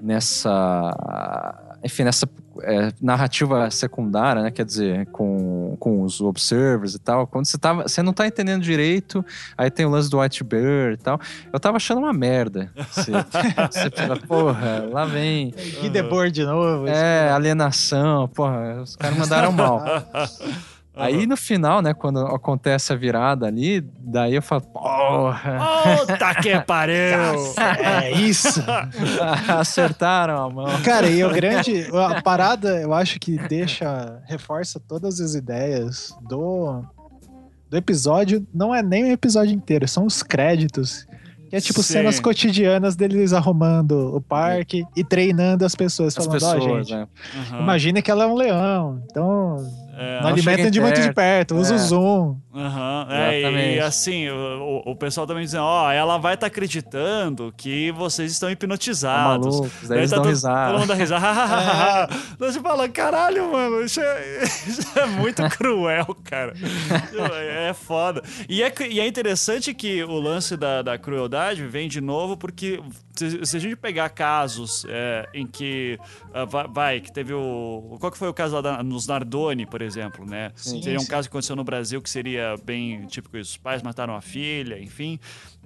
nessa. 0.00 1.76
Enfim, 1.84 2.04
nessa 2.04 2.28
é, 2.62 2.92
narrativa 3.00 3.70
secundária, 3.70 4.42
né? 4.42 4.50
Quer 4.50 4.64
dizer, 4.64 5.06
com, 5.06 5.76
com 5.78 6.02
os 6.02 6.20
observers 6.20 6.94
e 6.94 6.98
tal. 6.98 7.26
Quando 7.26 7.46
você 7.46 7.58
tava. 7.58 7.82
Você 7.82 8.02
não 8.02 8.12
tá 8.12 8.26
entendendo 8.26 8.62
direito, 8.62 9.24
aí 9.56 9.70
tem 9.70 9.86
o 9.86 9.90
lance 9.90 10.10
do 10.10 10.20
White 10.20 10.44
Bear 10.44 10.92
e 10.92 10.96
tal. 10.96 11.20
Eu 11.52 11.60
tava 11.60 11.76
achando 11.76 11.98
uma 11.98 12.12
merda. 12.12 12.70
Você, 12.90 13.12
você 13.70 13.90
fala, 13.90 14.16
porra, 14.16 14.88
lá 14.90 15.04
vem. 15.04 15.50
Que 15.50 15.88
debor 15.88 16.30
de 16.30 16.44
novo. 16.44 16.86
É, 16.86 17.30
alienação, 17.30 18.28
porra, 18.28 18.82
os 18.82 18.96
caras 18.96 19.16
mandaram 19.16 19.52
mal. 19.52 19.82
Aí 20.96 21.26
no 21.26 21.36
final, 21.36 21.82
né, 21.82 21.92
quando 21.92 22.20
acontece 22.20 22.92
a 22.92 22.96
virada 22.96 23.46
ali, 23.46 23.82
daí 23.98 24.34
eu 24.34 24.40
falo, 24.42 24.62
porra, 24.62 25.58
Puta 26.06 26.34
que 26.36 26.58
pariu! 26.66 26.94
É 27.78 28.10
isso. 28.12 28.64
acertaram 29.58 30.42
a 30.42 30.50
mão. 30.50 30.82
Cara, 30.82 31.08
e 31.08 31.22
o 31.22 31.30
grande. 31.30 31.86
A 32.16 32.22
parada, 32.22 32.80
eu 32.80 32.94
acho 32.94 33.18
que 33.20 33.36
deixa. 33.36 34.22
reforça 34.26 34.80
todas 34.80 35.20
as 35.20 35.34
ideias 35.34 36.16
do. 36.22 36.82
Do 37.68 37.76
episódio, 37.76 38.46
não 38.54 38.72
é 38.72 38.80
nem 38.80 39.04
o 39.04 39.12
episódio 39.12 39.52
inteiro, 39.52 39.88
são 39.88 40.06
os 40.06 40.22
créditos. 40.22 41.04
Que 41.50 41.56
é 41.56 41.60
tipo 41.60 41.82
Sim. 41.82 41.94
cenas 41.94 42.20
cotidianas 42.20 42.94
deles 42.96 43.32
arrumando 43.32 44.14
o 44.14 44.20
parque 44.20 44.84
e 44.96 45.02
treinando 45.04 45.64
as 45.64 45.74
pessoas. 45.74 46.16
As 46.16 46.24
Falando, 46.24 46.42
ó, 46.44 46.54
pessoas, 46.54 46.86
gente, 46.88 46.96
né? 46.96 47.08
Aham. 47.36 47.62
imagina 47.62 48.00
que 48.02 48.10
ela 48.10 48.24
é 48.24 48.26
um 48.26 48.34
leão. 48.34 49.02
Então, 49.10 49.56
É, 49.96 50.20
não 50.20 50.28
alimentem 50.28 50.70
de 50.70 50.80
muito 50.80 51.00
de 51.00 51.12
perto. 51.12 51.56
usa 51.56 51.72
É. 51.72 51.76
o 51.76 51.78
zoom. 51.78 52.36
Aham, 52.56 53.06
é, 53.10 53.74
e 53.76 53.80
assim, 53.80 54.28
o, 54.30 54.82
o- 54.86 54.96
pessoal 54.96 55.26
também 55.26 55.44
dizendo, 55.44 55.64
ó, 55.64 55.92
ela 55.92 56.16
vai 56.16 56.34
estar 56.34 56.46
acreditando 56.46 57.52
que 57.56 57.92
vocês 57.92 58.32
estão 58.32 58.48
Tá 58.48 58.52
hipnotizados. 58.52 59.46
malucos, 59.56 59.88
daí 59.88 59.98
eles 59.98 60.10
tá 60.10 60.16
dão 60.16 60.22
todo, 60.24 60.30
risada. 60.32 60.70
Todo 60.70 60.78
mundo 60.80 60.88
dá 60.88 60.94
risada. 60.94 62.06
Daí 62.38 62.50
você 62.52 62.60
fala, 62.60 62.88
caralho, 62.88 63.52
mano, 63.52 63.82
isso 63.82 64.00
é, 64.00 64.44
isso 64.44 64.98
é 64.98 65.06
muito 65.06 65.42
cruel, 65.50 66.06
cara. 66.24 66.54
É 67.68 67.74
foda. 67.74 68.22
E 68.48 68.62
é, 68.62 68.72
e 68.88 69.00
é 69.00 69.06
interessante 69.06 69.74
que 69.74 70.02
o 70.04 70.18
lance 70.18 70.56
da, 70.56 70.82
da 70.82 70.96
crueldade 70.98 71.66
vem 71.66 71.88
de 71.88 72.00
novo 72.00 72.36
porque 72.36 72.80
se, 73.14 73.44
se 73.44 73.56
a 73.56 73.60
gente 73.60 73.76
pegar 73.76 74.08
casos 74.10 74.86
é, 74.88 75.28
em 75.34 75.46
que 75.46 75.98
ah, 76.32 76.44
vai, 76.44 76.66
vai, 76.68 77.00
que 77.00 77.12
teve 77.12 77.32
o 77.34 77.96
qual 78.00 78.12
que 78.12 78.18
foi 78.18 78.28
o 78.28 78.34
caso 78.34 78.54
lá 78.56 78.60
da- 78.60 78.82
nos 78.82 79.06
Nardoni, 79.06 79.66
por 79.66 79.82
exemplo, 79.82 80.24
né? 80.24 80.52
Sim, 80.54 80.82
seria 80.82 80.98
um 80.98 81.02
sim. 81.02 81.08
caso 81.10 81.28
que 81.28 81.32
aconteceu 81.32 81.56
no 81.56 81.64
Brasil 81.64 82.00
que 82.00 82.10
seria 82.10 82.45
bem 82.56 83.06
típico 83.06 83.36
isso, 83.36 83.52
os 83.52 83.56
pais 83.56 83.82
mataram 83.82 84.14
a 84.14 84.20
filha, 84.20 84.78
enfim. 84.78 85.18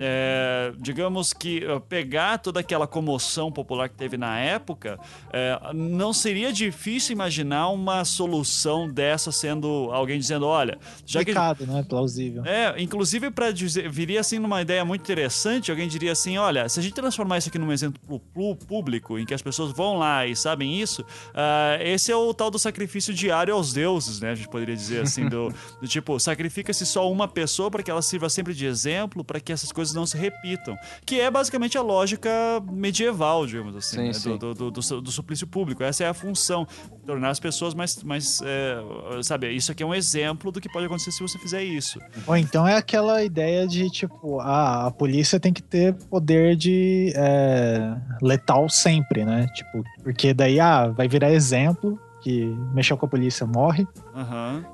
É, 0.02 0.72
digamos 0.78 1.32
que 1.32 1.64
ah, 1.64 1.81
pegar 1.81 2.39
toda 2.39 2.60
aquela 2.60 2.86
comoção 2.86 3.52
popular 3.52 3.89
que 3.89 3.97
teve 3.97 4.16
na 4.16 4.39
época, 4.39 4.98
é, 5.32 5.59
não 5.74 6.12
seria 6.12 6.52
difícil 6.52 7.12
imaginar 7.12 7.68
uma 7.68 8.05
solução 8.05 8.89
dessa 8.89 9.31
sendo 9.31 9.90
alguém 9.93 10.18
dizendo, 10.18 10.47
olha, 10.47 10.78
já 11.05 11.22
que 11.24 11.31
Explicado, 11.31 11.66
né? 11.66 11.85
Plausível. 11.89 12.44
é, 12.47 12.81
inclusive 12.81 13.31
para 13.31 13.51
dizer, 13.51 13.89
viria 13.90 14.20
assim 14.20 14.39
numa 14.39 14.62
ideia 14.62 14.85
muito 14.85 15.02
interessante, 15.02 15.70
alguém 15.70 15.89
diria 15.89 16.12
assim, 16.12 16.39
olha, 16.39 16.68
se 16.68 16.81
a 16.81 16.82
gente 16.82 16.94
transformar 16.94 17.39
isso 17.39 17.48
aqui 17.48 17.59
num 17.59 17.72
exemplo 17.72 18.20
público, 18.66 19.18
em 19.18 19.27
que 19.27 19.35
as 19.35 19.43
pessoas 19.43 19.72
vão 19.72 19.98
lá 19.98 20.27
e 20.27 20.35
sabem 20.35 20.81
isso, 20.81 21.05
ah, 21.35 21.78
esse 21.81 22.10
é 22.10 22.16
o 22.16 22.32
tal 22.32 22.51
do 22.51 22.59
sacrifício 22.59 23.12
diário 23.12 23.55
aos 23.55 23.72
deuses, 23.72 24.20
né? 24.20 24.31
A 24.31 24.35
gente 24.35 24.48
poderia 24.48 24.74
dizer 24.74 25.02
assim, 25.02 25.28
do, 25.28 25.52
do 25.81 25.86
tipo, 25.86 26.18
sacrifica 26.18 26.70
sacrifica-se 26.70 26.86
só 26.86 27.10
uma 27.10 27.28
pessoa 27.28 27.70
para 27.70 27.82
que 27.82 27.90
ela 27.90 28.02
sirva 28.02 28.28
sempre 28.28 28.55
de 28.55 28.66
exemplo, 28.66 29.24
para 29.24 29.40
que 29.40 29.52
essas 29.52 29.72
coisas 29.72 29.89
não 29.94 30.06
se 30.06 30.16
repitam. 30.16 30.76
Que 31.04 31.20
é 31.20 31.30
basicamente 31.30 31.76
a 31.78 31.82
lógica 31.82 32.30
medieval, 32.70 33.46
digamos 33.46 33.74
assim, 33.76 33.96
Sim, 33.96 34.06
né? 34.08 34.12
sim. 34.12 34.36
Do, 34.36 34.54
do, 34.54 34.70
do, 34.70 34.80
do- 34.80 35.00
do 35.00 35.10
suplício 35.10 35.46
público. 35.46 35.82
Essa 35.82 36.04
é 36.04 36.08
a 36.08 36.14
função, 36.14 36.66
tornar 37.06 37.30
as 37.30 37.40
pessoas 37.40 37.74
mais, 37.74 38.02
mais 38.02 38.40
é, 38.44 38.76
sabe, 39.22 39.50
isso 39.52 39.72
aqui 39.72 39.82
é 39.82 39.86
um 39.86 39.94
exemplo 39.94 40.50
do 40.52 40.60
que 40.60 40.68
pode 40.68 40.86
acontecer 40.86 41.10
se 41.12 41.20
você 41.22 41.38
fizer 41.38 41.62
isso. 41.62 41.98
Ou 42.26 42.36
então 42.36 42.66
é 42.66 42.76
aquela 42.76 43.22
ideia 43.22 43.66
de, 43.66 43.88
tipo, 43.90 44.40
ah, 44.40 44.86
a 44.86 44.90
polícia 44.90 45.38
tem 45.40 45.52
que 45.52 45.62
ter 45.62 45.94
poder 46.08 46.56
de 46.56 47.12
é, 47.16 47.94
letal 48.22 48.68
sempre, 48.68 49.24
né? 49.24 49.46
Tipo, 49.54 49.84
porque 50.02 50.32
daí, 50.34 50.58
ah, 50.60 50.88
vai 50.88 51.08
virar 51.08 51.30
exemplo 51.32 51.98
que 52.22 52.44
mexeu 52.74 52.96
com 52.98 53.06
a 53.06 53.08
polícia 53.08 53.46
morre, 53.46 53.86
Aham. 54.14 54.64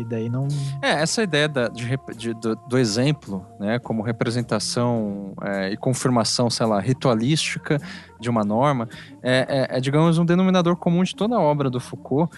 E 0.00 0.04
daí 0.04 0.28
não. 0.28 0.46
É, 0.82 0.90
essa 1.02 1.22
ideia 1.22 1.48
da- 1.48 1.68
de 1.68 1.86
de- 2.16 2.34
do, 2.34 2.54
do 2.56 2.78
exemplo, 2.78 3.44
né, 3.60 3.78
como 3.78 4.02
representação 4.02 5.34
é, 5.42 5.70
e 5.72 5.76
confirmação, 5.76 6.48
sei 6.50 6.66
lá, 6.66 6.80
ritualística 6.80 7.80
de 8.20 8.28
uma 8.30 8.44
norma, 8.44 8.88
é, 9.22 9.66
é- 9.70 9.76
é, 9.76 9.80
digamos, 9.80 10.18
um 10.18 10.24
denominador 10.24 10.76
comum 10.76 11.02
de 11.02 11.14
toda 11.14 11.36
a 11.36 11.40
obra 11.40 11.68
do 11.70 11.80
Foucault, 11.80 12.34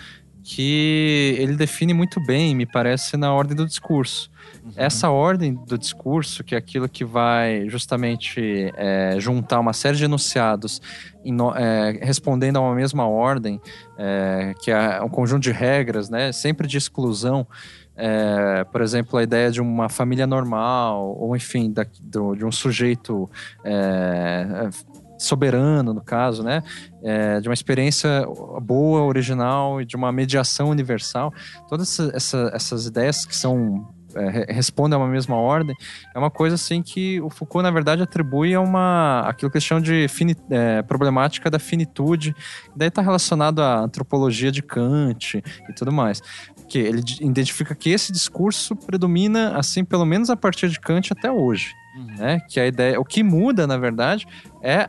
que 0.51 1.37
ele 1.39 1.55
define 1.57 1.93
muito 1.93 2.19
bem, 2.25 2.55
me 2.55 2.65
parece, 2.65 3.19
na 3.19 3.31
ordem 3.35 3.55
do 3.55 3.67
discurso. 3.67 4.31
Essa 4.77 5.11
ordem 5.11 5.53
do 5.55 5.77
discurso, 5.77 6.43
que 6.43 6.55
é 6.55 6.59
aquilo 6.59 6.89
que 6.89 7.05
vai 7.05 7.69
justamente 7.69 8.73
é, 8.75 9.17
juntar 9.19 9.61
uma 9.61 9.75
série 9.75 9.99
de 9.99 10.05
enunciados 10.05 10.81
em 11.23 11.37
é, 11.55 11.99
respondendo 12.03 12.57
a 12.57 12.61
uma 12.63 12.75
mesma 12.75 13.07
ordem, 13.07 13.61
é, 13.99 14.55
que 14.63 14.71
é 14.71 15.03
um 15.03 15.09
conjunto 15.11 15.43
de 15.43 15.53
regras, 15.53 16.09
né, 16.09 16.33
sempre 16.33 16.67
de 16.67 16.79
exclusão, 16.79 17.47
é, 17.95 18.65
por 18.65 18.81
exemplo, 18.81 19.19
a 19.19 19.23
ideia 19.23 19.51
de 19.51 19.61
uma 19.61 19.91
família 19.91 20.27
normal, 20.27 21.15
ou 21.19 21.37
enfim, 21.37 21.71
da- 21.71 21.85
do- 22.01 22.35
de 22.35 22.45
um 22.45 22.53
sujeito 22.53 23.29
é, 23.65 24.71
soberano, 25.19 25.93
no 25.93 26.01
caso, 26.01 26.43
né? 26.43 26.63
É, 27.03 27.41
de 27.41 27.49
uma 27.49 27.55
experiência 27.55 28.25
boa, 28.63 29.03
original 29.03 29.81
e 29.81 29.85
de 29.85 29.97
uma 29.97 30.11
mediação 30.13 30.71
universal. 30.71 31.33
Todas 31.69 31.99
essa- 31.99 32.17
essa- 32.17 32.51
essas 32.55 32.87
ideias 32.87 33.27
que 33.27 33.37
são 33.37 33.87
é, 34.15 34.31
re- 34.31 34.47
respondem 34.49 34.97
a 34.97 34.99
uma 34.99 35.07
mesma 35.07 35.37
ordem, 35.37 35.77
é 36.15 36.19
uma 36.19 36.31
coisa 36.31 36.55
assim 36.55 36.83
que 36.83 37.21
o 37.21 37.29
Foucault, 37.29 37.63
na 37.63 37.71
verdade, 37.71 38.03
atribui 38.03 38.55
a 38.55 38.61
uma 38.61 39.21
aquilo 39.29 39.51
que 39.51 39.59
eles 39.59 39.65
chamam 39.65 39.83
de 39.83 40.09
fini, 40.09 40.35
é, 40.51 40.81
problemática 40.81 41.51
da 41.51 41.59
finitude, 41.59 42.35
daí 42.75 42.89
está 42.89 43.03
relacionado 43.03 43.61
à 43.63 43.81
antropologia 43.81 44.51
de 44.51 44.63
Kant 44.63 45.43
e 45.69 45.73
tudo 45.75 45.93
mais 45.93 46.23
que 46.71 46.79
ele 46.79 47.03
identifica 47.21 47.75
que 47.75 47.91
esse 47.91 48.11
discurso 48.13 48.75
predomina, 48.77 49.57
assim, 49.59 49.85
pelo 49.85 50.05
menos 50.05 50.29
a 50.31 50.37
partir 50.37 50.69
de 50.69 50.79
Kant 50.81 51.13
até 51.13 51.31
hoje, 51.31 51.73
né? 52.19 52.41
Que 52.49 52.61
a 52.61 52.67
ideia, 52.67 53.01
o 53.01 53.05
que 53.05 53.23
muda, 53.23 53.67
na 53.67 53.77
verdade, 53.79 54.27
é 54.63 54.89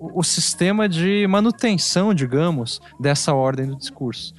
o, 0.00 0.22
sistema 0.22 0.88
de 0.88 1.26
manutenção, 1.26 2.14
digamos, 2.14 2.80
dessa 2.98 3.34
ordem 3.34 3.66
do 3.66 3.76
discurso. 3.76 4.34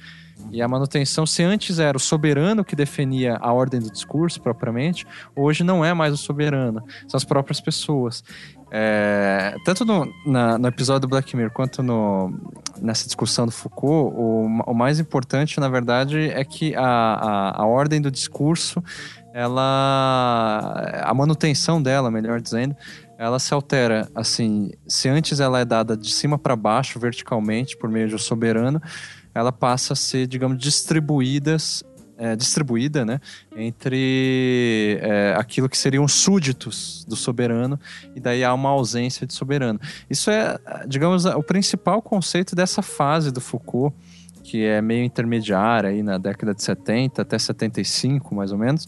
E 0.50 0.60
a 0.60 0.66
manutenção, 0.66 1.24
se 1.24 1.42
antes 1.42 1.78
era 1.78 1.96
o 1.96 2.00
soberano 2.00 2.64
que 2.64 2.74
definia 2.74 3.36
a 3.40 3.52
ordem 3.52 3.80
do 3.80 3.90
discurso 3.90 4.40
propriamente, 4.40 5.06
hoje 5.36 5.62
não 5.62 5.84
é 5.84 5.94
mais 5.94 6.12
o 6.12 6.16
soberano, 6.16 6.82
são 7.06 7.16
as 7.16 7.24
próprias 7.24 7.60
pessoas. 7.60 8.24
É, 8.74 9.54
tanto 9.64 9.84
no, 9.84 10.10
na- 10.26 10.58
no 10.58 10.66
episódio 10.66 11.02
do 11.02 11.08
Black 11.08 11.36
Mirror 11.36 11.52
quanto 11.52 11.82
no, 11.82 12.32
nessa 12.80 13.04
discussão 13.06 13.46
do 13.46 13.52
Foucault, 13.52 14.14
o, 14.16 14.46
o 14.66 14.74
mais 14.74 14.98
importante, 14.98 15.60
na 15.60 15.68
verdade, 15.68 16.18
é 16.30 16.44
que 16.44 16.74
a, 16.74 16.82
a, 16.82 17.62
a 17.62 17.66
ordem 17.66 18.00
do 18.00 18.10
discurso, 18.10 18.82
ela. 19.32 21.02
a 21.04 21.14
manutenção 21.14 21.82
dela, 21.82 22.10
melhor 22.10 22.40
dizendo, 22.40 22.76
ela 23.22 23.38
se 23.38 23.54
altera. 23.54 24.10
Assim, 24.14 24.72
se 24.86 25.08
antes 25.08 25.38
ela 25.38 25.60
é 25.60 25.64
dada 25.64 25.96
de 25.96 26.12
cima 26.12 26.36
para 26.36 26.56
baixo, 26.56 26.98
verticalmente, 26.98 27.76
por 27.76 27.88
meio 27.88 28.08
de 28.08 28.16
um 28.16 28.18
soberano, 28.18 28.82
ela 29.32 29.52
passa 29.52 29.92
a 29.92 29.96
ser, 29.96 30.26
digamos, 30.26 30.58
distribuídas. 30.58 31.84
é, 32.18 32.36
distribuída, 32.36 33.04
né, 33.04 33.20
entre 33.56 34.98
é, 35.00 35.34
aquilo 35.36 35.68
que 35.68 35.76
seriam 35.76 36.04
os 36.04 36.12
súditos 36.12 37.04
do 37.08 37.16
soberano 37.16 37.80
e 38.14 38.20
daí 38.20 38.44
há 38.44 38.54
uma 38.54 38.68
ausência 38.68 39.26
de 39.26 39.34
soberano. 39.34 39.80
Isso 40.08 40.30
é, 40.30 40.56
digamos, 40.86 41.24
o 41.24 41.42
principal 41.42 42.00
conceito 42.00 42.54
dessa 42.54 42.80
fase 42.80 43.32
do 43.32 43.40
Foucault, 43.40 43.96
que 44.44 44.64
é 44.64 44.80
meio 44.80 45.04
intermediária 45.04 45.90
aí 45.90 46.02
na 46.02 46.18
década 46.18 46.54
de 46.54 46.62
70 46.62 47.22
até 47.22 47.38
75, 47.38 48.34
mais 48.34 48.52
ou 48.52 48.58
menos, 48.58 48.86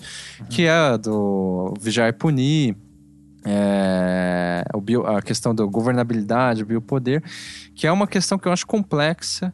que 0.48 0.66
é 0.66 0.96
do 0.98 1.74
vigiar 1.80 2.08
e 2.08 2.12
punir, 2.12 2.76
é, 3.44 4.64
o 4.74 4.80
bio- 4.80 5.06
a 5.06 5.20
questão 5.20 5.54
da 5.54 5.64
governabilidade, 5.64 6.62
o 6.62 6.66
biopoder, 6.66 7.22
que 7.74 7.86
é 7.86 7.92
uma 7.92 8.06
questão 8.06 8.38
que 8.38 8.48
eu 8.48 8.52
acho 8.52 8.66
complexa. 8.66 9.52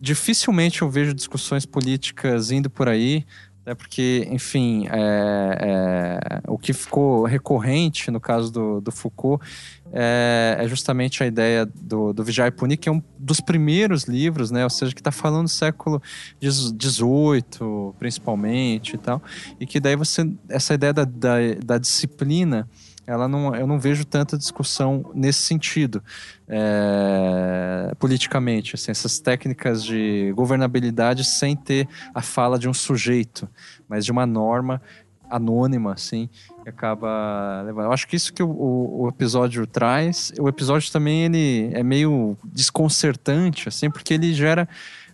Dificilmente 0.00 0.82
eu 0.82 0.90
vejo 0.90 1.14
discussões 1.14 1.66
políticas 1.66 2.50
indo 2.50 2.70
por 2.70 2.88
aí, 2.88 3.24
né, 3.64 3.74
porque, 3.74 4.26
enfim, 4.30 4.86
é, 4.90 5.58
é, 5.60 6.40
o 6.48 6.58
que 6.58 6.72
ficou 6.72 7.24
recorrente 7.24 8.10
no 8.10 8.18
caso 8.18 8.50
do, 8.50 8.80
do 8.80 8.90
Foucault 8.90 9.44
é, 9.92 10.56
é 10.58 10.66
justamente 10.68 11.22
a 11.22 11.26
ideia 11.26 11.66
do, 11.66 12.12
do 12.12 12.24
Vigiar 12.24 12.48
e 12.48 12.50
Punir, 12.50 12.78
que 12.78 12.88
é 12.88 12.92
um 12.92 13.02
dos 13.18 13.40
primeiros 13.40 14.04
livros, 14.04 14.50
né, 14.50 14.64
ou 14.64 14.70
seja, 14.70 14.94
que 14.94 15.00
está 15.00 15.12
falando 15.12 15.44
do 15.44 15.50
século 15.50 16.02
XVIII, 16.42 17.92
principalmente 17.98 18.94
e 18.94 18.98
tal, 18.98 19.22
e 19.60 19.66
que 19.66 19.78
daí 19.78 19.94
você, 19.94 20.28
essa 20.48 20.74
ideia 20.74 20.92
da, 20.92 21.04
da, 21.04 21.36
da 21.64 21.78
disciplina, 21.78 22.68
ela 23.10 23.26
não, 23.28 23.54
eu 23.54 23.66
não 23.66 23.78
vejo 23.78 24.04
tanta 24.04 24.38
discussão 24.38 25.10
nesse 25.14 25.40
sentido, 25.40 26.02
é, 26.48 27.92
politicamente, 27.98 28.74
assim, 28.74 28.90
essas 28.90 29.18
técnicas 29.18 29.84
de 29.84 30.32
governabilidade 30.34 31.24
sem 31.24 31.56
ter 31.56 31.88
a 32.14 32.22
fala 32.22 32.58
de 32.58 32.68
um 32.68 32.74
sujeito, 32.74 33.48
mas 33.88 34.04
de 34.04 34.12
uma 34.12 34.26
norma 34.26 34.80
anônima, 35.28 35.92
assim, 35.92 36.28
que 36.62 36.68
acaba 36.68 37.62
levando. 37.64 37.84
Eu 37.86 37.92
acho 37.92 38.06
que 38.08 38.16
isso 38.16 38.32
que 38.32 38.42
o, 38.42 38.48
o- 38.50 39.02
o 39.04 39.08
episódio 39.08 39.64
traz, 39.66 40.32
o 40.40 40.48
episódio 40.48 40.90
também 40.90 41.22
ele 41.24 41.70
é 41.72 41.82
meio 41.82 42.36
desconcertante, 42.44 43.68
assim, 43.68 43.90
porque 43.90 44.14
ele 44.14 44.32
gera 44.34 44.68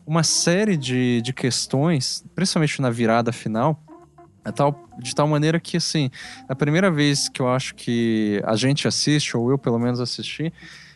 uma 0.06 0.22
série 0.22 0.76
de, 0.76 1.20
de 1.20 1.32
questões, 1.32 2.24
principalmente 2.34 2.80
na 2.80 2.90
virada 2.90 3.30
final, 3.32 3.78
tal- 4.52 4.88
de 4.98 5.14
tal 5.14 5.26
maneira 5.28 5.58
que, 5.60 5.76
assim, 5.76 6.10
a 6.48 6.54
primeira 6.54 6.90
vez 6.90 7.28
que 7.28 7.40
eu 7.40 7.48
acho 7.48 7.74
que 7.74 8.42
a 8.44 8.56
gente 8.56 8.86
assiste, 8.88 9.36
ou 9.36 9.50
eu 9.50 9.58
pelo 9.58 9.78
menos 9.78 10.00
assisti, 10.00 10.52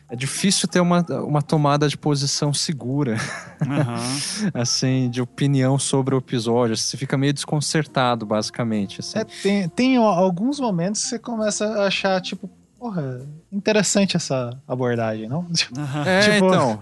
é 0.09 0.17
difícil 0.17 0.67
ter 0.69 0.81
uma, 0.81 1.03
uma 1.25 1.41
tomada 1.41 1.89
de 1.89 1.97
posição 1.97 2.53
segura, 2.53 3.17
Aham. 3.63 4.17
assim, 4.55 5.09
de 5.09 5.21
opinião 5.23 5.79
sobre 5.79 6.15
o 6.15 6.19
episódio. 6.19 6.77
Você 6.77 6.97
fica 6.97 7.17
meio 7.17 7.33
desconcertado, 7.33 8.27
basicamente, 8.27 9.01
assim. 9.01 9.19
É, 9.21 9.25
tem, 9.25 9.69
tem 9.69 9.97
alguns 9.99 10.59
momentos 10.59 11.03
que 11.03 11.09
você 11.11 11.19
começa 11.19 11.65
a 11.65 11.87
achar, 11.87 12.21
tipo, 12.21 12.51
porra, 12.77 13.21
interessante 13.53 14.17
essa 14.17 14.51
abordagem, 14.67 15.29
não? 15.29 15.47
É, 16.05 16.21
Tipo- 16.33 16.47
então. 16.49 16.81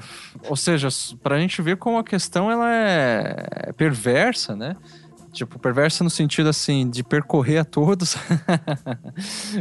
Ou 0.49 0.57
seja, 0.57 0.89
pra 1.23 1.39
gente 1.39 1.61
ver 1.61 1.77
como 1.77 1.99
a 1.99 2.05
questão 2.05 2.51
ela 2.51 2.70
é 2.73 3.73
perversa, 3.77 4.57
né? 4.57 4.74
Tipo, 5.39 5.56
perversa 5.56 6.02
no 6.02 6.10
sentido 6.10 6.48
assim 6.48 6.90
de 6.90 7.05
percorrer 7.05 7.59
a 7.59 7.65
todos. 7.65 8.16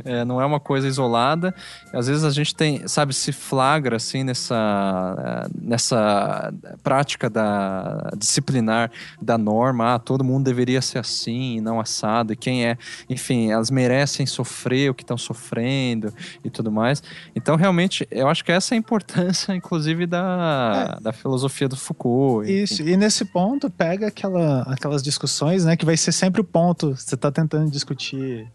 É, 0.04 0.24
não 0.24 0.40
é 0.40 0.46
uma 0.46 0.60
coisa 0.60 0.88
isolada. 0.88 1.54
Às 1.92 2.08
vezes 2.08 2.24
a 2.24 2.30
gente 2.30 2.56
tem, 2.56 2.88
sabe, 2.88 3.14
se 3.14 3.32
flagra 3.32 3.96
assim 3.96 4.24
nessa, 4.24 5.50
nessa 5.60 6.54
prática 6.84 7.30
da 7.30 8.12
disciplinar 8.18 8.92
da 9.22 9.38
norma. 9.38 9.96
Ah, 9.96 10.00
todo 10.00 10.24
mundo 10.24 10.46
deveria 10.46 10.82
ser 10.82 11.00
assim, 11.00 11.58
e 11.58 11.62
não 11.62 11.80
assado. 11.80 12.34
E 12.34 12.36
quem 12.36 12.66
é, 12.66 12.78
enfim, 13.10 13.52
elas 13.52 13.72
merecem 13.72 14.26
sofrer 14.26 14.92
o 14.92 14.94
que 14.94 15.04
estão 15.04 15.18
sofrendo 15.18 16.14
e 16.44 16.50
tudo 16.50 16.72
mais. 16.72 17.02
Então, 17.36 17.56
realmente, 17.56 18.08
eu 18.12 18.28
acho 18.28 18.44
que 18.44 18.52
essa 18.52 18.74
é 18.74 18.76
a 18.76 18.80
importância, 18.80 19.54
inclusive, 19.56 20.06
da, 20.06 21.00
da 21.02 21.12
filosofia 21.12 21.68
do 21.68 21.76
Foucault. 21.76 22.50
enfim. 22.50 22.64
Isso, 22.64 22.82
e 22.84 22.96
nesse 22.96 23.26
ponto 23.26 23.70
pega 23.70 24.08
aquela, 24.08 24.62
aquelas 24.64 25.02
discussões, 25.02 25.66
né, 25.68 25.78
que 25.78 25.86
vai 25.86 25.96
ser 25.96 26.12
sempre 26.12 26.42
o 26.42 26.44
ponto. 26.44 26.96
Você 26.96 27.16
tá 27.16 27.32
tentando 27.32 27.70
discutir, 27.70 28.52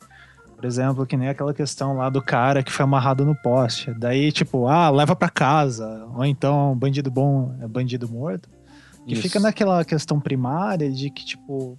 por 0.57 0.65
exemplo, 0.65 1.07
que 1.07 1.17
nem 1.17 1.29
aquela 1.29 1.55
questão 1.55 1.97
lá 1.97 2.09
do 2.09 2.23
cara 2.23 2.63
que 2.63 2.73
foi 2.73 2.85
amarrado 2.85 3.25
no 3.25 3.35
poste. 3.37 3.93
Daí, 3.95 4.33
tipo, 4.33 4.67
ah, 4.67 4.91
leva 4.91 5.15
pra 5.15 5.29
casa. 5.29 6.07
Ou 6.15 6.25
então, 6.25 6.77
bandido 6.77 7.11
bom 7.11 7.55
é 7.61 7.69
bandido 7.69 8.09
morto. 8.09 8.49
Que 9.07 9.15
Isso. 9.15 9.23
fica 9.23 9.39
naquela 9.39 9.85
questão 9.85 10.21
primária 10.21 10.91
de 10.91 11.11
que, 11.11 11.25
tipo, 11.25 11.79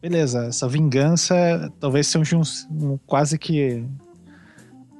beleza, 0.00 0.46
essa 0.46 0.68
vingança 0.68 1.72
talvez 1.78 2.06
seja 2.06 2.36
um, 2.36 2.42
um 2.70 2.98
quase 3.06 3.38
que 3.38 3.86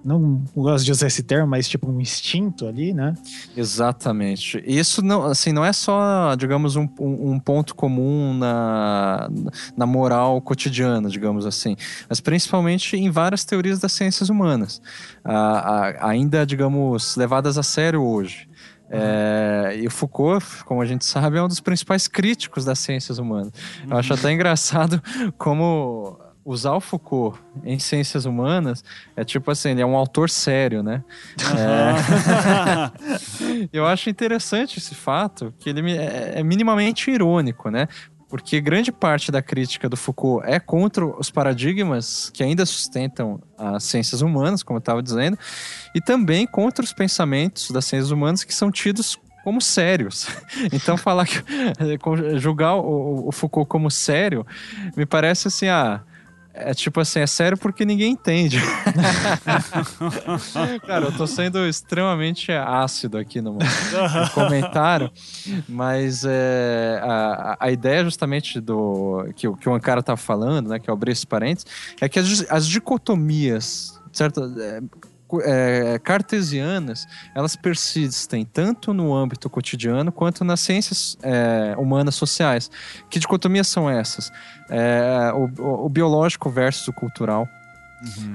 não 0.05 0.45
gosto 0.55 0.85
de 0.85 0.93
usar 0.93 1.07
esse 1.07 1.23
termo, 1.23 1.49
mas 1.49 1.67
tipo 1.67 1.91
um 1.91 2.01
instinto 2.01 2.67
ali, 2.67 2.93
né? 2.93 3.15
Exatamente. 3.57 4.63
Isso 4.67 5.03
não, 5.03 5.25
assim, 5.25 5.53
não 5.53 5.65
é 5.65 5.73
só, 5.73 6.35
digamos, 6.35 6.77
um, 6.77 6.87
um 7.01 7.39
ponto 7.39 7.75
comum 7.75 8.35
na, 8.35 9.31
na 9.77 9.87
moral 9.87 10.41
cotidiana, 10.43 11.09
digamos 11.09 11.47
assim, 11.47 11.77
mas 12.09 12.21
principalmente 12.21 12.97
em 12.97 13.11
várias 13.11 13.45
teorias 13.45 13.81
das 13.81 13.93
ciências 13.93 14.29
humanas, 14.29 14.83
ah, 15.25 15.95
ah, 16.03 16.09
ainda, 16.11 16.45
digamos, 16.45 17.17
levadas 17.17 17.57
a 17.57 17.63
sério 17.63 18.03
hoje. 18.03 18.49
É, 18.91 19.77
e 19.81 19.87
o 19.87 19.91
Foucault, 19.91 20.63
como 20.65 20.81
a 20.81 20.87
gente 20.87 21.05
sabe, 21.05 21.39
é 21.39 21.43
um 21.43 21.49
dos 21.49 21.61
principais 21.61 22.07
críticos 22.07 22.65
das 22.65 22.79
ciências 22.79 23.19
humanas. 23.19 23.51
Eu 23.89 23.97
acho 23.97 24.13
até 24.13 24.31
engraçado 24.31 25.03
como 25.39 26.19
usar 26.45 26.73
o 26.73 26.81
Foucault 26.81 27.39
em 27.65 27.79
ciências 27.79 28.25
humanas 28.25 28.85
é 29.17 29.25
tipo 29.25 29.51
assim, 29.51 29.71
ele 29.71 29.81
é 29.81 29.87
um 29.87 29.97
autor 29.97 30.29
sério, 30.29 30.83
né? 30.83 31.03
É, 31.57 33.69
eu 33.73 33.87
acho 33.87 34.11
interessante 34.11 34.79
esse 34.79 34.95
fato, 34.95 35.55
que 35.59 35.71
ele 35.71 35.93
é 35.93 36.33
é 36.35 36.43
minimamente 36.43 37.11
irônico, 37.11 37.71
né? 37.71 37.89
Porque 38.29 38.61
grande 38.61 38.91
parte 38.91 39.31
da 39.31 39.41
crítica 39.41 39.89
do 39.89 39.97
Foucault 39.97 40.45
é 40.45 40.59
contra 40.59 41.07
os 41.07 41.31
paradigmas 41.31 42.31
que 42.31 42.43
ainda 42.43 42.67
sustentam 42.67 43.41
as 43.57 43.85
ciências 43.85 44.23
humanas, 44.23 44.63
como 44.63 44.79
eu 44.79 44.81
estava 44.81 45.03
dizendo, 45.03 45.39
e 45.95 46.01
também 46.01 46.47
contra 46.47 46.85
os 46.85 46.93
pensamentos 46.93 47.71
das 47.71 47.85
ciências 47.85 48.11
humanas 48.11 48.43
que 48.43 48.53
são 48.53 48.73
tidos 48.73 49.17
como 49.45 49.61
sérios. 49.61 50.27
Então, 50.73 50.97
falar 50.97 51.27
que 51.27 51.45
julgar 52.41 52.77
o, 52.77 53.29
o 53.29 53.33
Foucault 53.33 53.69
como 53.69 53.91
sério 53.91 54.45
me 54.97 55.07
parece 55.07 55.49
assim, 55.49 55.69
ah. 55.69 56.01
É 56.57 56.73
tipo 56.73 57.01
assim, 57.01 57.19
é 57.19 57.27
sério 57.27 57.59
porque 57.59 57.85
ninguém 57.85 58.13
entende. 58.13 58.61
Cara, 60.87 61.07
eu 61.07 61.13
tô 61.17 61.27
sendo 61.27 61.67
extremamente 61.67 62.53
ácido 62.53 63.19
aqui 63.19 63.41
no, 63.41 63.55
no 63.59 64.31
comentário, 64.33 65.11
mas 65.69 66.25
é, 66.25 67.01
a, 67.03 67.57
a 67.59 67.71
ideia 67.73 68.05
justamente 68.05 68.61
do 68.61 69.27
que, 69.35 69.49
o- 69.49 69.57
que 69.57 69.69
o 69.69 69.75
Ankara 69.75 70.03
tá 70.03 70.17
falando, 70.17 70.69
né, 70.69 70.79
que 70.79 70.89
eu 70.89 70.95
abri 70.95 71.13
esse 71.13 71.27
parênteses, 71.27 71.67
é 72.01 72.09
que 72.09 72.19
as, 72.19 72.45
as 72.51 72.67
dicotomias, 72.67 74.01
certo? 74.13 74.43
É, 74.59 74.81
é, 75.43 75.99
cartesianas, 75.99 77.07
elas 77.35 77.57
persistem 77.57 78.45
tanto 78.45 78.93
no 78.93 79.15
âmbito 79.15 79.49
cotidiano 79.51 80.13
quanto 80.13 80.45
nas 80.45 80.61
ciências 80.61 81.17
é, 81.23 81.75
humanas 81.79 82.15
sociais. 82.15 82.71
Que 83.09 83.19
dicotomias 83.19 83.69
são 83.69 83.89
essas? 83.89 84.31
É, 84.71 85.33
o, 85.35 85.63
o- 85.63 85.87
o 85.87 85.89
biológico 85.89 86.51
versus 86.51 86.89
o 86.89 86.93
cultural. 86.93 87.49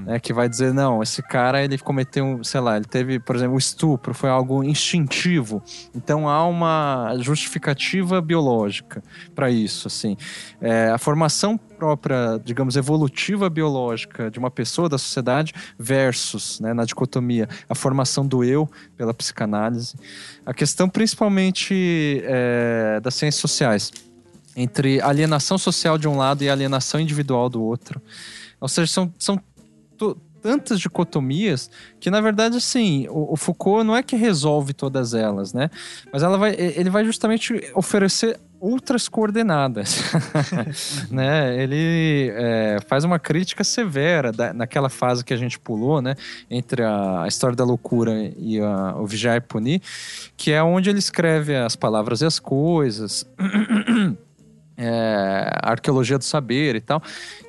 Né, 0.05 0.19
que 0.19 0.33
vai 0.33 0.49
dizer, 0.49 0.73
não, 0.73 1.01
esse 1.01 1.21
cara 1.21 1.63
ele 1.63 1.77
cometeu, 1.77 2.43
sei 2.43 2.59
lá, 2.59 2.77
ele 2.77 2.85
teve, 2.85 3.19
por 3.19 3.35
exemplo, 3.35 3.55
o 3.55 3.59
estupro, 3.59 4.13
foi 4.13 4.29
algo 4.29 4.63
instintivo. 4.63 5.61
Então 5.95 6.27
há 6.27 6.45
uma 6.45 7.15
justificativa 7.19 8.21
biológica 8.21 9.03
para 9.35 9.49
isso, 9.49 9.87
assim. 9.87 10.17
É, 10.61 10.89
a 10.89 10.97
formação 10.97 11.57
própria, 11.57 12.39
digamos, 12.43 12.75
evolutiva 12.75 13.49
biológica 13.49 14.29
de 14.29 14.37
uma 14.37 14.51
pessoa, 14.51 14.89
da 14.89 14.97
sociedade, 14.97 15.53
versus, 15.77 16.59
né, 16.59 16.73
na 16.73 16.83
dicotomia, 16.83 17.47
a 17.69 17.75
formação 17.75 18.27
do 18.27 18.43
eu 18.43 18.69
pela 18.97 19.13
psicanálise. 19.13 19.95
A 20.45 20.53
questão 20.53 20.89
principalmente 20.89 22.21
é, 22.25 22.99
das 23.01 23.15
ciências 23.15 23.39
sociais, 23.39 23.91
entre 24.55 25.01
alienação 25.01 25.57
social 25.57 25.97
de 25.97 26.07
um 26.07 26.17
lado 26.17 26.43
e 26.43 26.49
alienação 26.49 26.99
individual 26.99 27.49
do 27.49 27.63
outro. 27.63 28.01
Ou 28.59 28.67
seja, 28.67 28.91
são, 28.91 29.13
são 29.17 29.41
tantas 30.41 30.79
dicotomias 30.79 31.69
que, 31.99 32.09
na 32.09 32.21
verdade, 32.21 32.57
assim, 32.57 33.07
o, 33.09 33.33
o 33.33 33.35
Foucault 33.35 33.83
não 33.85 33.95
é 33.95 34.01
que 34.03 34.15
resolve 34.15 34.73
todas 34.73 35.13
elas, 35.13 35.53
né? 35.53 35.69
Mas 36.11 36.23
ela 36.23 36.37
vai, 36.37 36.55
ele 36.55 36.89
vai 36.89 37.03
justamente 37.05 37.53
oferecer 37.75 38.39
outras 38.61 39.07
coordenadas, 39.07 40.01
né? 41.09 41.61
Ele 41.63 42.29
é, 42.35 42.77
faz 42.87 43.05
uma 43.05 43.17
crítica 43.17 43.63
severa 43.63 44.31
da- 44.33 44.53
naquela 44.53 44.89
fase 44.89 45.23
que 45.23 45.33
a 45.33 45.37
gente 45.37 45.57
pulou, 45.57 46.01
né? 46.01 46.15
Entre 46.49 46.83
a, 46.83 47.23
a 47.23 47.27
história 47.27 47.55
da 47.55 47.63
loucura 47.63 48.13
e 48.37 48.59
a- 48.59 48.95
o 48.97 49.05
vigiar 49.05 49.41
punir, 49.43 49.81
que 50.35 50.51
é 50.51 50.61
onde 50.61 50.89
ele 50.89 50.99
escreve 50.99 51.55
as 51.55 51.75
palavras 51.77 52.19
e 52.21 52.25
as 52.25 52.37
coisas, 52.37 53.25
é, 54.79 55.51
arqueologia 55.61 56.17
do 56.17 56.23
saber 56.23 56.75
e 56.75 56.81
tal, 56.81 57.03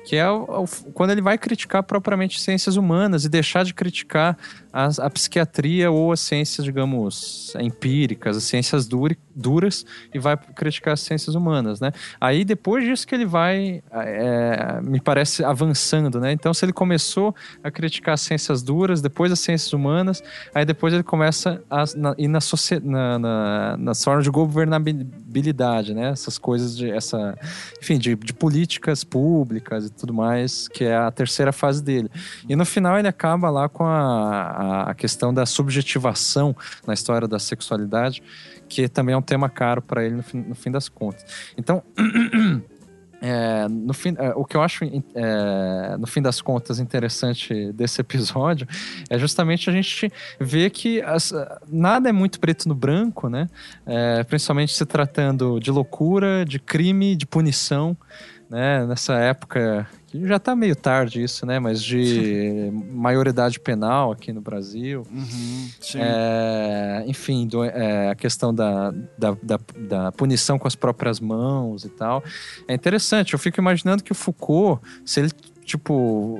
que 0.05 0.17
é 0.17 0.29
o- 0.29 0.63
o- 0.65 0.91
quando 0.93 1.11
ele 1.11 1.21
vai 1.21 1.37
criticar 1.37 1.81
propriamente 1.81 2.39
ciências 2.41 2.75
humanas 2.75 3.23
e 3.23 3.29
deixar 3.29 3.63
de 3.63 3.73
criticar 3.73 4.37
as- 4.71 4.99
a, 4.99 5.09
psiquiatria 5.09 5.91
ou 5.91 6.11
as 6.11 6.19
ciências, 6.19 6.63
digamos, 6.65 7.53
empíricas, 7.59 8.37
as 8.37 8.43
ciências 8.43 8.87
duras 9.35 9.85
e 10.13 10.19
vai 10.19 10.37
criticar 10.37 10.93
as 10.93 11.01
ciências 11.01 11.35
humanas, 11.35 11.79
né? 11.79 11.91
Aí 12.19 12.43
depois 12.45 12.83
disso 12.83 13.07
que 13.07 13.15
ele 13.15 13.25
vai, 13.25 13.81
é, 13.91 14.79
me 14.81 14.99
parece, 14.99 15.43
avançando, 15.43 16.19
né? 16.19 16.31
Então 16.31 16.53
se 16.53 16.65
ele 16.65 16.73
começou 16.73 17.35
a 17.63 17.71
criticar 17.71 18.13
as 18.13 18.21
ciências 18.21 18.61
duras, 18.61 19.01
depois 19.01 19.31
as 19.31 19.39
ciências 19.39 19.71
humanas, 19.73 20.23
aí 20.53 20.65
depois 20.65 20.93
ele 20.93 21.03
começa 21.03 21.61
a 21.69 21.83
na, 21.95 22.15
ir 22.17 22.27
na, 22.27 22.39
na, 22.83 23.19
na, 23.19 23.77
nas 23.77 24.03
formas 24.03 24.23
de 24.23 24.29
governabilidade, 24.29 25.93
né? 25.93 26.09
Essas 26.09 26.37
coisas 26.37 26.75
de 26.77 26.89
essa, 26.89 27.37
enfim, 27.81 27.97
de, 27.97 28.15
de 28.15 28.33
políticas 28.33 29.03
públicas 29.03 29.85
e 29.85 29.89
tudo 29.89 30.13
mais, 30.13 30.67
que 30.67 30.83
é 30.85 30.95
a 30.95 31.11
terceira 31.11 31.51
fase 31.51 31.83
dele. 31.83 32.09
E 32.47 32.55
no 32.55 32.65
final 32.65 32.97
ele 32.97 33.07
acaba 33.07 33.49
lá 33.49 33.67
com 33.69 33.85
a, 33.85 34.60
a, 34.61 34.91
a 34.91 34.93
questão 34.93 35.33
da 35.33 35.45
subjetivação 35.45 36.55
na 36.85 36.93
história 36.93 37.27
da 37.27 37.39
sexualidade, 37.39 38.21
que 38.69 38.87
também 38.87 39.13
é 39.13 39.17
um 39.17 39.21
tema 39.21 39.49
caro 39.49 39.81
para 39.81 40.05
ele 40.05 40.15
no 40.15 40.23
fim, 40.23 40.37
no 40.41 40.55
fim 40.55 40.71
das 40.71 40.87
contas. 40.87 41.25
Então, 41.57 41.83
é, 43.21 43.67
no 43.67 43.93
fim, 43.93 44.15
é, 44.17 44.29
o 44.35 44.45
que 44.45 44.55
eu 44.55 44.61
acho, 44.61 44.83
é, 44.83 45.97
no 45.97 46.07
fim 46.07 46.21
das 46.21 46.41
contas, 46.41 46.79
interessante 46.79 47.71
desse 47.73 47.99
episódio 48.01 48.67
é 49.09 49.17
justamente 49.17 49.69
a 49.69 49.73
gente 49.73 50.11
ver 50.39 50.69
que 50.69 51.01
as- 51.01 51.33
nada 51.67 52.09
é 52.09 52.11
muito 52.11 52.39
preto 52.39 52.69
no 52.69 52.75
branco, 52.75 53.29
né? 53.29 53.49
É, 53.85 54.23
principalmente 54.23 54.73
se 54.73 54.85
tratando 54.85 55.59
de 55.59 55.71
loucura, 55.71 56.45
de 56.45 56.59
crime, 56.59 57.15
de 57.15 57.25
punição, 57.25 57.97
né? 58.49 58.85
Nessa 58.85 59.15
época, 59.15 59.87
já 60.25 60.39
tá 60.39 60.55
meio 60.55 60.75
tarde 60.75 61.23
isso, 61.23 61.45
né? 61.45 61.59
Mas 61.59 61.81
de 61.83 62.69
maioridade 62.91 63.59
penal 63.59 64.11
aqui 64.11 64.33
no 64.33 64.41
Brasil. 64.41 65.03
Uhum. 65.11 65.69
É, 65.95 67.03
enfim, 67.07 67.47
do- 67.47 67.63
é, 67.63 68.09
a 68.09 68.15
questão 68.15 68.53
da, 68.53 68.91
da, 69.17 69.37
da, 69.41 69.59
da 69.77 70.11
punição 70.11 70.57
com 70.59 70.67
as 70.67 70.75
próprias 70.75 71.19
mãos 71.19 71.85
e 71.85 71.89
tal. 71.89 72.23
É 72.67 72.73
interessante, 72.73 73.33
eu 73.33 73.39
fico 73.39 73.59
imaginando 73.59 74.03
que 74.03 74.11
o 74.11 74.15
Foucault, 74.15 74.81
se 75.05 75.19
ele, 75.21 75.29
tipo, 75.63 76.39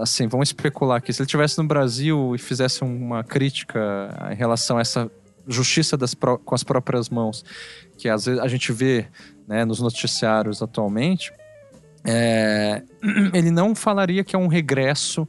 assim, 0.00 0.26
vamos 0.26 0.48
especular 0.48 0.98
aqui, 0.98 1.12
se 1.12 1.20
ele 1.22 1.26
estivesse 1.26 1.58
no 1.58 1.64
Brasil 1.64 2.34
e 2.34 2.38
fizesse 2.38 2.82
uma 2.82 3.22
crítica 3.22 3.78
em 4.32 4.34
relação 4.34 4.78
a 4.78 4.80
essa 4.80 5.10
justiça 5.46 5.96
das 5.96 6.12
com 6.14 6.54
as 6.54 6.64
próprias 6.64 7.08
mãos, 7.08 7.44
que 7.96 8.08
às 8.08 8.24
vezes 8.26 8.40
a 8.40 8.48
gente 8.48 8.72
vê 8.72 9.06
né, 9.46 9.64
nos 9.64 9.80
noticiários 9.80 10.60
atualmente, 10.60 11.32
é, 12.06 12.82
ele 13.34 13.50
não 13.50 13.74
falaria 13.74 14.22
que 14.24 14.34
é 14.36 14.38
um 14.38 14.46
regresso 14.48 15.28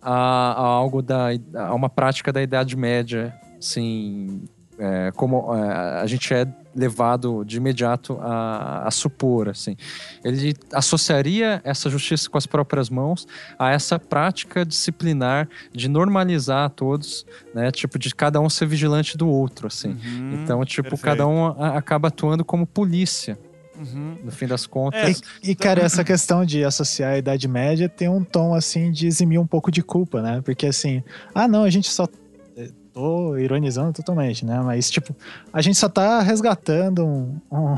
a, 0.00 0.12
a 0.52 0.60
algo 0.60 1.02
da 1.02 1.28
a 1.54 1.74
uma 1.74 1.88
prática 1.88 2.32
da 2.32 2.42
Idade 2.42 2.76
Média, 2.76 3.34
assim, 3.58 4.42
é, 4.78 5.10
como 5.16 5.54
é, 5.54 6.00
a 6.00 6.06
gente 6.06 6.32
é 6.34 6.46
levado 6.76 7.44
de 7.44 7.56
imediato 7.58 8.18
a, 8.20 8.86
a 8.86 8.90
supor, 8.90 9.48
assim. 9.48 9.76
Ele 10.24 10.54
associaria 10.72 11.60
essa 11.64 11.88
justiça 11.88 12.28
com 12.28 12.36
as 12.36 12.46
próprias 12.46 12.90
mãos 12.90 13.26
a 13.56 13.70
essa 13.70 13.96
prática 13.96 14.66
disciplinar 14.66 15.48
de 15.72 15.88
normalizar 15.88 16.64
a 16.64 16.68
todos, 16.68 17.24
né, 17.54 17.70
tipo 17.70 17.96
de 17.98 18.12
cada 18.12 18.40
um 18.40 18.50
ser 18.50 18.66
vigilante 18.66 19.16
do 19.16 19.28
outro, 19.28 19.68
assim. 19.68 19.90
Uhum, 19.90 20.30
Então, 20.42 20.64
tipo, 20.64 20.90
perfeito. 20.90 21.04
cada 21.04 21.26
um 21.28 21.46
a- 21.46 21.78
acaba 21.78 22.08
atuando 22.08 22.44
como 22.44 22.66
polícia, 22.66 23.38
Uhum. 23.78 24.16
no 24.24 24.30
fim 24.30 24.46
das 24.46 24.66
contas. 24.66 25.20
É, 25.20 25.50
E, 25.50 25.54
cara, 25.54 25.82
essa 25.82 26.04
questão 26.04 26.44
de 26.44 26.64
associar 26.64 27.12
a 27.12 27.18
Idade 27.18 27.48
Média 27.48 27.88
tem 27.88 28.08
um 28.08 28.22
tom, 28.22 28.54
assim, 28.54 28.90
de 28.92 29.06
eximir 29.06 29.38
um 29.40 29.46
pouco 29.46 29.70
de 29.70 29.82
culpa, 29.82 30.22
né? 30.22 30.40
Porque, 30.44 30.66
assim, 30.66 31.02
ah, 31.34 31.48
não, 31.48 31.64
a 31.64 31.70
gente 31.70 31.88
só. 31.90 32.06
eh, 32.56 32.68
Tô 32.92 33.36
ironizando 33.36 33.92
totalmente, 33.92 34.46
né? 34.46 34.60
Mas, 34.64 34.88
tipo, 34.88 35.16
a 35.52 35.60
gente 35.60 35.76
só 35.76 35.88
tá 35.88 36.20
resgatando 36.22 37.04
um, 37.04 37.40
um, 37.50 37.74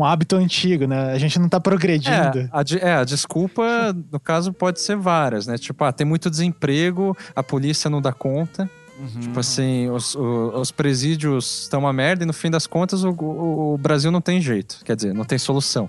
um 0.00 0.04
hábito 0.04 0.34
antigo, 0.34 0.84
né? 0.84 1.12
A 1.12 1.18
gente 1.18 1.38
não 1.38 1.48
tá 1.48 1.60
progredindo. 1.60 2.38
É 2.40 2.50
a, 2.52 2.64
é, 2.80 2.92
a 2.94 3.04
desculpa, 3.04 3.62
no 4.10 4.18
caso, 4.18 4.52
pode 4.52 4.80
ser 4.80 4.96
várias, 4.96 5.46
né? 5.46 5.56
Tipo, 5.56 5.84
ah, 5.84 5.92
tem 5.92 6.04
muito 6.04 6.28
desemprego, 6.28 7.16
a 7.36 7.42
polícia 7.44 7.88
não 7.88 8.02
dá 8.02 8.12
conta. 8.12 8.68
Uhum. 8.98 9.20
Tipo 9.20 9.38
assim, 9.40 9.88
os, 9.90 10.14
os 10.16 10.70
presídios 10.72 11.62
estão 11.62 11.80
uma 11.80 11.92
merda 11.92 12.24
e 12.24 12.26
no 12.26 12.32
fim 12.32 12.50
das 12.50 12.66
contas 12.66 13.04
o, 13.04 13.10
o- 13.10 13.74
o 13.74 13.78
Brasil 13.78 14.10
não 14.10 14.20
tem 14.20 14.40
jeito. 14.40 14.80
Quer 14.84 14.96
dizer, 14.96 15.14
não 15.14 15.24
tem 15.24 15.38
solução. 15.38 15.88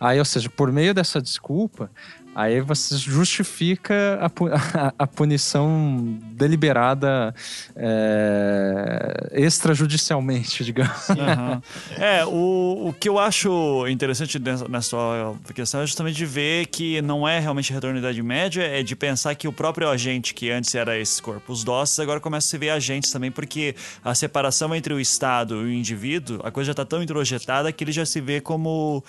Aí, 0.00 0.18
ou 0.18 0.24
seja, 0.24 0.48
por 0.48 0.70
meio 0.70 0.94
dessa 0.94 1.20
desculpa, 1.20 1.90
aí 2.34 2.60
você 2.60 2.96
justifica 2.96 4.18
a, 4.20 4.26
a- 4.98 5.06
punição 5.06 6.18
deliberada 6.32 7.34
é, 7.76 9.30
extrajudicialmente, 9.34 10.64
digamos. 10.64 11.10
Aham. 11.10 11.62
É, 11.98 12.24
o, 12.24 12.88
o 12.88 12.92
que 12.98 13.08
eu 13.08 13.18
acho 13.18 13.86
interessante 13.88 14.38
nessa, 14.38 14.96
questão 15.54 15.80
é 15.80 15.86
justamente 15.86 16.16
de 16.16 16.26
ver 16.26 16.66
que 16.66 17.00
não 17.02 17.26
é 17.26 17.38
realmente 17.38 17.72
retorno 17.72 18.00
da 18.00 18.08
Idade 18.08 18.22
Média, 18.22 18.62
é 18.62 18.82
de 18.82 18.96
pensar 18.96 19.34
que 19.34 19.46
o 19.46 19.52
próprio 19.52 19.88
agente, 19.88 20.34
que 20.34 20.50
antes 20.50 20.74
era 20.74 20.98
esses 20.98 21.20
corpos 21.20 21.62
dóceis, 21.64 22.00
agora 22.00 22.20
começa 22.20 22.46
a 22.46 22.50
se 22.50 22.58
ver 22.58 22.70
agentes 22.70 23.12
também, 23.12 23.30
porque 23.30 23.74
a 24.04 24.14
separação 24.14 24.74
entre 24.74 24.92
o 24.92 25.00
Estado 25.00 25.54
e 25.62 25.64
o 25.64 25.70
indivíduo, 25.72 26.40
a 26.42 26.50
coisa 26.50 26.66
já 26.68 26.72
está 26.72 26.84
tão 26.84 27.02
introjetada 27.02 27.70
que 27.72 27.84
ele 27.84 27.92
já 27.92 28.04
se 28.04 28.20
vê 28.20 28.40
como, 28.40 29.04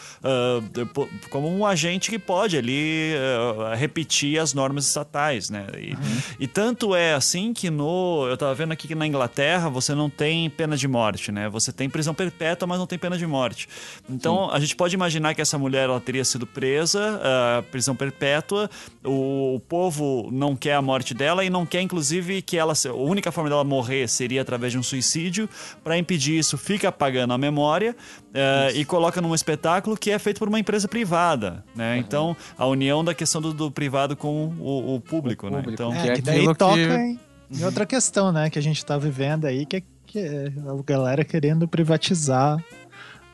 depo- 0.71 1.09
como 1.29 1.49
um 1.49 1.65
agente 1.65 2.09
que 2.09 2.19
pode 2.19 2.57
ali 2.57 3.14
ah, 3.17 3.75
repetir 3.75 4.39
as 4.39 4.53
normas 4.53 4.87
estatais, 4.87 5.49
né? 5.49 5.67
E, 5.77 5.95
e 6.43 6.47
tanto 6.47 6.95
é 6.95 7.13
assim 7.13 7.53
que 7.53 7.69
no. 7.69 8.27
Eu 8.29 8.37
tava 8.37 8.53
vendo 8.53 8.71
aqui 8.71 8.87
que 8.87 8.95
na 8.95 9.07
Inglaterra 9.07 9.69
você 9.69 9.93
não 9.93 10.09
tem 10.09 10.49
pena 10.49 10.77
de 10.77 10.87
morte, 10.87 11.31
né? 11.31 11.49
Você 11.49 11.71
tem 11.71 11.89
prisão 11.89 12.13
perpétua, 12.13 12.67
mas 12.67 12.79
não 12.79 12.87
tem 12.87 12.97
pena 12.97 13.17
de 13.17 13.25
morte. 13.25 13.67
Então 14.09 14.49
a 14.51 14.59
gente 14.59 14.75
pode 14.75 14.95
imaginar 14.95 15.33
que 15.33 15.41
essa 15.41 15.57
mulher 15.57 15.85
ela 15.85 15.99
teria 15.99 16.23
sido 16.23 16.45
presa, 16.45 17.19
ah, 17.23 17.63
prisão 17.71 17.95
perpétua. 17.95 18.69
O, 19.03 19.55
o 19.55 19.59
povo 19.59 20.29
não 20.31 20.55
quer 20.55 20.73
a 20.75 20.81
morte 20.81 21.13
dela 21.13 21.43
e 21.43 21.49
não 21.49 21.65
quer, 21.65 21.81
inclusive, 21.81 22.41
que 22.41 22.57
ela. 22.57 22.73
A 22.73 22.93
única 22.93 23.31
forma 23.31 23.49
dela 23.49 23.63
morrer 23.63 24.07
seria 24.07 24.41
através 24.41 24.71
de 24.71 24.77
um 24.77 24.83
suicídio. 24.83 25.49
Para 25.83 25.97
impedir 25.97 26.37
isso, 26.37 26.57
fica 26.57 26.89
apagando 26.89 27.33
a 27.33 27.37
memória 27.37 27.95
ah, 28.35 28.71
e 28.73 28.83
coloca 28.85 29.21
num 29.21 29.33
espetáculo 29.33 29.95
que 29.97 30.11
é 30.11 30.19
feito 30.19 30.39
por 30.39 30.47
uma 30.47 30.59
empresa 30.59 30.87
privada, 30.87 31.63
né? 31.75 31.97
Então 31.97 32.35
a 32.57 32.65
união 32.67 33.03
da 33.03 33.13
questão 33.13 33.41
do, 33.41 33.53
do 33.53 33.71
privado 33.71 34.15
com 34.15 34.47
o, 34.59 34.95
o 34.95 34.99
público, 35.01 35.47
O 35.47 35.49
né? 35.49 35.57
público. 35.57 35.73
Então, 35.73 35.93
É, 35.93 36.01
Que 36.01 36.09
é 36.09 36.15
que 36.15 36.21
daí 36.21 36.37
aquilo 36.39 36.55
toca 36.55 36.75
que- 36.75 36.81
em, 36.95 37.19
em 37.51 37.63
outra 37.63 37.85
questão, 37.85 38.31
né? 38.31 38.49
Que 38.49 38.59
a 38.59 38.61
gente 38.61 38.85
tá 38.85 38.97
vivendo 38.97 39.45
aí, 39.45 39.65
que 39.65 39.77
é, 39.77 39.83
que 40.05 40.19
é 40.19 40.47
a 40.67 40.83
galera 40.83 41.23
querendo 41.23 41.67
privatizar 41.67 42.63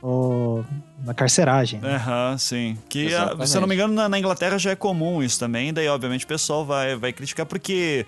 o, 0.03 0.63
a 1.07 1.13
carceragem. 1.13 1.79
né? 1.79 1.95
Aham, 1.95 2.37
sim. 2.37 2.77
Que, 2.89 3.05
ah, 3.07 3.09
Exatamente. 3.09 3.49
se 3.49 3.57
eu 3.57 3.61
não 3.61 3.67
me 3.67 3.75
engano, 3.75 3.93
na, 3.93 4.09
na 4.09 4.17
Inglaterra 4.17 4.57
já 4.57 4.71
é 4.71 4.75
comum 4.75 5.21
isso 5.21 5.39
também. 5.39 5.71
Daí, 5.73 5.87
obviamente, 5.87 6.25
o 6.25 6.27
pessoal 6.27 6.65
vai, 6.65 6.95
vai 6.95 7.13
criticar 7.13 7.45
porque, 7.45 8.05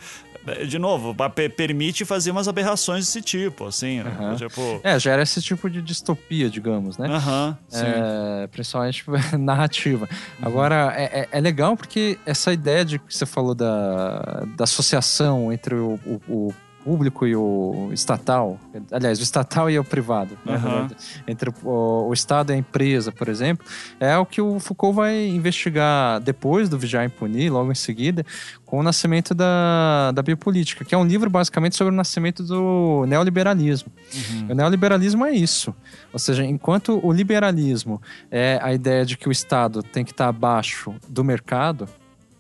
de 0.68 0.78
novo, 0.78 1.16
permite 1.56 2.04
fazer 2.06 2.32
umas 2.32 2.48
aberrações 2.48 3.06
desse 3.06 3.22
tipo, 3.22 3.66
assim. 3.68 4.02
né? 4.04 4.12
Aham. 4.20 4.36
Tipo. 4.36 4.82
É, 4.84 5.00
gera 5.00 5.22
esse 5.24 5.42
tipo 5.42 5.70
de 5.70 5.82
distopia, 5.82 6.50
digamos, 6.50 6.98
né? 6.98 7.08
Aham, 7.08 7.58
sim. 7.70 7.82
É, 7.86 8.48
principalmente 8.48 9.04
narrativa. 9.40 10.08
Agora, 10.42 10.94
é, 10.96 11.22
é- 11.22 11.28
é 11.32 11.40
legal 11.42 11.78
porque 11.78 12.18
essa 12.26 12.52
ideia 12.52 12.84
de 12.84 13.00
que 13.00 13.16
você 13.16 13.26
falou 13.26 13.56
da, 13.56 14.44
da 14.58 14.64
associação 14.66 15.52
entre 15.52 15.76
o, 15.76 16.00
o- 16.06 16.22
o 16.28 16.54
público 16.84 17.26
e 17.26 17.36
o 17.36 17.90
estatal, 17.92 18.60
aliás, 18.92 19.20
o 19.20 19.24
estatal 19.24 19.70
e 19.70 19.80
o 19.80 19.84
privado, 19.84 20.38
né? 20.46 20.88
Entre 21.28 21.50
o, 21.64 22.08
o 22.08 22.14
Estado 22.14 22.52
e 22.52 22.56
a 22.56 22.58
empresa, 22.58 23.12
por 23.12 23.28
exemplo, 23.28 23.66
é 24.00 24.18
o 24.18 24.26
que 24.26 24.42
o 24.42 24.60
Foucault 24.60 24.96
vai 24.96 25.28
investigar 25.28 26.20
depois 26.20 26.70
do 26.70 26.78
Vigiar 26.78 27.06
e 27.06 27.10
Punir, 27.10 27.52
logo 27.52 27.72
em 27.72 27.76
seguida, 27.76 28.26
com 28.66 28.80
o 28.80 28.84
nascimento 28.84 29.34
da, 29.34 30.12
da 30.12 30.22
biopolítica, 30.22 30.84
que 30.84 30.96
é 30.96 30.98
um 30.98 31.06
livro 31.06 31.30
basicamente 31.30 31.76
sobre 31.76 31.94
o 31.94 31.96
nascimento 31.96 32.44
do 32.44 33.06
neoliberalismo. 33.08 33.92
Uhum. 34.14 34.48
O 34.52 34.56
neoliberalismo 34.56 35.26
é 35.26 35.32
isso. 35.32 35.74
Ou 36.12 36.20
seja, 36.20 36.44
enquanto 36.44 37.00
o 37.06 37.12
liberalismo 37.12 38.02
é 38.32 38.60
a 38.62 38.74
ideia 38.74 39.06
de 39.06 39.18
que 39.18 39.30
o 39.30 39.32
Estado 39.32 39.84
tem 39.84 40.04
que 40.04 40.12
estar 40.12 40.28
abaixo 40.28 40.94
do 41.08 41.24
mercado, 41.24 41.88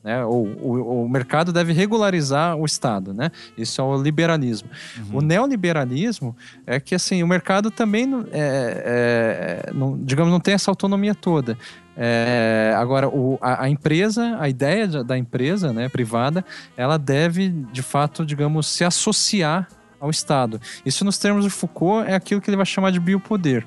né? 0.03 0.23
Ou 0.25 0.45
o, 0.45 1.03
o 1.05 1.09
mercado 1.09 1.53
deve 1.53 1.71
regularizar 1.73 2.55
o 2.57 2.65
Estado, 2.65 3.13
né? 3.13 3.31
Isso 3.57 3.79
é 3.79 3.83
o 3.83 4.01
liberalismo. 4.01 4.69
O 5.11 5.21
neoliberalismo 5.21 6.35
é 6.67 6.79
que 6.79 6.93
assim 6.95 7.23
o 7.23 7.27
mercado 7.27 7.71
também, 7.71 8.05
não- 8.05 8.25
é, 8.31 9.65
é, 9.69 9.71
não- 9.73 9.97
digamos, 10.03 10.31
não 10.31 10.39
tem 10.39 10.53
essa 10.53 10.69
autonomia 10.69 11.15
toda. 11.15 11.57
É, 11.95 12.73
agora, 12.75 13.07
o- 13.07 13.37
a, 13.41 13.63
a 13.65 13.69
empresa, 13.69 14.35
a 14.39 14.49
ideia 14.49 14.87
da- 15.03 15.17
empresa 15.17 15.71
né, 15.71 15.87
privada, 15.89 16.43
ela 16.75 16.97
deve, 16.97 17.49
de 17.49 17.81
fato, 17.83 18.25
digamos, 18.25 18.67
se 18.67 18.83
associar 18.83 19.67
ao 19.99 20.09
Estado. 20.09 20.59
Isso, 20.85 21.05
nos 21.05 21.17
termos 21.17 21.43
de 21.45 21.49
Foucault, 21.49 22.09
é 22.09 22.15
aquilo 22.15 22.41
que 22.41 22.49
ele 22.49 22.57
vai 22.57 22.65
chamar 22.65 22.91
de 22.91 22.99
biopoder. 22.99 23.65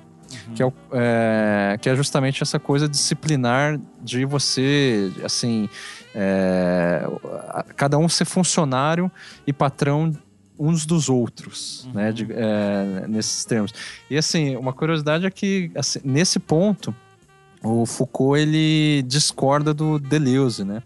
Que, 0.56 0.60
é 0.62 0.66
o- 0.66 0.72
é, 0.92 1.78
que 1.80 1.88
é 1.88 1.94
justamente 1.94 2.42
essa 2.42 2.58
coisa 2.58 2.88
disciplinar 2.88 3.78
de 4.02 4.24
você, 4.24 5.10
assim, 5.24 5.68
é, 6.18 7.06
cada 7.76 7.98
um 7.98 8.08
ser 8.08 8.24
funcionário 8.24 9.10
e 9.46 9.52
patrão 9.52 10.10
uns 10.58 10.86
dos 10.86 11.10
outros, 11.10 11.86
né, 11.92 12.10
de- 12.10 12.26
é, 12.30 13.04
nesses 13.06 13.44
termos. 13.44 13.74
E 14.08 14.16
assim, 14.16 14.56
uma 14.56 14.72
curiosidade 14.72 15.26
é 15.26 15.30
que 15.30 15.70
assim, 15.74 16.00
nesse 16.02 16.38
ponto 16.38 16.94
o 17.62 17.84
Foucault 17.84 18.40
ele 18.40 19.02
discorda 19.02 19.74
do 19.74 19.98
Deleuze, 19.98 20.64
né? 20.64 20.82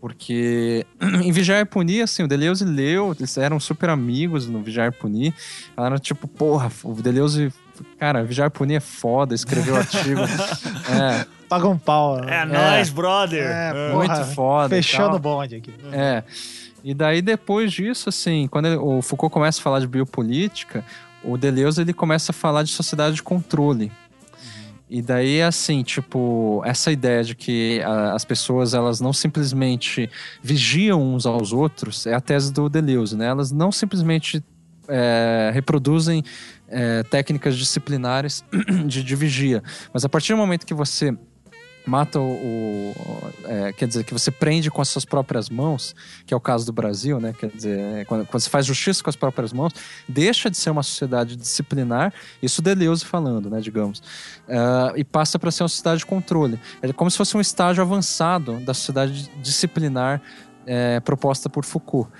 Porque 0.00 0.84
em 1.22 1.30
Vigiar 1.30 1.60
e 1.60 1.64
Punir, 1.64 2.02
assim, 2.02 2.24
o 2.24 2.28
Deleuze 2.28 2.64
leu, 2.64 3.14
eles 3.16 3.36
eram 3.36 3.60
super 3.60 3.88
amigos 3.90 4.48
no 4.48 4.60
Vigiar 4.62 4.88
e 4.88 4.92
Punir. 4.92 5.32
Falaram, 5.76 5.98
tipo, 5.98 6.26
porra, 6.26 6.70
o 6.82 6.94
Deleuze, 6.94 7.52
cara, 7.98 8.24
Vigiar 8.24 8.48
e 8.48 8.50
Punir 8.50 8.76
é 8.76 8.80
foda, 8.80 9.34
escreveu 9.34 9.76
artigo. 9.76 10.20
é, 10.90 11.26
Paga 11.48 11.68
um 11.68 11.78
pau. 11.78 12.18
É, 12.20 12.44
né? 12.44 12.46
nóis, 12.46 12.90
brother! 12.90 13.44
É, 13.46 13.70
É. 13.70 13.90
porra, 13.92 14.06
muito 14.16 14.24
foda. 14.34 14.76
e 14.78 14.82
Fechou 14.82 15.04
tal. 15.06 15.12
no 15.12 15.18
bonde 15.18 15.56
aqui. 15.56 15.74
É. 15.92 16.22
E 16.84 16.94
daí, 16.94 17.20
depois 17.22 17.72
disso, 17.72 18.08
assim, 18.08 18.46
quando 18.48 18.66
ele- 18.66 18.76
o 18.76 19.02
Foucault 19.02 19.32
começa 19.32 19.60
a 19.60 19.62
falar 19.62 19.80
de 19.80 19.86
biopolítica, 19.86 20.84
o 21.24 21.36
Deleuze 21.36 21.80
ele 21.80 21.92
começa 21.92 22.32
a 22.32 22.34
falar 22.34 22.62
de 22.62 22.70
sociedade 22.70 23.16
de 23.16 23.22
controle. 23.22 23.90
E 24.90 25.02
daí, 25.02 25.42
assim, 25.42 25.82
tipo, 25.82 26.62
essa 26.64 26.90
ideia 26.90 27.22
de 27.22 27.34
que 27.34 27.82
a- 27.82 28.12
as 28.14 28.24
pessoas, 28.24 28.72
elas 28.72 29.00
não 29.00 29.12
simplesmente 29.12 30.08
vigiam 30.42 31.02
uns 31.02 31.26
aos 31.26 31.52
outros, 31.52 32.06
é 32.06 32.14
a 32.14 32.20
tese 32.20 32.52
do 32.52 32.68
Deleuze, 32.70 33.14
né? 33.16 33.26
Elas 33.26 33.50
não 33.52 33.70
simplesmente 33.72 34.42
é, 34.90 35.50
reproduzem 35.52 36.22
é, 36.66 37.02
técnicas 37.02 37.58
disciplinares 37.58 38.42
de, 38.86 39.02
de 39.04 39.16
vigia. 39.16 39.62
Mas 39.92 40.02
a 40.02 40.08
partir 40.08 40.32
do 40.32 40.38
momento 40.38 40.64
que 40.64 40.72
você 40.72 41.14
mata 41.86 42.20
o. 42.20 42.92
o- 42.94 42.94
é, 43.44 43.72
quer 43.72 43.86
dizer, 43.88 44.04
que 44.04 44.12
você 44.12 44.30
prende 44.30 44.70
com 44.70 44.82
as 44.82 44.88
suas 44.88 45.04
próprias 45.04 45.48
mãos, 45.48 45.94
que 46.26 46.34
é 46.34 46.36
o 46.36 46.40
caso 46.40 46.66
do 46.66 46.72
Brasil, 46.72 47.18
né? 47.20 47.32
Quer 47.38 47.48
dizer, 47.48 47.78
é, 47.78 48.04
quando, 48.04 48.26
quando 48.26 48.42
você 48.42 48.50
faz 48.50 48.66
justiça 48.66 49.02
com 49.02 49.08
as 49.08 49.16
próprias 49.16 49.52
mãos, 49.52 49.72
deixa 50.08 50.50
de 50.50 50.56
ser 50.56 50.70
uma 50.70 50.82
sociedade 50.82 51.34
disciplinar, 51.36 52.12
isso 52.42 52.60
Deleuze 52.60 53.04
falando, 53.04 53.48
né? 53.48 53.60
Digamos, 53.60 54.02
ah, 54.48 54.92
e 54.96 55.04
passa 55.04 55.38
para 55.38 55.50
ser 55.50 55.62
uma 55.62 55.68
sociedade 55.68 56.00
de 56.00 56.06
controle. 56.06 56.60
É 56.82 56.92
como 56.92 57.10
se 57.10 57.16
fosse 57.16 57.36
um 57.36 57.40
estágio 57.40 57.82
avançado 57.82 58.60
da 58.60 58.74
sociedade 58.74 59.30
disciplinar 59.42 60.20
é, 60.66 61.00
proposta 61.00 61.48
por 61.48 61.64
Foucault. 61.64 62.10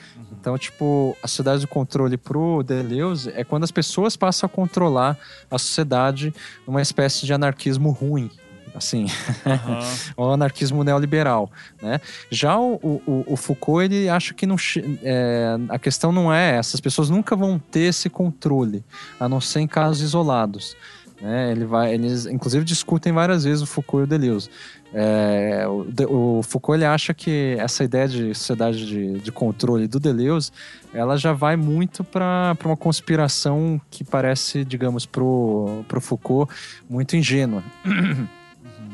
Então, 0.40 0.56
tipo, 0.56 1.16
a 1.22 1.28
sociedade 1.28 1.60
de 1.60 1.66
controle 1.66 2.16
pro 2.16 2.62
Deleuze 2.62 3.30
é 3.34 3.44
quando 3.44 3.64
as 3.64 3.70
pessoas 3.70 4.16
passam 4.16 4.46
a 4.46 4.48
controlar 4.48 5.18
a 5.50 5.58
sociedade 5.58 6.32
numa 6.66 6.80
espécie 6.80 7.26
de 7.26 7.32
anarquismo 7.34 7.90
ruim, 7.90 8.30
assim, 8.78 9.06
Aham. 9.46 9.80
o 10.16 10.24
anarquismo 10.30 10.82
neoliberal, 10.82 11.50
né? 11.82 12.00
Já 12.30 12.58
o, 12.58 13.02
o, 13.06 13.24
o 13.26 13.36
Foucault, 13.36 13.84
ele 13.84 14.08
acha 14.08 14.32
que 14.32 14.46
não, 14.46 14.56
é, 15.02 15.56
a 15.68 15.78
questão 15.78 16.10
não 16.10 16.32
é 16.32 16.56
essa, 16.56 16.76
as 16.76 16.80
pessoas 16.80 17.10
nunca 17.10 17.36
vão 17.36 17.58
ter 17.58 17.80
esse 17.80 18.08
controle, 18.08 18.84
a 19.20 19.28
não 19.28 19.40
ser 19.40 19.60
em 19.60 19.66
casos 19.66 20.00
isolados. 20.00 20.76
Né? 21.20 21.50
Ele 21.50 21.64
vai, 21.64 21.94
eles, 21.94 22.26
inclusive, 22.26 22.64
discutem 22.64 23.12
várias 23.12 23.44
vezes 23.44 23.62
o 23.62 23.66
Foucault 23.66 24.02
e 24.02 24.04
o 24.04 24.06
Deleuze. 24.06 24.48
É, 24.92 25.66
o, 25.68 26.38
o 26.38 26.42
Foucault 26.42 26.78
ele 26.78 26.86
acha 26.86 27.12
que 27.12 27.56
essa 27.58 27.84
ideia 27.84 28.08
de 28.08 28.34
sociedade 28.34 28.86
de, 28.86 29.18
de 29.18 29.32
controle 29.32 29.86
do 29.86 30.00
Deleuze, 30.00 30.50
ela 30.94 31.16
já 31.16 31.32
vai 31.32 31.56
muito 31.56 32.02
para 32.02 32.56
uma 32.64 32.76
conspiração 32.76 33.80
que 33.90 34.02
parece, 34.02 34.64
digamos, 34.64 35.04
pro, 35.04 35.84
pro 35.86 36.00
Foucault 36.00 36.52
muito 36.88 37.16
ingênua 37.16 37.62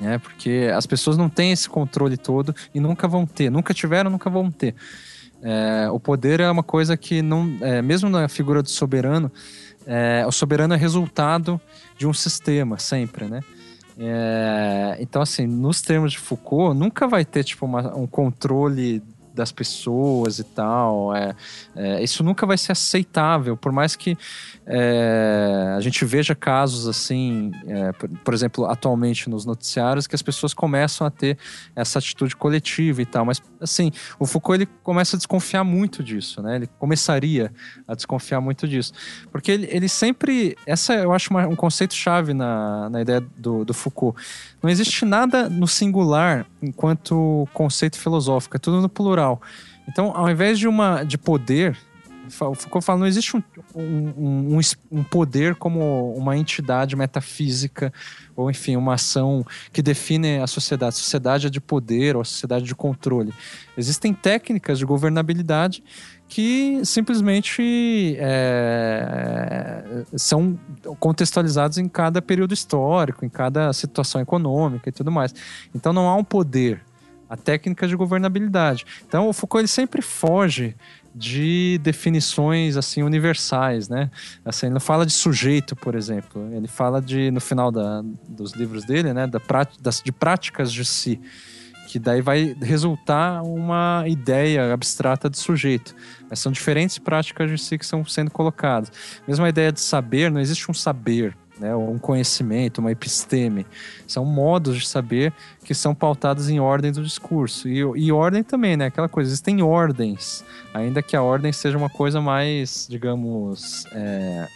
né? 0.01 0.19
Porque 0.19 0.71
as 0.75 0.87
pessoas 0.87 1.16
não 1.16 1.29
têm 1.29 1.53
esse 1.53 1.69
controle 1.69 2.16
todo 2.16 2.55
e 2.75 2.81
nunca 2.81 3.07
vão 3.09 3.27
ter, 3.27 3.51
nunca 3.51 3.73
tiveram, 3.75 4.11
nunca 4.11 4.29
vão 4.31 4.51
ter. 4.51 4.75
É, 5.43 5.89
o 5.91 6.01
poder 6.01 6.41
é 6.41 6.51
uma 6.51 6.62
coisa 6.62 6.97
que 6.97 7.21
não, 7.21 7.57
é, 7.61 7.83
mesmo 7.83 8.09
na 8.09 8.29
figura 8.29 8.62
do 8.62 8.71
soberano, 8.71 9.31
é, 9.87 10.25
o 10.27 10.33
soberano 10.33 10.73
é 10.73 10.77
resultado 10.77 11.61
de 11.99 12.07
um 12.07 12.15
sistema 12.15 12.79
sempre, 12.79 13.27
né? 13.27 13.41
É, 13.99 14.97
então 15.01 15.23
assim, 15.23 15.47
nos 15.47 15.81
termos 15.81 16.12
de 16.12 16.19
Foucault, 16.19 16.77
nunca 16.77 17.07
vai 17.07 17.25
ter 17.25 17.45
tipo 17.45 17.65
uma- 17.65 17.95
um 17.95 18.07
controle 18.07 19.03
das 19.35 19.51
pessoas 19.52 20.39
e 20.39 20.44
tal. 20.44 21.15
É, 21.15 21.35
é, 21.74 22.02
isso 22.02 22.23
nunca 22.23 22.47
vai 22.47 22.56
ser 22.56 22.73
aceitável, 22.73 23.56
por 23.56 23.73
mais 23.73 23.97
que 23.97 24.16
é, 24.66 25.74
a 25.77 25.81
gente 25.81 26.05
veja 26.05 26.35
casos 26.35 26.86
assim, 26.89 27.52
é, 27.66 27.93
por, 27.93 28.09
por 28.09 28.35
exemplo, 28.35 28.65
atualmente 28.66 29.28
nos 29.28 29.44
noticiários, 29.44 30.06
que 30.06 30.15
as 30.15 30.23
pessoas 30.23 30.55
começam 30.55 31.06
a 31.06 31.11
ter 31.11 31.36
essa 31.74 31.98
atitude 31.98 32.36
coletiva 32.36 33.02
e 33.02 33.06
tal. 33.06 33.24
Mas, 33.24 33.43
assim, 33.61 33.90
o 34.19 34.27
Foucault 34.27 34.62
ele 34.62 34.70
começa 34.82 35.16
a 35.16 35.19
desconfiar 35.19 35.65
muito 35.65 36.02
disso, 36.02 36.40
né? 36.43 36.56
Ele 36.56 36.69
começaria 36.78 37.52
a 37.86 37.94
desconfiar 37.94 38.40
muito 38.40 38.66
disso. 38.69 38.93
Porque 39.31 39.51
ele, 39.51 39.69
ele 39.70 39.89
sempre. 39.89 40.56
Essa 40.66 40.94
eu 40.94 41.12
acho 41.12 41.31
uma- 41.31 41.47
um 41.47 41.56
conceito-chave 41.56 42.32
na, 42.32 42.89
na 42.89 43.01
ideia 43.02 43.20
do, 43.36 43.65
do 43.65 43.74
Foucault. 43.74 44.16
Não 44.62 44.70
existe 44.70 45.05
nada 45.05 45.48
no 45.48 45.66
singular 45.66 46.47
enquanto 46.62 47.47
conceito 47.52 47.98
filosófico, 47.98 48.56
é 48.56 48.59
tudo 48.59 48.81
no 48.81 48.89
plural. 48.89 49.24
Então, 49.89 50.13
ao 50.17 50.31
invés 50.31 50.59
de 50.59 50.67
uma 50.67 51.05
de 51.05 51.19
poder, 51.19 51.77
Foucault 52.31 52.85
fala, 52.85 53.01
não 53.01 53.07
existe 53.07 53.37
um, 53.37 53.43
um, 53.75 54.57
um, 54.57 54.61
um 54.91 55.05
poder 55.05 55.55
como 55.55 56.15
uma 56.15 56.37
entidade 56.37 56.97
metafísica 56.97 57.93
ou, 58.35 58.51
enfim, 58.51 58.77
uma 58.77 58.95
ação 58.95 59.45
que 59.73 59.83
define 59.83 60.39
a 60.39 60.47
sociedade. 60.47 60.89
A 60.89 60.93
sociedade 60.93 61.47
é 61.47 61.51
de 61.51 61.61
poder 61.61 62.17
ou 62.17 62.23
a 62.23 62.25
sociedade 62.25 62.65
de 62.65 62.75
controle. 62.75 63.33
Existem 63.77 64.13
técnicas 64.13 64.79
de 64.79 64.85
governabilidade 64.85 65.85
que 66.27 66.81
simplesmente 66.85 68.17
é, 68.19 70.05
são 70.17 70.59
contextualizadas 70.99 71.79
em 71.79 71.89
cada 71.89 72.23
período 72.23 72.55
histórico, 72.55 73.25
em 73.25 73.29
cada 73.29 73.73
situação 73.73 74.21
econômica 74.21 74.89
e 74.89 74.93
tudo 74.93 75.13
mais. 75.13 75.35
Então 75.75 75.93
não 75.93 76.09
há 76.09 76.17
um 76.17 76.25
poder, 76.25 76.81
a 77.35 77.36
técnica 77.36 77.86
de 77.89 77.97
governabilidade. 77.97 78.86
Então 79.06 79.28
o 79.28 79.32
Foucault 79.32 79.61
ele 79.61 79.69
sempre 79.69 80.01
foge 80.01 80.74
de 81.15 81.78
definições 81.82 82.77
assim 82.77 83.02
universais, 83.02 83.89
né? 83.89 84.11
Assim, 84.44 84.66
ele 84.66 84.74
não 84.74 84.81
fala 84.81 85.05
de 85.06 85.12
sujeito, 85.12 85.77
por 85.77 85.94
exemplo. 85.94 86.48
Ele 86.52 86.66
fala 86.66 87.01
de 87.01 87.31
no 87.31 87.40
final 87.40 87.70
da- 87.70 88.02
dos 88.28 88.52
livros 88.52 88.85
dele, 88.85 89.12
né, 89.12 89.27
da 89.27 89.40
das, 89.81 90.01
de 90.02 90.11
práticas 90.11 90.73
de 90.73 90.85
si 90.85 91.20
que 91.86 91.98
daí 91.98 92.20
vai 92.20 92.56
resultar 92.61 93.43
uma 93.43 94.05
ideia 94.09 94.73
abstrata 94.73 95.28
de 95.31 95.39
sujeito. 95.39 95.94
Mas 96.28 96.40
são 96.40 96.51
diferentes 96.51 96.98
práticas 96.98 97.48
de 97.51 97.59
si 97.59 97.78
que 97.78 97.85
estão 97.85 98.05
sendo 98.05 98.31
colocadas. 98.31 98.90
Mesmo 99.28 99.44
a 99.44 99.48
ideia 99.48 99.70
de 99.70 99.81
saber, 99.81 100.31
não 100.31 100.40
existe 100.40 100.69
um 100.69 100.74
saber, 100.74 101.36
né, 101.59 101.75
um 101.75 101.99
conhecimento, 101.99 102.79
uma 102.79 102.93
episteme. 102.93 103.67
São 104.07 104.25
modos 104.25 104.79
de 104.79 104.87
saber 104.87 105.33
que 105.65 105.75
são 105.75 105.95
pautados 105.95 106.49
em 106.49 106.61
ordem 106.61 106.93
do 106.93 107.03
discurso. 107.03 107.69
E, 107.69 107.79
e 107.79 108.13
ordem 108.13 108.43
também, 108.43 108.77
né? 108.77 108.87
Aquela 108.87 109.09
coisa, 109.09 109.31
existem 109.31 109.63
ordens, 109.63 110.45
ainda 110.73 111.03
que 111.03 111.17
a 111.17 111.23
ordem 111.23 111.53
seja 111.53 111.79
uma 111.79 111.91
coisa 111.91 112.21
mais, 112.21 112.87
digamos, 112.89 113.87
é, 113.93 114.49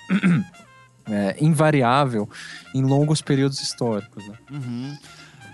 é, 1.08 1.36
invariável 1.40 2.28
em 2.74 2.82
longos 2.82 3.22
períodos 3.22 3.60
históricos. 3.60 4.26
Né? 4.26 4.34
Uhum. 4.50 4.96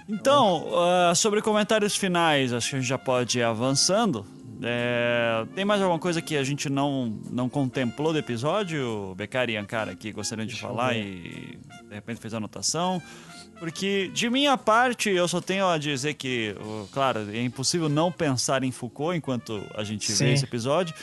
Então, 0.09 0.67
ah, 0.75 1.15
sobre 1.15 1.41
comentários 1.41 1.97
finais, 1.97 2.53
acho 2.53 2.71
que 2.71 2.77
a 2.77 2.79
gente 2.79 2.89
já 2.89 2.99
pode 2.99 3.39
ir 3.39 3.43
avançando. 3.43 4.27
É, 4.63 5.45
tem 5.55 5.65
mais 5.65 5.81
alguma 5.81 5.99
coisa 5.99 6.23
que 6.23 6.37
a 6.37 6.45
gente 6.45 6.69
não, 6.69 7.19
não 7.31 7.49
contemplou 7.49 8.13
do 8.13 8.19
episódio? 8.19 9.15
Beccari 9.17 9.55
e 9.55 9.57
Ankara 9.57 9.93
aqui 9.93 10.13
gostariam 10.13 10.47
de 10.47 10.53
Deixa 10.53 10.67
falar 10.67 10.97
e 10.97 11.59
de 11.89 11.95
repente 11.95 12.21
fez 12.21 12.35
a 12.35 12.37
anotação. 12.37 13.03
Porque, 13.59 14.11
de 14.13 14.29
minha 14.29 14.59
parte, 14.59 15.11
eu 15.11 15.27
só 15.29 15.41
tenho 15.41 15.67
a 15.67 15.79
dizer 15.79 16.15
que, 16.15 16.55
claro, 16.93 17.31
é 17.33 17.41
impossível 17.41 17.89
não 17.89 18.11
pensar 18.11 18.63
em 18.65 18.71
Foucault 18.73 19.17
enquanto 19.17 19.63
a 19.75 19.85
gente 19.85 20.11
Sim. 20.11 20.25
vê 20.25 20.33
esse 20.33 20.45
episódio. 20.45 20.95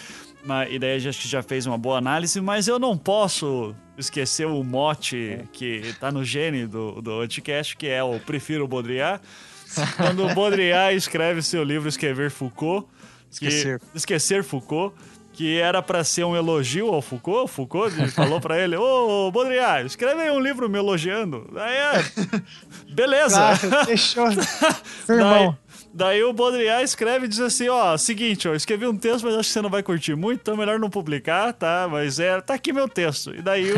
Mas, 0.43 0.71
e 0.71 0.79
daí 0.79 0.95
a 0.95 0.99
gente 0.99 1.27
já 1.27 1.41
fez 1.41 1.65
uma 1.65 1.77
boa 1.77 1.97
análise, 1.97 2.41
mas 2.41 2.67
eu 2.67 2.77
não 2.77 2.97
posso 2.97 3.75
esquecer 3.97 4.47
o 4.47 4.63
mote 4.63 5.39
que 5.53 5.95
tá 5.99 6.11
no 6.11 6.23
gene 6.23 6.65
do, 6.65 7.01
do 7.01 7.21
Anticast, 7.21 7.77
que 7.77 7.87
é 7.87 8.03
o 8.03 8.19
Prefiro 8.19 8.67
Baudrillard. 8.67 9.21
Quando 9.95 10.25
o 10.25 10.33
Baudrillard 10.33 10.95
escreve 10.95 11.41
seu 11.41 11.63
livro 11.63 11.87
Escrever 11.87 12.29
Foucault, 12.31 12.87
que- 13.39 13.47
Esquecer. 13.47 13.81
Esquecer 13.95 14.43
Foucault, 14.43 14.95
que 15.33 15.57
era 15.59 15.81
pra 15.81 16.03
ser 16.03 16.25
um 16.25 16.35
elogio 16.35 16.87
ao 16.93 17.01
Foucault. 17.01 17.45
O 17.45 17.47
Foucault 17.47 17.95
falou 18.11 18.39
pra 18.41 18.59
ele: 18.59 18.75
Ô, 18.75 19.31
Baudrillard, 19.31 19.87
escreve 19.87 20.21
aí 20.21 20.31
um 20.31 20.39
livro 20.39 20.69
me 20.69 20.77
elogiando. 20.77 21.47
Daí 21.53 21.75
é. 21.75 22.03
Beleza. 22.93 23.35
Claro, 23.57 23.85
fechou. 23.85 24.27
Daí, 25.07 25.17
Irmão. 25.17 25.57
daí 25.93 26.23
o 26.23 26.31
Baudrillard 26.33 26.83
escreve 26.83 27.25
e 27.25 27.27
diz 27.29 27.39
assim, 27.39 27.67
ó, 27.67 27.97
seguinte, 27.97 28.47
ó, 28.47 28.51
eu 28.51 28.55
escrevi 28.55 28.85
um 28.85 28.95
texto, 28.95 29.23
mas 29.25 29.35
acho 29.35 29.47
que 29.49 29.53
você 29.53 29.61
não 29.61 29.69
vai 29.69 29.81
curtir 29.83 30.15
muito, 30.15 30.39
então 30.41 30.53
é 30.53 30.57
melhor 30.57 30.79
não 30.79 30.89
publicar, 30.89 31.51
tá? 31.53 31.87
Mas 31.89 32.19
é, 32.19 32.39
tá 32.41 32.53
aqui 32.53 32.71
meu 32.71 32.87
texto. 32.87 33.33
E 33.33 33.41
daí 33.41 33.71
o, 33.71 33.75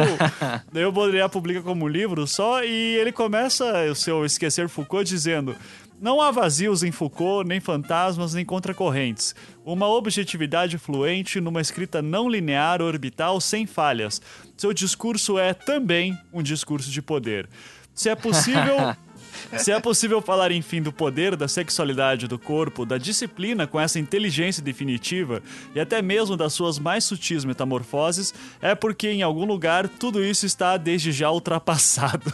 daí 0.72 0.86
o 0.86 0.92
Baudrillard 0.92 1.32
publica 1.32 1.62
como 1.62 1.88
livro 1.88 2.28
só 2.28 2.64
e 2.64 2.96
ele 2.98 3.12
começa 3.12 3.66
o 3.90 3.96
seu 3.96 4.26
Esquecer 4.26 4.68
Foucault 4.70 5.08
dizendo... 5.08 5.56
Não 6.00 6.20
há 6.20 6.32
vazios 6.32 6.84
em 6.84 6.92
Foucault, 6.92 7.48
nem 7.48 7.60
fantasmas, 7.60 8.34
nem 8.34 8.44
contracorrentes. 8.44 9.34
Uma 9.64 9.88
objetividade 9.88 10.78
fluente 10.78 11.40
numa 11.40 11.62
escrita 11.62 12.02
não 12.02 12.28
linear, 12.28 12.82
orbital, 12.82 13.40
sem 13.40 13.66
falhas. 13.66 14.22
Seu 14.58 14.74
discurso 14.74 15.38
é 15.38 15.54
também 15.54 16.18
um 16.34 16.44
discurso 16.44 16.92
de 16.92 17.02
poder. 17.02 17.48
Se 17.94 18.10
é 18.10 18.16
possível, 18.16 18.96
se 19.58 19.72
é 19.72 19.80
possível 19.80 20.22
falar, 20.22 20.52
enfim, 20.52 20.82
do 20.82 20.92
poder, 20.92 21.36
da 21.36 21.48
sexualidade, 21.48 22.28
do 22.28 22.40
corpo, 22.40 22.86
da 22.86 22.98
disciplina 22.98 23.68
com 23.68 23.80
essa 23.80 24.00
inteligência 24.00 24.64
definitiva 24.64 25.42
e 25.76 25.80
até 25.80 26.02
mesmo 26.02 26.36
das 26.36 26.54
suas 26.54 26.80
mais 26.80 27.04
sutis 27.04 27.46
metamorfoses, 27.46 28.34
é 28.62 28.76
porque 28.76 29.10
em 29.10 29.22
algum 29.22 29.46
lugar 29.46 29.88
tudo 29.88 30.24
isso 30.24 30.46
está 30.46 30.78
desde 30.78 31.12
já 31.12 31.32
ultrapassado. 31.32 32.32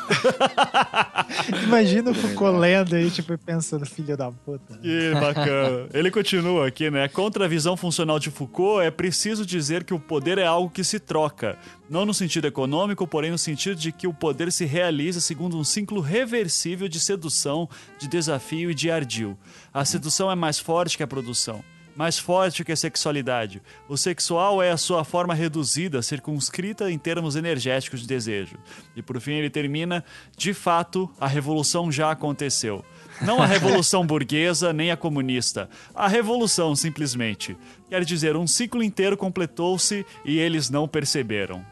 Imagina 1.64 2.12
o 2.12 2.14
Foucault 2.14 2.58
lendo 2.60 2.96
aí, 2.96 3.10
tipo, 3.10 3.34
e 3.34 3.38
pensando, 3.38 3.86
filho 3.86 4.16
da 4.18 4.32
puta. 4.32 4.78
Que 4.78 5.14
bacana. 5.14 5.88
Ele 5.94 6.12
continua 6.12 6.68
aqui, 6.68 6.90
né? 6.90 7.08
Contra 7.08 7.46
a 7.46 7.48
visão 7.48 7.78
funcional 7.78 8.20
de 8.20 8.30
Foucault, 8.30 8.86
é 8.86 8.92
preciso 8.92 9.46
dizer 9.46 9.84
que 9.84 9.94
o 9.94 10.00
poder 10.00 10.38
é 10.38 10.46
algo 10.46 10.70
que 10.70 10.84
se 10.84 11.00
troca. 11.00 11.58
Não 11.90 12.06
no 12.06 12.14
sentido 12.14 12.46
econômico, 12.46 13.08
porém 13.08 13.32
no 13.32 13.38
sentido 13.38 13.76
de 13.76 13.92
que 13.92 14.06
o 14.06 14.14
poder 14.14 14.52
se 14.52 14.64
realiza 14.64 15.20
segundo 15.20 15.58
um 15.58 15.64
ciclo 15.64 16.02
reversível 16.02 16.88
de 16.88 17.00
sedução, 17.00 17.68
de 17.98 18.08
desafio 18.08 18.70
e 18.70 18.76
de 18.76 18.92
ardil. 18.92 19.36
A 19.74 19.84
sedução 19.84 20.30
é 20.30 20.36
mais 20.36 20.60
forte 20.60 20.96
que 20.96 21.02
a 21.02 21.08
produção. 21.08 21.64
Mais 21.96 22.20
forte 22.20 22.64
que 22.64 22.72
a 22.72 22.78
sexualidade. 22.78 23.60
O 23.88 23.98
sexual 23.98 24.62
é 24.62 24.70
a 24.70 24.78
sua 24.78 25.04
forma 25.04 25.34
reduzida, 25.34 26.02
circunscrita 26.04 26.92
em 26.92 26.98
termos 26.98 27.36
energéticos 27.36 28.02
de 28.02 28.08
desejo. 28.08 28.58
E 28.96 29.02
por 29.02 29.20
fim 29.20 29.34
ele 29.34 29.50
termina: 29.50 30.06
de 30.38 30.54
fato, 30.54 31.10
a 31.20 31.28
revolução 31.28 31.92
já 31.92 32.12
aconteceu. 32.12 32.86
Não 33.22 33.42
a 33.42 33.46
revolução 33.46 34.06
burguesa 34.08 34.72
nem 34.72 34.92
a 34.92 34.96
comunista. 34.96 35.70
A 35.94 36.08
revolução, 36.08 36.76
simplesmente. 36.76 37.58
Quer 37.90 38.06
dizer, 38.06 38.38
um 38.38 38.48
ciclo 38.48 38.84
inteiro 38.84 39.18
completou-se 39.18 40.06
e 40.24 40.38
eles 40.38 40.70
não 40.70 40.88
perceberam. 40.88 41.66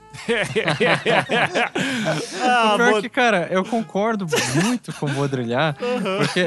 Ah, 2.41 2.73
o 2.73 2.77
pior 2.77 2.91
mo- 2.91 2.97
é 2.97 3.01
que, 3.01 3.09
cara, 3.09 3.47
eu 3.51 3.63
concordo 3.63 4.25
muito 4.63 4.93
com 4.93 5.05
o 5.05 5.09
Baudrillard, 5.09 5.77
porque 6.19 6.39
é, 6.39 6.43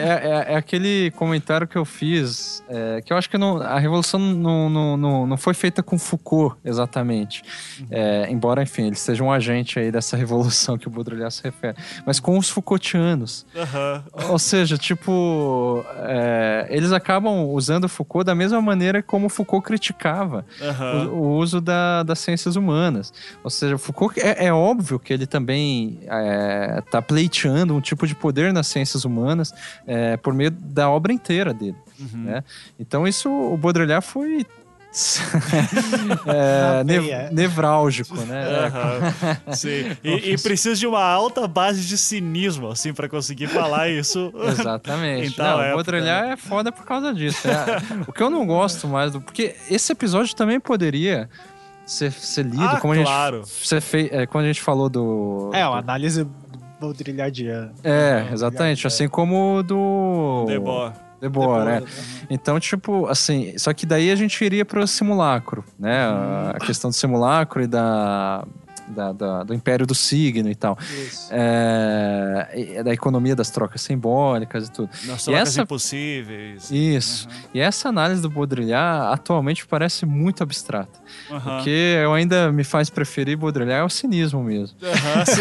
é- 0.48 0.52
é 0.52 0.56
aquele 0.56 1.10
comentário 1.12 1.66
que 1.66 1.76
eu 1.76 1.84
fiz, 1.84 2.62
é, 2.68 3.00
que 3.02 3.12
eu 3.12 3.16
acho 3.16 3.28
que 3.28 3.38
não- 3.38 3.60
a 3.60 3.78
revolução 3.78 4.18
não, 4.20 4.68
não, 4.70 4.96
não, 4.96 5.26
não 5.26 5.36
foi 5.36 5.54
feita 5.54 5.82
com 5.82 5.98
Foucault, 5.98 6.56
exatamente. 6.64 7.42
É, 7.90 8.26
embora, 8.30 8.62
enfim, 8.62 8.86
ele 8.86 8.96
seja 8.96 9.22
um 9.22 9.32
agente 9.32 9.78
aí 9.78 9.90
dessa 9.90 10.16
revolução 10.16 10.76
que 10.78 10.86
o 10.88 10.90
Baudrillard 10.90 11.32
se 11.32 11.42
refere, 11.42 11.76
mas 12.06 12.20
com 12.20 12.36
os 12.38 12.48
Foucaultianos. 12.50 13.46
Aham. 13.56 14.04
Ou 14.30 14.38
seja, 14.38 14.76
tipo, 14.76 15.84
é, 15.98 16.66
eles 16.70 16.92
acabam 16.92 17.46
usando 17.50 17.88
Foucault 17.88 18.24
da 18.26 18.34
mesma 18.34 18.60
maneira 18.60 19.02
como 19.02 19.28
Foucault 19.28 19.64
criticava 19.66 20.44
Aham. 20.60 21.08
o, 21.08 21.14
o 21.14 21.36
uso 21.38 21.60
da- 21.60 22.02
das 22.02 22.18
ciências 22.18 22.56
humanas. 22.56 23.12
Ou 23.42 23.50
seja, 23.60 23.78
Foucault 23.78 24.18
é, 24.20 24.46
é 24.46 24.52
óbvio 24.52 24.98
que 24.98 25.12
ele 25.12 25.26
também 25.26 25.98
está 26.78 27.00
pleiteando 27.00 27.74
um 27.74 27.80
tipo 27.80 28.06
de 28.06 28.14
poder 28.14 28.52
nas 28.52 28.66
ciências 28.66 29.04
humanas 29.04 29.52
é, 29.86 30.16
por 30.16 30.34
meio 30.34 30.50
da 30.50 30.90
obra 30.90 31.12
inteira 31.12 31.52
dele. 31.54 31.76
Uhum. 31.98 32.24
né? 32.24 32.44
Então 32.78 33.06
isso, 33.06 33.30
o 33.30 33.56
Baudrillard 33.56 34.04
foi 34.04 34.46
é, 36.26 36.82
ne- 36.84 37.00
bem, 37.00 37.10
é. 37.10 37.30
nevrálgico, 37.30 38.16
né? 38.22 38.44
Aham. 38.66 39.54
Sim. 39.54 39.96
E, 40.02 40.32
e 40.32 40.38
precisa 40.38 40.74
de 40.74 40.86
uma 40.86 41.02
alta 41.02 41.46
base 41.46 41.82
de 41.82 41.96
cinismo, 41.96 42.68
assim, 42.68 42.92
pra 42.92 43.08
conseguir 43.08 43.46
falar 43.46 43.88
isso. 43.88 44.32
Exatamente. 44.58 45.38
Não, 45.38 45.58
o 45.58 45.60
época, 45.60 45.74
Baudrillard 45.74 46.30
é 46.32 46.36
foda 46.36 46.72
por 46.72 46.84
causa 46.84 47.12
disso. 47.14 47.46
É, 47.46 48.02
o 48.06 48.12
que 48.12 48.22
eu 48.22 48.30
não 48.30 48.46
gosto 48.46 48.88
mais 48.88 49.12
do. 49.12 49.20
Porque 49.20 49.54
esse 49.70 49.92
episódio 49.92 50.34
também 50.34 50.58
poderia 50.58 51.28
ser, 51.90 52.12
ser 52.12 52.44
lido, 52.44 52.62
Ah, 52.62 52.80
como 52.80 52.92
a 52.94 52.96
claro. 53.02 53.38
gente. 53.44 53.66
Ser 53.66 53.80
fei, 53.80 54.08
é, 54.12 54.26
quando 54.26 54.44
a 54.44 54.48
gente 54.48 54.62
falou 54.62 54.88
do. 54.88 55.50
É, 55.52 55.66
uma 55.66 55.78
análise 55.78 56.26
baudrillardiana. 56.80 57.72
É, 57.84 58.22
Não, 58.24 58.32
exatamente. 58.32 58.84
é. 58.84 58.88
Assim 58.88 59.08
como 59.08 59.62
do. 59.62 60.46
É. 60.48 61.10
Depois, 61.20 61.64
né? 61.66 61.82
Então, 62.30 62.58
tipo, 62.58 63.06
assim, 63.06 63.52
só 63.58 63.74
que 63.74 63.84
daí 63.84 64.10
a 64.10 64.16
gente 64.16 64.42
iria 64.42 64.64
pro 64.64 64.86
simulacro, 64.86 65.62
né? 65.78 66.02
A 66.54 66.58
questão 66.64 66.88
do 66.88 66.96
simulacro 66.96 67.62
e 67.62 67.66
da, 67.66 68.42
da- 68.90 69.12
da- 69.12 69.42
do 69.44 69.54
império 69.54 69.86
do 69.86 69.94
signo 69.94 70.50
e 70.50 70.54
tal. 70.54 70.76
Isso. 70.80 71.28
É, 71.30 72.48
e 72.78 72.82
da 72.82 72.92
economia 72.92 73.34
das 73.36 73.50
trocas 73.50 73.80
simbólicas 73.80 74.68
e 74.68 74.72
tudo. 74.72 74.90
Nas 75.06 75.24
trocas 75.24 75.48
essa- 75.48 75.62
impossíveis. 75.62 76.70
Isso. 76.70 77.28
E 77.54 77.60
essa 77.60 77.88
análise 77.88 78.20
do 78.20 78.28
Baudrillard 78.30 79.12
atualmente 79.14 79.66
parece 79.66 80.04
muito 80.06 80.42
abstrata. 80.42 80.98
Aham. 81.30 81.60
O 81.60 81.64
que 81.64 81.70
eu 82.02 82.12
ainda 82.14 82.50
me 82.52 82.64
faz 82.64 82.90
preferir 82.90 83.36
Baudrillard 83.36 83.80
é 83.80 83.84
o 83.84 83.88
cinismo 83.88 84.42
mesmo. 84.42 84.76
Aham, 84.82 85.24
sim. 85.26 85.40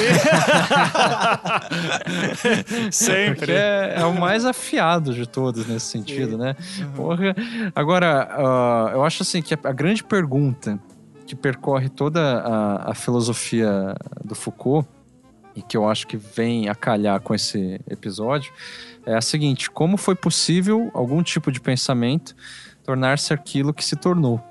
Porque 2.80 2.92
Sempre. 2.92 3.52
é, 3.54 3.96
é 3.98 4.06
o 4.06 4.14
mais 4.20 4.46
afiado 4.46 5.14
de 5.14 5.28
todos 5.28 5.66
nesse 5.68 5.88
sentido, 5.88 6.38
né? 6.38 6.56
Porra. 6.96 7.36
Agora, 7.76 8.28
ah, 8.32 8.92
eu 8.94 9.04
acho 9.04 9.24
assim 9.24 9.42
que 9.42 9.54
a, 9.54 9.60
a 9.64 9.72
grande 9.72 10.04
pergunta 10.04 10.80
que 11.30 11.36
percorre 11.36 11.90
toda 11.90 12.40
a, 12.40 12.90
a 12.90 12.96
filosofia 12.96 13.96
do 14.26 14.34
Foucault 14.34 14.90
e 15.56 15.62
que 15.62 15.78
eu 15.78 15.88
acho 15.88 16.08
que 16.08 16.18
vem 16.18 16.68
a 16.68 16.74
calhar 16.74 17.22
com 17.22 17.36
esse 17.36 17.80
episódio 17.88 18.52
é 19.06 19.14
a 19.14 19.22
seguinte: 19.22 19.70
como 19.70 19.96
foi 19.96 20.16
possível 20.16 20.90
algum 20.92 21.22
tipo 21.22 21.52
de 21.52 21.62
pensamento 21.62 22.36
tornar-se 22.84 23.32
aquilo 23.32 23.72
que 23.72 23.86
se 23.86 23.96
tornou? 23.96 24.44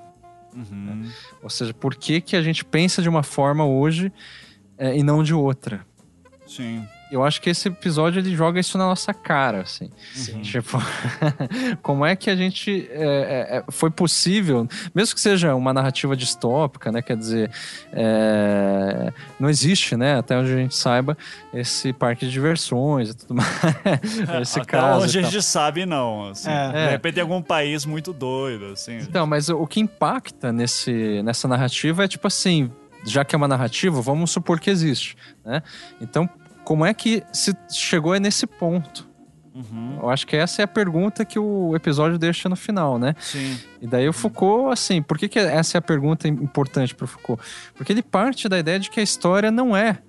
Uhum. 0.55 1.11
Ou 1.43 1.51
seja, 1.51 1.75
por 1.75 1.97
que, 1.97 2.21
que 2.21 2.37
a 2.37 2.43
gente 2.43 2.65
pensa 2.65 3.03
de 3.03 3.09
uma 3.09 3.25
forma 3.25 3.67
hoje 3.67 4.13
eh, 4.79 4.99
e 4.99 5.03
não 5.03 5.25
de 5.25 5.35
outra? 5.35 5.85
Sim. 6.47 6.87
Eu 7.11 7.25
acho 7.25 7.41
que 7.41 7.49
esse 7.49 7.69
episódio 7.69 8.21
ele 8.21 8.35
joga 8.35 8.61
isso 8.61 8.77
na 8.77 8.87
nossa 8.87 9.15
cara, 9.15 9.63
assim. 9.63 9.91
Sim. 10.15 10.43
Tipo, 10.43 10.79
como 11.83 12.05
é 12.05 12.15
que 12.15 12.29
a 12.29 12.37
gente 12.37 12.89
é, 12.91 13.03
é, 13.03 13.57
é, 13.59 13.65
foi 13.71 13.91
possível, 13.91 14.69
mesmo 14.95 15.15
que 15.15 15.21
seja 15.21 15.55
uma 15.55 15.73
narrativa 15.73 16.17
distópica, 16.17 16.93
né? 16.93 17.01
Quer 17.01 17.17
dizer, 17.17 17.51
é, 17.93 19.13
não 19.41 19.49
existe, 19.49 19.97
né? 19.97 20.19
Até 20.19 20.37
onde 20.37 20.53
a 20.53 20.57
gente 20.57 20.75
saiba, 20.75 21.17
esse 21.53 21.93
parque 21.93 22.27
de 22.27 22.33
diversões 22.33 23.11
e 23.11 23.17
tudo 23.17 23.35
mais. 23.35 23.49
esse 24.43 24.61
Até 24.61 24.73
caso. 24.73 25.05
onde 25.05 25.19
e 25.19 25.21
a 25.21 25.23
gente 25.23 25.43
sabe, 25.43 25.87
não. 25.87 26.29
assim. 26.31 26.51
É. 26.51 26.87
De 26.87 26.91
repente 26.91 27.15
tem 27.15 27.23
algum 27.23 27.43
país 27.43 27.87
muito 27.87 28.13
doido, 28.13 28.67
assim. 28.67 28.99
Então, 28.99 29.27
mas 29.27 29.49
o 29.49 29.67
que 29.67 29.81
impacta 29.81 30.53
nesse, 30.53 31.23
nessa 31.23 31.49
narrativa 31.49 32.05
é 32.05 32.09
tipo 32.09 32.27
assim, 32.27 32.71
já 33.05 33.25
que 33.25 33.35
é 33.35 33.39
uma 33.39 33.49
narrativa, 33.49 34.01
vamos 34.01 34.31
supor 34.31 34.61
que 34.61 34.71
existe, 34.71 35.17
né? 35.45 35.63
Então, 36.01 36.29
como 36.69 36.85
é 36.85 36.93
que 36.93 37.23
se 37.33 37.57
chegou 37.71 38.15
nesse 38.21 38.47
ponto? 38.47 39.09
Uhum. 39.55 40.01
Eu 40.03 40.11
acho 40.11 40.27
que 40.27 40.37
essa 40.37 40.61
é 40.61 40.65
a 40.67 40.69
pergunta 40.69 41.25
que 41.25 41.39
o 41.39 41.75
episódio 41.75 42.19
deixa 42.19 42.47
no 42.47 42.57
final, 42.57 42.99
né? 42.99 43.15
Sim. 43.19 43.59
E 43.81 43.87
daí 43.87 44.07
o 44.07 44.13
Foucault, 44.13 44.71
assim, 44.71 45.01
por 45.01 45.17
que, 45.17 45.31
que 45.31 45.39
essa 45.39 45.79
é 45.79 45.81
a 45.81 45.83
pergunta 45.83 46.29
importante 46.29 46.95
para 46.95 47.07
o 47.07 47.09
Foucault? 47.09 47.43
Porque 47.75 47.91
ele 47.91 48.03
parte 48.03 48.51
da 48.51 48.59
ideia 48.59 48.79
de 48.79 48.91
que 48.91 49.01
a 49.01 49.03
história 49.03 49.51
não 49.51 49.75
é, 49.75 50.01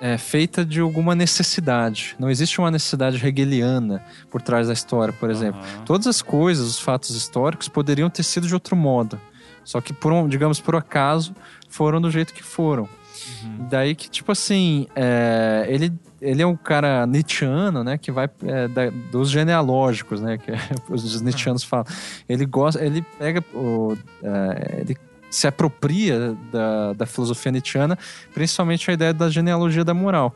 é, 0.00 0.16
feita 0.16 0.64
de 0.64 0.78
alguma 0.78 1.12
necessidade. 1.12 2.14
Não 2.20 2.30
existe 2.30 2.60
uma 2.60 2.70
necessidade 2.70 3.16
hegeliana 3.16 4.00
por 4.30 4.40
trás 4.40 4.68
da 4.68 4.72
história, 4.72 5.12
por 5.12 5.28
exemplo. 5.28 5.60
Aham. 5.60 5.84
Todas 5.84 6.06
as 6.06 6.22
coisas, 6.22 6.68
os 6.68 6.78
fatos 6.78 7.10
históricos 7.16 7.66
poderiam 7.66 8.08
ter 8.08 8.22
sido 8.22 8.46
de 8.46 8.54
outro 8.54 8.76
modo. 8.76 9.20
Só 9.64 9.80
que, 9.80 9.92
por 9.92 10.12
um, 10.12 10.28
digamos, 10.28 10.60
por 10.60 10.76
acaso, 10.76 11.34
foram 11.68 12.00
do 12.00 12.12
jeito 12.12 12.32
que 12.32 12.44
foram. 12.44 12.88
Daí 13.70 13.94
que, 13.94 14.08
tipo 14.08 14.30
assim, 14.32 14.86
é, 14.94 15.64
ele, 15.68 15.92
ele 16.20 16.42
é 16.42 16.46
um 16.46 16.56
cara 16.56 17.06
nietzscheano, 17.06 17.82
né? 17.84 17.98
Que 17.98 18.10
vai 18.12 18.28
é, 18.44 18.68
da- 18.68 18.90
dos 19.10 19.30
genealógicos, 19.30 20.20
né? 20.20 20.38
Que 20.38 20.52
os 20.92 21.20
nietzscheanos 21.20 21.64
falam. 21.64 21.86
Ele 22.28 22.44
gosta, 22.46 22.84
ele 22.84 23.02
pega 23.18 23.44
o... 23.54 23.96
é, 24.22 24.80
ele 24.80 24.96
se 25.30 25.48
apropria 25.48 26.36
da, 26.52 26.92
da 26.92 27.06
filosofia 27.06 27.50
nietzscheana, 27.50 27.98
principalmente 28.32 28.88
a 28.88 28.94
ideia 28.94 29.12
da 29.12 29.28
genealogia 29.28 29.84
da 29.84 29.92
moral. 29.92 30.32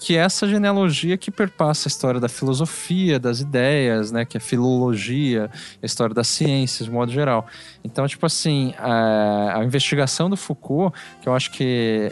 Que 0.00 0.16
é 0.16 0.20
essa 0.20 0.46
genealogia 0.46 1.16
que 1.18 1.28
perpassa 1.30 1.88
a 1.88 1.90
história 1.90 2.20
da 2.20 2.28
filosofia, 2.28 3.18
das 3.18 3.40
ideias, 3.40 4.12
né? 4.12 4.24
Que 4.24 4.36
é 4.36 4.40
filologia, 4.40 5.50
a 5.82 5.84
história 5.86 6.14
das 6.14 6.28
ciências, 6.28 6.86
de 6.86 6.92
modo 6.94 7.10
geral. 7.10 7.46
Então, 7.82 8.06
tipo 8.06 8.24
assim, 8.24 8.74
a, 8.78 9.58
a 9.58 9.64
investigação 9.64 10.30
do 10.30 10.36
Foucault, 10.36 10.96
que 11.20 11.28
eu 11.28 11.34
acho 11.34 11.50
que 11.50 12.10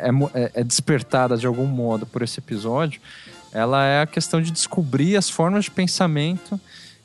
é, 0.00 0.12
mo- 0.12 0.30
é- 0.32 0.52
é 0.54 0.62
despertada 0.64 1.36
de 1.36 1.46
algum 1.46 1.66
modo 1.66 2.06
por 2.06 2.22
esse 2.22 2.38
episódio, 2.38 3.00
ela 3.52 3.84
é 3.84 4.02
a 4.02 4.06
questão 4.06 4.40
de 4.40 4.50
descobrir 4.52 5.16
as 5.16 5.28
formas 5.28 5.64
de 5.64 5.70
pensamento 5.72 6.58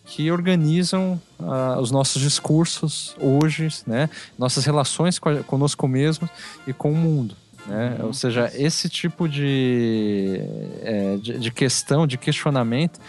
que 0.05 0.31
organizam 0.31 1.19
ah, 1.39 1.77
os 1.79 1.91
nossos 1.91 2.21
discursos 2.21 3.15
hoje, 3.19 3.67
né? 3.85 4.09
Nossas 4.37 4.63
relações 4.65 5.19
conosco 5.19 5.87
mesmos 5.87 6.29
e 6.67 6.73
com 6.73 6.91
o 6.91 6.95
mundo. 6.95 7.35
Né? 7.69 7.99
Ou 8.01 8.13
seja, 8.13 8.51
esse 8.55 8.89
tipo 8.89 9.29
de, 9.29 10.41
é, 10.81 11.17
de, 11.17 11.37
de 11.37 11.51
questão, 11.51 12.07
de 12.07 12.17
questionamento, 12.17 12.99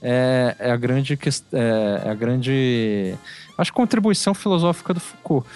é, 0.00 0.56
é 0.58 0.70
a 0.70 0.76
grande 0.76 1.18
é, 1.52 2.02
é 2.04 2.10
a 2.10 2.14
grande 2.14 3.14
acho 3.58 3.72
contribuição 3.72 4.32
filosófica 4.32 4.94
do 4.94 5.00
Foucault. 5.00 5.46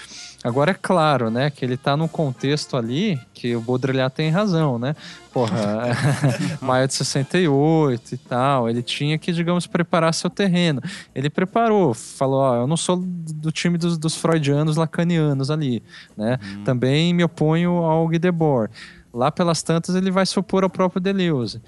Agora 0.43 0.71
é 0.71 0.75
claro, 0.75 1.31
né, 1.31 1.51
que 1.51 1.63
ele 1.63 1.77
tá 1.77 1.97
num 1.97 2.09
contexto 2.09 2.75
ali 2.77 3.21
que 3.35 3.55
o 3.55 3.61
Baudrillard 3.61 4.15
tem 4.15 4.31
razão, 4.31 4.79
né? 4.79 4.97
Porra, 5.33 5.89
maio 6.63 6.89
de 6.89 6.95
68 6.95 8.15
e 8.15 8.17
tal, 8.17 8.69
ele 8.69 8.83
tinha 8.83 9.19
que, 9.19 9.33
digamos, 9.33 9.67
preparar 9.67 10.15
seu 10.15 10.31
terreno. 10.31 10.81
Ele 11.15 11.29
preparou, 11.29 11.93
falou, 11.93 12.41
ó, 12.41 12.57
eu 12.57 12.67
não 12.67 12.77
sou 12.77 12.97
do 12.97 13.53
time 13.53 13.77
dos, 13.77 13.99
dos 13.99 14.17
freudianos 14.17 14.77
lacanianos 14.77 15.51
ali, 15.51 15.83
né? 16.17 16.39
Também 16.65 17.13
me 17.13 17.23
oponho 17.23 17.73
ao 17.85 18.09
Guy 18.09 18.19
Debord. 18.19 18.73
Lá 19.13 19.31
pelas 19.31 19.63
tantas 19.63 19.95
ele 19.95 20.11
vai 20.11 20.25
se 20.25 20.39
opor 20.39 20.63
ao 20.63 20.71
próprio 20.71 21.01
Deleuze. 21.01 21.61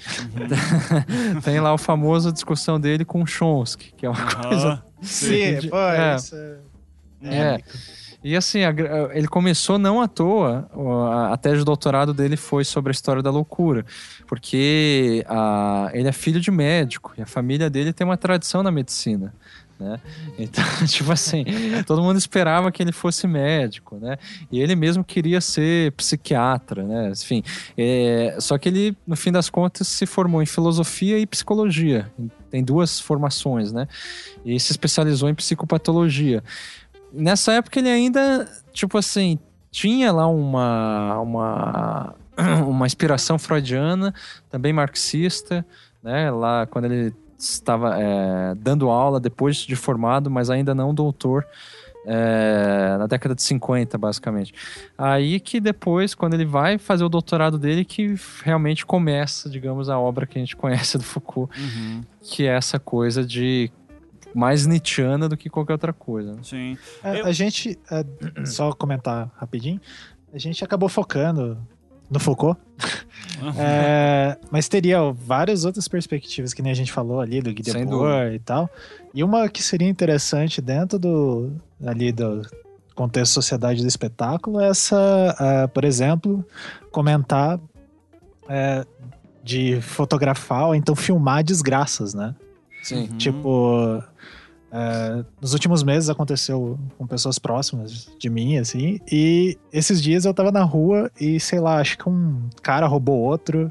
Tem 1.44 1.60
lá 1.60 1.74
o 1.74 1.78
famoso 1.78 2.32
discussão 2.32 2.80
dele 2.80 3.04
com 3.04 3.26
Chomsky, 3.26 3.92
que 3.96 4.06
é 4.06 4.08
uma 4.08 4.34
coisa 4.34 4.68
Aham. 4.68 4.82
Sim, 5.02 5.58
de- 5.58 5.68
pô, 5.68 5.76
é. 5.76 6.16
isso 6.16 6.36
é... 6.36 6.58
é. 7.22 7.60
E 8.24 8.36
assim, 8.36 8.60
ele 9.12 9.26
começou 9.26 9.78
não 9.78 10.00
à 10.00 10.06
toa, 10.06 10.68
a 11.32 11.36
tese 11.36 11.58
de 11.58 11.64
doutorado 11.64 12.14
dele 12.14 12.36
foi 12.36 12.64
sobre 12.64 12.90
a 12.90 12.92
história 12.92 13.22
da 13.22 13.30
loucura, 13.30 13.84
porque 14.28 15.24
a- 15.28 15.90
ele 15.92 16.08
é 16.08 16.12
filho 16.12 16.40
de 16.40 16.50
médico 16.50 17.12
e 17.18 17.22
a 17.22 17.26
família 17.26 17.68
dele 17.68 17.92
tem 17.92 18.04
uma 18.06 18.16
tradição 18.16 18.62
na 18.62 18.70
medicina. 18.70 19.34
Né? 19.80 19.98
Então, 20.38 20.62
tipo 20.86 21.10
assim, 21.10 21.44
todo 21.84 22.00
mundo 22.02 22.16
esperava 22.16 22.70
que 22.70 22.80
ele 22.80 22.92
fosse 22.92 23.26
médico, 23.26 23.96
né? 23.96 24.16
E 24.50 24.60
ele 24.60 24.76
mesmo 24.76 25.02
queria 25.02 25.40
ser 25.40 25.90
psiquiatra, 25.92 26.84
né? 26.84 27.10
Enfim, 27.10 27.42
é, 27.76 28.36
só 28.38 28.56
que 28.58 28.68
ele, 28.68 28.96
no 29.04 29.16
fim 29.16 29.32
das 29.32 29.50
contas, 29.50 29.88
se 29.88 30.06
formou 30.06 30.40
em 30.40 30.46
filosofia 30.46 31.18
e 31.18 31.26
psicologia. 31.26 32.08
Tem 32.48 32.62
duas 32.62 33.00
formações, 33.00 33.72
né? 33.72 33.88
E 34.44 34.60
se 34.60 34.70
especializou 34.70 35.28
em 35.28 35.34
psicopatologia 35.34 36.44
nessa 37.12 37.52
época 37.52 37.78
ele 37.78 37.88
ainda, 37.88 38.48
tipo 38.72 38.96
assim, 38.98 39.38
tinha 39.70 40.12
lá 40.12 40.26
uma, 40.26 41.18
uma, 41.20 42.14
uma 42.66 42.86
inspiração 42.86 43.38
freudiana, 43.38 44.12
também 44.50 44.72
marxista, 44.72 45.64
né? 46.02 46.30
Lá 46.30 46.66
quando 46.66 46.86
ele 46.86 47.14
estava 47.38 47.96
é, 48.00 48.54
dando 48.56 48.88
aula 48.88 49.18
depois 49.18 49.56
de 49.56 49.74
formado, 49.76 50.30
mas 50.30 50.48
ainda 50.50 50.74
não 50.74 50.94
doutor. 50.94 51.44
é, 52.04 52.96
na 52.98 53.06
década 53.06 53.32
de 53.34 53.42
50, 53.42 53.96
basicamente. 53.96 54.52
Aí 54.98 55.38
que 55.38 55.60
depois, 55.60 56.14
quando 56.16 56.34
ele 56.34 56.44
vai 56.44 56.76
fazer 56.76 57.04
o 57.04 57.08
doutorado 57.08 57.56
dele, 57.58 57.84
que 57.84 58.16
realmente 58.42 58.84
começa, 58.84 59.48
digamos, 59.48 59.88
a 59.88 59.98
obra 59.98 60.26
que 60.26 60.36
a 60.36 60.40
gente 60.40 60.56
conhece 60.56 60.98
do 60.98 61.04
Foucault, 61.04 61.52
Uhum. 61.56 62.00
que 62.20 62.44
é 62.46 62.56
essa 62.56 62.78
coisa 62.80 63.24
de 63.24 63.70
mais 64.34 64.66
Nietzscheana 64.66 65.28
do 65.28 65.36
que 65.36 65.48
qualquer 65.50 65.72
outra 65.74 65.92
coisa. 65.92 66.32
né? 66.34 66.38
Sim. 66.42 66.78
É, 67.02 67.20
Eu- 67.20 67.26
A 67.26 67.32
gente, 67.32 67.78
é, 67.90 68.04
só 68.46 68.72
comentar 68.72 69.30
rapidinho, 69.36 69.80
a 70.32 70.38
gente 70.38 70.64
acabou 70.64 70.88
focando 70.88 71.58
no 72.10 72.20
Foucault, 72.20 72.60
É, 73.58 74.36
mas 74.50 74.68
teria 74.68 74.98
várias 75.12 75.64
outras 75.64 75.88
perspectivas, 75.88 76.52
que 76.52 76.62
nem 76.62 76.70
a 76.72 76.74
gente 76.74 76.92
falou 76.92 77.20
ali, 77.20 77.40
do 77.40 77.52
Guy 77.52 77.62
Debord 77.62 78.34
e 78.34 78.38
tal. 78.38 78.68
E 79.14 79.24
uma 79.24 79.48
que 79.48 79.62
seria 79.62 79.88
interessante 79.88 80.60
dentro 80.60 80.98
do, 80.98 81.52
ali 81.84 82.12
do 82.12 82.42
contexto 82.94 83.32
sociedade 83.32 83.80
do 83.82 83.88
espetáculo 83.88 84.60
é 84.60 84.68
essa, 84.68 85.34
ah, 85.38 85.68
por 85.68 85.84
exemplo, 85.84 86.44
comentar 86.90 87.58
é, 88.48 88.84
de 89.42 89.80
fotografar 89.80 90.66
ou 90.66 90.74
então 90.74 90.94
filmar 90.94 91.42
desgraças, 91.42 92.12
né? 92.14 92.34
Sim. 92.82 93.08
Uhum. 93.10 93.16
Tipo, 93.18 94.02
é, 94.72 95.24
nos 95.40 95.52
últimos 95.52 95.82
meses 95.82 96.08
aconteceu 96.10 96.78
com 96.98 97.06
pessoas 97.06 97.38
próximas 97.38 98.10
de 98.18 98.28
mim, 98.30 98.58
assim, 98.58 98.98
e 99.10 99.56
esses 99.72 100.02
dias 100.02 100.24
eu 100.24 100.34
tava 100.34 100.50
na 100.50 100.62
rua 100.64 101.10
e, 101.20 101.38
sei 101.38 101.60
lá, 101.60 101.78
acho 101.78 101.96
que 101.98 102.08
um 102.08 102.48
cara 102.62 102.86
roubou 102.86 103.18
outro 103.18 103.70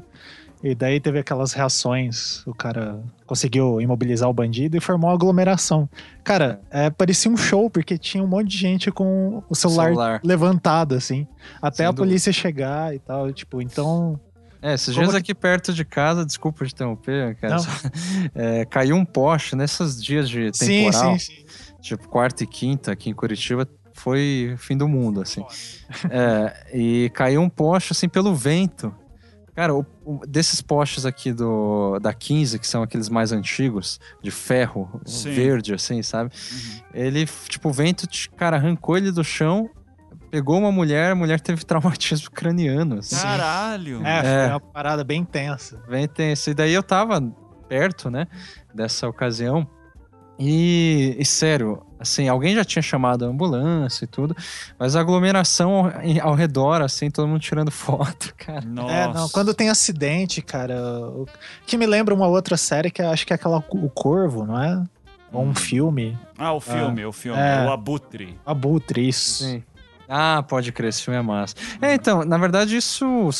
E 0.64 0.76
daí 0.76 1.00
teve 1.00 1.18
aquelas 1.18 1.52
reações, 1.52 2.46
o 2.46 2.54
cara 2.54 3.00
conseguiu 3.26 3.80
imobilizar 3.80 4.30
o 4.30 4.32
bandido 4.32 4.76
e 4.76 4.80
formou 4.80 5.10
uma 5.10 5.14
aglomeração. 5.16 5.88
Cara, 6.22 6.60
é, 6.70 6.88
parecia 6.88 7.28
um 7.28 7.36
show, 7.36 7.68
porque 7.68 7.98
tinha 7.98 8.22
um 8.22 8.28
monte 8.28 8.46
de 8.50 8.58
gente 8.58 8.88
com 8.92 9.42
o 9.50 9.54
celular, 9.56 9.86
Celular. 9.88 10.20
levantado, 10.22 10.94
assim. 10.94 11.26
Até 11.60 11.78
Sem 11.78 11.86
a 11.86 11.90
dúvida. 11.90 12.06
polícia 12.06 12.32
chegar 12.32 12.94
e 12.94 13.00
tal. 13.00 13.32
Tipo, 13.32 13.60
então. 13.60 14.20
É, 14.62 14.74
esses 14.74 14.94
dias 14.94 15.12
aqui 15.14 15.34
perto 15.34 15.72
de 15.72 15.84
casa, 15.84 16.24
desculpa 16.24 16.64
te 16.64 16.72
interromper, 16.72 17.36
cara. 17.36 17.56
É, 18.34 18.64
caiu 18.64 18.94
um 18.96 19.04
poste 19.04 19.56
nesses 19.56 20.02
dias 20.02 20.28
de 20.30 20.50
Sim, 20.54 20.66
temporal, 20.84 21.18
sim, 21.18 21.32
sim. 21.36 21.44
tipo 21.80 22.08
quarta 22.08 22.44
e 22.44 22.46
quinta 22.46 22.92
aqui 22.92 23.10
em 23.10 23.14
Curitiba, 23.14 23.68
foi 23.92 24.54
fim 24.58 24.76
do 24.76 24.86
mundo, 24.88 25.20
assim. 25.20 25.44
É, 26.08 26.66
e 26.72 27.10
caiu 27.10 27.40
um 27.42 27.48
poste, 27.48 27.92
assim, 27.92 28.08
pelo 28.08 28.34
vento. 28.34 28.94
Cara, 29.54 29.74
o- 29.74 29.84
o- 30.04 30.20
desses 30.26 30.62
postes 30.62 31.04
aqui 31.04 31.30
do, 31.32 31.98
da 31.98 32.14
15, 32.14 32.58
que 32.58 32.66
são 32.66 32.82
aqueles 32.82 33.10
mais 33.10 33.32
antigos, 33.32 34.00
de 34.22 34.30
ferro, 34.30 34.98
Sim. 35.04 35.30
verde, 35.34 35.74
assim, 35.74 36.02
sabe? 36.02 36.30
Ele, 36.94 37.26
tipo, 37.48 37.68
o 37.68 37.72
vento, 37.72 38.06
cara, 38.36 38.56
arrancou 38.56 38.96
ele 38.96 39.10
do 39.12 39.22
chão, 39.22 39.68
pegou 40.32 40.58
uma 40.58 40.72
mulher, 40.72 41.12
a 41.12 41.14
mulher 41.14 41.38
teve 41.40 41.62
traumatismo 41.64 42.30
craniano, 42.34 42.98
assim. 43.00 43.14
Caralho. 43.14 44.04
É, 44.04 44.20
foi 44.22 44.30
É. 44.30 44.46
uma 44.48 44.60
parada 44.60 45.04
bem 45.04 45.22
tensa. 45.24 45.78
Bem 45.88 46.08
tenso. 46.08 46.48
E 46.50 46.54
daí 46.54 46.72
eu 46.72 46.82
tava 46.82 47.20
perto, 47.68 48.10
né, 48.10 48.26
dessa 48.74 49.06
ocasião. 49.06 49.66
E, 50.38 51.14
e, 51.18 51.24
sério, 51.24 51.82
assim, 52.00 52.26
alguém 52.28 52.54
já 52.54 52.64
tinha 52.64 52.82
chamado 52.82 53.24
a 53.24 53.28
ambulância 53.28 54.04
e 54.04 54.08
tudo, 54.08 54.34
mas 54.78 54.96
a 54.96 55.00
aglomeração 55.00 55.92
ao, 56.22 56.34
redor, 56.34 56.80
assim, 56.82 57.10
todo 57.10 57.28
mundo 57.28 57.40
tirando 57.40 57.70
foto, 57.70 58.34
cara. 58.36 58.62
Nossa. 58.62 58.92
É, 58.94 59.12
não, 59.12 59.28
quando 59.28 59.52
tem 59.54 59.68
acidente, 59.68 60.40
cara. 60.42 60.74
o- 60.80 61.26
Que 61.66 61.76
me 61.76 61.86
lembra 61.86 62.14
uma 62.14 62.26
outra 62.26 62.56
série 62.56 62.90
que 62.90 63.02
acho 63.02 63.26
que 63.26 63.32
é 63.32 63.36
aquela 63.36 63.58
O 63.70 63.90
Corvo, 63.90 64.44
não 64.46 64.60
é? 64.60 64.82
Ou 65.30 65.44
um 65.44 65.50
Hum. 65.50 65.54
filme. 65.54 66.18
Ah, 66.36 66.52
o 66.52 66.60
filme, 66.60 67.04
o 67.04 67.12
filme. 67.12 67.38
É. 67.38 67.64
O 67.66 67.70
Abutre. 67.70 68.38
Abutre, 68.44 69.06
isso. 69.08 69.44
Sim. 69.44 69.62
Ah, 70.14 70.42
pode 70.46 70.70
crer, 70.72 70.90
esse 70.90 71.02
filme 71.02 71.18
é 71.18 71.22
massa. 71.22 71.54
É, 71.80 71.94
então, 71.94 72.22
na 72.22 72.36
verdade, 72.36 72.76
isso, 72.76 73.30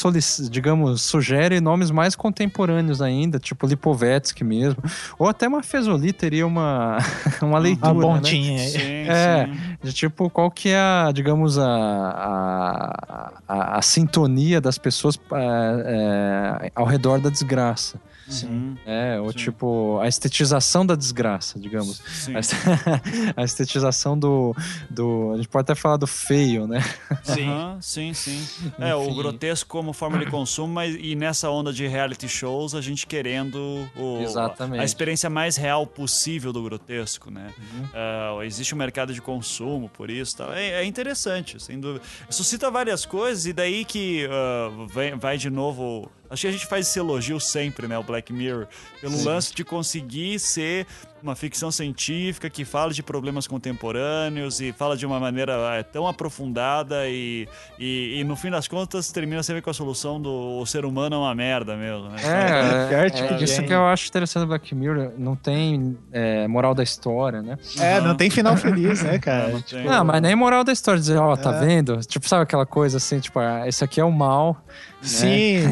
digamos, 0.51 1.03
sugere 1.03 1.61
nomes 1.61 1.91
mais 1.91 2.17
contemporâneos 2.17 3.03
ainda, 3.03 3.39
tipo 3.39 3.67
Lipovetsky 3.67 4.43
mesmo. 4.43 4.83
Ou 5.19 5.29
até 5.29 5.47
uma 5.47 5.63
Fesoli 5.63 6.15
teria 6.15 6.47
uma, 6.47 6.97
uma 7.43 7.59
leitura, 7.59 7.93
Uma 7.93 8.15
né? 8.15 8.21
pontinha 8.21 8.61
aí. 8.63 8.69
Sim, 8.69 9.09
É. 9.09 9.47
sim. 9.53 9.61
De 9.83 9.93
tipo, 9.93 10.31
qual 10.31 10.51
que 10.51 10.71
é 10.71 10.79
a, 10.79 11.11
digamos, 11.13 11.59
a, 11.59 11.67
a, 11.67 13.33
a, 13.49 13.79
a 13.79 13.83
sintonia 13.83 14.61
das 14.61 14.79
pessoas 14.79 15.19
é, 15.33 16.65
é, 16.67 16.73
ao 16.75 16.87
redor 16.87 17.21
da 17.21 17.29
desgraça. 17.29 18.01
Sim. 18.33 18.77
É, 18.87 19.21
ou 19.21 19.31
Sim. 19.33 19.39
tipo, 19.39 19.99
a 20.01 20.09
estetização 20.09 20.85
da 20.87 20.95
desgraça, 20.95 21.59
digamos. 21.59 21.99
Sim. 21.99 22.35
A 22.37 22.39
est- 22.41 22.55
A 23.37 23.45
estetização 23.45 24.19
do, 24.19 24.55
do. 24.91 25.33
A 25.35 25.37
gente 25.37 25.49
pode 25.49 25.63
até 25.63 25.75
falar 25.75 25.97
do 25.97 26.07
feio, 26.07 26.67
né? 26.67 26.83
Aham, 27.29 27.79
sim, 27.81 28.13
sim. 28.15 28.47
É, 28.79 28.95
o 28.95 29.05
Enfim. 29.05 29.15
grotesco 29.17 29.69
como 29.71 29.93
forma 29.93 30.19
de 30.19 30.27
consumo, 30.27 30.73
mas 30.75 30.95
e 30.99 31.15
nessa 31.15 31.51
onda 31.51 31.73
de 31.73 31.87
reality 31.87 32.29
shows, 32.29 32.75
a 32.75 32.81
gente 32.81 33.07
querendo 33.07 33.89
o, 33.97 34.21
Exatamente. 34.23 34.81
a 34.81 34.85
experiência 34.85 35.29
mais 35.31 35.57
real 35.57 35.87
possível 35.87 36.53
do 36.53 36.63
grotesco, 36.63 37.31
né? 37.31 37.53
Uhum. 37.59 37.89
Ah, 37.95 38.39
existe 38.45 38.75
um 38.75 38.79
mercado 38.79 39.13
de 39.15 39.21
consumo 39.21 39.89
por 39.89 40.11
isso. 40.11 40.37
Tá? 40.37 40.59
É, 40.59 40.83
é 40.83 40.85
interessante, 40.85 41.63
sem 41.63 41.79
dúvida. 41.79 42.05
Suscita 42.31 42.71
várias 42.71 43.05
coisas, 43.05 43.47
e 43.47 43.53
daí 43.53 43.85
que 43.85 44.27
ah, 44.31 44.71
vem- 44.93 45.17
vai 45.17 45.37
de 45.39 45.51
novo. 45.51 46.11
Acho 46.33 46.43
que 46.43 46.49
a 46.49 46.53
gente 46.53 46.65
faz 46.65 46.89
esse 46.89 46.99
elogio 46.99 47.39
sempre, 47.39 47.87
né? 47.87 47.99
O 47.99 48.03
Black 48.03 48.33
Mirror, 48.33 48.67
pelo 49.03 49.19
Sim. 49.19 49.25
lance 49.25 49.55
de 49.55 49.63
conseguir 49.63 50.39
ser 50.39 50.87
uma 51.23 51.37
ficção 51.37 51.71
científica 51.71 52.51
que 52.51 52.65
fala 52.65 52.93
de 52.93 53.03
problemas 53.03 53.47
contemporâneos 53.47 54.61
e 54.61 54.73
fala 54.73 54.97
de 54.97 55.07
uma 55.07 55.21
maneira 55.21 55.53
é, 55.79 55.83
tão 55.83 56.07
aprofundada 56.07 57.09
e, 57.09 57.49
e, 57.79 58.19
e, 58.21 58.25
no 58.25 58.35
fim 58.37 58.51
das 58.51 58.67
contas 58.67 59.11
termina 59.13 59.43
sempre 59.43 59.63
com 59.63 59.71
a 59.71 59.75
solução 59.75 60.21
do 60.21 60.33
o 60.61 60.67
ser 60.67 60.85
humano 60.85 61.17
é 61.17 61.19
uma 61.19 61.35
merda 61.35 61.77
mesmo. 61.77 62.09
Né? 62.09 62.17
É, 62.23 63.07
é, 63.07 63.11
tipo 63.11 63.35
é 63.35 63.37
de 63.37 63.45
isso 63.45 63.63
que 63.63 63.73
eu 63.73 63.87
acho 63.87 64.09
interessante 64.09 64.43
do 64.43 64.49
Black 64.49 64.75
Mirror. 64.75 65.13
Não 65.17 65.37
tem 65.37 65.97
é, 66.13 66.47
moral 66.49 66.75
da 66.75 66.83
história, 66.83 67.41
né? 67.43 67.57
É, 67.79 67.95
Aham. 67.99 68.09
não 68.09 68.15
tem 68.17 68.31
final 68.31 68.57
feliz, 68.57 69.03
né, 69.03 69.15
É, 69.15 69.19
cara? 69.21 69.49
não 69.49 69.61
tem. 69.63 69.85
Não, 69.85 70.05
mas 70.05 70.21
nem 70.23 70.35
moral 70.35 70.65
da 70.65 70.73
história. 70.73 71.01
Dizer, 71.01 71.17
ó, 71.19 71.37
tá 71.37 71.55
É. 71.57 71.61
vendo? 71.61 71.99
Tipo, 72.01 72.29
sabe 72.29 72.43
aquela 72.43 72.67
coisa 72.67 72.97
assim, 72.97 73.21
tipo, 73.21 73.39
ah, 73.39 73.67
esse 73.67 73.83
aqui 73.85 74.01
é 74.01 74.05
o 74.05 74.11
mal. 74.13 74.63
Sim. 75.01 75.63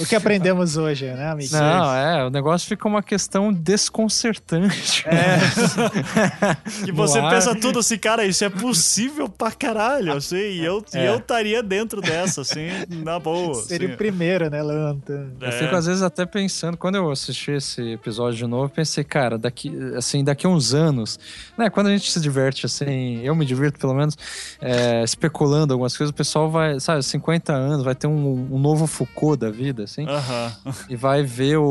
o 0.00 0.06
que 0.06 0.14
aprendemos 0.16 0.76
hoje, 0.76 1.06
né, 1.06 1.28
amigo? 1.30 1.54
Não, 1.54 1.94
é, 1.94 2.24
o 2.26 2.30
negócio 2.30 2.66
fica 2.66 2.88
uma 2.88 3.02
questão 3.02 3.52
desconcertante. 3.52 4.83
Que 6.84 6.90
no 6.92 6.96
você 6.96 7.18
ar. 7.18 7.30
pensa 7.30 7.54
tudo 7.54 7.78
assim, 7.78 7.98
cara, 7.98 8.24
isso 8.26 8.44
é 8.44 8.50
possível 8.50 9.28
pra 9.28 9.50
caralho, 9.50 10.12
assim, 10.14 10.36
e 10.36 10.64
eu 10.64 10.84
É. 10.92 11.08
eu 11.08 11.16
estaria 11.16 11.62
dentro 11.62 12.00
dessa, 12.00 12.42
assim, 12.42 12.68
na 13.02 13.18
boa. 13.18 13.54
Seria 13.64 13.88
assim. 13.88 13.94
o 13.94 13.98
primeiro, 13.98 14.50
né, 14.50 14.62
levantando. 14.62 15.32
Eu 15.40 15.48
É. 15.48 15.52
fico 15.52 15.74
às 15.74 15.86
vezes 15.86 16.02
até 16.02 16.26
pensando, 16.26 16.76
quando 16.76 16.96
eu 16.96 17.10
assisti 17.10 17.52
esse 17.52 17.80
episódio 17.92 18.38
de 18.38 18.46
novo, 18.46 18.64
eu 18.66 18.68
pensei, 18.68 19.04
cara, 19.04 19.38
daqui, 19.38 19.72
assim, 19.96 20.22
daqui 20.24 20.46
a 20.46 20.50
uns 20.50 20.74
anos, 20.74 21.18
né, 21.56 21.70
quando 21.70 21.88
a 21.88 21.90
gente 21.90 22.10
se 22.10 22.20
diverte, 22.20 22.66
assim, 22.66 23.20
eu 23.22 23.34
me 23.34 23.44
divirto 23.44 23.78
pelo 23.78 23.94
menos, 23.94 24.16
é, 24.60 25.02
especulando 25.02 25.72
algumas 25.72 25.96
coisas, 25.96 26.10
o 26.10 26.14
pessoal 26.14 26.50
vai, 26.50 26.78
sabe, 26.80 27.02
50 27.02 27.52
anos, 27.52 27.84
vai 27.84 27.94
ter 27.94 28.06
um, 28.06 28.48
um 28.52 28.58
novo 28.58 28.86
Foucault 28.86 29.38
da 29.38 29.50
vida, 29.50 29.84
assim, 29.84 30.06
Aham. 30.08 30.52
e 30.88 30.96
vai 30.96 31.22
ver 31.22 31.56
o, 31.58 31.64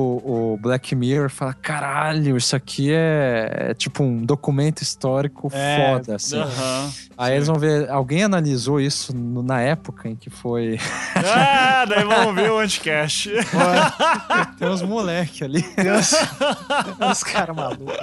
o 0.53 0.57
Black 0.61 0.95
Mirror 0.95 1.27
e 1.27 1.29
fala, 1.29 1.53
caralho, 1.53 2.37
isso 2.37 2.55
aqui 2.55 2.91
é, 2.91 3.02
é 3.05 3.73
tipo 3.77 4.03
um 4.03 4.25
documento 4.25 4.81
histórico 4.81 5.49
É, 5.53 5.93
foda, 5.93 6.15
assim. 6.15 6.37
Aham. 6.39 6.91
Aí 7.17 7.35
eles 7.35 7.47
vão 7.47 7.57
ver, 7.57 7.89
alguém 7.89 8.23
analisou 8.23 8.81
isso 8.81 9.15
no- 9.15 9.43
na 9.43 9.61
época 9.61 10.09
em 10.09 10.15
que 10.15 10.29
foi... 10.29 10.79
Ah, 11.25 11.85
daí 11.85 12.03
vamos 12.03 12.35
ver 12.35 12.51
o 12.51 12.57
anticast. 12.59 13.29
Tem 14.57 14.67
uns 14.67 14.81
moleque 14.81 15.43
ali. 15.43 15.61
Deus. 15.75 16.11
Os 17.11 17.23
caras 17.23 17.55
malucos. 17.55 17.95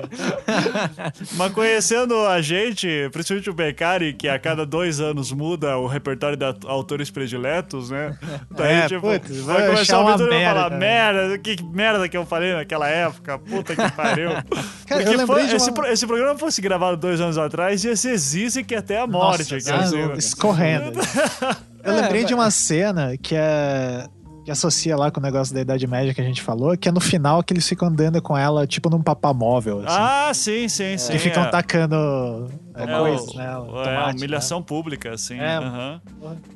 Mas 1.33 1.53
conhecendo 1.53 2.15
a 2.27 2.41
gente, 2.41 3.09
principalmente 3.13 3.51
o 3.51 3.55
Beccari, 3.55 4.13
que 4.15 4.29
a 4.29 4.39
cada 4.39 4.65
dois 4.65 5.01
anos 5.01 5.33
muda 5.33 5.77
o 5.77 5.87
repertório 5.87 6.37
de 6.37 6.45
aut- 6.45 6.67
autores 6.67 7.11
prediletos, 7.11 7.91
né? 7.91 8.17
Daí, 8.51 8.73
É, 8.77 8.87
tipo, 8.89 9.01
putz, 9.03 9.41
vai 9.41 9.67
começar 9.67 10.01
uma 10.01 10.15
aventura 10.15 10.35
e 10.39 10.45
vai 10.45 10.55
falar, 10.55 10.71
né? 10.71 10.77
merda, 10.79 11.39
que 11.39 11.63
merda 11.63 12.09
que 12.09 12.17
eu 12.17 12.25
falei 12.27 12.55
naquela 12.55 12.89
época, 12.89 13.39
puta 13.39 13.75
que 13.77 13.93
pariu. 13.93 14.31
Cara, 14.91 15.03
eu 15.03 15.05
Porque 15.05 15.17
lembrei 15.19 15.39
foi- 15.43 15.49
de 15.49 15.57
esse, 15.57 15.69
uma- 15.71 15.75
pro- 15.75 15.87
esse 15.87 16.07
programa 16.07 16.37
fosse 16.39 16.61
gravado 16.61 16.97
dois 16.97 17.21
anos 17.21 17.39
atrás, 17.39 17.85
ia 17.85 17.95
ser 17.97 18.17
Zizek 18.19 18.75
até 18.75 18.99
a 19.01 19.07
morte. 19.07 19.39
Nossa, 19.53 19.57
aqui, 19.57 19.71
assim, 19.85 20.03
ah, 20.03 20.09
né? 20.09 20.15
escorrendo. 20.19 20.99
Eu 21.83 21.93
É, 21.93 22.01
lembrei 22.03 22.21
mas- 22.23 22.29
de 22.29 22.35
uma 22.35 22.51
cena 22.51 23.17
que 23.17 23.35
é. 23.37 24.07
Que 24.43 24.51
associa 24.51 24.97
lá 24.97 25.11
com 25.11 25.21
o 25.21 25.23
negócio 25.23 25.55
da 25.55 25.61
Idade 25.61 25.87
Média 25.87 26.15
que 26.15 26.21
a 26.21 26.25
gente 26.25 26.41
falou, 26.41 26.75
que 26.75 26.89
é 26.89 26.93
no 26.93 26.99
final 26.99 27.43
que 27.43 27.53
eles 27.53 27.69
ficam 27.69 27.89
andando 27.89 28.23
com 28.23 28.37
ela, 28.37 28.67
tipo 28.67 28.89
num 28.89 29.03
papamóvel, 29.03 29.81
assim. 29.81 29.87
Ah, 30.01 30.31
sim, 30.33 30.67
sim, 30.67 30.97
sim. 30.97 31.15
e 31.15 31.19
ficam 31.19 31.45
é. 31.45 31.51
tacando 31.51 32.51
é, 32.75 32.83
É, 32.85 32.87
coisas, 32.99 33.29
o- 33.35 33.37
né? 33.37 33.45
É, 33.45 33.55
tomate, 33.85 34.17
humilhação 34.17 34.63
pública, 34.63 35.13
assim. 35.13 35.39
É. 35.39 35.57
aham. 35.57 36.01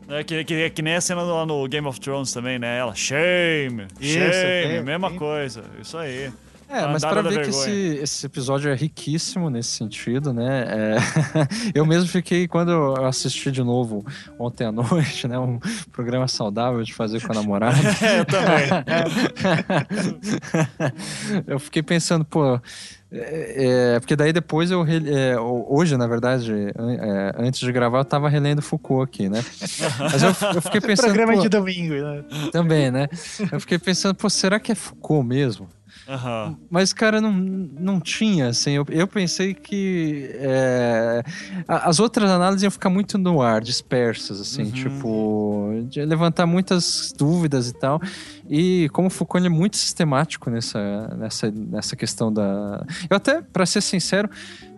É, 0.08 0.24
que, 0.24 0.42
que, 0.44 0.70
que 0.70 0.82
nem 0.82 0.94
a 0.96 1.00
cena 1.00 1.20
lá 1.22 1.44
no 1.44 1.68
Game 1.68 1.86
of 1.86 2.00
Thrones 2.00 2.32
também, 2.32 2.58
né? 2.58 2.78
Ela, 2.78 2.94
shame, 2.94 3.86
Isso, 4.00 4.18
shame, 4.18 4.82
mesma 4.82 5.10
coisa. 5.12 5.62
Isso 5.80 5.98
aí. 5.98 6.32
É, 6.74 6.80
A 6.80 6.88
mas 6.88 7.02
da 7.02 7.22
ver 7.22 7.44
que 7.44 7.50
esse, 7.50 7.70
esse 8.02 8.26
episódio 8.26 8.68
é 8.68 8.74
riquíssimo 8.74 9.48
nesse 9.48 9.68
sentido, 9.68 10.32
né? 10.32 10.64
É, 10.66 10.96
eu 11.72 11.86
mesmo 11.86 12.08
fiquei, 12.08 12.48
quando 12.48 12.72
eu 12.72 13.06
assisti 13.06 13.52
de 13.52 13.62
novo 13.62 14.04
ontem 14.36 14.64
à 14.64 14.72
noite, 14.72 15.28
né? 15.28 15.38
Um 15.38 15.60
programa 15.92 16.26
saudável 16.26 16.82
de 16.82 16.92
fazer 16.92 17.24
com 17.24 17.30
a 17.30 17.36
namorada. 17.36 17.76
É, 18.04 18.18
eu 18.20 18.24
também. 18.24 18.68
eu 21.46 21.58
fiquei 21.60 21.82
pensando, 21.82 22.24
pô. 22.24 22.60
É, 23.12 23.94
é, 23.94 24.00
porque 24.00 24.16
daí 24.16 24.32
depois 24.32 24.70
eu. 24.70 24.84
é, 24.84 25.38
hoje, 25.38 25.96
na 25.96 26.08
verdade, 26.08 26.52
é, 26.52 27.32
antes 27.38 27.60
de 27.60 27.70
gravar, 27.70 27.98
eu 28.00 28.04
tava 28.04 28.28
relendo 28.28 28.60
Foucault 28.60 29.04
aqui, 29.04 29.28
né? 29.28 29.44
Mas 30.00 30.22
eu, 30.22 30.30
eu 30.54 30.62
fiquei 30.62 30.80
pensando. 30.80 31.06
Programa 31.06 31.34
pô, 31.34 31.40
de 31.40 31.48
domingo, 31.48 31.94
né? 31.94 32.24
Também, 32.50 32.90
né? 32.90 33.08
Eu 33.52 33.60
fiquei 33.60 33.78
pensando, 33.78 34.14
pô, 34.16 34.28
será 34.28 34.58
que 34.58 34.72
é 34.72 34.74
Foucault 34.74 35.24
mesmo? 35.26 35.68
Aham. 36.08 36.56
Mas, 36.70 36.92
cara, 36.92 37.20
não, 37.20 37.32
não 37.32 38.00
tinha, 38.00 38.48
assim. 38.48 38.72
Eu, 38.72 38.84
eu 38.90 39.06
pensei 39.08 39.54
que 39.54 40.30
é, 40.34 41.22
as 41.66 41.98
outras 41.98 42.30
análises 42.30 42.62
iam 42.62 42.70
ficar 42.70 42.90
muito 42.90 43.16
no 43.16 43.40
ar, 43.40 43.60
dispersas, 43.60 44.40
assim, 44.40 44.64
Uhum. 44.64 44.70
tipo, 44.70 45.70
levantar 45.96 46.46
muitas 46.46 47.12
dúvidas 47.16 47.68
e 47.68 47.72
tal. 47.72 48.00
E 48.48 48.88
como 48.92 49.08
o 49.08 49.10
Foucault 49.10 49.46
é 49.46 49.48
muito 49.50 49.76
sistemático 49.76 50.50
nessa, 50.50 51.08
nessa, 51.16 51.50
nessa 51.50 51.96
questão 51.96 52.32
da. 52.32 52.84
Eu 53.08 53.16
até, 53.16 53.40
para 53.40 53.64
ser 53.64 53.80
sincero, 53.80 54.28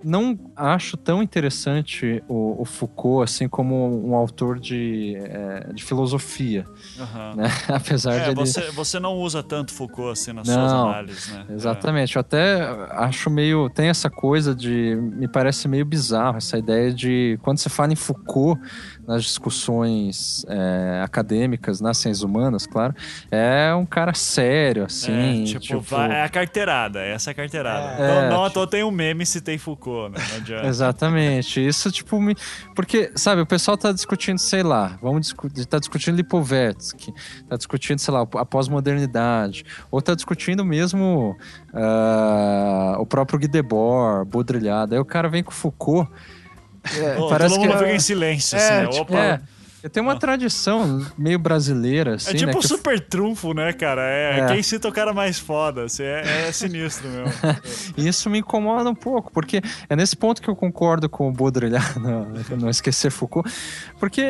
não 0.04 0.38
acho 0.54 0.96
tão 0.96 1.20
interessante 1.22 2.22
o, 2.28 2.62
o 2.62 2.64
Foucault 2.64 3.24
assim 3.24 3.48
como 3.48 4.06
um 4.08 4.14
autor 4.14 4.60
de, 4.60 5.16
é, 5.16 5.72
de 5.72 5.82
filosofia, 5.82 6.64
Aham. 6.98 7.34
né? 7.36 7.48
Apesar 7.68 8.12
É, 8.14 8.24
de 8.24 8.30
ele... 8.30 8.34
você, 8.36 8.70
você 8.70 9.00
não 9.00 9.14
usa 9.14 9.42
tanto 9.42 9.72
Foucault 9.72 10.12
assim 10.12 10.32
nas 10.32 10.46
suas 10.46 10.72
Não, 10.72 10.88
análises, 10.90 11.28
né? 11.32 11.46
Exatamente, 11.50 12.14
eu 12.16 12.20
até 12.20 12.62
acho 12.90 13.28
meio. 13.28 13.68
Tem 13.70 13.88
essa 13.88 14.08
coisa 14.08 14.54
de. 14.54 14.94
Me 14.96 15.26
parece 15.26 15.66
meio 15.66 15.84
bizarro 15.84 16.36
essa 16.36 16.56
ideia 16.56 16.92
de. 16.92 17.36
Quando 17.42 17.58
você 17.58 17.68
fala 17.68 17.92
em 17.92 17.96
Foucault, 17.96 18.60
nas 19.06 19.22
discussões 19.24 20.44
é, 20.48 21.00
acadêmicas, 21.04 21.80
nas 21.80 21.98
ciências 21.98 22.22
humanas, 22.22 22.66
claro, 22.66 22.94
é 23.30 23.74
um 23.74 23.86
cara 23.86 24.12
sério, 24.14 24.82
É, 24.82 24.86
assim. 24.86 25.44
tipo, 25.44 25.60
tipo, 25.60 25.80
vai- 25.80 26.10
é 26.10 26.22
a 26.24 26.28
carteirada, 26.28 27.00
essa 27.00 27.30
é 27.30 27.32
a 27.32 27.34
carteirada. 27.34 28.02
É. 28.02 28.08
não, 28.08 28.14
É, 28.22 28.30
não 28.30 28.44
à 28.44 28.48
tipo- 28.48 28.54
toa 28.54 28.66
tem 28.66 28.82
um 28.84 28.90
meme 28.90 29.24
se 29.24 29.40
tem 29.40 29.56
Foucault, 29.58 30.10
né? 30.18 30.24
Não 30.30 30.36
adianta. 30.36 30.66
Exatamente. 30.66 31.64
Isso, 31.66 31.90
tipo, 31.90 32.20
me... 32.20 32.34
porque, 32.74 33.12
sabe, 33.14 33.40
o 33.42 33.46
pessoal 33.46 33.76
tá 33.76 33.92
discutindo, 33.92 34.38
sei 34.38 34.62
lá, 34.62 34.98
vamos 35.00 35.20
discutir, 35.22 35.64
tá 35.66 35.78
discutindo 35.78 36.16
Lipovetsky, 36.16 37.12
tá 37.48 37.56
discutindo, 37.56 37.98
sei 37.98 38.12
lá, 38.12 38.22
a 38.22 38.44
pós-modernidade, 38.44 39.64
ou 39.90 40.02
tá 40.02 40.14
discutindo 40.14 40.64
mesmo 40.64 41.36
ah, 41.72 42.96
o 42.98 43.06
próprio 43.06 43.38
Guy 43.38 43.48
Debord, 43.48 44.28
Baudrillard. 44.30 44.92
Aí 44.94 45.00
o 45.00 45.04
cara 45.04 45.28
vem 45.28 45.42
com 45.42 45.50
Foucault. 45.52 46.10
É, 46.98 47.18
Ô, 47.18 47.28
parece 47.28 47.54
todo 47.54 47.62
que 47.62 47.68
mundo 47.68 47.76
é- 47.76 47.84
fica 47.84 47.94
em 47.96 48.00
silêncio, 48.00 48.56
é, 48.56 48.60
assim, 48.60 48.74
né? 48.82 48.86
tipo, 48.88 49.02
Opa. 49.14 49.18
é. 49.18 49.40
Tem 49.92 50.02
uma 50.02 50.18
tradição 50.18 51.06
meio 51.16 51.38
brasileira, 51.38 52.16
assim, 52.16 52.30
É 52.30 52.34
tipo 52.34 52.50
né? 52.50 52.56
um 52.56 52.60
que 52.60 52.66
super 52.66 52.98
trunfo, 52.98 53.54
né, 53.54 53.72
cara? 53.72 54.02
É, 54.02 54.40
É. 54.40 54.46
quem 54.48 54.60
cita 54.60 54.88
o 54.88 54.92
cara 54.92 55.12
mais 55.12 55.38
foda. 55.38 55.84
Assim, 55.84 56.02
é, 56.02 56.48
é 56.48 56.50
sinistro 56.52 57.06
mesmo. 57.08 57.32
E 57.96 58.08
isso 58.08 58.28
me 58.28 58.38
incomoda 58.40 58.90
um 58.90 58.96
pouco, 58.96 59.30
porque 59.32 59.62
é 59.88 59.94
nesse 59.94 60.16
ponto 60.16 60.42
que 60.42 60.48
eu 60.48 60.56
concordo 60.56 61.08
com 61.08 61.28
o 61.28 61.32
Baudrillard, 61.32 61.86
não, 62.00 62.26
não 62.58 62.68
esquecer 62.68 63.12
Foucault, 63.12 63.48
porque 64.00 64.22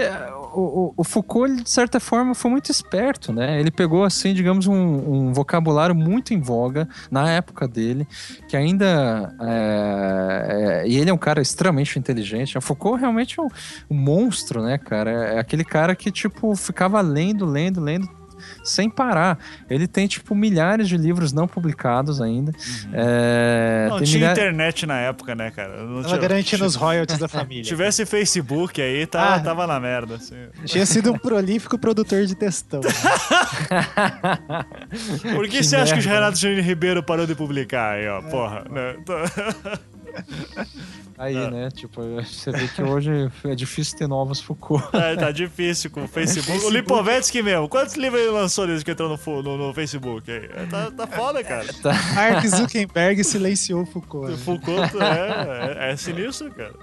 o, 0.61 0.95
o- 0.97 1.05
Foucault, 1.05 1.51
ele, 1.53 1.63
de 1.63 1.71
certa 1.71 1.99
forma, 2.01 2.35
foi 2.35 2.51
muito 2.51 2.71
esperto, 2.71 3.33
né? 3.33 3.61
Ele 3.61 3.71
pegou, 3.71 4.05
assim, 4.05 4.33
digamos, 4.35 4.67
um, 4.67 4.75
um 4.75 5.33
vocabulário 5.33 5.95
muito 5.95 6.33
em 6.35 6.41
voga 6.41 6.89
na 7.11 7.31
época 7.31 7.67
dele, 7.69 8.07
que 8.49 8.57
ainda... 8.57 9.35
é, 9.41 10.83
é, 10.85 10.89
e 10.89 10.97
ele 10.97 11.11
é 11.11 11.13
um 11.15 11.19
cara 11.19 11.41
extremamente 11.41 11.99
inteligente. 11.99 12.57
O 12.59 12.61
Foucault 12.61 13.01
realmente 13.01 13.39
é 13.39 13.43
um, 13.43 13.49
um 13.91 13.97
monstro, 13.97 14.63
né, 14.63 14.79
cara? 14.79 15.11
É 15.11 15.39
aquele 15.39 15.65
cara 15.65 15.95
que, 15.95 16.11
tipo, 16.11 16.55
ficava 16.57 17.01
lendo, 17.01 17.45
lendo, 17.45 17.81
lendo, 17.81 18.09
sem 18.67 18.91
parar. 18.91 19.39
Ele 19.71 19.87
tem, 19.87 20.07
tipo, 20.07 20.35
milhares 20.35 20.89
de 20.89 20.97
livros 20.97 21.33
não 21.33 21.47
publicados 21.49 22.21
ainda. 22.21 22.53
É, 22.93 23.85
Uhum. 23.87 23.91
Não 23.91 23.99
tem 23.99 24.07
tinha 24.07 24.19
milha- 24.21 24.33
internet 24.33 24.87
na 24.87 24.99
época, 24.99 25.35
né, 25.35 25.51
cara? 25.51 25.83
Não 25.85 25.99
Ela 26.01 26.05
tinha- 26.09 26.19
garantindo 26.19 26.65
os 26.65 26.75
royalties 26.77 27.19
da 27.19 27.29
Se 27.29 27.35
família. 27.37 27.63
tivesse 27.65 28.05
Facebook 28.05 28.81
aí, 28.83 29.07
tava, 29.07 29.35
Ah. 29.37 29.41
tava 29.41 29.67
na 29.67 29.79
merda. 29.81 30.17
Assim. 30.17 30.35
Tinha 30.65 30.85
sido 30.85 31.13
um 31.13 31.19
prolífico 31.19 31.79
produtor 31.79 32.27
de 32.27 32.35
textão. 32.35 32.81
Por 35.35 35.45
que, 35.49 35.59
Que 35.59 35.65
você 35.65 35.77
acha 35.77 35.95
que 35.95 36.01
o 36.01 36.05
merda. 36.05 36.15
Renato 36.21 36.39
Janine 36.39 36.61
Ribeiro 36.61 37.03
parou 37.03 37.27
de 37.27 37.35
publicar 37.35 37.95
aí, 37.95 38.07
ó? 38.09 38.21
Porra, 38.23 38.65
né? 38.71 38.97
Aí, 41.19 41.37
Ah. 41.37 41.51
né? 41.51 41.69
Tipo, 41.71 42.03
você 42.23 42.51
vê 42.51 42.69
que 42.69 42.83
hoje 42.83 43.31
é 43.45 43.55
difícil 43.55 43.97
ter 43.97 44.07
novos 44.07 44.41
Foucault. 44.41 44.85
Tá, 44.93 45.17
tá 45.17 45.31
difícil 45.31 45.91
com 45.91 46.05
o 46.05 46.09
Facebook. 46.09 46.65
O 46.65 46.71
Lipovetsky 46.71 47.43
mesmo. 47.43 47.69
Quantos 47.69 47.95
livros 47.97 48.21
ele 48.21 48.31
lançou 48.31 48.67
desde 48.67 48.85
que 48.85 48.91
entrou 48.91 49.09
no, 49.09 49.43
no- 49.43 49.57
no 49.69 49.75
Facebook? 49.75 50.31
aí? 50.31 50.49
É, 50.55 50.67
Tá, 50.67 50.91
tá 50.91 51.07
foda, 51.07 51.43
cara. 51.43 51.67
Mark 52.15 52.47
Zuckerberg 52.47 53.23
silenciou 53.25 53.87
Foucault. 53.87 54.27
O 54.29 54.31
né? 54.33 54.37
Foucault 54.37 54.97
é, 54.99 55.89
é, 55.89 55.93
é 55.93 55.97
sinistro, 55.97 56.51
cara. 56.51 56.75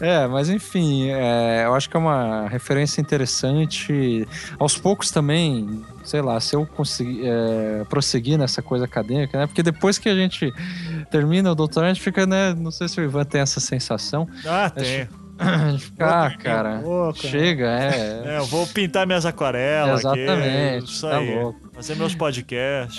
É, 0.00 0.26
mas 0.26 0.48
enfim, 0.50 1.08
é, 1.10 1.64
eu 1.64 1.74
acho 1.74 1.88
que 1.88 1.96
é 1.96 2.00
uma 2.00 2.48
referência 2.48 3.00
interessante. 3.00 4.26
Aos 4.58 4.76
poucos 4.76 5.10
também, 5.10 5.82
sei 6.10 6.20
lá, 6.20 6.40
se 6.40 6.56
eu 6.56 6.66
conseguir 6.66 7.22
é, 7.24 7.84
prosseguir 7.88 8.36
nessa 8.36 8.60
coisa 8.60 8.84
acadêmica, 8.84 9.38
né? 9.38 9.46
Porque 9.46 9.62
depois 9.62 9.96
que 9.96 10.08
a 10.08 10.14
gente 10.14 10.52
termina 11.08 11.52
o 11.52 11.54
doutorado, 11.54 11.90
a 11.90 11.94
gente 11.94 12.02
fica, 12.02 12.26
né? 12.26 12.52
Não 12.52 12.72
sei 12.72 12.88
se 12.88 13.00
o 13.00 13.04
Ivan 13.04 13.24
tem 13.24 13.40
essa 13.40 13.60
sensação. 13.60 14.28
Ah, 14.44 14.68
tem. 14.68 15.08
A 15.40 15.70
gente 15.70 15.84
fica, 15.86 16.26
ah, 16.26 16.36
cara, 16.36 16.80
Louco, 16.80 17.18
né? 17.22 17.30
chega, 17.30 17.66
é. 17.66 18.22
É, 18.26 18.38
eu 18.40 18.44
vou 18.44 18.66
pintar 18.66 19.06
minhas 19.06 19.24
aquarelas 19.24 20.00
Exatamente, 20.00 20.76
aqui. 20.76 20.84
Isso 20.84 21.08
tá 21.08 21.18
louco. 21.18 21.69
Fazer 21.80 21.94
meus 21.96 22.14
podcasts. 22.14 22.98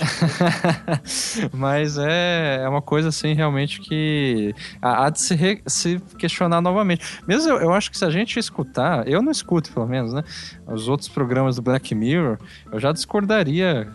Mas 1.54 1.98
é, 2.00 2.62
é 2.64 2.68
uma 2.68 2.82
coisa 2.82 3.10
assim 3.10 3.34
realmente 3.34 3.80
que 3.80 4.54
há 4.82 5.08
de 5.10 5.22
se, 5.22 5.36
re- 5.36 5.62
se 5.68 6.00
questionar 6.18 6.62
novamente. 6.62 7.06
Mesmo 7.28 7.52
eu, 7.52 7.58
eu 7.62 7.74
acho 7.74 7.92
que 7.92 7.98
se 7.98 8.04
a 8.06 8.10
gente 8.10 8.40
escutar, 8.40 9.08
eu 9.08 9.22
não 9.22 9.32
escuto 9.32 9.72
pelo 9.72 9.86
menos, 9.88 10.14
né? 10.14 10.24
Os 10.68 10.88
outros 10.88 11.08
programas 11.10 11.58
do 11.58 11.62
Black 11.62 11.94
Mirror, 11.94 12.38
eu 12.72 12.80
já 12.80 12.92
discordaria 12.92 13.88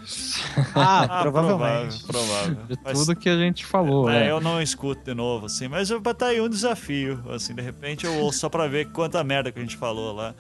Ah, 0.74 1.06
Ah, 1.16 1.22
provavelmente. 1.22 2.04
Provável, 2.04 2.54
provável. 2.54 2.66
de 2.68 2.78
Mas- 2.84 2.98
tudo 2.98 3.16
que 3.16 3.28
a 3.28 3.36
gente 3.36 3.66
falou. 3.66 4.08
É, 4.08 4.20
né? 4.20 4.30
eu 4.30 4.40
não 4.40 4.62
escuto 4.62 5.02
de 5.04 5.14
novo, 5.14 5.46
assim, 5.46 5.66
mas 5.68 5.90
eu- 5.90 6.00
tá 6.00 6.26
aí 6.26 6.40
um 6.40 6.48
desafio, 6.48 7.22
assim, 7.34 7.54
de 7.54 7.60
repente 7.62 8.06
eu 8.06 8.14
ouço 8.20 8.38
só 8.38 8.48
pra 8.48 8.66
ver 8.68 8.86
quanta 8.92 9.22
merda 9.24 9.50
que 9.50 9.58
a 9.58 9.62
gente 9.62 9.76
falou 9.76 10.14
lá. 10.14 10.32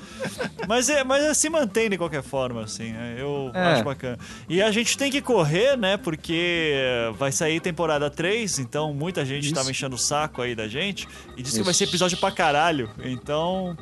Mas, 0.68 0.88
é, 0.88 1.02
mas 1.02 1.24
é, 1.24 1.34
se 1.34 1.50
mantém 1.50 1.90
de 1.90 1.98
qualquer 1.98 2.22
forma, 2.22 2.62
assim, 2.62 2.92
né? 2.92 3.16
eu 3.18 3.50
É. 3.52 3.72
acho 3.72 3.84
bacana. 3.84 4.18
E 4.48 4.62
a 4.62 4.70
gente 4.70 4.96
tem 4.96 5.10
que 5.10 5.20
correr, 5.20 5.76
né, 5.76 5.96
porque 5.96 6.74
vai 7.18 7.32
sair 7.32 7.60
temporada 7.60 8.08
3, 8.08 8.58
então 8.60 8.92
muita 8.94 9.24
gente 9.24 9.52
tava 9.52 9.70
enchendo 9.70 9.96
o 9.96 9.98
saco 9.98 10.40
aí 10.42 10.54
da 10.54 10.68
gente, 10.68 11.08
e 11.36 11.42
disse 11.42 11.58
que 11.58 11.64
vai 11.64 11.74
ser 11.74 11.84
Isso. 11.84 11.90
episódio 11.92 12.16
pra 12.18 12.30
caralho, 12.30 12.88
então, 13.04 13.76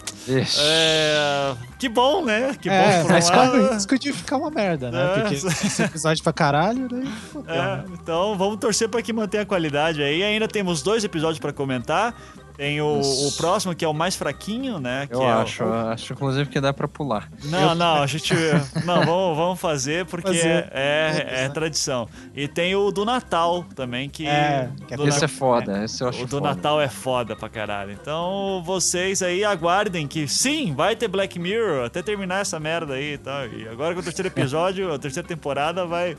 é, 0.59 1.55
que 1.79 1.89
bom, 1.89 2.25
né, 2.25 2.57
que 2.61 2.69
É, 2.69 2.99
bom 2.99 3.03
por 3.03 3.11
um 3.11 3.15
mas 3.15 3.31
lado. 3.31 3.75
risco 3.75 3.99
de 3.99 4.13
ficar 4.13 4.37
uma 4.37 4.51
merda, 4.51 4.91
né? 4.91 5.03
É. 5.05 5.21
Porque 5.21 5.35
esse 5.35 5.83
episódio 5.83 6.23
pra 6.23 6.33
caralho, 6.33 6.89
daí 6.89 7.07
fodeu, 7.33 7.55
É, 7.55 7.59
né? 7.77 7.85
então 7.93 8.37
vamos 8.37 8.59
torcer 8.59 8.89
para 8.89 9.03
que 9.03 9.13
mantenha 9.13 9.43
a 9.43 9.47
qualidade 9.47 10.03
aí. 10.03 10.23
Ainda 10.23 10.49
temos 10.49 10.83
dois 10.83 11.05
episódios 11.05 11.39
para 11.39 11.53
comentar. 11.53 12.15
Tem 12.57 12.81
o, 12.81 13.01
o 13.01 13.33
próximo, 13.37 13.75
que 13.75 13.85
é 13.85 13.89
o 13.89 13.93
mais 13.93 14.15
fraquinho, 14.15 14.79
né? 14.79 15.07
Que 15.09 15.15
Eu 15.15 15.23
é 15.23 15.27
o- 15.27 15.39
acho, 15.41 15.63
eu 15.65 15.75
acho 15.89 16.13
inclusive 16.13 16.49
que 16.49 16.61
dá 16.61 16.73
pra 16.73 16.87
pular. 16.87 17.29
Não, 17.45 17.75
não, 17.75 18.03
a 18.03 18.07
gente. 18.07 18.33
Não, 18.85 19.05
vamos, 19.05 19.37
vamos 19.37 19.61
fazer 19.61 20.05
porque 20.07 20.29
Fazer. 20.29 20.69
é, 20.73 21.27
é 21.29 21.43
né? 21.43 21.49
tradição. 21.49 22.09
E 22.35 22.47
tem 22.47 22.75
o 22.77 22.91
do 22.93 23.05
Natal 23.05 23.65
também, 23.75 24.09
que. 24.09 24.27
É, 24.27 24.69
que 24.87 24.95
é 24.95 24.97
Esse 25.09 25.19
Na- 25.21 25.25
é 25.25 25.29
foda, 25.29 25.85
esse 25.85 26.03
eu 26.03 26.09
acho 26.09 26.23
O 26.23 26.27
do 26.27 26.37
foda. 26.39 26.49
Natal 26.49 26.81
é 26.81 26.89
foda 26.89 27.35
pra 27.35 27.49
caralho. 27.49 27.91
Então 27.93 28.63
vocês 28.65 29.21
aí 29.23 29.45
aguardem 29.45 30.07
que 30.07 30.29
sim, 30.29 30.73
vai 30.75 30.95
ter 30.95 31.09
Black 31.09 31.39
Mirror 31.39 31.87
até 31.87 32.03
terminar 32.03 32.41
essa 32.43 32.61
merda 32.61 32.95
aí 32.95 33.15
e 33.15 33.19
tal. 33.19 33.47
E 33.49 33.67
agora 33.69 33.95
com 33.95 34.01
o 34.01 34.03
terceiro 34.05 34.29
episódio, 34.29 34.93
a 34.93 34.99
terceira 34.99 35.27
temporada, 35.27 35.85
vai, 35.87 36.17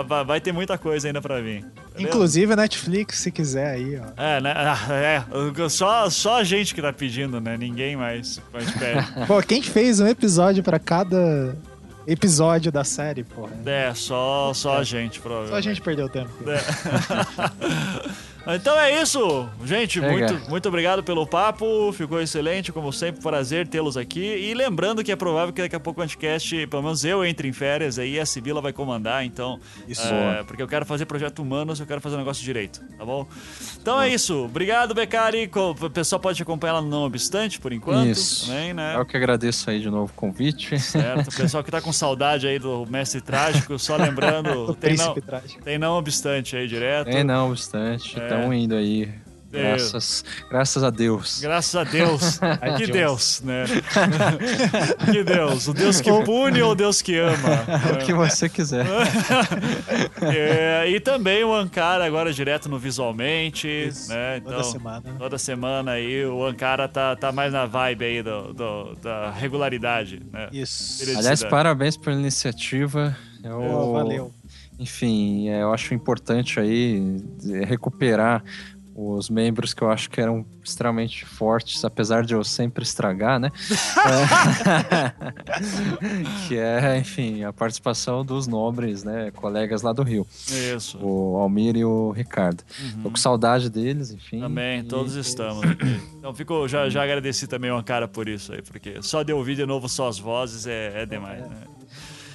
vai, 0.00 0.24
vai, 0.24 0.40
ter 0.40 0.52
muita 0.52 0.78
coisa 0.78 1.06
ainda 1.08 1.20
pra 1.20 1.40
vir. 1.40 1.62
beleza? 1.62 1.98
Inclusive 1.98 2.56
Netflix, 2.56 3.18
se 3.18 3.30
quiser 3.30 3.72
aí, 3.72 4.00
ó. 4.00 4.22
É, 4.22 4.40
né? 4.40 4.54
É, 4.90 5.68
só, 5.68 6.08
só 6.08 6.38
a 6.38 6.44
gente 6.44 6.74
que 6.74 6.80
tá 6.80 6.92
pedindo, 6.92 7.40
né? 7.40 7.56
Ninguém 7.56 7.96
mais, 7.96 8.40
mais 8.52 8.70
pede. 8.70 9.06
Pô, 9.26 9.42
quem 9.42 9.60
fez 9.60 10.00
um 10.00 10.06
episódio 10.06 10.62
pra 10.62 10.78
cada 10.78 11.54
episódio 12.06 12.72
da 12.72 12.84
série, 12.84 13.24
porra? 13.24 13.52
É, 13.66 13.92
só, 13.94 14.52
só 14.54 14.78
a 14.78 14.84
gente, 14.84 15.16
Só 15.16 15.22
provavelmente. 15.22 15.58
a 15.58 15.60
gente 15.60 15.80
perdeu 15.82 16.08
tempo. 16.08 16.30
Então 18.46 18.78
é 18.78 19.00
isso, 19.00 19.48
gente. 19.64 20.00
Muito, 20.00 20.50
muito 20.50 20.68
obrigado 20.68 21.02
pelo 21.02 21.26
papo. 21.26 21.92
Ficou 21.92 22.20
excelente, 22.20 22.72
como 22.72 22.92
sempre, 22.92 23.22
prazer 23.22 23.68
tê-los 23.68 23.96
aqui. 23.96 24.20
E 24.20 24.52
lembrando 24.52 25.04
que 25.04 25.12
é 25.12 25.16
provável 25.16 25.52
que 25.52 25.62
daqui 25.62 25.76
a 25.76 25.80
pouco 25.80 26.00
o 26.00 26.04
Anticast, 26.04 26.66
pelo 26.66 26.82
menos 26.82 27.04
eu 27.04 27.24
entre 27.24 27.46
em 27.48 27.52
férias 27.52 27.98
aí, 27.98 28.18
a 28.18 28.26
Sibila 28.26 28.60
vai 28.60 28.72
comandar, 28.72 29.24
então. 29.24 29.60
Isso. 29.86 30.02
é, 30.12 30.42
porque 30.42 30.62
eu 30.62 30.66
quero 30.68 30.84
fazer 30.84 31.06
projeto 31.06 31.40
humanos, 31.40 31.78
eu 31.78 31.86
quero 31.86 32.00
fazer 32.00 32.16
o 32.16 32.18
negócio 32.18 32.42
direito, 32.42 32.80
tá 32.98 33.04
bom? 33.04 33.26
Então 33.80 34.00
é 34.00 34.08
isso. 34.08 34.44
Obrigado, 34.44 34.92
Becari. 34.94 35.48
O 35.54 35.90
pessoal 35.90 36.18
pode 36.18 36.36
te 36.36 36.42
acompanhar 36.42 36.74
lá 36.74 36.82
no 36.82 36.88
Não 36.88 37.02
Obstante, 37.04 37.60
por 37.60 37.72
enquanto. 37.72 38.08
Isso. 38.08 38.46
Também, 38.46 38.74
né? 38.74 38.96
Eu 38.96 39.06
que 39.06 39.16
agradeço 39.16 39.70
aí 39.70 39.78
de 39.80 39.88
novo 39.88 40.10
o 40.12 40.16
convite. 40.16 40.78
Certo. 40.80 41.28
O 41.28 41.36
pessoal 41.36 41.62
que 41.62 41.70
tá 41.70 41.80
com 41.80 41.92
saudade 41.92 42.46
aí 42.46 42.58
do 42.58 42.86
Mestre 42.88 43.20
Trágico, 43.20 43.78
só 43.78 43.96
lembrando, 43.96 44.70
O 44.70 44.74
tem 44.74 44.96
não, 44.96 45.14
trágico. 45.14 45.62
tem 45.62 45.78
não 45.78 45.92
obstante 45.96 46.56
aí 46.56 46.66
direto. 46.66 47.08
É, 47.08 47.22
não 47.22 47.50
obstante, 47.50 48.18
É. 48.18 48.31
estão 48.38 48.54
indo 48.54 48.74
aí. 48.74 49.08
Graças, 49.52 50.24
graças 50.50 50.82
a 50.82 50.88
Deus. 50.88 51.38
Graças 51.42 51.76
a 51.76 51.84
Deus. 51.84 52.40
que. 52.78 52.86
Deus, 52.86 53.42
né? 53.44 53.64
que 55.12 55.22
Deus. 55.22 55.68
O 55.68 55.74
Deus 55.74 56.00
que 56.00 56.10
pune 56.24 56.62
ou 56.62 56.72
o 56.72 56.74
Deus 56.74 57.02
que 57.02 57.18
ama? 57.18 57.36
O 57.92 57.98
que 58.06 58.14
você 58.14 58.48
quiser. 58.48 58.86
É, 60.22 60.88
e 60.88 61.00
também 61.00 61.44
o 61.44 61.52
Ankara 61.52 62.04
agora 62.06 62.32
direto 62.32 62.68
no 62.68 62.78
Visualmente, 62.78 63.68
Isso, 63.68 64.08
né? 64.08 64.40
toda 64.40 64.56
Então, 64.56 64.70
semana. 64.72 65.02
Toda 65.18 65.38
semana 65.38 65.90
aí 65.92 66.24
o 66.24 66.44
Ankara 66.44 66.88
tá, 66.88 67.14
tá 67.16 67.30
mais 67.32 67.52
na 67.52 67.66
vibe 67.66 68.04
aí 68.04 68.22
do, 68.22 68.52
do- 68.54 68.96
da 69.02 69.30
regularidade, 69.32 70.22
né? 70.32 70.48
Isso. 70.52 71.02
Aliás, 71.18 71.42
parabéns 71.44 71.96
pela 71.96 72.16
iniciativa 72.16 73.16
Eu, 73.44 73.58
Pô, 73.60 73.92
valeu. 73.92 74.32
Enfim, 74.78 75.48
é, 75.48 75.62
eu 75.62 75.72
acho 75.72 75.94
importante 75.94 76.58
aí 76.58 77.20
recuperar 77.66 78.42
os 78.94 79.30
membros 79.30 79.72
que 79.72 79.80
eu 79.82 79.90
acho 79.90 80.10
que 80.10 80.20
eram 80.20 80.44
extremamente 80.62 81.24
fortes, 81.24 81.82
apesar 81.82 82.24
de 82.26 82.34
eu 82.34 82.44
sempre 82.44 82.82
estragar, 82.84 83.40
né? 83.40 83.50
É, 84.04 85.12
que 86.48 86.56
é, 86.58 86.98
enfim, 86.98 87.42
a 87.44 87.52
participação 87.52 88.24
dos 88.24 88.46
nobres, 88.46 89.02
né? 89.04 89.30
Colegas 89.30 89.82
lá 89.82 89.92
do 89.92 90.02
Rio. 90.02 90.26
Isso. 90.76 90.98
O 91.00 91.36
Almir 91.38 91.76
e 91.76 91.84
o 91.84 92.10
Ricardo. 92.10 92.62
Tô 93.02 93.10
com 93.10 93.16
saudade 93.16 93.70
deles, 93.70 94.10
enfim. 94.10 94.40
Também, 94.40 94.80
E- 94.80 94.84
todos 94.84 95.14
estamos 95.14 95.62
aqui. 95.64 96.00
Então 96.18 96.34
fico, 96.34 96.66
já, 96.68 96.88
já 96.88 97.02
agradeci 97.02 97.46
também 97.46 97.70
uma 97.70 97.82
cara 97.82 98.06
por 98.06 98.28
isso 98.28 98.52
aí, 98.52 98.62
porque 98.62 99.00
só 99.02 99.22
de 99.22 99.32
ouvir 99.32 99.56
de 99.56 99.64
novo 99.66 99.88
só 99.88 100.08
as 100.08 100.18
vozes 100.18 100.66
é, 100.66 101.02
é 101.02 101.06
demais, 101.06 101.40
né? 101.48 101.56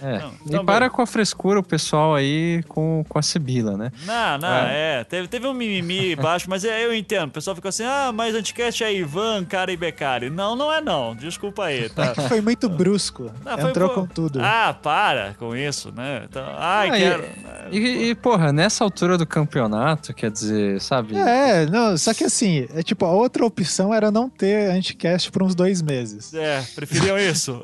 É. 0.01 0.19
Não, 0.19 0.29
e 0.29 0.33
então, 0.47 0.65
para 0.65 0.89
com 0.89 1.01
a 1.01 1.07
frescura 1.07 1.59
o 1.59 1.63
pessoal 1.63 2.15
aí 2.15 2.63
com, 2.67 3.03
com 3.07 3.17
a 3.19 3.21
Sibila, 3.21 3.75
né? 3.77 3.91
Não, 4.05 4.37
não, 4.37 4.47
é. 4.47 5.03
Teve, 5.03 5.27
teve 5.27 5.47
um 5.47 5.53
mimimi 5.53 6.15
baixo, 6.17 6.49
mas 6.49 6.63
é, 6.63 6.85
eu 6.85 6.93
entendo. 6.93 7.29
O 7.29 7.31
pessoal 7.31 7.55
ficou 7.55 7.69
assim, 7.69 7.83
ah, 7.83 8.11
mas 8.13 8.35
Anticast 8.35 8.83
é 8.83 8.93
Ivan, 8.93 9.45
cara 9.45 9.71
e 9.71 9.77
Becari. 9.77 10.29
Não, 10.29 10.55
não 10.55 10.71
é 10.71 10.81
não. 10.81 11.15
Desculpa 11.15 11.65
aí, 11.65 11.89
tá? 11.89 12.13
Foi 12.27 12.41
muito 12.41 12.69
brusco. 12.69 13.31
Foi 13.43 13.69
Entrou 13.69 13.89
com 13.89 14.05
tudo. 14.05 14.39
Ah, 14.41 14.73
para 14.81 15.35
com 15.39 15.55
isso, 15.55 15.91
né? 15.95 16.23
Então, 16.29 16.43
ai, 16.57 16.89
Ah, 16.89 16.97
e- 16.97 17.01
quero... 17.01 17.25
E, 17.71 18.09
e, 18.09 18.15
porra, 18.15 18.53
nessa 18.53 18.83
altura 18.83 19.17
do 19.17 19.25
campeonato, 19.25 20.13
quer 20.13 20.31
dizer, 20.31 20.79
sabe? 20.79 21.17
É, 21.17 21.65
não, 21.65 21.97
só 21.97 22.13
que 22.13 22.23
assim, 22.23 22.65
é 22.73 22.81
tipo, 22.81 23.03
a 23.05 23.11
outra 23.11 23.45
opção 23.45 23.93
era 23.93 24.09
não 24.09 24.29
ter 24.29 24.71
anticast 24.71 25.29
por 25.31 25.43
uns 25.43 25.53
dois 25.53 25.81
meses. 25.81 26.33
É, 26.33 26.63
preferiam 26.75 27.17
isso. 27.19 27.59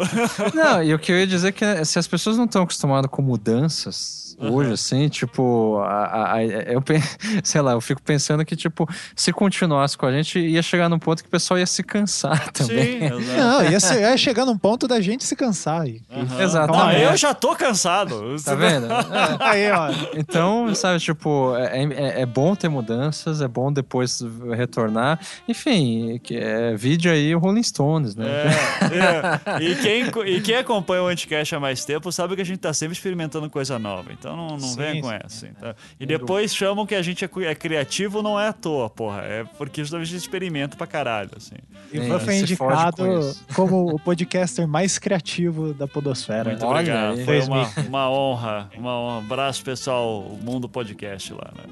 Não, 0.53 0.83
e 0.83 0.93
o 0.93 0.99
que 0.99 1.11
eu 1.11 1.19
ia 1.19 1.27
dizer 1.27 1.49
é 1.49 1.51
que 1.51 1.85
se 1.85 1.97
as 1.99 2.07
pessoas 2.07 2.22
não 2.37 2.45
estão 2.45 2.63
acostumadas 2.63 3.09
com 3.09 3.21
mudanças 3.21 4.22
hoje, 4.51 4.73
assim, 4.73 5.07
tipo, 5.09 5.77
a, 5.79 6.05
a- 6.05 6.33
a- 6.35 6.43
eu 6.45 6.83
sei 7.43 7.61
lá, 7.61 7.71
eu 7.73 7.81
fico 7.81 8.01
pensando 8.01 8.43
que, 8.45 8.55
tipo, 8.55 8.87
se 9.15 9.31
continuasse 9.31 9.97
com 9.97 10.05
a 10.05 10.11
gente, 10.11 10.39
ia 10.39 10.61
chegar 10.61 10.89
num 10.89 10.99
ponto 10.99 11.21
que 11.23 11.27
o 11.27 11.31
pessoal 11.31 11.59
ia 11.59 11.65
se 11.65 11.83
cansar 11.83 12.49
também. 12.53 12.99
Sim. 12.99 13.35
Não, 13.37 13.63
ia, 13.63 13.79
ser, 13.79 14.01
ia 14.01 14.17
chegar 14.17 14.45
num 14.45 14.57
ponto 14.57 14.87
da 14.87 14.99
gente 15.01 15.23
se 15.23 15.35
cansar. 15.35 15.87
E. 15.87 16.01
Exato. 16.39 16.73
Não, 16.73 16.89
É. 16.89 17.05
eu 17.05 17.15
já 17.17 17.33
tô 17.33 17.55
cansado. 17.55 18.35
Tá 18.43 18.55
vendo? 18.55 18.87
É. 18.93 19.37
Aí, 19.39 19.71
ó. 19.71 19.89
Então, 20.15 20.73
sabe, 20.75 20.99
tipo, 20.99 21.55
é, 21.57 21.83
é- 21.83 22.21
é 22.21 22.25
bom 22.25 22.55
ter 22.55 22.69
mudanças, 22.69 23.41
é 23.41 23.47
bom 23.47 23.71
depois 23.71 24.21
retornar. 24.55 25.19
Enfim, 25.47 26.19
que 26.23 26.35
é 26.37 26.75
vídeo 26.75 27.11
aí 27.11 27.35
o 27.35 27.39
Rolling 27.39 27.63
Stones, 27.63 28.15
né? 28.15 28.25
É, 28.27 29.51
é. 29.57 29.63
E, 29.63 29.75
quem, 29.75 30.03
e 30.35 30.41
quem 30.41 30.55
acompanha 30.55 31.03
o 31.03 31.07
Anticast 31.07 31.53
há 31.55 31.59
mais 31.59 31.83
tempo 31.85 32.11
sabe 32.11 32.35
que 32.35 32.41
a 32.41 32.45
gente 32.45 32.59
tá 32.59 32.73
sempre 32.73 32.93
experimentando 32.95 33.49
coisa 33.49 33.77
nova. 33.77 34.11
Então 34.11 34.32
não, 34.35 34.47
não 34.49 34.59
Sim, 34.59 34.75
venha 34.77 35.01
com 35.01 35.09
sim, 35.09 35.15
essa. 35.23 35.47
tá? 35.59 35.75
E 35.99 36.05
depois 36.05 36.55
chamam 36.55 36.85
que 36.85 36.95
a 36.95 37.01
gente 37.01 37.23
é, 37.25 37.29
é 37.45 37.55
criativo, 37.55 38.21
não 38.21 38.39
é 38.39 38.47
à 38.47 38.53
toa, 38.53 38.89
porra. 38.89 39.21
É 39.21 39.43
porque 39.57 39.81
justamente 39.83 40.07
a 40.07 40.11
gente 40.11 40.21
experimenta 40.21 40.75
pra 40.77 40.87
caralho, 40.87 41.31
assim. 41.37 41.55
Ivan 41.91 42.15
É, 42.15 42.19
foi 42.19 42.33
se 42.33 42.55
fode 42.55 42.73
indicado 42.73 42.97
com 42.97 43.33
como 43.55 43.95
o 43.95 43.99
podcaster 43.99 44.67
mais 44.67 44.97
criativo 44.97 45.73
da 45.73 45.87
Podosfera. 45.87 46.49
Muito 46.49 46.65
Olha 46.65 46.79
obrigado. 46.79 47.25
Foi 47.25 47.39
uma, 47.41 47.69
uma 47.87 48.09
honra. 48.11 48.69
Uma 48.77 48.99
honra. 48.99 49.17
Abraço, 49.19 49.63
pessoal, 49.63 50.19
o 50.21 50.37
Mundo 50.43 50.67
Podcast 50.69 51.33
lá, 51.33 51.51
né? 51.55 51.63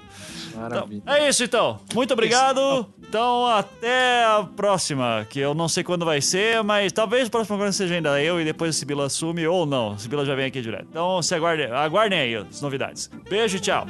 Então, 0.49 0.61
Maravilha. 0.61 1.01
é 1.05 1.29
isso 1.29 1.43
então. 1.43 1.79
Muito 1.95 2.13
obrigado. 2.13 2.85
Então, 3.07 3.45
até 3.47 4.23
a 4.25 4.43
próxima, 4.55 5.25
que 5.29 5.39
eu 5.39 5.53
não 5.53 5.67
sei 5.67 5.83
quando 5.83 6.05
vai 6.05 6.21
ser, 6.21 6.63
mas 6.63 6.91
talvez 6.91 7.27
o 7.27 7.31
próximo 7.31 7.55
programa 7.55 7.71
seja 7.73 7.95
ainda 7.95 8.21
eu 8.21 8.39
e 8.39 8.45
depois 8.45 8.75
a 8.75 8.79
Sibila 8.79 9.05
assume, 9.05 9.45
ou 9.47 9.65
não. 9.65 9.91
A 9.93 9.97
Sibila 9.97 10.25
já 10.25 10.35
vem 10.35 10.45
aqui 10.45 10.61
direto. 10.61 10.87
Então, 10.89 11.21
se 11.21 11.33
aguardem, 11.35 11.65
aguardem 11.71 12.19
aí 12.19 12.35
as 12.51 12.61
novidades. 12.61 13.09
Beijo 13.29 13.57
e 13.57 13.59
tchau. 13.59 13.85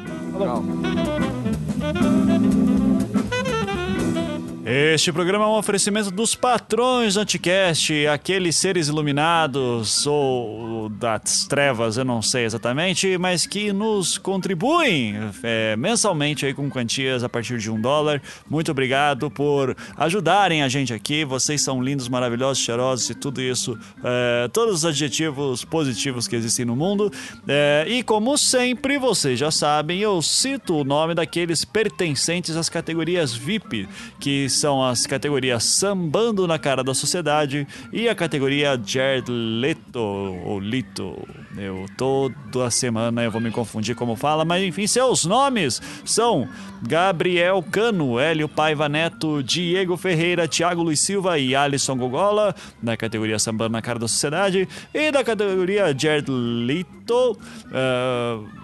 Este 4.74 5.12
programa 5.12 5.44
é 5.44 5.48
um 5.50 5.58
oferecimento 5.58 6.10
dos 6.10 6.34
patrões 6.34 7.16
do 7.16 7.20
Anticast, 7.20 8.08
aqueles 8.08 8.56
seres 8.56 8.88
iluminados 8.88 10.08
ou 10.08 10.88
das 10.88 11.46
trevas, 11.46 11.98
eu 11.98 12.06
não 12.06 12.22
sei 12.22 12.46
exatamente, 12.46 13.18
mas 13.18 13.46
que 13.46 13.74
nos 13.74 14.18
contribuem 14.18 15.16
é, 15.44 15.76
mensalmente 15.76 16.46
aí 16.46 16.54
com 16.54 16.70
quantias 16.70 17.22
a 17.22 17.28
partir 17.28 17.58
de 17.58 17.70
um 17.70 17.82
dólar. 17.82 18.22
Muito 18.50 18.72
obrigado 18.72 19.30
por 19.30 19.76
ajudarem 19.98 20.64
a 20.64 20.70
gente 20.70 20.94
aqui. 20.94 21.26
Vocês 21.26 21.62
são 21.62 21.84
lindos, 21.84 22.08
maravilhosos, 22.08 22.64
cheirosos 22.64 23.10
e 23.10 23.14
tudo 23.14 23.42
isso, 23.42 23.78
é, 24.02 24.48
todos 24.54 24.76
os 24.76 24.86
adjetivos 24.86 25.66
positivos 25.66 26.30
que 26.30 26.36
existem 26.38 26.64
no 26.64 26.78
mundo. 26.78 27.12
É, 27.46 27.84
e 27.90 28.04
como 28.04 28.38
sempre, 28.38 28.98
vocês 28.98 29.38
já 29.38 29.52
sabem, 29.52 30.00
eu 30.00 30.22
cito 30.22 30.78
o 30.78 30.86
nome 30.86 31.14
daqueles 31.14 31.66
pertencentes 31.66 32.56
às 32.56 32.70
categorias 32.70 33.34
VIP, 33.34 33.86
que 34.18 34.48
são 34.62 34.84
as 34.84 35.08
categorias 35.08 35.64
Sambando 35.64 36.46
na 36.46 36.60
Cara 36.60 36.84
da 36.84 36.94
Sociedade 36.94 37.68
e 37.92 38.08
a 38.08 38.14
categoria 38.14 38.80
Jared 38.86 39.26
Leto, 39.28 40.00
ou 40.00 40.60
Lito. 40.60 41.28
Eu 41.58 41.88
toda 41.98 42.70
semana 42.70 43.24
eu 43.24 43.32
vou 43.32 43.42
me 43.42 43.50
confundir 43.50 43.96
como 43.96 44.16
fala, 44.16 44.46
mas 44.46 44.64
enfim, 44.64 44.86
seus 44.86 45.26
nomes 45.26 45.82
são 46.06 46.48
Gabriel 46.84 47.64
Cano, 47.72 48.20
Hélio 48.20 48.48
Paiva 48.48 48.88
Neto, 48.88 49.42
Diego 49.42 49.98
Ferreira, 49.98 50.48
Thiago 50.48 50.84
Luiz 50.84 51.00
Silva 51.00 51.40
e 51.40 51.56
Alisson 51.56 51.98
Gogola, 51.98 52.54
da 52.82 52.96
categoria 52.96 53.40
Sambando 53.40 53.72
na 53.72 53.82
Cara 53.82 53.98
da 53.98 54.08
Sociedade, 54.08 54.70
e 54.94 55.12
da 55.12 55.24
categoria 55.24 55.96
Jared 55.98 56.30
Leto. 56.30 57.36
ah, 57.74 58.61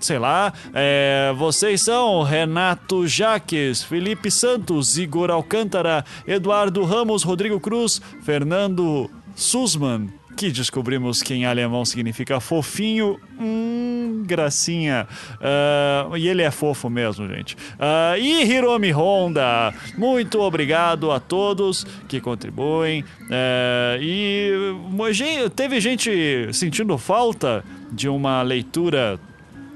sei 0.00 0.18
lá, 0.18 0.52
é, 0.74 1.32
vocês 1.36 1.82
são 1.82 2.22
Renato 2.22 3.06
Jaques, 3.06 3.82
Felipe 3.82 4.30
Santos, 4.30 4.98
Igor 4.98 5.30
Alcântara, 5.30 6.04
Eduardo 6.26 6.84
Ramos, 6.84 7.22
Rodrigo 7.22 7.58
Cruz, 7.60 8.00
Fernando 8.22 9.10
Sussman, 9.34 10.08
que 10.38 10.52
descobrimos 10.52 11.20
que 11.20 11.34
em 11.34 11.44
alemão 11.46 11.84
significa 11.84 12.38
fofinho, 12.38 13.18
hum, 13.40 14.22
gracinha. 14.24 15.08
Ah, 15.40 16.08
e 16.16 16.28
ele 16.28 16.42
é 16.42 16.50
fofo 16.50 16.88
mesmo, 16.88 17.26
gente. 17.26 17.56
Ah, 17.76 18.16
e 18.16 18.44
Hiromi 18.44 18.92
Honda, 18.92 19.74
muito 19.96 20.40
obrigado 20.40 21.10
a 21.10 21.18
todos 21.18 21.84
que 22.06 22.20
contribuem. 22.20 23.04
É, 23.28 23.98
e 24.00 24.52
teve 25.56 25.80
gente 25.80 26.48
sentindo 26.52 26.96
falta 26.96 27.64
de 27.90 28.08
uma 28.08 28.40
leitura 28.42 29.18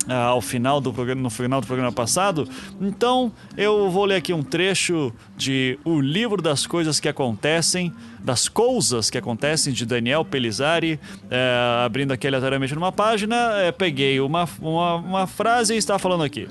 ao 0.09 0.41
final 0.41 0.81
do 0.81 0.93
programa, 0.93 1.23
no 1.23 1.31
final 1.31 1.61
do 1.61 1.67
programa 1.67 1.93
passado. 1.93 2.49
Então, 2.81 3.33
eu 3.57 3.91
vou 3.91 4.05
ler 4.05 4.17
aqui 4.17 4.33
um 4.33 4.43
trecho 4.43 5.13
de 5.37 5.79
O 5.85 6.01
Livro 6.01 6.43
das 6.43 6.67
Coisas 6.67 6.99
que 6.99 7.09
Acontecem, 7.09 7.93
das 8.21 8.49
Coisas 8.49 9.11
que 9.11 9.19
Acontecem, 9.19 9.73
de 9.73 9.87
Daniel 9.87 10.25
Pelizari, 10.25 10.99
eh, 11.31 11.83
abrindo 11.85 12.13
aqui 12.13 12.27
aleatoriamente 12.27 12.75
numa 12.75 12.93
página, 12.93 13.37
eh, 13.57 13.73
peguei 13.73 14.21
uma, 14.21 14.49
uma, 14.61 14.95
uma 14.97 15.27
frase 15.27 15.75
e 15.75 15.77
está 15.77 15.99
falando 15.99 16.25
aqui. 16.25 16.49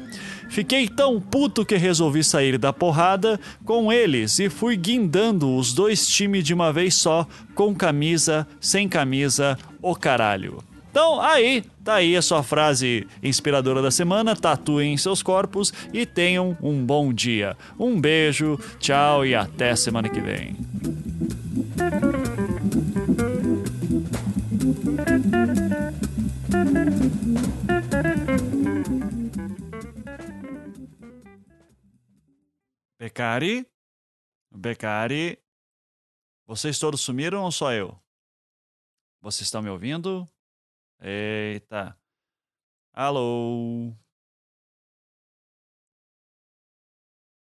Fiquei 0.50 0.88
tão 0.90 1.20
puto 1.20 1.66
que 1.66 1.78
resolvi 1.78 2.26
sair 2.26 2.58
da 2.58 2.74
porrada 2.74 3.40
com 3.64 3.92
eles 3.92 4.38
e 4.38 4.50
fui 4.50 4.76
guindando 4.76 5.56
os 5.56 5.72
dois 5.72 6.06
times 6.06 6.44
de 6.44 6.54
uma 6.54 6.74
vez 6.74 6.96
só, 6.96 7.26
com 7.56 7.74
camisa, 7.74 8.46
sem 8.60 8.90
camisa, 8.90 9.58
o 9.82 9.96
caralho. 9.96 10.62
Então, 10.92 11.22
aí, 11.22 11.62
tá 11.86 11.96
aí 11.96 12.18
a 12.18 12.22
sua 12.22 12.44
frase 12.44 13.08
inspiradora 13.24 13.82
da 13.82 13.90
semana. 13.90 14.36
Tatuem 14.36 14.98
seus 14.98 15.24
corpos 15.24 15.72
e 15.94 16.06
tenham 16.06 16.58
um 16.62 16.86
bom 16.86 17.14
dia. 17.14 17.56
Um 17.80 18.00
beijo, 18.00 18.60
tchau 18.78 19.26
e 19.26 19.34
até 19.34 19.74
semana 19.74 20.10
que 20.10 20.20
vem. 20.20 20.54
Becari? 33.00 33.66
Becari? 34.54 35.40
Vocês 36.46 36.78
todos 36.78 37.00
sumiram 37.00 37.44
ou 37.44 37.52
só 37.52 37.72
eu? 37.72 37.98
Vocês 39.22 39.48
estão 39.48 39.62
me 39.62 39.70
ouvindo? 39.70 40.28
Eita. 41.02 41.98
Alô? 42.94 43.96